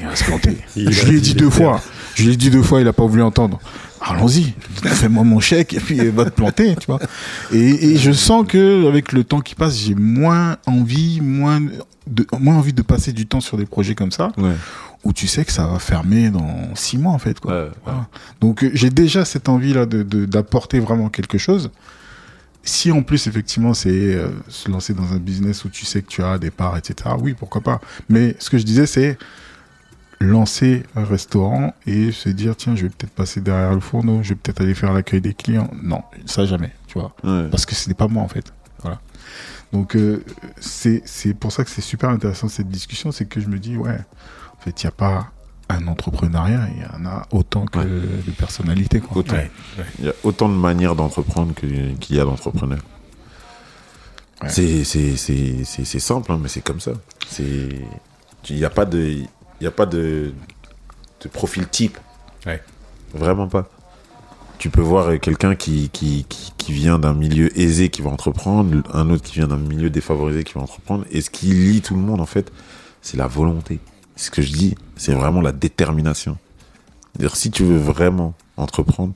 Il 0.00 0.06
va 0.06 0.16
se 0.16 0.24
planter. 0.24 0.56
Il 0.76 0.90
je 0.92 1.06
lui 1.06 1.18
ai 1.18 1.20
dit 1.20 1.34
deux 1.34 1.50
fois. 1.50 1.80
Je 2.14 2.24
lui 2.24 2.32
ai 2.32 2.36
dit 2.36 2.50
deux 2.50 2.62
fois, 2.62 2.80
il 2.80 2.88
a 2.88 2.92
pas 2.94 3.06
voulu 3.06 3.22
entendre. 3.22 3.60
Allons-y, 4.08 4.54
fais-moi 4.84 5.24
mon 5.24 5.40
chèque 5.40 5.74
et 5.74 5.80
puis 5.80 5.96
va 6.10 6.24
te 6.24 6.30
planter, 6.30 6.76
tu 6.76 6.86
vois. 6.86 7.00
Et, 7.52 7.92
et 7.92 7.96
je 7.98 8.12
sens 8.12 8.46
que 8.46 8.86
avec 8.88 9.12
le 9.12 9.24
temps 9.24 9.40
qui 9.40 9.54
passe, 9.54 9.76
j'ai 9.78 9.94
moins 9.94 10.56
envie, 10.66 11.20
moins 11.20 11.60
de, 12.06 12.26
moins 12.38 12.56
envie 12.56 12.72
de 12.72 12.82
passer 12.82 13.12
du 13.12 13.26
temps 13.26 13.40
sur 13.40 13.56
des 13.56 13.66
projets 13.66 13.94
comme 13.94 14.12
ça, 14.12 14.30
Ouais. 14.36 14.52
où 15.04 15.12
tu 15.12 15.26
sais 15.26 15.44
que 15.44 15.50
ça 15.52 15.66
va 15.66 15.78
fermer 15.80 16.30
dans 16.30 16.74
six 16.74 16.98
mois 16.98 17.12
en 17.12 17.18
fait, 17.18 17.40
quoi. 17.40 17.52
Ouais, 17.52 17.62
ouais. 17.68 17.70
Voilà. 17.84 18.06
Donc 18.40 18.62
euh, 18.62 18.70
j'ai 18.74 18.90
déjà 18.90 19.24
cette 19.24 19.48
envie 19.48 19.72
là 19.72 19.86
de 19.86 20.02
de- 20.02 20.24
d'apporter 20.24 20.78
vraiment 20.78 21.08
quelque 21.08 21.38
chose. 21.38 21.70
Si 22.62 22.90
en 22.90 23.02
plus 23.02 23.26
effectivement 23.28 23.74
c'est 23.74 23.90
euh, 23.90 24.28
se 24.48 24.68
lancer 24.70 24.92
dans 24.94 25.12
un 25.12 25.18
business 25.18 25.64
où 25.64 25.68
tu 25.68 25.84
sais 25.84 26.02
que 26.02 26.08
tu 26.08 26.22
as 26.22 26.38
des 26.38 26.50
parts, 26.50 26.76
etc. 26.76 27.10
Oui, 27.20 27.34
pourquoi 27.38 27.60
pas. 27.60 27.80
Mais 28.08 28.34
ce 28.40 28.50
que 28.50 28.58
je 28.58 28.64
disais 28.64 28.86
c'est 28.86 29.18
lancer 30.20 30.82
un 30.94 31.04
restaurant 31.04 31.74
et 31.86 32.10
se 32.12 32.28
dire 32.30 32.56
tiens 32.56 32.74
je 32.74 32.84
vais 32.84 32.88
peut-être 32.88 33.12
passer 33.12 33.40
derrière 33.40 33.74
le 33.74 33.80
fourneau, 33.80 34.22
je 34.22 34.30
vais 34.30 34.34
peut-être 34.34 34.60
aller 34.62 34.74
faire 34.74 34.92
l'accueil 34.92 35.20
des 35.20 35.34
clients. 35.34 35.70
Non, 35.82 36.02
ça 36.24 36.46
jamais, 36.46 36.72
tu 36.86 36.98
vois 36.98 37.14
Ouais. 37.24 37.48
parce 37.50 37.66
que 37.66 37.74
ce 37.74 37.88
n'est 37.88 37.94
pas 37.94 38.08
moi 38.08 38.22
en 38.22 38.28
fait. 38.28 38.52
Voilà. 38.82 39.00
Donc 39.72 39.96
euh, 39.96 40.24
c'est 40.58 41.02
c'est 41.04 41.34
pour 41.34 41.52
ça 41.52 41.64
que 41.64 41.70
c'est 41.70 41.82
super 41.82 42.08
intéressant 42.10 42.48
cette 42.48 42.68
discussion, 42.68 43.12
c'est 43.12 43.26
que 43.26 43.40
je 43.40 43.48
me 43.48 43.58
dis 43.58 43.76
ouais, 43.76 43.98
en 44.56 44.60
fait 44.62 44.82
il 44.82 44.86
n'y 44.86 44.88
a 44.88 44.92
pas 44.92 45.30
un 45.68 45.86
entrepreneuriat, 45.88 46.68
il 46.76 46.82
y 46.82 46.86
en 46.86 47.04
a 47.06 47.26
autant 47.32 47.66
que 47.66 47.80
Ouais. 47.80 47.84
de 47.84 48.30
personnalités 48.30 49.00
quoi. 49.00 49.18
Autant. 49.18 49.34
Ouais, 49.34 49.50
ouais. 49.78 49.84
Il 49.98 50.04
y 50.06 50.08
a 50.08 50.12
autant 50.22 50.48
de 50.48 50.54
manières 50.54 50.94
d'entreprendre 50.94 51.54
qu'il 51.54 52.16
y 52.16 52.20
a 52.20 52.24
d'entrepreneurs. 52.24 52.82
Ouais. 54.42 54.48
C'est- 54.48 54.84
C'est 54.84 55.16
c'est- 55.16 55.64
c'est- 55.64 55.84
c'est 55.84 55.98
simple, 55.98 56.30
hein, 56.30 56.38
mais 56.40 56.48
c'est 56.48 56.60
comme 56.62 56.80
ça. 56.80 56.92
C'est- 57.28 57.68
Il 58.48 58.54
n'y 58.56 58.64
a 58.64 58.70
pas 58.70 58.84
de, 58.84 59.22
il 59.60 59.64
y 59.64 59.66
a 59.66 59.70
pas 59.70 59.86
de, 59.86 60.32
de 61.22 61.28
profil 61.28 61.66
type. 61.68 61.98
Ouais. 62.46 62.62
Vraiment 63.14 63.48
pas. 63.48 63.68
Tu 64.58 64.70
peux 64.70 64.80
voir 64.80 65.20
quelqu'un 65.20 65.54
qui, 65.54 65.90
qui, 65.90 66.24
qui, 66.28 66.52
qui 66.56 66.72
vient 66.72 66.98
d'un 66.98 67.12
milieu 67.12 67.56
aisé 67.58 67.90
qui 67.90 68.02
va 68.02 68.10
entreprendre, 68.10 68.82
un 68.92 69.10
autre 69.10 69.22
qui 69.22 69.34
vient 69.34 69.46
d'un 69.46 69.58
milieu 69.58 69.90
défavorisé 69.90 70.44
qui 70.44 70.54
va 70.54 70.62
entreprendre. 70.62 71.04
Et 71.10 71.20
ce 71.20 71.30
qui 71.30 71.46
lie 71.46 71.82
tout 71.82 71.94
le 71.94 72.00
monde, 72.00 72.20
en 72.20 72.26
fait, 72.26 72.52
c'est 73.02 73.16
la 73.16 73.26
volonté. 73.26 73.80
Ce 74.16 74.30
que 74.30 74.40
je 74.40 74.52
dis, 74.52 74.74
c'est 74.96 75.12
vraiment 75.12 75.42
la 75.42 75.52
détermination. 75.52 76.38
C'est-à-dire, 77.12 77.36
si 77.36 77.50
tu 77.50 77.64
veux 77.64 77.76
vraiment 77.76 78.34
entreprendre, 78.56 79.12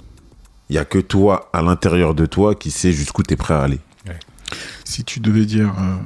il 0.68 0.76
y 0.76 0.78
a 0.78 0.84
que 0.84 0.98
toi, 0.98 1.50
à 1.52 1.62
l'intérieur 1.62 2.14
de 2.14 2.26
toi, 2.26 2.54
qui 2.54 2.70
sais 2.70 2.92
jusqu'où 2.92 3.22
tu 3.22 3.34
es 3.34 3.36
prêt 3.36 3.54
à 3.54 3.62
aller. 3.62 3.80
Si 4.84 5.04
tu 5.04 5.20
devais 5.20 5.46
dire 5.46 5.72
euh, 5.78 5.96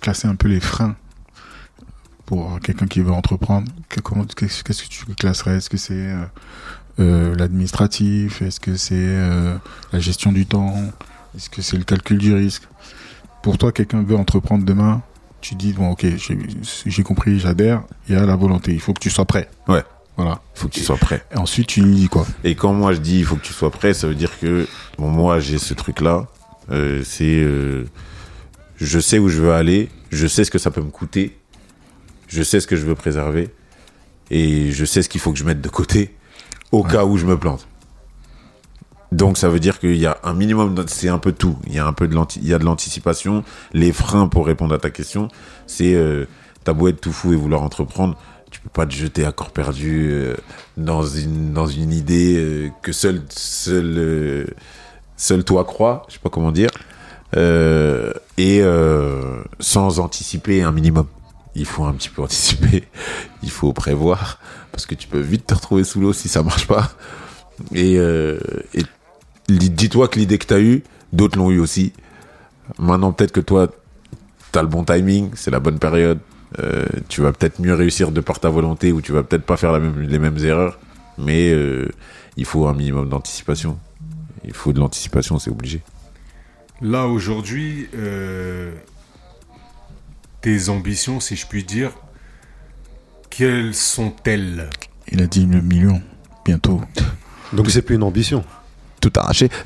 classer 0.00 0.28
un 0.28 0.36
peu 0.36 0.48
les 0.48 0.60
freins 0.60 0.96
pour 2.26 2.58
quelqu'un 2.60 2.86
qui 2.86 3.00
veut 3.00 3.12
entreprendre, 3.12 3.70
qu'est-ce 3.88 4.64
que 4.64 4.72
tu 4.72 5.04
classerais? 5.14 5.56
Est-ce 5.56 5.70
que 5.70 5.76
c'est 5.76 5.94
euh, 5.94 6.24
euh, 7.00 7.34
l'administratif? 7.36 8.42
Est-ce 8.42 8.60
que 8.60 8.76
c'est 8.76 8.94
euh, 8.96 9.56
la 9.92 10.00
gestion 10.00 10.32
du 10.32 10.46
temps? 10.46 10.74
Est-ce 11.36 11.50
que 11.50 11.62
c'est 11.62 11.76
le 11.76 11.84
calcul 11.84 12.18
du 12.18 12.34
risque? 12.34 12.62
Pour 13.42 13.58
toi, 13.58 13.72
quelqu'un 13.72 14.02
veut 14.02 14.16
entreprendre 14.16 14.64
demain, 14.64 15.02
tu 15.42 15.54
dis 15.54 15.74
bon 15.74 15.90
ok, 15.90 16.06
j'ai 16.86 17.02
compris, 17.02 17.38
j'adhère. 17.38 17.82
Il 18.08 18.14
y 18.14 18.18
a 18.18 18.24
la 18.24 18.36
volonté, 18.36 18.72
il 18.72 18.80
faut 18.80 18.94
que 18.94 19.00
tu 19.00 19.10
sois 19.10 19.26
prêt. 19.26 19.50
Ouais. 19.68 19.82
Voilà. 20.16 20.40
Il 20.54 20.60
faut 20.60 20.68
que 20.68 20.74
tu 20.74 20.80
sois 20.80 20.96
prêt. 20.96 21.24
Et 21.34 21.36
ensuite, 21.36 21.66
tu 21.66 21.82
lui 21.82 21.94
dis 21.94 22.08
quoi? 22.08 22.26
Et 22.44 22.54
quand 22.54 22.72
moi 22.72 22.94
je 22.94 23.00
dis 23.00 23.18
il 23.18 23.24
faut 23.24 23.36
que 23.36 23.42
tu 23.42 23.52
sois 23.52 23.70
prêt, 23.70 23.92
ça 23.92 24.06
veut 24.06 24.14
dire 24.14 24.38
que 24.38 24.66
bon 24.96 25.10
moi 25.10 25.40
j'ai 25.40 25.58
ce 25.58 25.74
truc 25.74 26.00
là, 26.00 26.26
c'est 26.70 27.44
je 28.76 28.98
sais 28.98 29.18
où 29.18 29.28
je 29.28 29.42
veux 29.42 29.52
aller, 29.52 29.90
je 30.10 30.26
sais 30.26 30.44
ce 30.44 30.50
que 30.50 30.58
ça 30.58 30.70
peut 30.70 30.80
me 30.80 30.90
coûter, 30.90 31.36
je 32.34 32.42
sais 32.42 32.60
ce 32.60 32.66
que 32.66 32.76
je 32.76 32.84
veux 32.84 32.94
préserver 32.94 33.50
et 34.30 34.72
je 34.72 34.84
sais 34.84 35.02
ce 35.02 35.08
qu'il 35.08 35.20
faut 35.20 35.32
que 35.32 35.38
je 35.38 35.44
mette 35.44 35.60
de 35.60 35.68
côté 35.68 36.14
au 36.72 36.82
cas 36.82 37.04
où 37.04 37.16
je 37.16 37.26
me 37.26 37.38
plante. 37.38 37.66
Donc 39.12 39.38
ça 39.38 39.48
veut 39.48 39.60
dire 39.60 39.78
qu'il 39.78 39.96
y 39.96 40.06
a 40.06 40.18
un 40.24 40.34
minimum, 40.34 40.84
c'est 40.88 41.08
un 41.08 41.18
peu 41.18 41.30
tout. 41.30 41.56
Il 41.66 41.74
y 41.74 41.78
a 41.78 41.86
un 41.86 41.92
peu 41.92 42.08
de 42.08 42.16
il 42.36 42.48
y 42.48 42.54
a 42.54 42.58
de 42.58 42.64
l'anticipation. 42.64 43.44
Les 43.72 43.92
freins 43.92 44.26
pour 44.26 44.46
répondre 44.46 44.74
à 44.74 44.78
ta 44.78 44.90
question, 44.90 45.28
c'est 45.68 45.94
euh, 45.94 46.26
t'as 46.64 46.72
beau 46.72 46.88
être 46.88 47.00
tout 47.00 47.12
fou 47.12 47.32
et 47.32 47.36
vouloir 47.36 47.62
entreprendre, 47.62 48.16
tu 48.54 48.60
peux 48.60 48.70
pas 48.70 48.86
te 48.86 48.92
jeter 48.92 49.24
à 49.24 49.32
corps 49.32 49.50
perdu 49.50 50.10
euh, 50.10 50.34
dans 50.76 51.04
une 51.04 51.52
dans 51.52 51.66
une 51.66 51.92
idée 51.92 52.36
euh, 52.36 52.70
que 52.82 52.92
seul 52.92 53.22
seul 53.28 53.94
euh, 53.98 54.46
seul 55.16 55.44
toi 55.44 55.64
crois. 55.64 56.04
Je 56.08 56.14
sais 56.14 56.20
pas 56.20 56.30
comment 56.30 56.52
dire. 56.52 56.70
Et 58.36 58.62
sans 59.60 59.98
anticiper 59.98 60.62
un 60.62 60.70
minimum. 60.70 61.06
Il 61.54 61.66
faut 61.66 61.84
un 61.84 61.92
petit 61.92 62.08
peu 62.08 62.22
anticiper, 62.22 62.84
il 63.42 63.50
faut 63.50 63.72
prévoir, 63.72 64.40
parce 64.72 64.86
que 64.86 64.94
tu 64.94 65.06
peux 65.06 65.20
vite 65.20 65.46
te 65.46 65.54
retrouver 65.54 65.84
sous 65.84 66.00
l'eau 66.00 66.12
si 66.12 66.28
ça 66.28 66.42
marche 66.42 66.66
pas. 66.66 66.90
Et, 67.74 67.98
euh, 67.98 68.38
dis-toi 69.48 70.08
que 70.08 70.18
l'idée 70.18 70.38
que 70.38 70.46
tu 70.46 70.54
as 70.54 70.60
eue, 70.60 70.82
d'autres 71.12 71.38
l'ont 71.38 71.50
eu 71.50 71.60
aussi. 71.60 71.92
Maintenant, 72.78 73.12
peut-être 73.12 73.32
que 73.32 73.40
toi, 73.40 73.68
tu 74.52 74.58
as 74.58 74.62
le 74.62 74.68
bon 74.68 74.84
timing, 74.84 75.30
c'est 75.34 75.50
la 75.50 75.60
bonne 75.60 75.78
période. 75.78 76.18
Euh, 76.60 76.86
tu 77.08 77.20
vas 77.20 77.32
peut-être 77.32 77.60
mieux 77.60 77.74
réussir 77.74 78.10
de 78.10 78.20
par 78.20 78.40
ta 78.40 78.48
volonté 78.48 78.92
ou 78.92 79.00
tu 79.00 79.12
vas 79.12 79.22
peut-être 79.22 79.44
pas 79.44 79.56
faire 79.56 79.78
les 79.78 80.18
mêmes 80.18 80.38
erreurs. 80.38 80.78
Mais 81.18 81.50
euh, 81.50 81.88
il 82.36 82.44
faut 82.44 82.66
un 82.66 82.74
minimum 82.74 83.08
d'anticipation. 83.08 83.78
Il 84.44 84.52
faut 84.52 84.72
de 84.72 84.80
l'anticipation, 84.80 85.38
c'est 85.38 85.50
obligé. 85.50 85.82
Là, 86.80 87.06
aujourd'hui, 87.06 87.88
tes 90.44 90.68
ambitions, 90.68 91.20
si 91.20 91.36
je 91.36 91.46
puis 91.46 91.64
dire, 91.64 91.90
quelles 93.30 93.74
sont-elles? 93.74 94.68
Il 95.10 95.22
a 95.22 95.26
dit 95.26 95.46
le 95.46 95.62
million 95.62 96.02
bientôt. 96.44 96.82
Donc 97.54 97.70
c'est 97.70 97.80
plus 97.80 97.94
une 97.94 98.02
ambition. 98.02 98.44
Tout 99.00 99.12
arraché. 99.16 99.48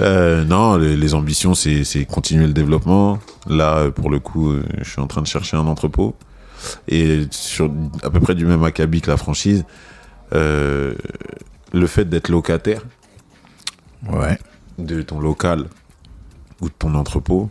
Euh, 0.00 0.44
non, 0.44 0.76
les, 0.76 0.96
les 0.96 1.14
ambitions, 1.14 1.54
c'est 1.54 2.04
continuer 2.04 2.48
le 2.48 2.52
développement. 2.52 3.20
Là, 3.46 3.92
pour 3.92 4.10
le 4.10 4.18
coup, 4.18 4.50
euh, 4.50 4.64
je 4.82 4.90
suis 4.90 5.00
en 5.00 5.06
train 5.06 5.22
de 5.22 5.26
chercher 5.28 5.56
un 5.56 5.68
entrepôt. 5.68 6.16
Et 6.88 7.26
sur 7.30 7.70
à 8.02 8.10
peu 8.10 8.18
près 8.18 8.34
du 8.34 8.44
même 8.44 8.64
acabit 8.64 9.00
que 9.00 9.10
la 9.12 9.16
franchise, 9.16 9.64
euh, 10.32 10.94
le 11.72 11.86
fait 11.86 12.06
d'être 12.06 12.28
locataire 12.28 12.82
Ouais. 14.10 14.36
de 14.78 15.00
ton 15.02 15.20
local 15.20 15.66
ou 16.60 16.68
de 16.68 16.74
ton 16.76 16.96
entrepôt 16.96 17.50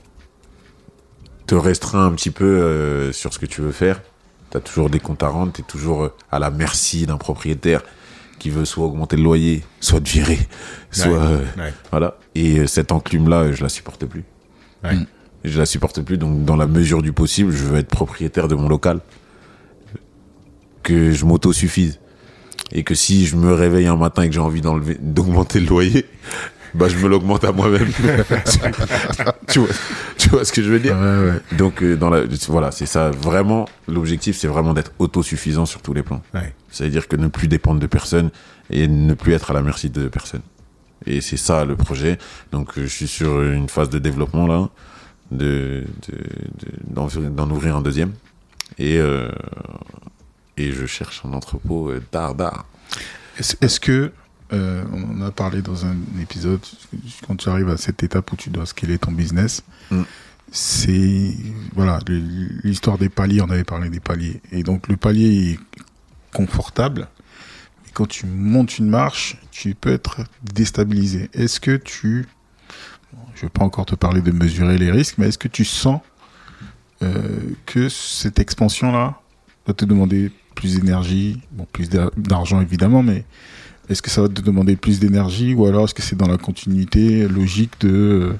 te 1.45 1.55
restreint 1.55 2.05
un 2.05 2.11
petit 2.11 2.31
peu 2.31 2.45
euh, 2.45 3.11
sur 3.11 3.33
ce 3.33 3.39
que 3.39 3.45
tu 3.45 3.61
veux 3.61 3.71
faire. 3.71 4.01
Tu 4.51 4.57
as 4.57 4.61
toujours 4.61 4.89
des 4.89 4.99
comptes 4.99 5.23
à 5.23 5.27
rendre, 5.27 5.51
tu 5.53 5.61
es 5.61 5.63
toujours 5.63 6.03
euh, 6.03 6.13
à 6.31 6.39
la 6.39 6.51
merci 6.51 7.05
d'un 7.05 7.17
propriétaire 7.17 7.81
qui 8.43 8.49
veut 8.49 8.65
soit 8.65 8.85
augmenter 8.85 9.15
le 9.15 9.23
loyer, 9.23 9.63
soit 9.79 10.01
te 10.01 10.09
virer, 10.09 10.37
soit... 10.91 11.11
Ouais, 11.11 11.17
euh, 11.17 11.37
ouais. 11.57 11.73
voilà. 11.91 12.17
Et 12.35 12.59
euh, 12.59 12.67
cette 12.67 12.91
enclume-là, 12.91 13.37
euh, 13.37 13.53
je 13.53 13.63
la 13.63 13.69
supporte 13.69 14.05
plus. 14.05 14.25
Ouais. 14.83 14.95
Mm. 14.95 15.05
Je 15.45 15.59
la 15.59 15.65
supporte 15.65 16.01
plus. 16.01 16.17
Donc, 16.17 16.43
dans 16.43 16.57
la 16.57 16.67
mesure 16.67 17.01
du 17.01 17.13
possible, 17.13 17.53
je 17.53 17.63
veux 17.63 17.77
être 17.77 17.87
propriétaire 17.87 18.49
de 18.49 18.55
mon 18.55 18.67
local. 18.67 18.99
Que 20.83 21.13
je 21.13 21.25
m'autosuffise. 21.25 21.99
Et 22.73 22.83
que 22.83 22.95
si 22.95 23.25
je 23.25 23.37
me 23.37 23.53
réveille 23.53 23.87
un 23.87 23.95
matin 23.95 24.23
et 24.23 24.27
que 24.27 24.33
j'ai 24.33 24.41
envie 24.41 24.59
d'enlever, 24.59 24.97
d'augmenter 24.99 25.61
le 25.61 25.67
loyer, 25.67 26.05
bah, 26.75 26.87
je 26.89 26.97
me 26.97 27.07
l'augmente 27.07 27.43
à 27.43 27.51
moi-même. 27.51 27.87
tu, 29.47 29.59
vois, 29.59 29.67
tu 30.17 30.29
vois 30.29 30.45
ce 30.45 30.51
que 30.51 30.61
je 30.63 30.69
veux 30.71 30.79
dire? 30.79 30.95
Ouais, 30.97 31.31
ouais. 31.31 31.57
Donc, 31.57 31.81
euh, 31.83 31.95
dans 31.95 32.09
la, 32.09 32.21
voilà, 32.47 32.71
c'est 32.71 32.85
ça. 32.85 33.11
Vraiment, 33.11 33.65
l'objectif, 33.87 34.37
c'est 34.37 34.47
vraiment 34.47 34.73
d'être 34.73 34.91
autosuffisant 34.99 35.65
sur 35.65 35.81
tous 35.81 35.93
les 35.93 36.03
plans. 36.03 36.21
Ouais. 36.33 36.53
C'est-à-dire 36.69 37.07
que 37.07 37.15
ne 37.15 37.27
plus 37.27 37.47
dépendre 37.47 37.79
de 37.79 37.87
personne 37.87 38.29
et 38.69 38.87
ne 38.87 39.13
plus 39.13 39.33
être 39.33 39.51
à 39.51 39.53
la 39.53 39.61
merci 39.61 39.89
de 39.89 40.07
personne. 40.07 40.41
Et 41.05 41.19
c'est 41.21 41.37
ça 41.37 41.65
le 41.65 41.75
projet. 41.75 42.17
Donc 42.51 42.77
euh, 42.77 42.83
je 42.83 42.87
suis 42.87 43.07
sur 43.07 43.41
une 43.41 43.67
phase 43.67 43.89
de 43.89 43.99
développement 43.99 44.47
là, 44.47 44.69
de 45.31 45.83
de- 46.07 46.17
de- 46.97 47.29
d'en 47.29 47.49
ouvrir 47.51 47.75
un 47.75 47.81
deuxième. 47.81 48.13
Et 48.79 48.97
euh, 48.97 49.27
et 50.57 50.71
je 50.71 50.85
cherche 50.85 51.21
un 51.25 51.33
entrepôt 51.33 51.91
dardard. 52.11 52.65
Est-ce 53.37 53.55
est-ce 53.61 53.79
que, 53.81 54.11
euh, 54.53 54.83
on 54.93 55.17
en 55.21 55.25
a 55.25 55.31
parlé 55.31 55.61
dans 55.61 55.85
un 55.85 55.95
épisode, 56.21 56.61
quand 57.27 57.35
tu 57.35 57.49
arrives 57.49 57.69
à 57.69 57.77
cette 57.77 58.03
étape 58.03 58.31
où 58.31 58.35
tu 58.35 58.49
dois 58.49 58.65
scaler 58.65 58.97
ton 58.97 59.11
business, 59.11 59.63
Mm. 59.91 60.03
c'est, 60.51 61.33
voilà, 61.75 61.99
l'histoire 62.07 62.97
des 62.97 63.09
paliers, 63.09 63.41
on 63.41 63.49
avait 63.49 63.63
parlé 63.63 63.89
des 63.89 63.99
paliers. 63.99 64.41
Et 64.51 64.63
donc 64.63 64.87
le 64.87 64.95
palier 64.97 65.51
est 65.53 65.59
confortable. 66.33 67.07
Et 67.87 67.91
quand 67.93 68.07
tu 68.07 68.25
montes 68.25 68.77
une 68.77 68.89
marche, 68.89 69.37
tu 69.51 69.75
peux 69.75 69.91
être 69.91 70.21
déstabilisé. 70.53 71.29
Est-ce 71.33 71.59
que 71.59 71.75
tu, 71.75 72.25
bon, 73.13 73.19
je 73.35 73.39
ne 73.41 73.45
vais 73.47 73.49
pas 73.49 73.63
encore 73.65 73.85
te 73.85 73.95
parler 73.95 74.21
de 74.21 74.31
mesurer 74.31 74.77
les 74.77 74.91
risques, 74.91 75.15
mais 75.17 75.27
est-ce 75.29 75.37
que 75.37 75.47
tu 75.47 75.65
sens 75.65 76.01
euh, 77.01 77.17
que 77.65 77.89
cette 77.89 78.39
expansion-là 78.39 79.19
va 79.67 79.73
te 79.73 79.85
demander 79.85 80.31
plus 80.55 80.75
d'énergie, 80.79 81.41
bon, 81.51 81.65
plus 81.71 81.89
d'a- 81.89 82.11
d'argent 82.15 82.61
évidemment, 82.61 83.01
mais 83.03 83.25
est-ce 83.89 84.01
que 84.01 84.09
ça 84.09 84.21
va 84.21 84.29
te 84.29 84.41
demander 84.41 84.75
plus 84.75 84.99
d'énergie 84.99 85.53
ou 85.53 85.65
alors 85.65 85.85
est-ce 85.85 85.93
que 85.93 86.01
c'est 86.01 86.15
dans 86.15 86.27
la 86.27 86.37
continuité 86.37 87.27
logique 87.27 87.81
de 87.81 87.89
euh, 87.89 88.33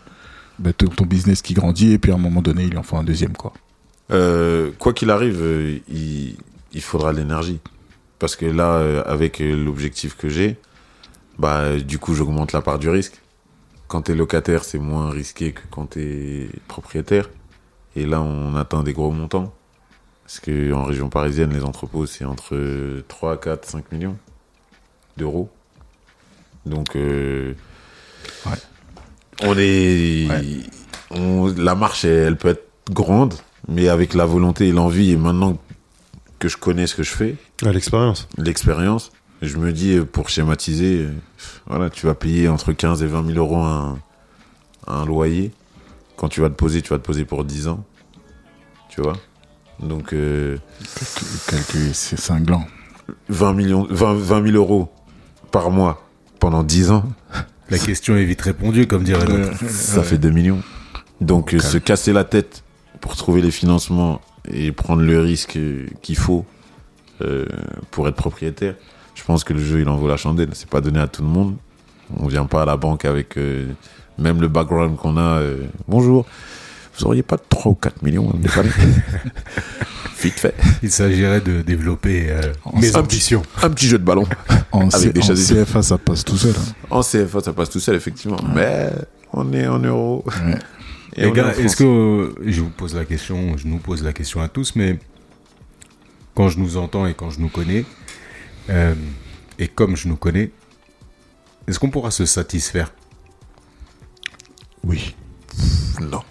bah, 0.60 0.72
ton 0.74 1.06
business 1.06 1.42
qui 1.42 1.54
grandit 1.54 1.92
et 1.92 1.98
puis 1.98 2.12
à 2.12 2.16
un 2.16 2.20
moment 2.20 2.42
donné 2.42 2.64
il 2.64 2.78
en 2.78 2.84
faut 2.84 2.96
un 2.96 3.04
deuxième 3.04 3.34
quoi? 3.34 3.54
Euh, 4.12 4.72
quoi 4.80 4.94
qu'il 4.94 5.10
arrive, 5.10 5.42
euh, 5.42 5.80
il, 5.90 6.38
il 6.72 6.82
faudra 6.82 7.12
l'énergie. 7.12 7.60
Parce 8.20 8.36
que 8.38 8.46
là, 8.46 9.02
avec 9.06 9.40
l'objectif 9.40 10.16
que 10.16 10.30
j'ai, 10.30 10.58
bah, 11.38 11.78
du 11.78 12.00
coup, 12.00 12.14
j'augmente 12.14 12.54
la 12.54 12.62
part 12.62 12.80
du 12.80 12.88
risque. 12.88 13.22
Quand 13.90 14.04
t'es 14.04 14.16
locataire, 14.16 14.64
c'est 14.64 14.80
moins 14.80 15.10
risqué 15.10 15.52
que 15.52 15.62
quand 15.70 15.88
t'es 15.88 16.48
propriétaire. 16.70 17.30
Et 17.98 18.06
là, 18.06 18.22
on 18.22 18.56
atteint 18.56 18.82
des 18.82 18.94
gros 18.94 19.12
montants. 19.12 19.54
Parce 20.24 20.40
que 20.40 20.72
en 20.72 20.86
région 20.86 21.10
parisienne, 21.10 21.52
les 21.52 21.66
entrepôts, 21.66 22.06
c'est 22.06 22.24
entre 22.24 23.04
3, 23.10 23.42
4, 23.42 23.66
5 23.66 23.92
millions 23.92 24.18
d'euros. 25.18 25.50
Donc, 26.66 26.96
euh, 26.96 27.54
Ouais. 28.46 28.52
on 29.42 29.56
est. 29.58 30.28
Ouais. 30.30 30.64
on- 31.12 31.54
la 31.58 31.76
marche, 31.76 32.06
elle, 32.06 32.12
elle 32.28 32.38
peut 32.38 32.50
être 32.50 32.68
grande, 32.92 33.34
mais 33.68 33.88
avec 33.90 34.14
la 34.14 34.26
volonté 34.26 34.68
et 34.70 34.72
l'envie, 34.72 35.12
et 35.12 35.18
maintenant 35.18 35.58
que 36.40 36.48
je 36.50 36.58
connais 36.58 36.88
ce 36.88 36.96
que 36.96 37.04
je 37.04 37.12
fais, 37.12 37.36
À 37.66 37.72
l'expérience. 37.72 38.28
l'expérience, 38.38 39.12
je 39.42 39.58
me 39.58 39.72
dis, 39.72 40.00
pour 40.00 40.30
schématiser, 40.30 41.08
voilà, 41.68 41.90
tu 41.90 42.06
vas 42.06 42.16
payer 42.16 42.48
entre 42.50 42.74
15 42.74 43.04
et 43.04 43.08
20 43.08 43.26
000 43.26 43.38
euros 43.38 43.58
un, 43.62 44.00
un 44.88 45.06
loyer. 45.06 45.52
Quand 46.18 46.30
tu 46.30 46.42
vas 46.42 46.50
te 46.50 46.56
poser, 46.56 46.82
tu 46.82 46.90
vas 46.90 46.98
te 46.98 47.06
poser 47.06 47.26
pour 47.26 47.44
10 47.46 47.68
ans. 47.68 47.84
Tu 48.90 49.02
vois? 49.02 49.18
Donc, 49.80 50.14
euh, 50.14 50.58
Calcul, 51.48 51.94
c'est 51.94 52.20
cinglant. 52.20 52.66
20, 53.30 53.54
millions, 53.54 53.88
20, 53.90 54.14
20 54.14 54.44
000 54.52 54.56
euros 54.58 54.90
par 55.54 55.70
mois 55.72 56.04
pendant 56.40 56.64
10 56.64 56.92
ans, 56.92 57.04
La 57.70 57.78
question 57.78 58.18
est 58.18 58.26
vite 58.26 58.42
répondue, 58.42 58.86
comme 58.88 59.04
dirait 59.04 59.26
l'autre. 59.26 59.58
ça 59.70 60.04
fait 60.04 60.18
2 60.18 60.30
millions. 60.32 60.62
Donc, 61.22 61.54
euh, 61.54 61.60
se 61.60 61.78
casser 61.78 62.12
la 62.12 62.26
tête 62.26 62.64
pour 63.00 63.16
trouver 63.16 63.42
les 63.42 63.52
financements 63.52 64.20
et 64.52 64.74
prendre 64.74 65.02
le 65.04 65.22
risque 65.22 65.56
euh, 65.56 65.88
qu'il 66.02 66.18
faut 66.18 66.46
euh, 67.22 67.46
pour 67.92 68.10
être 68.10 68.16
propriétaire, 68.18 68.76
je 69.16 69.24
pense 69.24 69.44
que 69.46 69.54
le 69.54 69.64
jeu, 69.64 69.80
il 69.80 69.88
en 69.88 69.96
vaut 69.96 70.08
la 70.10 70.18
chandelle. 70.18 70.50
C'est 70.54 70.70
pas 70.70 70.82
donné 70.82 71.00
à 71.00 71.08
tout 71.08 71.22
le 71.22 71.30
monde. 71.30 71.56
On 72.18 72.28
vient 72.28 72.46
pas 72.46 72.64
à 72.64 72.66
la 72.66 72.76
banque 72.76 73.06
avec 73.06 73.38
euh, 73.38 73.68
même 74.18 74.42
le 74.42 74.48
background 74.50 74.98
qu'on 74.98 75.16
a. 75.18 75.38
euh, 75.40 75.58
Bonjour, 75.88 76.26
vous 76.98 77.06
auriez 77.06 77.24
pas 77.24 77.38
3 77.38 77.72
ou 77.72 77.76
4 77.76 78.02
millions 78.04 78.30
à 78.32 78.36
me 78.38 78.42
dépanner 78.44 78.70
Vite 80.22 80.40
fait. 80.40 80.56
Il 80.82 80.92
s'agirait 80.92 81.42
de 81.42 81.62
développer 81.62 82.28
euh, 82.30 82.54
mes 82.76 82.96
ambitions. 82.96 83.42
Un 83.62 83.70
petit 83.72 83.88
jeu 83.88 83.98
de 83.98 84.04
ballon. 84.06 84.26
En, 84.72 84.88
Avec 84.90 85.12
des 85.14 85.22
en 85.32 85.34
CFA, 85.36 85.82
ça 85.82 85.98
passe 85.98 86.24
tout 86.24 86.38
seul. 86.38 86.54
hein. 86.58 86.74
En 86.90 87.02
CFA, 87.02 87.42
ça 87.42 87.52
passe 87.52 87.70
tout 87.70 87.80
seul, 87.82 87.96
effectivement. 87.96 88.38
Mais 88.56 88.90
on 89.34 89.52
est 89.54 89.68
en 89.68 89.80
euros. 89.80 90.24
Ouais. 90.26 90.56
Et 91.16 91.26
Les 91.26 91.32
gars, 91.32 91.54
est-ce 91.58 91.76
que 91.76 91.84
euh, 91.84 92.34
je 92.46 92.62
vous 92.62 92.70
pose 92.70 92.96
la 92.96 93.04
question, 93.06 93.58
je 93.58 93.68
nous 93.68 93.80
pose 93.80 94.02
la 94.04 94.14
question 94.14 94.42
à 94.42 94.48
tous, 94.48 94.76
mais 94.76 94.98
quand 96.36 96.48
je 96.50 96.58
nous 96.58 96.78
entends 96.78 97.06
et 97.06 97.14
quand 97.14 97.30
je 97.30 97.40
nous 97.42 97.50
connais, 97.50 97.84
euh, 98.70 98.96
et 99.60 99.68
comme 99.68 99.96
je 99.98 100.08
nous 100.08 100.16
connais, 100.16 100.52
est-ce 101.68 101.80
qu'on 101.80 101.90
pourra 101.90 102.12
se 102.12 102.26
satisfaire? 102.26 102.92
Oui. 104.86 105.16
Non. 106.02 106.22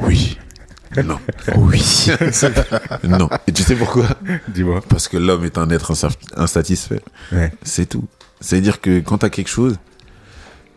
Oui. 0.00 0.38
Non. 1.04 1.18
Oui. 1.56 2.06
non. 3.08 3.28
Et 3.46 3.52
tu 3.52 3.62
sais 3.62 3.74
pourquoi? 3.74 4.06
Dis-moi. 4.48 4.82
Parce 4.88 5.08
que 5.08 5.16
l'homme 5.16 5.44
est 5.44 5.56
un 5.58 5.70
être 5.70 5.92
insa- 5.92 6.14
insatisfait. 6.36 7.00
Ouais. 7.32 7.50
C'est 7.62 7.86
tout. 7.88 8.04
C'est-à-dire 8.40 8.80
que 8.80 9.00
quand 9.00 9.18
t'as 9.18 9.30
quelque 9.30 9.48
chose, 9.48 9.76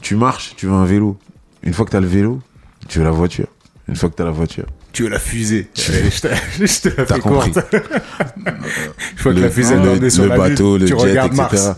tu 0.01 0.16
marches, 0.16 0.53
tu 0.56 0.68
veux 0.68 0.74
un 0.74 0.86
vélo. 0.86 1.18
Une 1.64 1.74
fois 1.74 1.86
que 1.86 1.91
t'as 1.91 1.99
le 1.99 2.08
vélo, 2.08 2.41
tu 2.88 2.99
veux 2.99 3.06
la 3.06 3.12
voiture. 3.12 3.47
Une 3.88 3.95
fois 3.95 4.10
que 4.10 4.16
t'as 4.16 4.24
la 4.26 4.32
voiture, 4.32 4.66
Tu 4.93 5.03
veux 5.03 5.10
la 5.10 5.20
fusée 5.20 5.70
Je 5.76 6.22
te, 6.22 6.28
je 6.66 6.82
te 6.89 6.97
la 6.97 7.06
t'as 7.06 7.20
compris. 7.20 7.51
Une 8.45 9.18
fois 9.18 9.34
que 9.34 9.39
la 9.39 9.49
fusée 9.49 9.76
le- 9.76 10.10
sur 10.10 10.24
le 10.24 10.30
la 10.30 10.38
bateau, 10.38 10.78
Lune, 10.78 10.88
le 10.89 10.95
tu 10.95 11.01
jet, 11.01 11.12
etc. 11.16 11.30
Mars. 11.36 11.70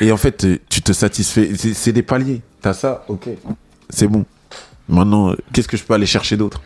Et 0.00 0.12
en 0.12 0.16
fait, 0.16 0.46
tu 0.68 0.80
te 0.82 0.92
satisfais. 0.92 1.50
C'est 1.74 1.92
des 1.92 2.02
paliers. 2.02 2.40
T'as 2.62 2.72
ça, 2.74 3.04
ok. 3.08 3.28
C'est 3.88 4.06
bon. 4.06 4.24
Maintenant, 4.88 5.34
qu'est-ce 5.52 5.68
que 5.68 5.76
je 5.76 5.84
peux 5.84 5.94
aller 5.94 6.06
chercher 6.06 6.36
d'autre? 6.36 6.60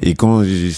Et 0.00 0.14
quand. 0.14 0.42
Et 0.42 0.72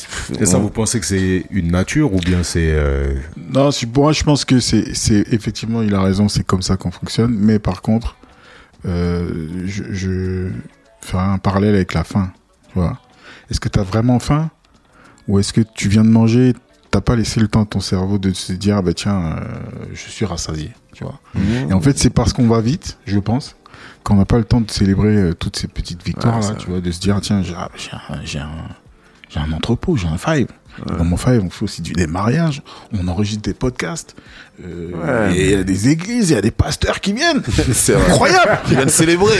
ça, 0.47 0.59
on- 0.59 0.63
vous 0.63 0.71
pensez 0.71 0.99
que 1.01 1.07
c'est 1.07 1.45
une 1.51 1.71
nature 1.73 2.15
ou 2.15 2.19
bien 2.21 2.43
c'est... 2.43 2.71
euh, 2.73 3.15
Non, 3.53 3.71
pour 3.93 4.05
moi, 4.05 4.13
je 4.13 4.23
pense 4.23 4.45
que 4.45 4.61
c'est, 4.61 4.95
c'est 4.95 5.25
effectivement, 5.33 5.83
il 5.83 5.95
a 5.95 6.01
raison, 6.03 6.29
c'est 6.29 6.45
comme 6.45 6.63
ça 6.63 6.77
qu'on 6.77 6.91
fonctionne. 6.91 7.35
Mais 7.39 7.59
par 7.59 7.83
contre, 7.83 8.17
euh, 8.87 9.49
je, 9.67 9.85
je 9.93 10.49
ferai 11.03 11.23
un 11.23 11.39
parallèle 11.39 11.75
avec 11.75 11.93
la 11.95 12.05
faim. 12.05 12.33
Tu 12.73 12.79
vois 12.79 12.99
Est-ce 13.51 13.61
que 13.61 13.69
tu 13.69 13.79
as 13.79 13.83
vraiment 13.83 14.19
faim 14.19 14.51
ou 15.29 15.39
est-ce 15.39 15.53
que 15.53 15.61
tu 15.61 15.89
viens 15.89 16.03
de 16.03 16.09
manger, 16.09 16.55
t'as 16.91 17.01
pas 17.03 17.15
laissé 17.15 17.39
le 17.41 17.47
temps 17.49 17.63
à 17.63 17.67
ton 17.67 17.81
cerveau 17.81 18.19
de 18.19 18.33
se 18.33 18.53
dire, 18.53 18.79
ah 18.79 18.83
bah 18.83 18.95
tiens, 18.95 19.21
euh, 19.37 19.45
je 19.93 20.09
suis 20.11 20.25
rassasié. 20.25 20.71
Tu 20.93 21.05
vois 21.05 21.21
Et 21.69 21.73
en 21.73 21.81
fait, 21.81 21.97
c'est 21.99 22.11
parce 22.11 22.33
qu'on 22.33 22.49
va 22.49 22.61
vite, 22.61 22.99
je 23.07 23.19
pense, 23.19 23.55
qu'on 24.03 24.17
n'a 24.17 24.25
pas 24.25 24.39
le 24.39 24.45
temps 24.45 24.61
de 24.61 24.71
célébrer 24.71 25.31
toutes 25.39 25.57
ces 25.57 25.69
petites 25.69 26.03
victoires 26.05 26.41
là, 26.41 26.55
tu 26.59 26.69
vois, 26.71 26.81
de 26.81 26.91
se 26.91 26.99
dire 27.01 27.17
ah, 27.17 27.21
tiens, 27.21 27.43
j'ai 27.43 27.55
ah, 27.55 27.69
j'ai 28.25 28.39
un, 28.39 28.49
j'ai 29.31 29.41
un, 29.41 29.53
entrepôt, 29.53 29.97
j'ai 29.97 30.09
un 30.09 30.19
five. 30.19 30.49
Dans 30.87 31.05
mon 31.05 31.17
five, 31.19 31.43
on 31.45 31.51
fait 31.51 31.65
aussi 31.65 31.83
du 31.83 31.93
démarrage, 31.93 32.63
on 32.99 33.07
enregistre 33.09 33.43
des 33.43 33.53
podcasts, 33.55 34.15
euh, 34.65 34.93
Ouais. 35.29 35.37
et 35.37 35.45
il 35.45 35.51
y 35.51 35.55
a 35.55 35.65
des 35.65 35.89
églises, 35.89 36.31
il 36.31 36.35
y 36.35 36.37
a 36.37 36.41
des 36.41 36.53
pasteurs 36.53 37.01
qui 37.01 37.13
viennent. 37.13 37.43
C'est. 37.73 37.95
Incroyable 37.97 38.59
viens 38.67 38.85
de 38.87 38.91
célébrer. 38.91 39.37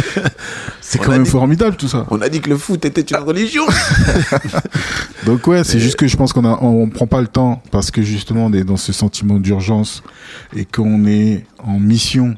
C'est 0.80 0.98
quand 0.98 1.10
même 1.10 1.24
dit- 1.24 1.30
formidable 1.30 1.76
tout 1.76 1.88
ça. 1.88 2.06
On 2.10 2.20
a 2.22 2.28
dit 2.28 2.40
que 2.40 2.48
le 2.48 2.56
foot 2.56 2.84
était 2.84 3.02
une 3.02 3.16
religion. 3.22 3.64
Donc 5.26 5.46
ouais, 5.46 5.62
c'est 5.64 5.78
juste 5.78 5.96
que 5.96 6.06
je 6.06 6.16
pense 6.16 6.32
qu'on 6.32 6.44
a, 6.44 6.58
on, 6.62 6.82
on 6.82 6.88
prend 6.88 7.06
pas 7.06 7.20
le 7.20 7.28
temps 7.28 7.62
parce 7.70 7.90
que 7.90 8.02
justement 8.02 8.46
on 8.46 8.52
est 8.52 8.64
dans 8.64 8.76
ce 8.76 8.92
sentiment 8.92 9.38
d'urgence 9.38 10.02
et 10.54 10.64
qu'on 10.64 11.06
est 11.06 11.44
en 11.58 11.78
mission. 11.78 12.34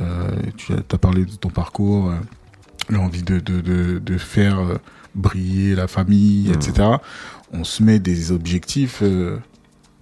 Euh, 0.00 0.28
tu 0.56 0.72
as, 0.72 0.98
parlé 0.98 1.24
de 1.24 1.32
ton 1.36 1.50
parcours, 1.50 2.10
euh, 2.10 2.14
l'envie 2.90 3.22
de, 3.22 3.38
de, 3.38 3.60
de, 3.60 3.98
de 4.00 4.18
faire 4.18 4.58
briller 5.14 5.74
la 5.74 5.86
famille, 5.88 6.48
Mm. 6.48 6.52
etc. 6.54 6.88
On 7.52 7.64
se 7.64 7.82
met 7.82 7.98
des 7.98 8.32
objectifs 8.32 9.00
euh, 9.02 9.38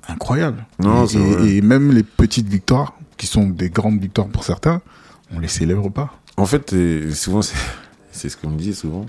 incroyables. 0.09 0.65
Non, 0.79 1.07
et, 1.07 1.17
vrai. 1.19 1.61
même 1.61 1.93
les 1.93 2.03
petites 2.03 2.49
victoires, 2.49 2.95
qui 3.17 3.27
sont 3.27 3.47
des 3.49 3.71
grandes 3.71 4.01
victoires 4.01 4.29
pour 4.29 4.45
certains, 4.45 4.81
on 5.35 5.39
les 5.39 5.49
célèbre 5.49 5.91
pas. 5.91 6.15
En 6.37 6.47
fait, 6.47 6.75
souvent, 7.15 7.43
c'est 7.43 7.57
c'est 8.11 8.29
ce 8.29 8.37
qu'on 8.37 8.51
me 8.51 8.59
dit 8.59 8.75
souvent. 8.75 9.07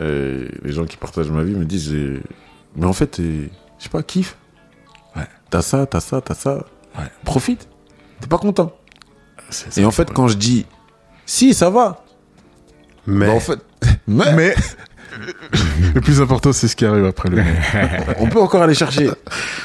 Euh, 0.00 0.48
les 0.62 0.72
gens 0.72 0.84
qui 0.86 0.96
partagent 0.96 1.30
ma 1.30 1.42
vie 1.42 1.54
me 1.54 1.64
disent 1.64 1.94
Mais 2.76 2.86
en 2.86 2.92
fait, 2.92 3.16
je 3.20 3.48
sais 3.78 3.88
pas, 3.88 4.02
kiffe. 4.02 4.36
Ouais. 5.16 5.26
T'as 5.50 5.62
ça, 5.62 5.86
t'as 5.86 6.00
ça, 6.00 6.20
t'as 6.20 6.34
ça. 6.34 6.64
Ouais. 6.98 7.04
Profite. 7.24 7.68
T'es 8.20 8.26
pas 8.26 8.38
content. 8.38 8.72
Et 9.76 9.84
en 9.84 9.90
fait, 9.90 10.04
problème. 10.04 10.14
quand 10.16 10.28
je 10.28 10.36
dis 10.36 10.66
Si, 11.26 11.52
ça 11.54 11.68
va. 11.70 12.04
Mais 13.06 13.26
bah, 13.26 13.32
en 13.34 13.40
fait, 13.40 13.60
mais, 14.06 14.34
Mais 14.34 14.54
le 15.94 16.00
plus 16.00 16.20
important, 16.20 16.52
c'est 16.52 16.68
ce 16.68 16.76
qui 16.76 16.84
arrive 16.84 17.04
après 17.04 17.28
le. 17.28 17.38
on 18.18 18.26
peut 18.28 18.40
encore 18.40 18.62
aller 18.62 18.74
chercher. 18.74 19.08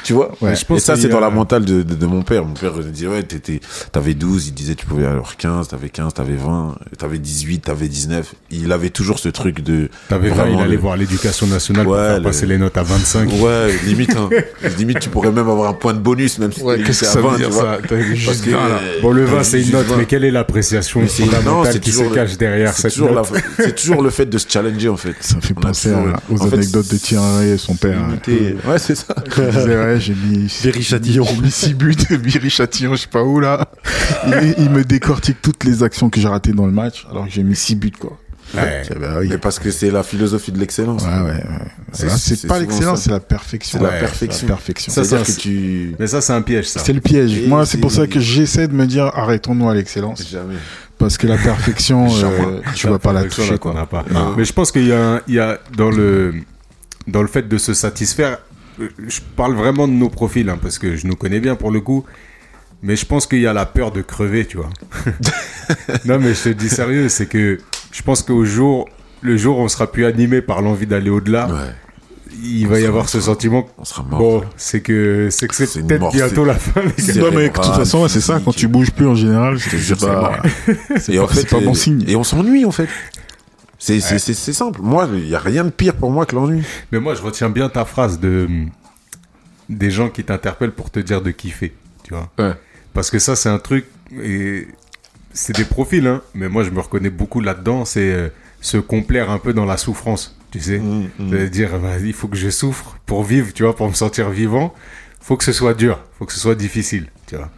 Tu 0.03 0.13
vois 0.13 0.31
Ouais. 0.41 0.55
Je 0.55 0.65
pense 0.65 0.77
Et 0.77 0.81
ça, 0.81 0.95
c'est 0.95 1.05
a- 1.07 1.09
dans 1.09 1.19
la 1.19 1.29
mentale 1.29 1.65
de, 1.65 1.83
de, 1.83 1.95
de 1.95 2.05
mon 2.05 2.21
père. 2.21 2.45
Mon 2.45 2.53
père 2.53 2.71
disait, 2.79 3.07
ouais, 3.07 3.23
t'étais, 3.23 3.59
t'avais 3.91 4.13
12, 4.13 4.47
il 4.47 4.53
disait, 4.53 4.75
tu 4.75 4.85
pouvais 4.85 5.05
avoir 5.05 5.37
15, 5.37 5.67
t'avais 5.69 5.89
15, 5.89 6.13
t'avais 6.13 6.35
20, 6.35 6.75
t'avais 6.97 7.19
18, 7.19 7.59
t'avais 7.59 7.87
19. 7.87 8.33
Il 8.51 8.71
avait 8.71 8.89
toujours 8.89 9.19
ce 9.19 9.29
truc 9.29 9.61
de. 9.61 9.89
T'avais 10.09 10.29
20, 10.29 10.47
il 10.49 10.59
allait 10.59 10.71
le- 10.75 10.77
voir 10.81 10.97
l'éducation 10.97 11.47
nationale 11.47 11.85
pour 11.85 11.93
Ouais, 11.93 11.99
faire 12.07 12.17
le- 12.17 12.23
passer 12.23 12.45
les 12.45 12.57
notes 12.57 12.77
à 12.77 12.83
25. 12.83 13.29
Ouais, 13.41 13.73
limite, 13.85 14.15
hein. 14.15 14.29
limite, 14.77 14.99
tu 14.99 15.09
pourrais 15.09 15.31
même 15.31 15.49
avoir 15.49 15.69
un 15.69 15.73
point 15.73 15.93
de 15.93 15.99
bonus, 15.99 16.37
même 16.39 16.51
si 16.51 16.61
t'es 16.63 16.83
qu'est-ce 16.83 17.01
que 17.01 17.05
ça 17.05 17.21
20, 17.21 17.29
veut 17.31 17.37
dire 17.37 17.47
tu 17.47 17.53
vois. 17.53 17.77
ça 17.87 18.01
juste 18.13 18.45
que, 18.45 18.49
20, 18.51 18.57
là. 18.69 18.75
euh, 18.81 19.01
Bon, 19.01 19.11
le 19.11 19.25
t'as 19.25 19.31
vin, 19.31 19.43
c'est 19.43 19.61
une 19.61 19.71
note, 19.71 19.85
20. 19.87 19.97
mais 19.97 20.05
quelle 20.05 20.23
est 20.25 20.31
la 20.31 20.41
l'appréciation 20.41 21.05
fondamentale 21.07 21.79
qui 21.79 21.91
se 21.91 22.03
cache 22.13 22.35
derrière 22.37 22.73
cette 22.73 22.97
note 22.97 23.31
c'est 23.57 23.75
toujours 23.75 24.01
le 24.01 24.09
fait 24.09 24.25
de 24.25 24.37
se 24.39 24.47
challenger, 24.49 24.89
en 24.89 24.97
fait. 24.97 25.15
Ça 25.41 25.47
fait 25.47 25.53
On 25.57 25.61
penser 25.61 25.91
à- 25.93 26.19
aux 26.29 26.41
en 26.41 26.47
fait, 26.47 26.55
anecdotes 26.55 26.91
de 26.91 26.97
Thierry 26.97 27.49
et 27.49 27.57
son 27.57 27.75
père. 27.75 27.99
Limité- 28.07 28.55
Ouais, 28.67 28.79
c'est 28.79 28.95
ça. 28.95 29.13
Ouais, 29.37 29.99
j'ai 29.99 30.13
mis, 30.13 30.45
Viry-Châtillon. 30.63 31.25
j'ai 31.25 31.41
mis 31.41 31.51
six 31.51 31.73
buts, 31.73 31.95
Viry-Châtillon, 32.09 32.95
je 32.95 33.01
sais 33.01 33.07
pas 33.07 33.23
où, 33.23 33.39
là. 33.39 33.67
Il, 34.27 34.55
il 34.59 34.69
me 34.69 34.83
décortique 34.83 35.41
toutes 35.41 35.63
les 35.63 35.83
actions 35.83 36.09
que 36.09 36.19
j'ai 36.21 36.27
ratées 36.27 36.53
dans 36.53 36.65
le 36.65 36.71
match, 36.71 37.05
alors 37.09 37.25
que 37.25 37.31
j'ai 37.31 37.43
mis 37.43 37.55
six 37.55 37.75
buts, 37.75 37.91
quoi. 37.97 38.17
Ouais. 38.53 38.83
C'est- 38.85 38.99
bah 38.99 39.15
oui. 39.21 39.27
Mais 39.29 39.37
parce 39.37 39.59
que 39.59 39.71
c'est 39.71 39.91
la 39.91 40.03
philosophie 40.03 40.51
de 40.51 40.59
l'excellence. 40.59 41.03
Ouais, 41.03 41.21
ouais, 41.21 41.31
ouais. 41.31 41.69
C'est- 41.93 42.47
pas 42.47 42.59
l'excellence, 42.59 43.03
c'est 43.03 43.09
la 43.11 43.21
perfection. 43.21 43.79
C'est 43.79 43.85
la 43.85 43.91
Ouais, 43.91 43.99
perfection. 44.01 44.47
La 44.47 44.53
perfection. 44.55 44.91
Ça, 44.91 45.03
c'est 45.05 45.23
que 45.37 45.39
tu. 45.39 45.95
Mais 45.97 46.07
ça, 46.07 46.19
c'est 46.19 46.33
un 46.33 46.41
piège, 46.41 46.67
ça. 46.67 46.81
C'est 46.83 46.91
le 46.91 46.99
piège. 46.99 47.33
Et 47.37 47.47
Moi, 47.47 47.65
c'est 47.65 47.77
pour 47.77 47.91
ça 47.93 48.07
que 48.07 48.19
j'essaie 48.19 48.67
de 48.67 48.73
me 48.73 48.85
dire, 48.87 49.05
arrêtons-nous 49.05 49.69
à 49.69 49.73
l'excellence. 49.73 50.27
Jamais. 50.29 50.55
Parce 51.01 51.17
que 51.17 51.27
la 51.27 51.37
perfection, 51.37 52.07
euh, 52.23 52.61
tu 52.75 52.87
vas 52.87 52.99
pas 52.99 53.11
la 53.11 53.23
toucher, 53.25 53.57
quoi. 53.57 53.73
n'a 53.73 53.85
pas. 53.85 54.05
Mais 54.37 54.45
je 54.45 54.53
pense 54.53 54.71
qu'il 54.71 54.87
y 54.87 54.93
a, 54.93 55.21
il 55.27 55.33
y 55.35 55.39
a 55.39 55.59
dans 55.75 55.89
le 55.89 56.33
dans 57.07 57.21
le 57.21 57.27
fait 57.27 57.47
de 57.47 57.57
se 57.57 57.73
satisfaire. 57.73 58.37
euh, 58.79 58.87
Je 59.07 59.19
parle 59.35 59.55
vraiment 59.55 59.87
de 59.87 59.93
nos 59.93 60.09
profils 60.09 60.47
hein, 60.49 60.57
parce 60.61 60.77
que 60.77 60.95
je 60.95 61.07
nous 61.07 61.15
connais 61.15 61.39
bien 61.39 61.55
pour 61.55 61.71
le 61.71 61.81
coup. 61.81 62.05
Mais 62.83 62.95
je 62.95 63.05
pense 63.05 63.27
qu'il 63.27 63.41
y 63.41 63.47
a 63.47 63.53
la 63.53 63.65
peur 63.67 63.91
de 63.91 64.01
crever, 64.01 64.45
tu 64.45 64.57
vois. 64.57 64.69
non, 66.05 66.17
mais 66.19 66.33
je 66.33 66.43
te 66.43 66.49
dis 66.49 66.69
sérieux, 66.69 67.09
c'est 67.09 67.27
que 67.27 67.59
je 67.91 68.01
pense 68.01 68.23
qu'au 68.23 68.43
jour, 68.45 68.87
le 69.21 69.37
jour 69.37 69.59
où 69.59 69.61
on 69.61 69.67
sera 69.67 69.91
plus 69.91 70.05
animé 70.05 70.41
par 70.41 70.61
l'envie 70.61 70.87
d'aller 70.87 71.09
au-delà, 71.11 71.47
Ouais. 71.47 71.73
Il 72.43 72.67
va 72.67 72.79
y 72.79 72.86
avoir 72.86 73.09
ce 73.09 73.19
sentiment. 73.21 73.67
On 73.77 73.86
sera 73.86 74.03
mort. 74.03 74.19
Bon, 74.19 74.43
c'est 74.57 74.82
que 74.82 75.27
c'est 75.32 75.47
que 75.47 75.55
C'est 75.55 75.86
peut-être 75.86 76.11
bientôt 76.11 76.45
la 76.45 76.55
fin. 76.55 76.82
les 76.82 76.88
gars. 76.88 76.93
c'est- 76.97 77.19
Non, 77.19 77.32
mais 77.34 77.49
de 77.49 77.53
toute 77.53 77.65
façon, 77.65 78.07
c'est 78.07 78.21
ça. 78.21 78.39
Quand 78.43 78.53
tu 78.53 78.67
bouges 78.67 78.91
plus 78.91 79.07
en 79.07 79.15
général, 79.15 79.59
c'est 79.59 79.77
jure, 79.77 79.97
c'est 79.99 80.05
mort. 80.07 80.36
c'est 80.97 81.13
Et 81.13 81.19
en 81.19 81.27
pas- 81.27 81.34
fait, 81.34 81.41
c'est 81.41 81.49
pas 81.49 81.59
bon 81.59 81.73
signe. 81.73 82.03
Et 82.07 82.15
on 82.15 82.23
s'ennuie 82.23 82.65
en 82.65 82.71
fait. 82.71 82.88
C'est 83.79 83.99
c'est- 83.99 84.19
c'est- 84.19 84.34
c'est 84.36 84.53
simple. 84.53 84.79
Moi, 84.84 85.07
il 85.13 85.27
y 85.27 85.36
a 85.36 85.39
rien 85.39 85.63
de 85.63 85.69
pire 85.71 85.95
pour 85.95 86.11
moi 86.11 86.25
que 86.25 86.36
l'ennui. 86.36 86.63
Mais 86.91 86.99
moi, 86.99 87.15
je 87.15 87.21
retiens 87.21 87.49
bien 87.49 87.67
ta 87.69 87.84
phrase 87.86 88.19
de 88.19 88.47
des 89.69 89.89
gens 89.91 90.09
qui 90.09 90.23
t'interpellent 90.23 90.71
pour 90.73 90.89
te 90.91 90.99
dire 90.99 91.21
de 91.21 91.32
kiffer, 91.32 91.73
tu 92.03 92.13
vois. 92.13 92.29
Ouais. 92.38 92.53
Parce 92.93 93.09
que 93.09 93.19
ça, 93.19 93.36
c'est 93.36 93.49
un 93.49 93.57
truc 93.59 93.86
et 94.21 94.67
c'est 95.34 95.55
des 95.55 95.63
profils, 95.63 96.05
hein. 96.05 96.21
Mais 96.36 96.49
moi, 96.49 96.63
je 96.63 96.69
me 96.71 96.79
reconnais 96.82 97.09
beaucoup 97.09 97.39
là-dedans. 97.39 97.86
C'est 97.86 98.11
euh, 98.11 98.27
se 98.59 98.77
complaire 98.77 99.32
un 99.32 99.38
peu 99.39 99.53
dans 99.53 99.65
la 99.65 99.77
souffrance, 99.77 100.38
tu 100.51 100.59
sais. 100.59 100.79
Mm, 100.79 101.09
mm. 101.19 101.29
C'est-à-dire, 101.29 101.79
bah, 101.79 101.97
il 101.99 102.13
faut 102.13 102.27
que 102.27 102.37
je 102.37 102.49
souffre 102.49 102.97
pour 103.05 103.23
vivre, 103.23 103.51
tu 103.53 103.63
vois, 103.63 103.75
pour 103.75 103.87
me 103.89 103.93
sentir 103.93 104.29
vivant. 104.29 104.73
Faut 105.19 105.37
que 105.37 105.43
ce 105.43 105.51
soit 105.53 105.73
dur, 105.73 105.99
faut 106.17 106.25
que 106.25 106.33
ce 106.33 106.39
soit 106.39 106.55
difficile, 106.55 107.07
tu 107.27 107.35
vois. 107.35 107.49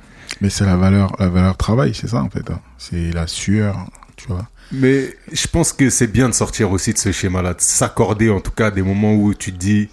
Mais 0.42 0.50
c'est 0.50 0.66
la 0.66 0.76
valeur, 0.78 1.16
la 1.20 1.30
valeur 1.30 1.56
travail, 1.58 1.94
c'est 1.94 2.08
ça 2.08 2.22
en 2.22 2.30
fait. 2.30 2.50
hein. 2.52 2.60
C'est 2.78 3.12
la 3.12 3.28
sueur, 3.28 3.88
tu 4.18 4.28
vois. 4.28 4.48
Mais 4.72 5.16
je 5.32 5.48
pense 5.48 5.72
que 5.74 5.90
c'est 5.90 6.08
bien 6.08 6.28
de 6.30 6.34
sortir 6.34 6.72
aussi 6.72 6.94
de 6.94 6.98
ce 6.98 7.12
schéma-là, 7.12 7.54
de 7.54 7.62
s'accorder 7.62 8.30
en 8.30 8.40
tout 8.42 8.52
cas 8.52 8.72
des 8.72 8.82
moments 8.82 9.14
où 9.14 9.34
tu 9.34 9.54
te 9.54 9.58
dis, 9.58 9.90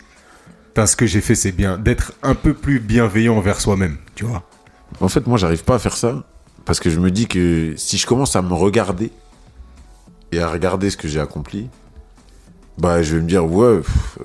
Putain, 0.69 0.87
ce 0.87 0.95
que 0.97 1.05
j'ai 1.07 1.21
fait, 1.21 1.35
c'est 1.35 1.51
bien, 1.53 1.79
d'être 1.79 2.13
un 2.23 2.35
peu 2.37 2.55
plus 2.55 2.79
bienveillant 2.81 3.37
envers 3.37 3.61
soi-même, 3.61 3.99
tu 4.15 4.25
vois. 4.25 4.45
En 5.01 5.09
fait, 5.09 5.27
moi, 5.27 5.37
j'arrive 5.37 5.65
pas 5.65 5.75
à 5.75 5.79
faire 5.81 5.97
ça 5.97 6.25
parce 6.65 6.79
que 6.81 6.91
je 6.91 7.01
me 7.01 7.11
dis 7.11 7.27
que 7.27 7.75
si 7.77 7.99
je 7.99 8.07
commence 8.07 8.37
à 8.37 8.43
me 8.43 8.53
regarder 8.55 9.11
et 10.33 10.39
à 10.41 10.49
regarder 10.49 10.91
ce 10.91 10.97
que 10.97 11.09
j'ai 11.09 11.19
accompli, 11.21 11.69
bah, 12.79 13.03
je 13.03 13.17
vais 13.17 13.23
me 13.23 13.29
dire 13.29 13.45
ouais, 13.45 13.79
pff, 13.79 14.19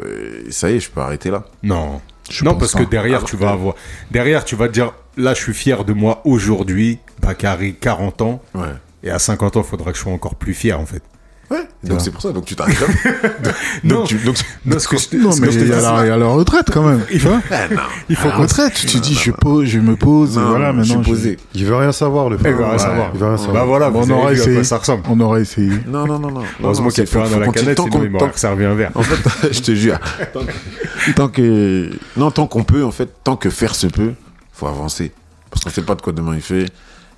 ça 0.51 0.69
y 0.71 0.75
est, 0.75 0.79
je 0.79 0.89
peux 0.89 1.01
arrêter 1.01 1.29
là. 1.29 1.43
Non. 1.63 2.01
Je 2.29 2.43
non, 2.43 2.51
pense 2.51 2.59
parce 2.59 2.73
pas. 2.73 2.85
que 2.85 2.89
derrière, 2.89 3.23
tu 3.23 3.35
vas 3.37 3.51
avoir. 3.51 3.75
Derrière, 4.11 4.45
tu 4.45 4.55
vas 4.55 4.67
te 4.67 4.73
dire, 4.73 4.93
là, 5.17 5.33
je 5.33 5.41
suis 5.41 5.53
fier 5.53 5.85
de 5.85 5.93
moi 5.93 6.21
aujourd'hui, 6.25 6.99
Bakary, 7.21 7.75
40 7.75 8.21
ans. 8.23 8.41
Ouais. 8.55 8.63
Et 9.03 9.11
à 9.11 9.19
50 9.19 9.57
ans, 9.57 9.61
il 9.61 9.67
faudra 9.67 9.91
que 9.91 9.97
je 9.97 10.03
sois 10.03 10.11
encore 10.13 10.35
plus 10.35 10.53
fier, 10.55 10.79
en 10.79 10.85
fait. 10.87 11.03
Ouais. 11.51 11.67
Donc 11.83 12.01
c'est 12.01 12.09
pour 12.11 12.21
ça. 12.21 12.31
Donc 12.31 12.45
tu 12.45 12.55
t'arrêtes 12.55 12.79
là. 12.79 12.87
Non. 13.83 13.99
donc, 13.99 14.07
tu, 14.07 14.15
donc, 14.17 14.35
Non, 14.65 14.79
ce 14.79 14.87
que 14.87 14.97
je 14.97 15.17
Non, 15.17 15.31
ce 15.31 15.41
mais 15.41 15.51
je 15.51 15.59
il 15.59 15.67
y, 15.67 15.71
a 15.73 15.81
la, 15.81 16.05
il 16.05 16.07
y 16.07 16.11
a 16.11 16.17
la 16.17 16.25
retraite 16.27 16.67
quand 16.73 16.81
même. 16.81 17.01
Tu 17.09 17.19
vois 17.19 17.39
Ah, 17.51 17.67
non. 17.69 17.81
il 18.09 18.15
faut 18.15 18.29
retraite, 18.31 18.73
tu 18.73 18.87
te 18.87 18.97
dis, 18.97 19.13
je, 19.13 19.29
pose, 19.31 19.67
je 19.67 19.79
me 19.79 19.95
pose, 19.95 20.37
Non, 20.37 20.47
voilà, 20.49 20.71
je 20.71 20.77
maintenant. 20.77 21.03
suis 21.03 21.11
posé. 21.11 21.37
Il 21.53 21.65
veut 21.65 21.75
rien 21.75 21.91
savoir, 21.91 22.29
le 22.29 22.37
Il 22.37 22.39
frère. 22.39 22.57
va 22.57 22.63
rien 22.63 22.73
Ouais, 22.73 22.79
savoir. 22.79 23.11
Il 23.13 23.19
veut 23.19 23.27
rien 23.27 23.37
savoir. 23.37 23.55
Bah 23.55 23.63
voilà, 23.65 23.91
on 23.93 24.09
aura 24.09 24.33
essayé. 24.33 24.63
ça 24.63 24.77
ressemble. 24.79 25.03
On 25.09 25.19
aurait 25.19 25.41
essayé. 25.41 25.71
Non, 25.87 26.07
non, 26.07 26.17
non, 26.17 26.31
non. 26.31 26.41
Heureusement 26.63 26.89
qu'il 26.89 27.03
n'y 27.03 27.09
a 27.09 27.11
plus 27.11 27.19
rien 27.19 27.27
faut- 27.27 27.33
dans 27.35 27.39
la 27.41 27.45
faut 27.45 27.51
canette, 27.51 27.77
tant 27.77 27.83
sinon 27.83 27.97
qu'on- 27.99 28.03
il 28.05 28.09
m'aurait 28.09 28.31
servi 28.35 28.65
un 28.65 28.73
verre. 28.73 28.91
En 28.95 29.03
fait, 29.03 29.51
je 29.53 29.59
te 29.61 29.75
jure, 29.75 29.99
tant 30.33 30.39
que, 30.45 31.11
tant 31.15 31.27
que- 31.27 31.89
non, 32.17 32.31
tant 32.31 32.47
qu'on 32.47 32.63
peut, 32.63 32.83
en 32.83 32.91
fait, 32.91 33.09
tant 33.23 33.35
que 33.35 33.49
faire 33.51 33.75
se 33.75 33.87
peut, 33.87 34.13
faut 34.51 34.67
avancer, 34.67 35.11
parce 35.51 35.63
qu'on 35.63 35.69
sait 35.69 35.83
pas 35.83 35.95
de 35.95 36.01
quoi 36.01 36.13
demain 36.13 36.33
il 36.35 36.41
fait, 36.41 36.65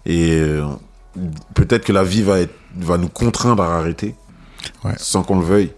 et 0.05 0.39
euh, 0.41 0.63
peut-être 1.53 1.85
que 1.85 1.93
la 1.93 2.03
vie 2.03 2.23
va 2.23 2.39
être, 2.39 2.53
va 2.77 2.97
nous 2.97 3.09
contraindre 3.09 3.63
à 3.63 3.77
arrêter, 3.77 4.15
Ouais. 4.83 4.93
sans 4.97 5.23
qu'on 5.23 5.39
le 5.39 5.45
veuille, 5.45 5.71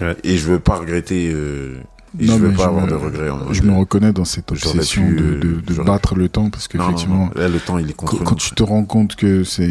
Ouais. 0.00 0.16
et 0.24 0.36
je 0.36 0.46
veux 0.46 0.58
pas 0.60 0.76
regretter, 0.76 1.30
euh, 1.32 1.76
et 2.18 2.26
Non, 2.26 2.34
je 2.38 2.38
veux 2.40 2.50
pas 2.52 2.62
je 2.64 2.68
avoir 2.68 2.84
me- 2.86 2.90
de 2.90 2.94
regrets. 2.96 3.30
En 3.30 3.52
Je 3.52 3.62
me 3.62 3.72
reconnais 3.72 4.12
dans 4.12 4.24
cette 4.24 4.50
obsession 4.50 5.06
pu, 5.06 5.14
de, 5.14 5.22
euh, 5.22 5.38
de, 5.38 5.60
de 5.60 5.74
j'aurais 5.74 5.86
battre 5.86 6.16
le 6.16 6.28
temps 6.28 6.50
parce 6.50 6.66
qu'effectivement, 6.66 7.30
le 7.36 7.58
temps, 7.60 7.78
il 7.78 7.88
est 7.88 7.92
contre 7.92 8.24
quand, 8.24 8.34
tu 8.34 8.50
te 8.52 8.62
rends 8.64 8.84
compte 8.84 9.14
que 9.14 9.44
c'est 9.44 9.70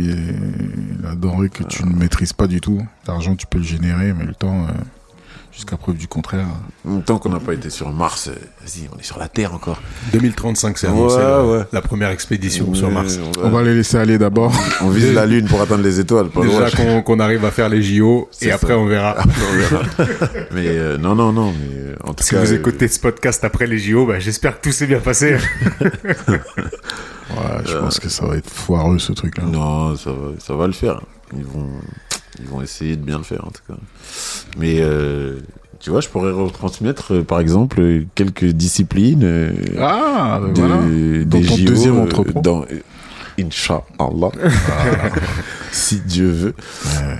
la 1.03 1.15
denrée 1.15 1.49
que 1.49 1.63
tu 1.63 1.83
ne 1.85 1.93
maîtrises 1.93 2.31
pas 2.33 2.47
du 2.47 2.61
tout, 2.61 2.81
l'argent 3.07 3.35
tu 3.35 3.45
peux 3.45 3.57
le 3.57 3.63
générer, 3.65 4.13
mais 4.13 4.23
le 4.25 4.33
temps, 4.33 4.65
euh, 4.67 4.71
jusqu'à 5.59 5.75
preuve 5.75 5.97
du 5.97 6.07
contraire. 6.07 6.45
Tant 7.05 7.17
qu'on 7.19 7.29
n'a 7.29 7.41
pas 7.41 7.53
été 7.53 7.69
sur 7.69 7.91
Mars, 7.91 8.29
euh, 8.29 8.31
vas-y, 8.61 8.87
on 8.95 8.97
est 8.97 9.03
sur 9.03 9.19
la 9.19 9.27
Terre 9.27 9.53
encore. 9.53 9.81
2035, 10.13 10.77
c'est 10.77 10.87
Ouais, 10.87 10.93
annoncé 10.93 11.17
la, 11.17 11.43
ouais. 11.45 11.63
la 11.73 11.81
première 11.81 12.09
expédition 12.11 12.73
sur 12.73 12.89
Mars. 12.89 13.19
on, 13.41 13.47
On 13.47 13.49
va 13.49 13.61
les 13.63 13.75
laisser 13.75 13.97
aller 13.97 14.17
d'abord. 14.17 14.53
on 14.81 14.89
vise 14.89 15.13
la 15.13 15.25
Lune 15.25 15.47
pour 15.47 15.61
atteindre 15.61 15.83
les 15.83 15.99
étoiles, 15.99 16.29
pas. 16.29 16.41
Déjà 16.45 16.69
qu'on 17.01 17.19
arrive 17.19 17.43
à 17.43 17.51
faire 17.51 17.67
les 17.67 17.81
JO 17.83 18.29
et 18.41 18.51
après 18.51 18.73
on 18.73 18.85
verra. 18.85 19.11
Après, 19.19 19.31
on 19.51 19.57
verra. 19.57 19.83
mais 20.53 20.67
euh, 20.67 20.97
non, 20.97 21.13
non, 21.15 21.33
non. 21.33 21.51
Mais 21.51 21.75
euh, 21.75 21.95
en 22.05 22.13
tout 22.13 22.23
Si 22.23 22.29
cas, 22.31 22.39
vous 22.41 22.53
euh, 22.53 22.55
écoutez 22.55 22.87
ce 22.87 22.99
podcast 23.01 23.43
après 23.43 23.67
les 23.67 23.77
JO, 23.79 24.05
bah, 24.05 24.19
j'espère 24.19 24.61
que 24.61 24.69
tout 24.69 24.73
s'est 24.73 24.87
bien 24.87 24.99
passé. 25.01 25.35
Ouais, 27.29 27.61
je 27.63 27.77
pense 27.77 27.99
que 27.99 28.09
ça 28.09 28.25
va 28.25 28.37
être 28.37 28.49
foireux 28.49 28.97
ce 28.97 29.11
truc-là. 29.13 29.43
Non, 29.43 29.95
ça 29.95 30.09
va, 30.09 30.29
ça 30.39 30.55
va 30.55 30.65
le 30.65 30.73
faire. 30.73 30.99
Ils 31.37 31.43
vont, 31.45 31.67
ils 32.41 32.47
vont 32.47 32.61
essayer 32.61 32.95
de 32.95 33.03
bien 33.03 33.17
le 33.17 33.23
faire 33.23 33.45
en 33.45 33.51
tout 33.51 33.61
cas. 33.67 33.79
Mais 34.57 34.77
euh, 34.79 35.39
tu 35.79 35.91
vois, 35.91 36.01
je 36.01 36.09
pourrais 36.09 36.31
retransmettre, 36.31 37.15
euh, 37.15 37.23
par 37.23 37.39
exemple, 37.39 38.03
quelques 38.15 38.45
disciplines 38.45 39.23
euh, 39.23 39.53
Ah, 39.79 40.39
ben 40.41 40.53
de, 40.53 40.59
voilà. 40.59 40.81
des 40.85 41.25
Dans 41.25 41.41
ton 41.41 41.55
JO, 41.55 41.65
deuxième 41.65 41.99
entrepôt. 41.99 42.41
Dans, 42.41 42.65
Inch'Allah, 43.39 44.31
si 45.71 46.01
Dieu 46.01 46.29
veut. 46.29 46.55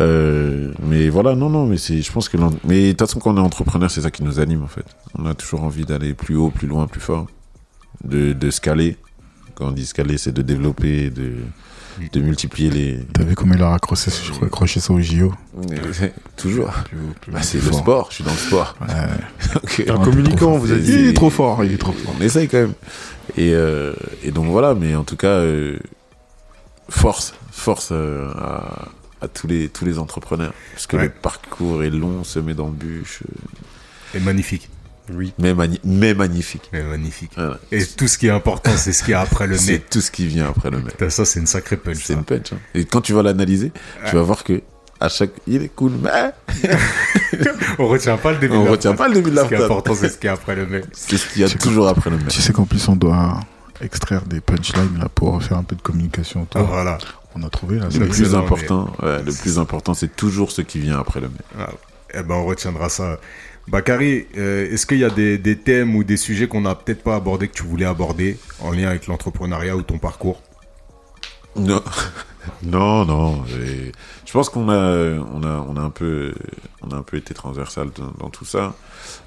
Euh, 0.01 0.73
mais 0.83 1.07
voilà, 1.09 1.35
non, 1.35 1.49
non, 1.49 1.65
mais 1.65 1.77
c'est, 1.77 2.01
je 2.01 2.11
pense 2.11 2.27
que, 2.27 2.37
mais 2.65 2.87
de 2.87 2.91
toute 2.91 2.99
façon, 2.99 3.19
quand 3.19 3.33
on 3.33 3.37
est 3.37 3.45
entrepreneur, 3.45 3.89
c'est 3.89 4.01
ça 4.01 4.11
qui 4.11 4.23
nous 4.23 4.39
anime 4.39 4.63
en 4.63 4.67
fait. 4.67 4.85
On 5.17 5.25
a 5.25 5.33
toujours 5.33 5.63
envie 5.63 5.85
d'aller 5.85 6.13
plus 6.13 6.35
haut, 6.35 6.49
plus 6.49 6.67
loin, 6.67 6.87
plus 6.87 6.99
fort, 6.99 7.27
de, 8.03 8.33
de 8.33 8.51
scaler. 8.51 8.97
Quand 9.55 9.67
on 9.67 9.71
dit 9.71 9.85
scaler, 9.85 10.17
c'est 10.17 10.33
de 10.33 10.41
développer, 10.41 11.09
de, 11.09 11.35
de 12.11 12.21
multiplier 12.21 12.69
les. 12.69 12.99
T'as 13.13 13.23
vu 13.23 13.35
comment 13.35 13.55
il 13.55 13.61
a 13.61 13.69
raccroché, 13.69 14.11
raccroché 14.39 14.79
ça 14.79 14.93
au 14.93 15.01
JO 15.01 15.33
toujours. 16.37 16.71
Bah, 17.27 17.41
c'est 17.41 17.57
le 17.57 17.63
fort. 17.63 17.79
sport. 17.79 18.07
Je 18.09 18.15
suis 18.15 18.23
dans 18.23 18.31
le 18.31 18.37
sport. 18.37 18.75
Ouais. 18.81 18.87
Donc, 19.55 19.83
Un 19.89 20.03
communicant, 20.03 20.57
vous 20.57 20.71
avez 20.71 20.79
Il 20.81 20.85
dit. 20.85 21.09
est 21.09 21.13
trop 21.13 21.29
fort, 21.29 21.63
il 21.65 21.73
est 21.73 21.77
trop 21.77 21.91
fort. 21.91 22.13
on 22.17 22.21
essaye 22.23 22.47
quand 22.47 22.59
même. 22.59 22.73
Et, 23.37 23.53
euh, 23.53 23.93
et 24.23 24.31
donc 24.31 24.45
voilà, 24.47 24.73
mais 24.73 24.95
en 24.95 25.03
tout 25.03 25.17
cas, 25.17 25.27
euh, 25.27 25.77
force, 26.89 27.33
force 27.51 27.89
euh, 27.91 28.29
à, 28.35 28.87
à 29.21 29.27
tous 29.27 29.47
les 29.47 29.69
tous 29.69 29.85
les 29.85 29.99
entrepreneurs, 29.99 30.53
parce 30.73 30.87
que 30.87 30.95
Ouais. 30.97 31.03
le 31.03 31.09
parcours 31.09 31.83
est 31.83 31.89
long, 31.89 32.23
semé 32.23 32.53
d'embûches, 32.53 33.23
Et 34.15 34.19
magnifique. 34.19 34.69
Oui. 35.13 35.33
mais, 35.39 35.53
mani- 35.53 35.79
mais 35.83 36.13
magnifique. 36.13 36.69
Et 36.73 36.81
magnifique. 36.81 37.31
Et 37.71 37.85
tout 37.85 38.07
ce 38.07 38.17
qui 38.17 38.27
est 38.27 38.31
important, 38.31 38.71
c'est 38.75 38.93
ce 38.93 39.03
qui 39.03 39.11
est 39.11 39.15
après 39.15 39.47
le 39.47 39.57
C'est 39.57 39.71
nez. 39.73 39.79
tout 39.79 40.01
ce 40.01 40.11
qui 40.11 40.27
vient 40.27 40.47
après 40.49 40.69
le. 40.69 40.79
Putain, 40.81 41.09
Ça, 41.09 41.25
c'est 41.25 41.39
une 41.39 41.47
sacrée 41.47 41.77
punch. 41.77 41.97
C'est 42.03 42.13
une 42.13 42.23
punch. 42.23 42.53
hein. 42.53 42.57
Et 42.75 42.85
quand 42.85 43.01
tu 43.01 43.13
vas 43.13 43.23
l'analyser, 43.23 43.71
tu 44.09 44.15
vas 44.15 44.21
voir 44.21 44.43
que 44.43 44.61
à 45.01 45.07
chaque, 45.07 45.31
il 45.47 45.63
est 45.63 45.69
cool, 45.73 45.93
mais 46.01 46.09
On 47.79 47.87
retient 47.87 48.17
pas 48.17 48.31
le 48.33 48.37
début. 48.39 48.55
on 48.55 48.61
de 48.61 48.65
la 48.65 48.71
retient 48.71 48.93
phrase. 48.93 48.97
pas 48.97 49.07
le 49.07 49.13
début 49.15 49.29
de 49.31 49.35
la 49.35 49.43
Ce 49.43 49.47
qui 49.47 49.53
est 49.53 49.63
important, 49.63 49.95
c'est 49.95 50.09
ce 50.09 50.17
qui 50.17 50.27
est 50.27 50.29
après 50.29 50.55
le 50.55 50.65
nez. 50.65 50.81
C'est 50.91 51.17
ce 51.17 51.25
qu'il 51.31 51.41
y 51.41 51.45
a 51.45 51.47
C'est 51.47 51.57
toujours 51.57 51.87
après 51.87 52.09
le 52.09 52.17
mec. 52.17 52.27
Tu 52.27 52.41
sais 52.41 52.51
qu'en 52.53 52.65
plus, 52.65 52.85
on 52.89 52.95
doit 52.95 53.39
extraire 53.81 54.23
des 54.25 54.41
punchlines 54.41 54.97
là 54.99 55.07
pour 55.13 55.41
faire 55.41 55.57
un 55.57 55.63
peu 55.63 55.75
de 55.75 55.81
communication. 55.81 56.45
Ah, 56.53 56.59
autour. 56.59 56.69
voilà. 56.73 56.97
On 57.35 57.43
a 57.43 57.49
trouvé 57.49 57.79
là. 57.79 57.87
Le 57.97 58.07
plus 58.07 58.35
important, 58.35 58.93
ouais, 59.01 59.23
le 59.23 59.31
plus 59.31 59.57
important, 59.59 59.93
c'est 59.93 60.13
toujours 60.15 60.51
ce 60.51 60.61
qui 60.61 60.79
vient 60.79 60.99
après 60.99 61.21
le 61.21 61.27
mec. 61.29 61.41
Ah, 61.57 61.69
eh 62.13 62.21
ben, 62.23 62.35
on 62.35 62.45
retiendra 62.45 62.89
ça. 62.89 63.19
Bakary, 63.69 64.25
euh, 64.35 64.71
est-ce 64.71 64.87
qu'il 64.87 64.97
y 64.97 65.03
a 65.03 65.11
des, 65.11 65.57
thèmes 65.57 65.95
ou 65.95 66.03
des 66.03 66.17
sujets 66.17 66.47
qu'on 66.47 66.61
n'a 66.61 66.73
peut-être 66.73 67.03
pas 67.03 67.15
abordés 67.15 67.47
que 67.47 67.53
tu 67.53 67.63
voulais 67.63 67.85
aborder 67.85 68.39
en 68.61 68.71
lien 68.71 68.89
avec 68.89 69.05
l'entrepreneuriat 69.05 69.75
ou 69.75 69.83
ton 69.83 69.99
parcours? 69.99 70.41
Non, 71.55 71.83
non, 72.63 73.05
non. 73.05 73.45
et 73.47 73.91
Je 74.25 74.31
pense 74.31 74.49
qu'on 74.49 74.69
a, 74.69 75.19
on 75.19 75.43
a, 75.43 75.65
on 75.67 75.75
a 75.75 75.81
un 75.81 75.89
peu, 75.89 76.33
on 76.81 76.89
a 76.89 76.95
un 76.95 77.03
peu 77.03 77.17
été 77.17 77.33
transversal 77.33 77.89
dans, 78.17 78.29
tout 78.29 78.45
ça. 78.45 78.75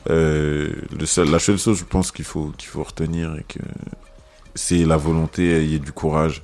Euh, 0.08 0.72
le 0.98 1.06
seul, 1.06 1.30
la 1.30 1.38
seule 1.38 1.58
chose, 1.58 1.78
je 1.78 1.84
pense 1.84 2.10
qu'il 2.10 2.24
faut, 2.24 2.52
qu'il 2.56 2.68
faut 2.68 2.82
retenir 2.82 3.34
et 3.36 3.44
c'est 4.54 4.84
la 4.84 4.96
volonté, 4.96 5.74
ait 5.74 5.78
du 5.78 5.92
courage. 5.92 6.42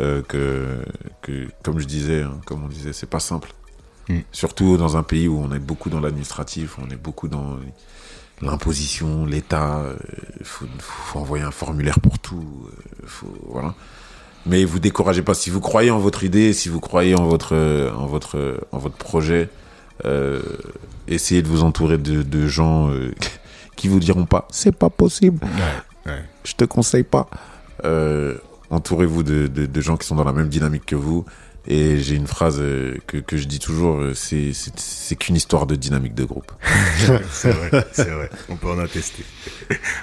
euh, 0.00 0.22
que, 0.22 0.82
que, 1.22 1.48
comme 1.62 1.78
je 1.78 1.86
disais, 1.86 2.22
hein, 2.22 2.38
comme 2.44 2.64
on 2.64 2.68
disait, 2.68 2.92
c'est 2.92 3.08
pas 3.08 3.20
simple. 3.20 3.50
Mm. 4.08 4.18
Surtout 4.32 4.76
dans 4.76 4.96
un 4.96 5.02
pays 5.02 5.28
où 5.28 5.38
on 5.38 5.52
est 5.52 5.58
beaucoup 5.58 5.90
dans 5.90 6.00
l'administratif, 6.00 6.76
on 6.78 6.88
est 6.90 6.96
beaucoup 6.96 7.28
dans 7.28 7.58
l'imposition, 8.42 9.26
l'État. 9.26 9.82
Il 10.40 10.46
faut, 10.46 10.66
faut 10.78 11.18
envoyer 11.18 11.44
un 11.44 11.50
formulaire 11.50 12.00
pour 12.00 12.18
tout. 12.18 12.68
euh, 12.68 13.06
faut, 13.06 13.32
voilà. 13.48 13.74
Mais 14.46 14.64
vous 14.64 14.78
découragez 14.78 15.22
pas. 15.22 15.34
Si 15.34 15.50
vous 15.50 15.60
croyez 15.60 15.90
en 15.90 15.98
votre 15.98 16.24
idée, 16.24 16.52
si 16.52 16.68
vous 16.68 16.80
croyez 16.80 17.14
en 17.16 17.26
votre, 17.26 17.54
euh, 17.54 17.92
en 17.94 18.06
votre, 18.06 18.38
euh, 18.38 18.58
en 18.72 18.78
votre 18.78 18.96
projet, 18.96 19.48
euh, 20.04 20.40
essayez 21.08 21.42
de 21.42 21.48
vous 21.48 21.62
entourer 21.64 21.98
de, 21.98 22.22
de 22.22 22.46
gens 22.46 22.88
euh, 22.90 23.12
qui 23.76 23.88
vous 23.88 23.98
diront 24.00 24.26
pas 24.26 24.46
c'est 24.50 24.74
pas 24.74 24.90
possible. 24.90 25.44
Ouais, 25.44 26.12
ouais. 26.12 26.24
Je 26.44 26.54
te 26.54 26.64
conseille 26.64 27.02
pas. 27.04 27.28
Euh, 27.84 28.36
Entourez-vous 28.70 29.22
de, 29.22 29.46
de, 29.46 29.64
de 29.64 29.80
gens 29.80 29.96
qui 29.96 30.06
sont 30.06 30.14
dans 30.14 30.24
la 30.24 30.32
même 30.34 30.48
dynamique 30.48 30.84
que 30.84 30.94
vous. 30.94 31.24
Et 31.70 31.98
j'ai 32.00 32.14
une 32.14 32.26
phrase 32.26 32.56
euh, 32.60 32.96
que, 33.06 33.18
que 33.18 33.36
je 33.36 33.44
dis 33.46 33.58
toujours, 33.58 33.98
euh, 33.98 34.14
c'est 34.14 34.54
c'est- 34.54 34.72
c'est 34.78 35.16
qu'une 35.16 35.36
histoire 35.36 35.66
de 35.66 35.74
dynamique 35.76 36.14
de 36.14 36.24
groupe. 36.24 36.50
C'est 37.30 37.50
vrai, 37.50 37.86
c'est 37.92 38.08
vrai. 38.10 38.30
On 38.48 38.56
peut 38.56 38.70
en 38.70 38.78
attester. 38.78 39.22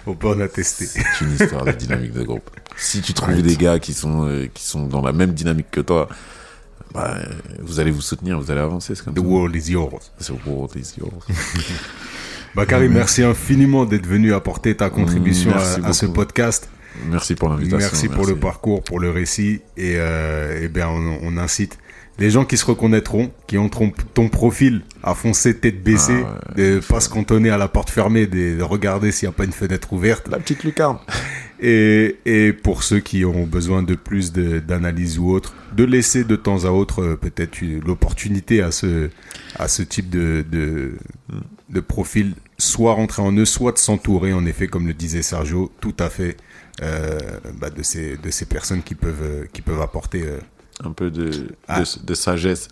On 0.05 0.13
peut 0.13 0.27
en 0.29 0.39
attester. 0.41 0.85
C'est 0.85 1.03
une 1.25 1.33
histoire 1.33 1.65
de 1.65 1.71
dynamique 1.71 2.13
de 2.13 2.21
groupe. 2.23 2.47
Si 2.77 3.01
tu 3.01 3.13
trouves 3.13 3.41
des 3.41 3.55
gars 3.55 3.79
qui 3.79 3.93
sont, 3.93 4.27
euh, 4.27 4.47
qui 4.53 4.63
sont 4.63 4.85
dans 4.85 5.01
la 5.01 5.11
même 5.11 5.33
dynamique 5.33 5.71
que 5.71 5.81
toi, 5.81 6.07
bah, 6.93 7.17
vous 7.61 7.79
allez 7.79 7.91
vous 7.91 8.01
soutenir, 8.01 8.39
vous 8.39 8.51
allez 8.51 8.61
avancer. 8.61 8.93
C'est 8.95 9.03
comme 9.03 9.15
The 9.15 9.19
ça. 9.19 9.23
world 9.25 9.55
is 9.55 9.71
yours. 9.71 10.11
The 10.23 10.31
world 10.45 10.71
is 10.75 10.93
yours. 10.99 11.25
Bakary, 12.55 12.87
merci 12.89 13.21
infiniment 13.23 13.85
d'être 13.85 14.05
venu 14.07 14.33
apporter 14.33 14.77
ta 14.77 14.89
contribution 14.89 15.51
à, 15.53 15.87
à 15.89 15.93
ce 15.93 16.05
podcast. 16.05 16.69
Merci 17.09 17.35
pour 17.35 17.49
l'invitation. 17.49 17.77
Merci 17.77 18.09
pour 18.09 18.26
le 18.26 18.35
parcours, 18.35 18.84
pour 18.84 18.99
le 18.99 19.09
récit. 19.09 19.61
Et, 19.77 19.95
euh, 19.97 20.59
eh 20.63 20.67
bien, 20.67 20.88
on, 20.89 21.19
on 21.22 21.38
incite 21.38 21.77
les 22.17 22.30
gens 22.30 22.45
qui 22.45 22.57
se 22.57 22.65
reconnaîtront, 22.65 23.31
qui 23.47 23.57
ont 23.57 23.69
ton, 23.69 23.91
ton 24.13 24.30
profil 24.30 24.84
à 25.03 25.13
foncer 25.15 25.57
tête 25.57 25.84
baissée, 25.84 26.23
Ah 26.26 26.53
de 26.55 26.80
pas 26.80 27.01
se 27.01 27.09
cantonner 27.09 27.49
à 27.49 27.57
la 27.57 27.67
porte 27.67 27.89
fermée, 27.89 28.26
de, 28.26 28.57
de 28.57 28.63
regarder 28.63 29.11
s'il 29.11 29.27
n'y 29.27 29.34
a 29.34 29.38
pas 29.38 29.43
une 29.43 29.51
fenêtre 29.51 29.91
ouverte. 29.93 30.27
La 30.30 30.39
petite 30.39 30.63
lucarne. 30.63 30.97
Et, 31.61 32.17
et 32.26 32.51
pour 32.51 32.84
ceux 32.84 32.99
qui 32.99 33.23
ont 33.23 33.45
besoin 33.45 33.81
de 33.81 33.95
plus 33.95 34.34
d'analyse 34.34 35.17
ou 35.17 35.31
autre, 35.31 35.55
de 35.73 35.85
laisser 35.85 36.26
de 36.26 36.35
temps 36.35 36.65
à 36.65 36.67
autre 36.67 37.01
euh, 37.01 37.15
peut-être 37.15 37.61
l'opportunité 37.61 38.61
à 38.61 38.72
ce, 38.72 39.09
à 39.57 39.69
ce 39.69 39.81
type 39.81 40.09
de, 40.09 40.43
de, 40.51 40.97
de 41.69 41.80
profil, 41.80 42.34
soit 42.57 42.91
rentrer 42.91 43.22
en 43.22 43.31
eux, 43.38 43.45
soit 43.45 43.72
de 43.72 43.77
s'entourer, 43.77 44.34
en 44.34 44.45
effet, 44.45 44.67
comme 44.67 44.85
le 44.85 44.93
disait 44.93 45.22
Sergio, 45.22 45.72
tout 45.80 45.95
à 45.97 46.09
fait, 46.09 46.35
bah, 46.81 47.69
de, 47.69 47.84
ces, 47.84 48.18
de 48.18 48.30
ces 48.31 48.45
personnes 48.45 48.81
qui 48.84 48.95
peuvent, 48.95 49.22
euh, 49.23 49.45
qui 49.53 49.61
peuvent 49.61 49.81
apporter. 49.81 50.23
euh, 50.23 50.39
Un 50.84 50.91
peu 50.91 51.10
de, 51.10 51.30
Ah. 51.69 51.80
de, 51.80 51.85
de 52.06 52.14
sagesse. 52.14 52.68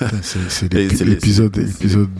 C'est 0.22 0.48
c'est 0.48 1.04
l'épisode 1.04 1.56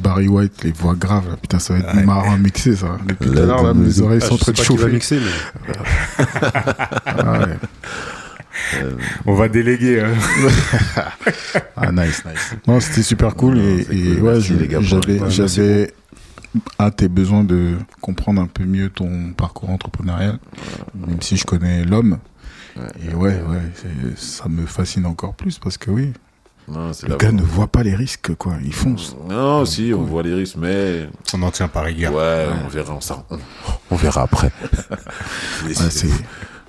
Barry 0.02 0.26
White, 0.26 0.64
les 0.64 0.72
voix 0.72 0.94
graves. 0.96 1.28
là. 1.30 1.36
Putain, 1.36 1.60
ça 1.60 1.74
va 1.74 1.78
être 1.80 1.94
Ouais. 1.94 2.02
marrant 2.04 2.32
à 2.34 2.36
mixer, 2.38 2.74
ça. 2.74 2.98
Depuis 3.06 3.30
tout 3.30 3.38
à 3.38 3.42
l'heure, 3.42 3.72
mes 3.74 4.00
oreilles 4.00 4.18
Ah, 4.22 4.26
sont 4.26 4.34
en 4.34 4.38
train 4.38 4.50
de 4.52 4.56
chauffer. 4.56 4.88
mixer, 4.90 5.20
mais 5.20 5.74
Ah, 7.06 7.38
ouais. 7.40 7.56
On 9.26 9.34
va 9.34 9.48
déléguer. 9.48 10.00
hein. 10.00 10.14
Ah, 11.76 11.92
nice, 11.92 12.22
nice. 12.24 12.54
Non, 12.66 12.80
c'était 12.80 13.02
super 13.04 13.36
cool. 13.36 13.54
Non, 13.54 13.62
et 13.62 13.86
et 13.92 14.14
cool. 14.16 14.22
ouais, 14.24 14.40
j'avais 14.40 15.92
l'invitation. 16.54 16.64
Merci 16.78 16.78
j'avais 16.78 16.88
hâte 16.88 17.02
et 17.02 17.08
besoin 17.08 17.44
de 17.44 17.76
comprendre 18.00 18.40
un 18.40 18.46
peu 18.46 18.64
mieux 18.64 18.90
ton 18.90 19.32
parcours 19.36 19.70
entrepreneurial, 19.70 20.38
même 20.94 21.20
si 21.22 21.36
je 21.36 21.44
connais 21.44 21.84
l'homme. 21.84 22.18
Et 23.04 23.14
ouais, 23.14 23.40
ouais, 23.42 23.62
ça 24.16 24.48
me 24.48 24.66
fascine 24.66 25.06
encore 25.06 25.34
plus 25.34 25.58
parce 25.58 25.76
que 25.78 25.90
oui, 25.90 26.12
Non, 26.68 26.92
le 27.08 27.16
gars 27.16 27.32
ne 27.32 27.42
voit 27.42 27.66
pas 27.66 27.82
les 27.82 27.94
risques, 27.94 28.34
quoi. 28.36 28.54
Il 28.64 28.72
fonce. 28.72 29.16
Non, 29.28 29.64
si, 29.64 29.92
on 29.94 30.02
voit 30.02 30.22
les 30.22 30.34
risques, 30.34 30.56
mais 30.58 31.08
On 31.34 31.42
en 31.42 31.50
tient 31.50 31.68
par 31.68 31.84
rigueur. 31.84 32.14
ouais, 32.14 32.46
on 32.64 32.68
verra, 32.68 32.94
on, 32.94 33.00
s'en- 33.00 33.26
on, 33.90 33.96
verra 33.96 34.22
après. 34.22 34.52
Ouais, 35.64 35.74
c'est 35.74 36.08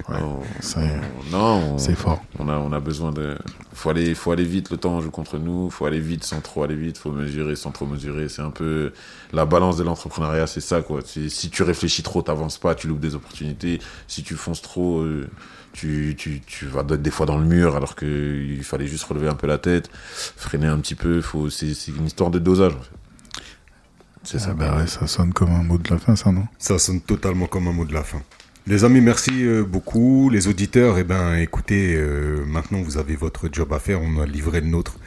ouais, 0.07 0.15
on- 0.21 0.41
c'est- 0.61 0.79
on- 0.79 1.31
non, 1.31 1.73
on- 1.73 1.77
c'est 1.77 1.95
fort. 1.95 2.21
On 2.37 2.47
a, 2.47 2.57
on 2.57 2.71
a 2.71 2.79
besoin 2.79 3.11
de. 3.11 3.37
Faut 3.73 3.89
aller, 3.89 4.13
faut 4.15 4.31
aller 4.31 4.43
vite. 4.45 4.69
Le 4.71 4.77
temps 4.77 4.99
joue 5.01 5.11
contre 5.11 5.37
nous. 5.37 5.69
Faut 5.69 5.85
aller 5.85 5.99
vite 5.99 6.23
sans 6.23 6.39
trop 6.41 6.63
aller 6.63 6.75
vite. 6.75 6.97
Faut 6.97 7.11
mesurer 7.11 7.55
sans 7.55 7.71
trop 7.71 7.85
mesurer. 7.85 8.29
C'est 8.29 8.41
un 8.41 8.51
peu 8.51 8.93
la 9.33 9.45
balance 9.45 9.77
de 9.77 9.83
l'entrepreneuriat. 9.83 10.47
C'est 10.47 10.61
ça, 10.61 10.81
quoi. 10.81 11.01
C'est- 11.05 11.29
Si 11.29 11.49
tu 11.49 11.63
réfléchis 11.63 12.03
trop, 12.03 12.21
t'avances 12.21 12.57
pas. 12.57 12.75
Tu 12.75 12.87
loupes 12.87 12.99
des 12.99 13.15
opportunités. 13.15 13.79
Si 14.07 14.23
tu 14.23 14.35
fonces 14.35 14.61
trop, 14.61 14.99
euh, 15.01 15.27
tu, 15.73 16.15
tu, 16.17 16.41
tu 16.45 16.65
vas 16.65 16.81
être 16.81 16.95
des 17.01 17.11
fois 17.11 17.25
dans 17.25 17.37
le 17.37 17.45
mur 17.45 17.75
alors 17.75 17.95
que 17.95 18.05
il 18.05 18.63
fallait 18.63 18.87
juste 18.87 19.03
relever 19.05 19.27
un 19.27 19.35
peu 19.35 19.47
la 19.47 19.57
tête, 19.59 19.89
freiner 19.93 20.67
un 20.67 20.79
petit 20.79 20.95
peu. 20.95 21.21
Faut, 21.21 21.49
c'est, 21.49 21.73
c'est 21.73 21.91
une 21.91 22.05
histoire 22.07 22.29
de 22.31 22.39
dosage. 22.39 22.73
En 22.73 22.79
fait. 22.81 22.89
C'est 24.23 24.37
Ah 24.37 24.39
ça. 24.47 24.53
bah 24.53 24.75
ouais, 24.77 24.87
ça 24.87 25.07
sonne 25.07 25.31
comme 25.31 25.51
un 25.51 25.63
mot 25.63 25.77
de 25.77 25.89
la 25.89 25.97
fin, 25.97 26.15
ça, 26.15 26.31
non? 26.31 26.45
Ça 26.57 26.77
sonne 26.77 26.99
totalement 26.99 27.45
comme 27.47 27.67
un 27.69 27.71
mot 27.71 27.85
de 27.85 27.93
la 27.93 28.03
fin. 28.03 28.21
Les 28.67 28.83
amis, 28.83 29.01
merci 29.01 29.31
euh, 29.45 29.63
beaucoup. 29.63 30.29
Les 30.29 30.47
auditeurs, 30.47 30.99
eh 30.99 31.03
ben, 31.03 31.35
écoutez, 31.37 31.95
euh, 31.95 32.45
maintenant 32.45 32.81
vous 32.81 32.97
avez 32.97 33.15
votre 33.15 33.49
job 33.51 33.73
à 33.73 33.79
faire. 33.79 33.99
On 34.01 34.21
a 34.21 34.25
livré 34.25 34.61
le 34.61 34.67
nôtre. 34.67 34.99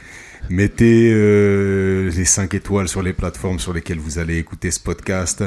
Mettez 0.50 1.12
euh, 1.12 2.10
les 2.10 2.24
5 2.24 2.54
étoiles 2.54 2.88
sur 2.88 3.02
les 3.02 3.12
plateformes 3.12 3.60
sur 3.60 3.72
lesquelles 3.72 4.00
vous 4.00 4.18
allez 4.18 4.38
écouter 4.38 4.72
ce 4.72 4.80
podcast. 4.80 5.44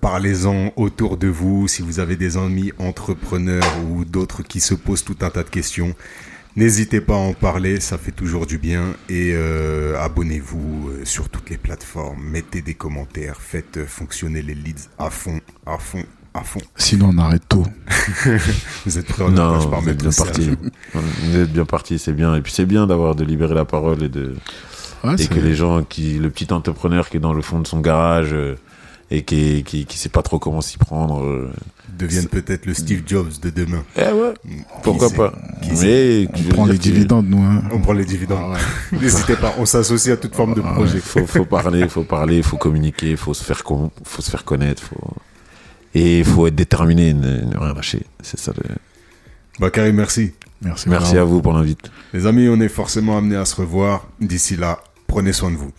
Parlez-en 0.00 0.72
autour 0.76 1.16
de 1.16 1.26
vous. 1.26 1.66
Si 1.66 1.82
vous 1.82 1.98
avez 1.98 2.14
des 2.14 2.36
amis 2.36 2.72
entrepreneurs 2.78 3.64
ou 3.88 4.04
d'autres 4.04 4.42
qui 4.42 4.60
se 4.60 4.74
posent 4.74 5.02
tout 5.02 5.16
un 5.22 5.30
tas 5.30 5.42
de 5.42 5.50
questions, 5.50 5.96
n'hésitez 6.54 7.00
pas 7.00 7.14
à 7.14 7.18
en 7.18 7.32
parler. 7.32 7.80
Ça 7.80 7.98
fait 7.98 8.12
toujours 8.12 8.46
du 8.46 8.58
bien. 8.58 8.94
Et 9.08 9.34
abonnez-vous 9.98 10.90
sur 11.02 11.28
toutes 11.28 11.50
les 11.50 11.58
plateformes. 11.58 12.22
Mettez 12.22 12.62
des 12.62 12.74
commentaires. 12.74 13.40
Faites 13.40 13.84
fonctionner 13.84 14.42
les 14.42 14.54
leads 14.54 14.88
à 14.96 15.10
fond, 15.10 15.40
à 15.66 15.78
fond, 15.78 16.04
à 16.34 16.42
fond. 16.42 16.60
Sinon, 16.76 17.10
on 17.14 17.18
arrête 17.18 17.42
tout. 17.48 17.64
Vous 18.86 18.98
êtes 18.98 19.06
prêts 19.06 19.24
On 19.24 19.30
Non, 19.30 19.60
je 19.60 19.68
pars 19.68 19.80
vous 19.80 19.88
êtes 19.90 20.00
bien 20.02 20.10
parti. 20.12 20.50
Vous 20.94 21.36
êtes 21.38 21.52
bien 21.52 21.64
parti, 21.64 21.98
c'est 21.98 22.12
bien. 22.12 22.34
Et 22.36 22.40
puis 22.40 22.52
c'est 22.52 22.66
bien 22.66 22.86
d'avoir 22.86 23.14
de 23.14 23.24
libérer 23.24 23.54
la 23.54 23.64
parole 23.64 24.02
et 24.02 24.08
de. 24.08 24.36
Ouais, 25.04 25.14
et 25.14 25.18
c'est- 25.18 25.28
que 25.28 25.40
les 25.40 25.54
gens 25.54 25.82
qui 25.82 26.18
le 26.18 26.30
petit 26.30 26.52
entrepreneur 26.52 27.08
qui 27.08 27.16
est 27.16 27.20
dans 27.20 27.32
le 27.32 27.42
fond 27.42 27.58
de 27.58 27.66
son 27.66 27.80
garage 27.80 28.32
euh, 28.32 28.56
et 29.10 29.22
qui 29.22 29.64
qui 29.64 29.86
qui 29.86 29.98
sait 29.98 30.08
pas 30.10 30.22
trop 30.22 30.38
comment 30.38 30.60
s'y 30.60 30.76
prendre 30.78 31.24
euh, 31.24 31.50
Deviennent 31.98 32.28
peut-être 32.28 32.66
le 32.66 32.74
Steve 32.74 33.02
Jobs 33.06 33.28
de 33.42 33.50
demain. 33.50 33.82
eh 33.96 34.12
ouais 34.12 34.34
pourquoi 34.84 35.10
pas 35.10 35.32
Qui 35.62 35.70
mais 35.82 36.28
on 36.32 36.48
prend 36.54 36.66
les 36.66 36.78
dividendes, 36.78 37.28
nous. 37.28 37.42
Hein. 37.42 37.62
On 37.72 37.80
prend 37.80 37.92
les 37.94 38.04
dividendes. 38.04 38.56
N'hésitez 38.92 39.36
pas, 39.36 39.54
on 39.58 39.64
s'associe 39.66 40.12
à 40.14 40.16
toute 40.16 40.34
forme 40.34 40.54
de 40.54 40.60
projet. 40.60 40.98
faut 41.00 41.26
faut 41.26 41.44
parler 41.46 41.88
faut 41.88 42.04
parler 42.04 42.42
faut 42.42 42.56
communiquer 42.58 43.16
faut 43.16 43.34
se 43.34 43.42
faire 43.42 43.64
con- 43.64 43.90
faut 44.04 44.22
se 44.22 44.30
faire 44.30 44.44
connaître 44.44 44.82
faut 44.82 45.14
et 45.94 46.22
faut 46.24 46.46
être 46.46 46.54
déterminé 46.54 47.12
ne, 47.14 47.38
ne 47.38 47.56
rien 47.58 47.74
lâcher 47.74 48.02
c'est 48.22 48.38
ça 48.38 48.52
le... 48.56 48.76
Bakary, 49.60 49.92
merci. 49.92 50.32
Merci. 50.62 50.88
merci 50.88 51.18
à 51.18 51.24
vous 51.24 51.42
pour 51.42 51.52
l'invite 51.52 51.90
Les 52.14 52.26
amis, 52.26 52.48
on 52.48 52.60
est 52.60 52.68
forcément 52.68 53.18
amenés 53.18 53.36
à 53.36 53.44
se 53.44 53.56
revoir. 53.56 54.08
D'ici 54.20 54.56
là, 54.56 54.82
prenez 55.06 55.32
soin 55.32 55.50
de 55.50 55.56
vous. 55.56 55.72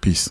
Peace. 0.00 0.30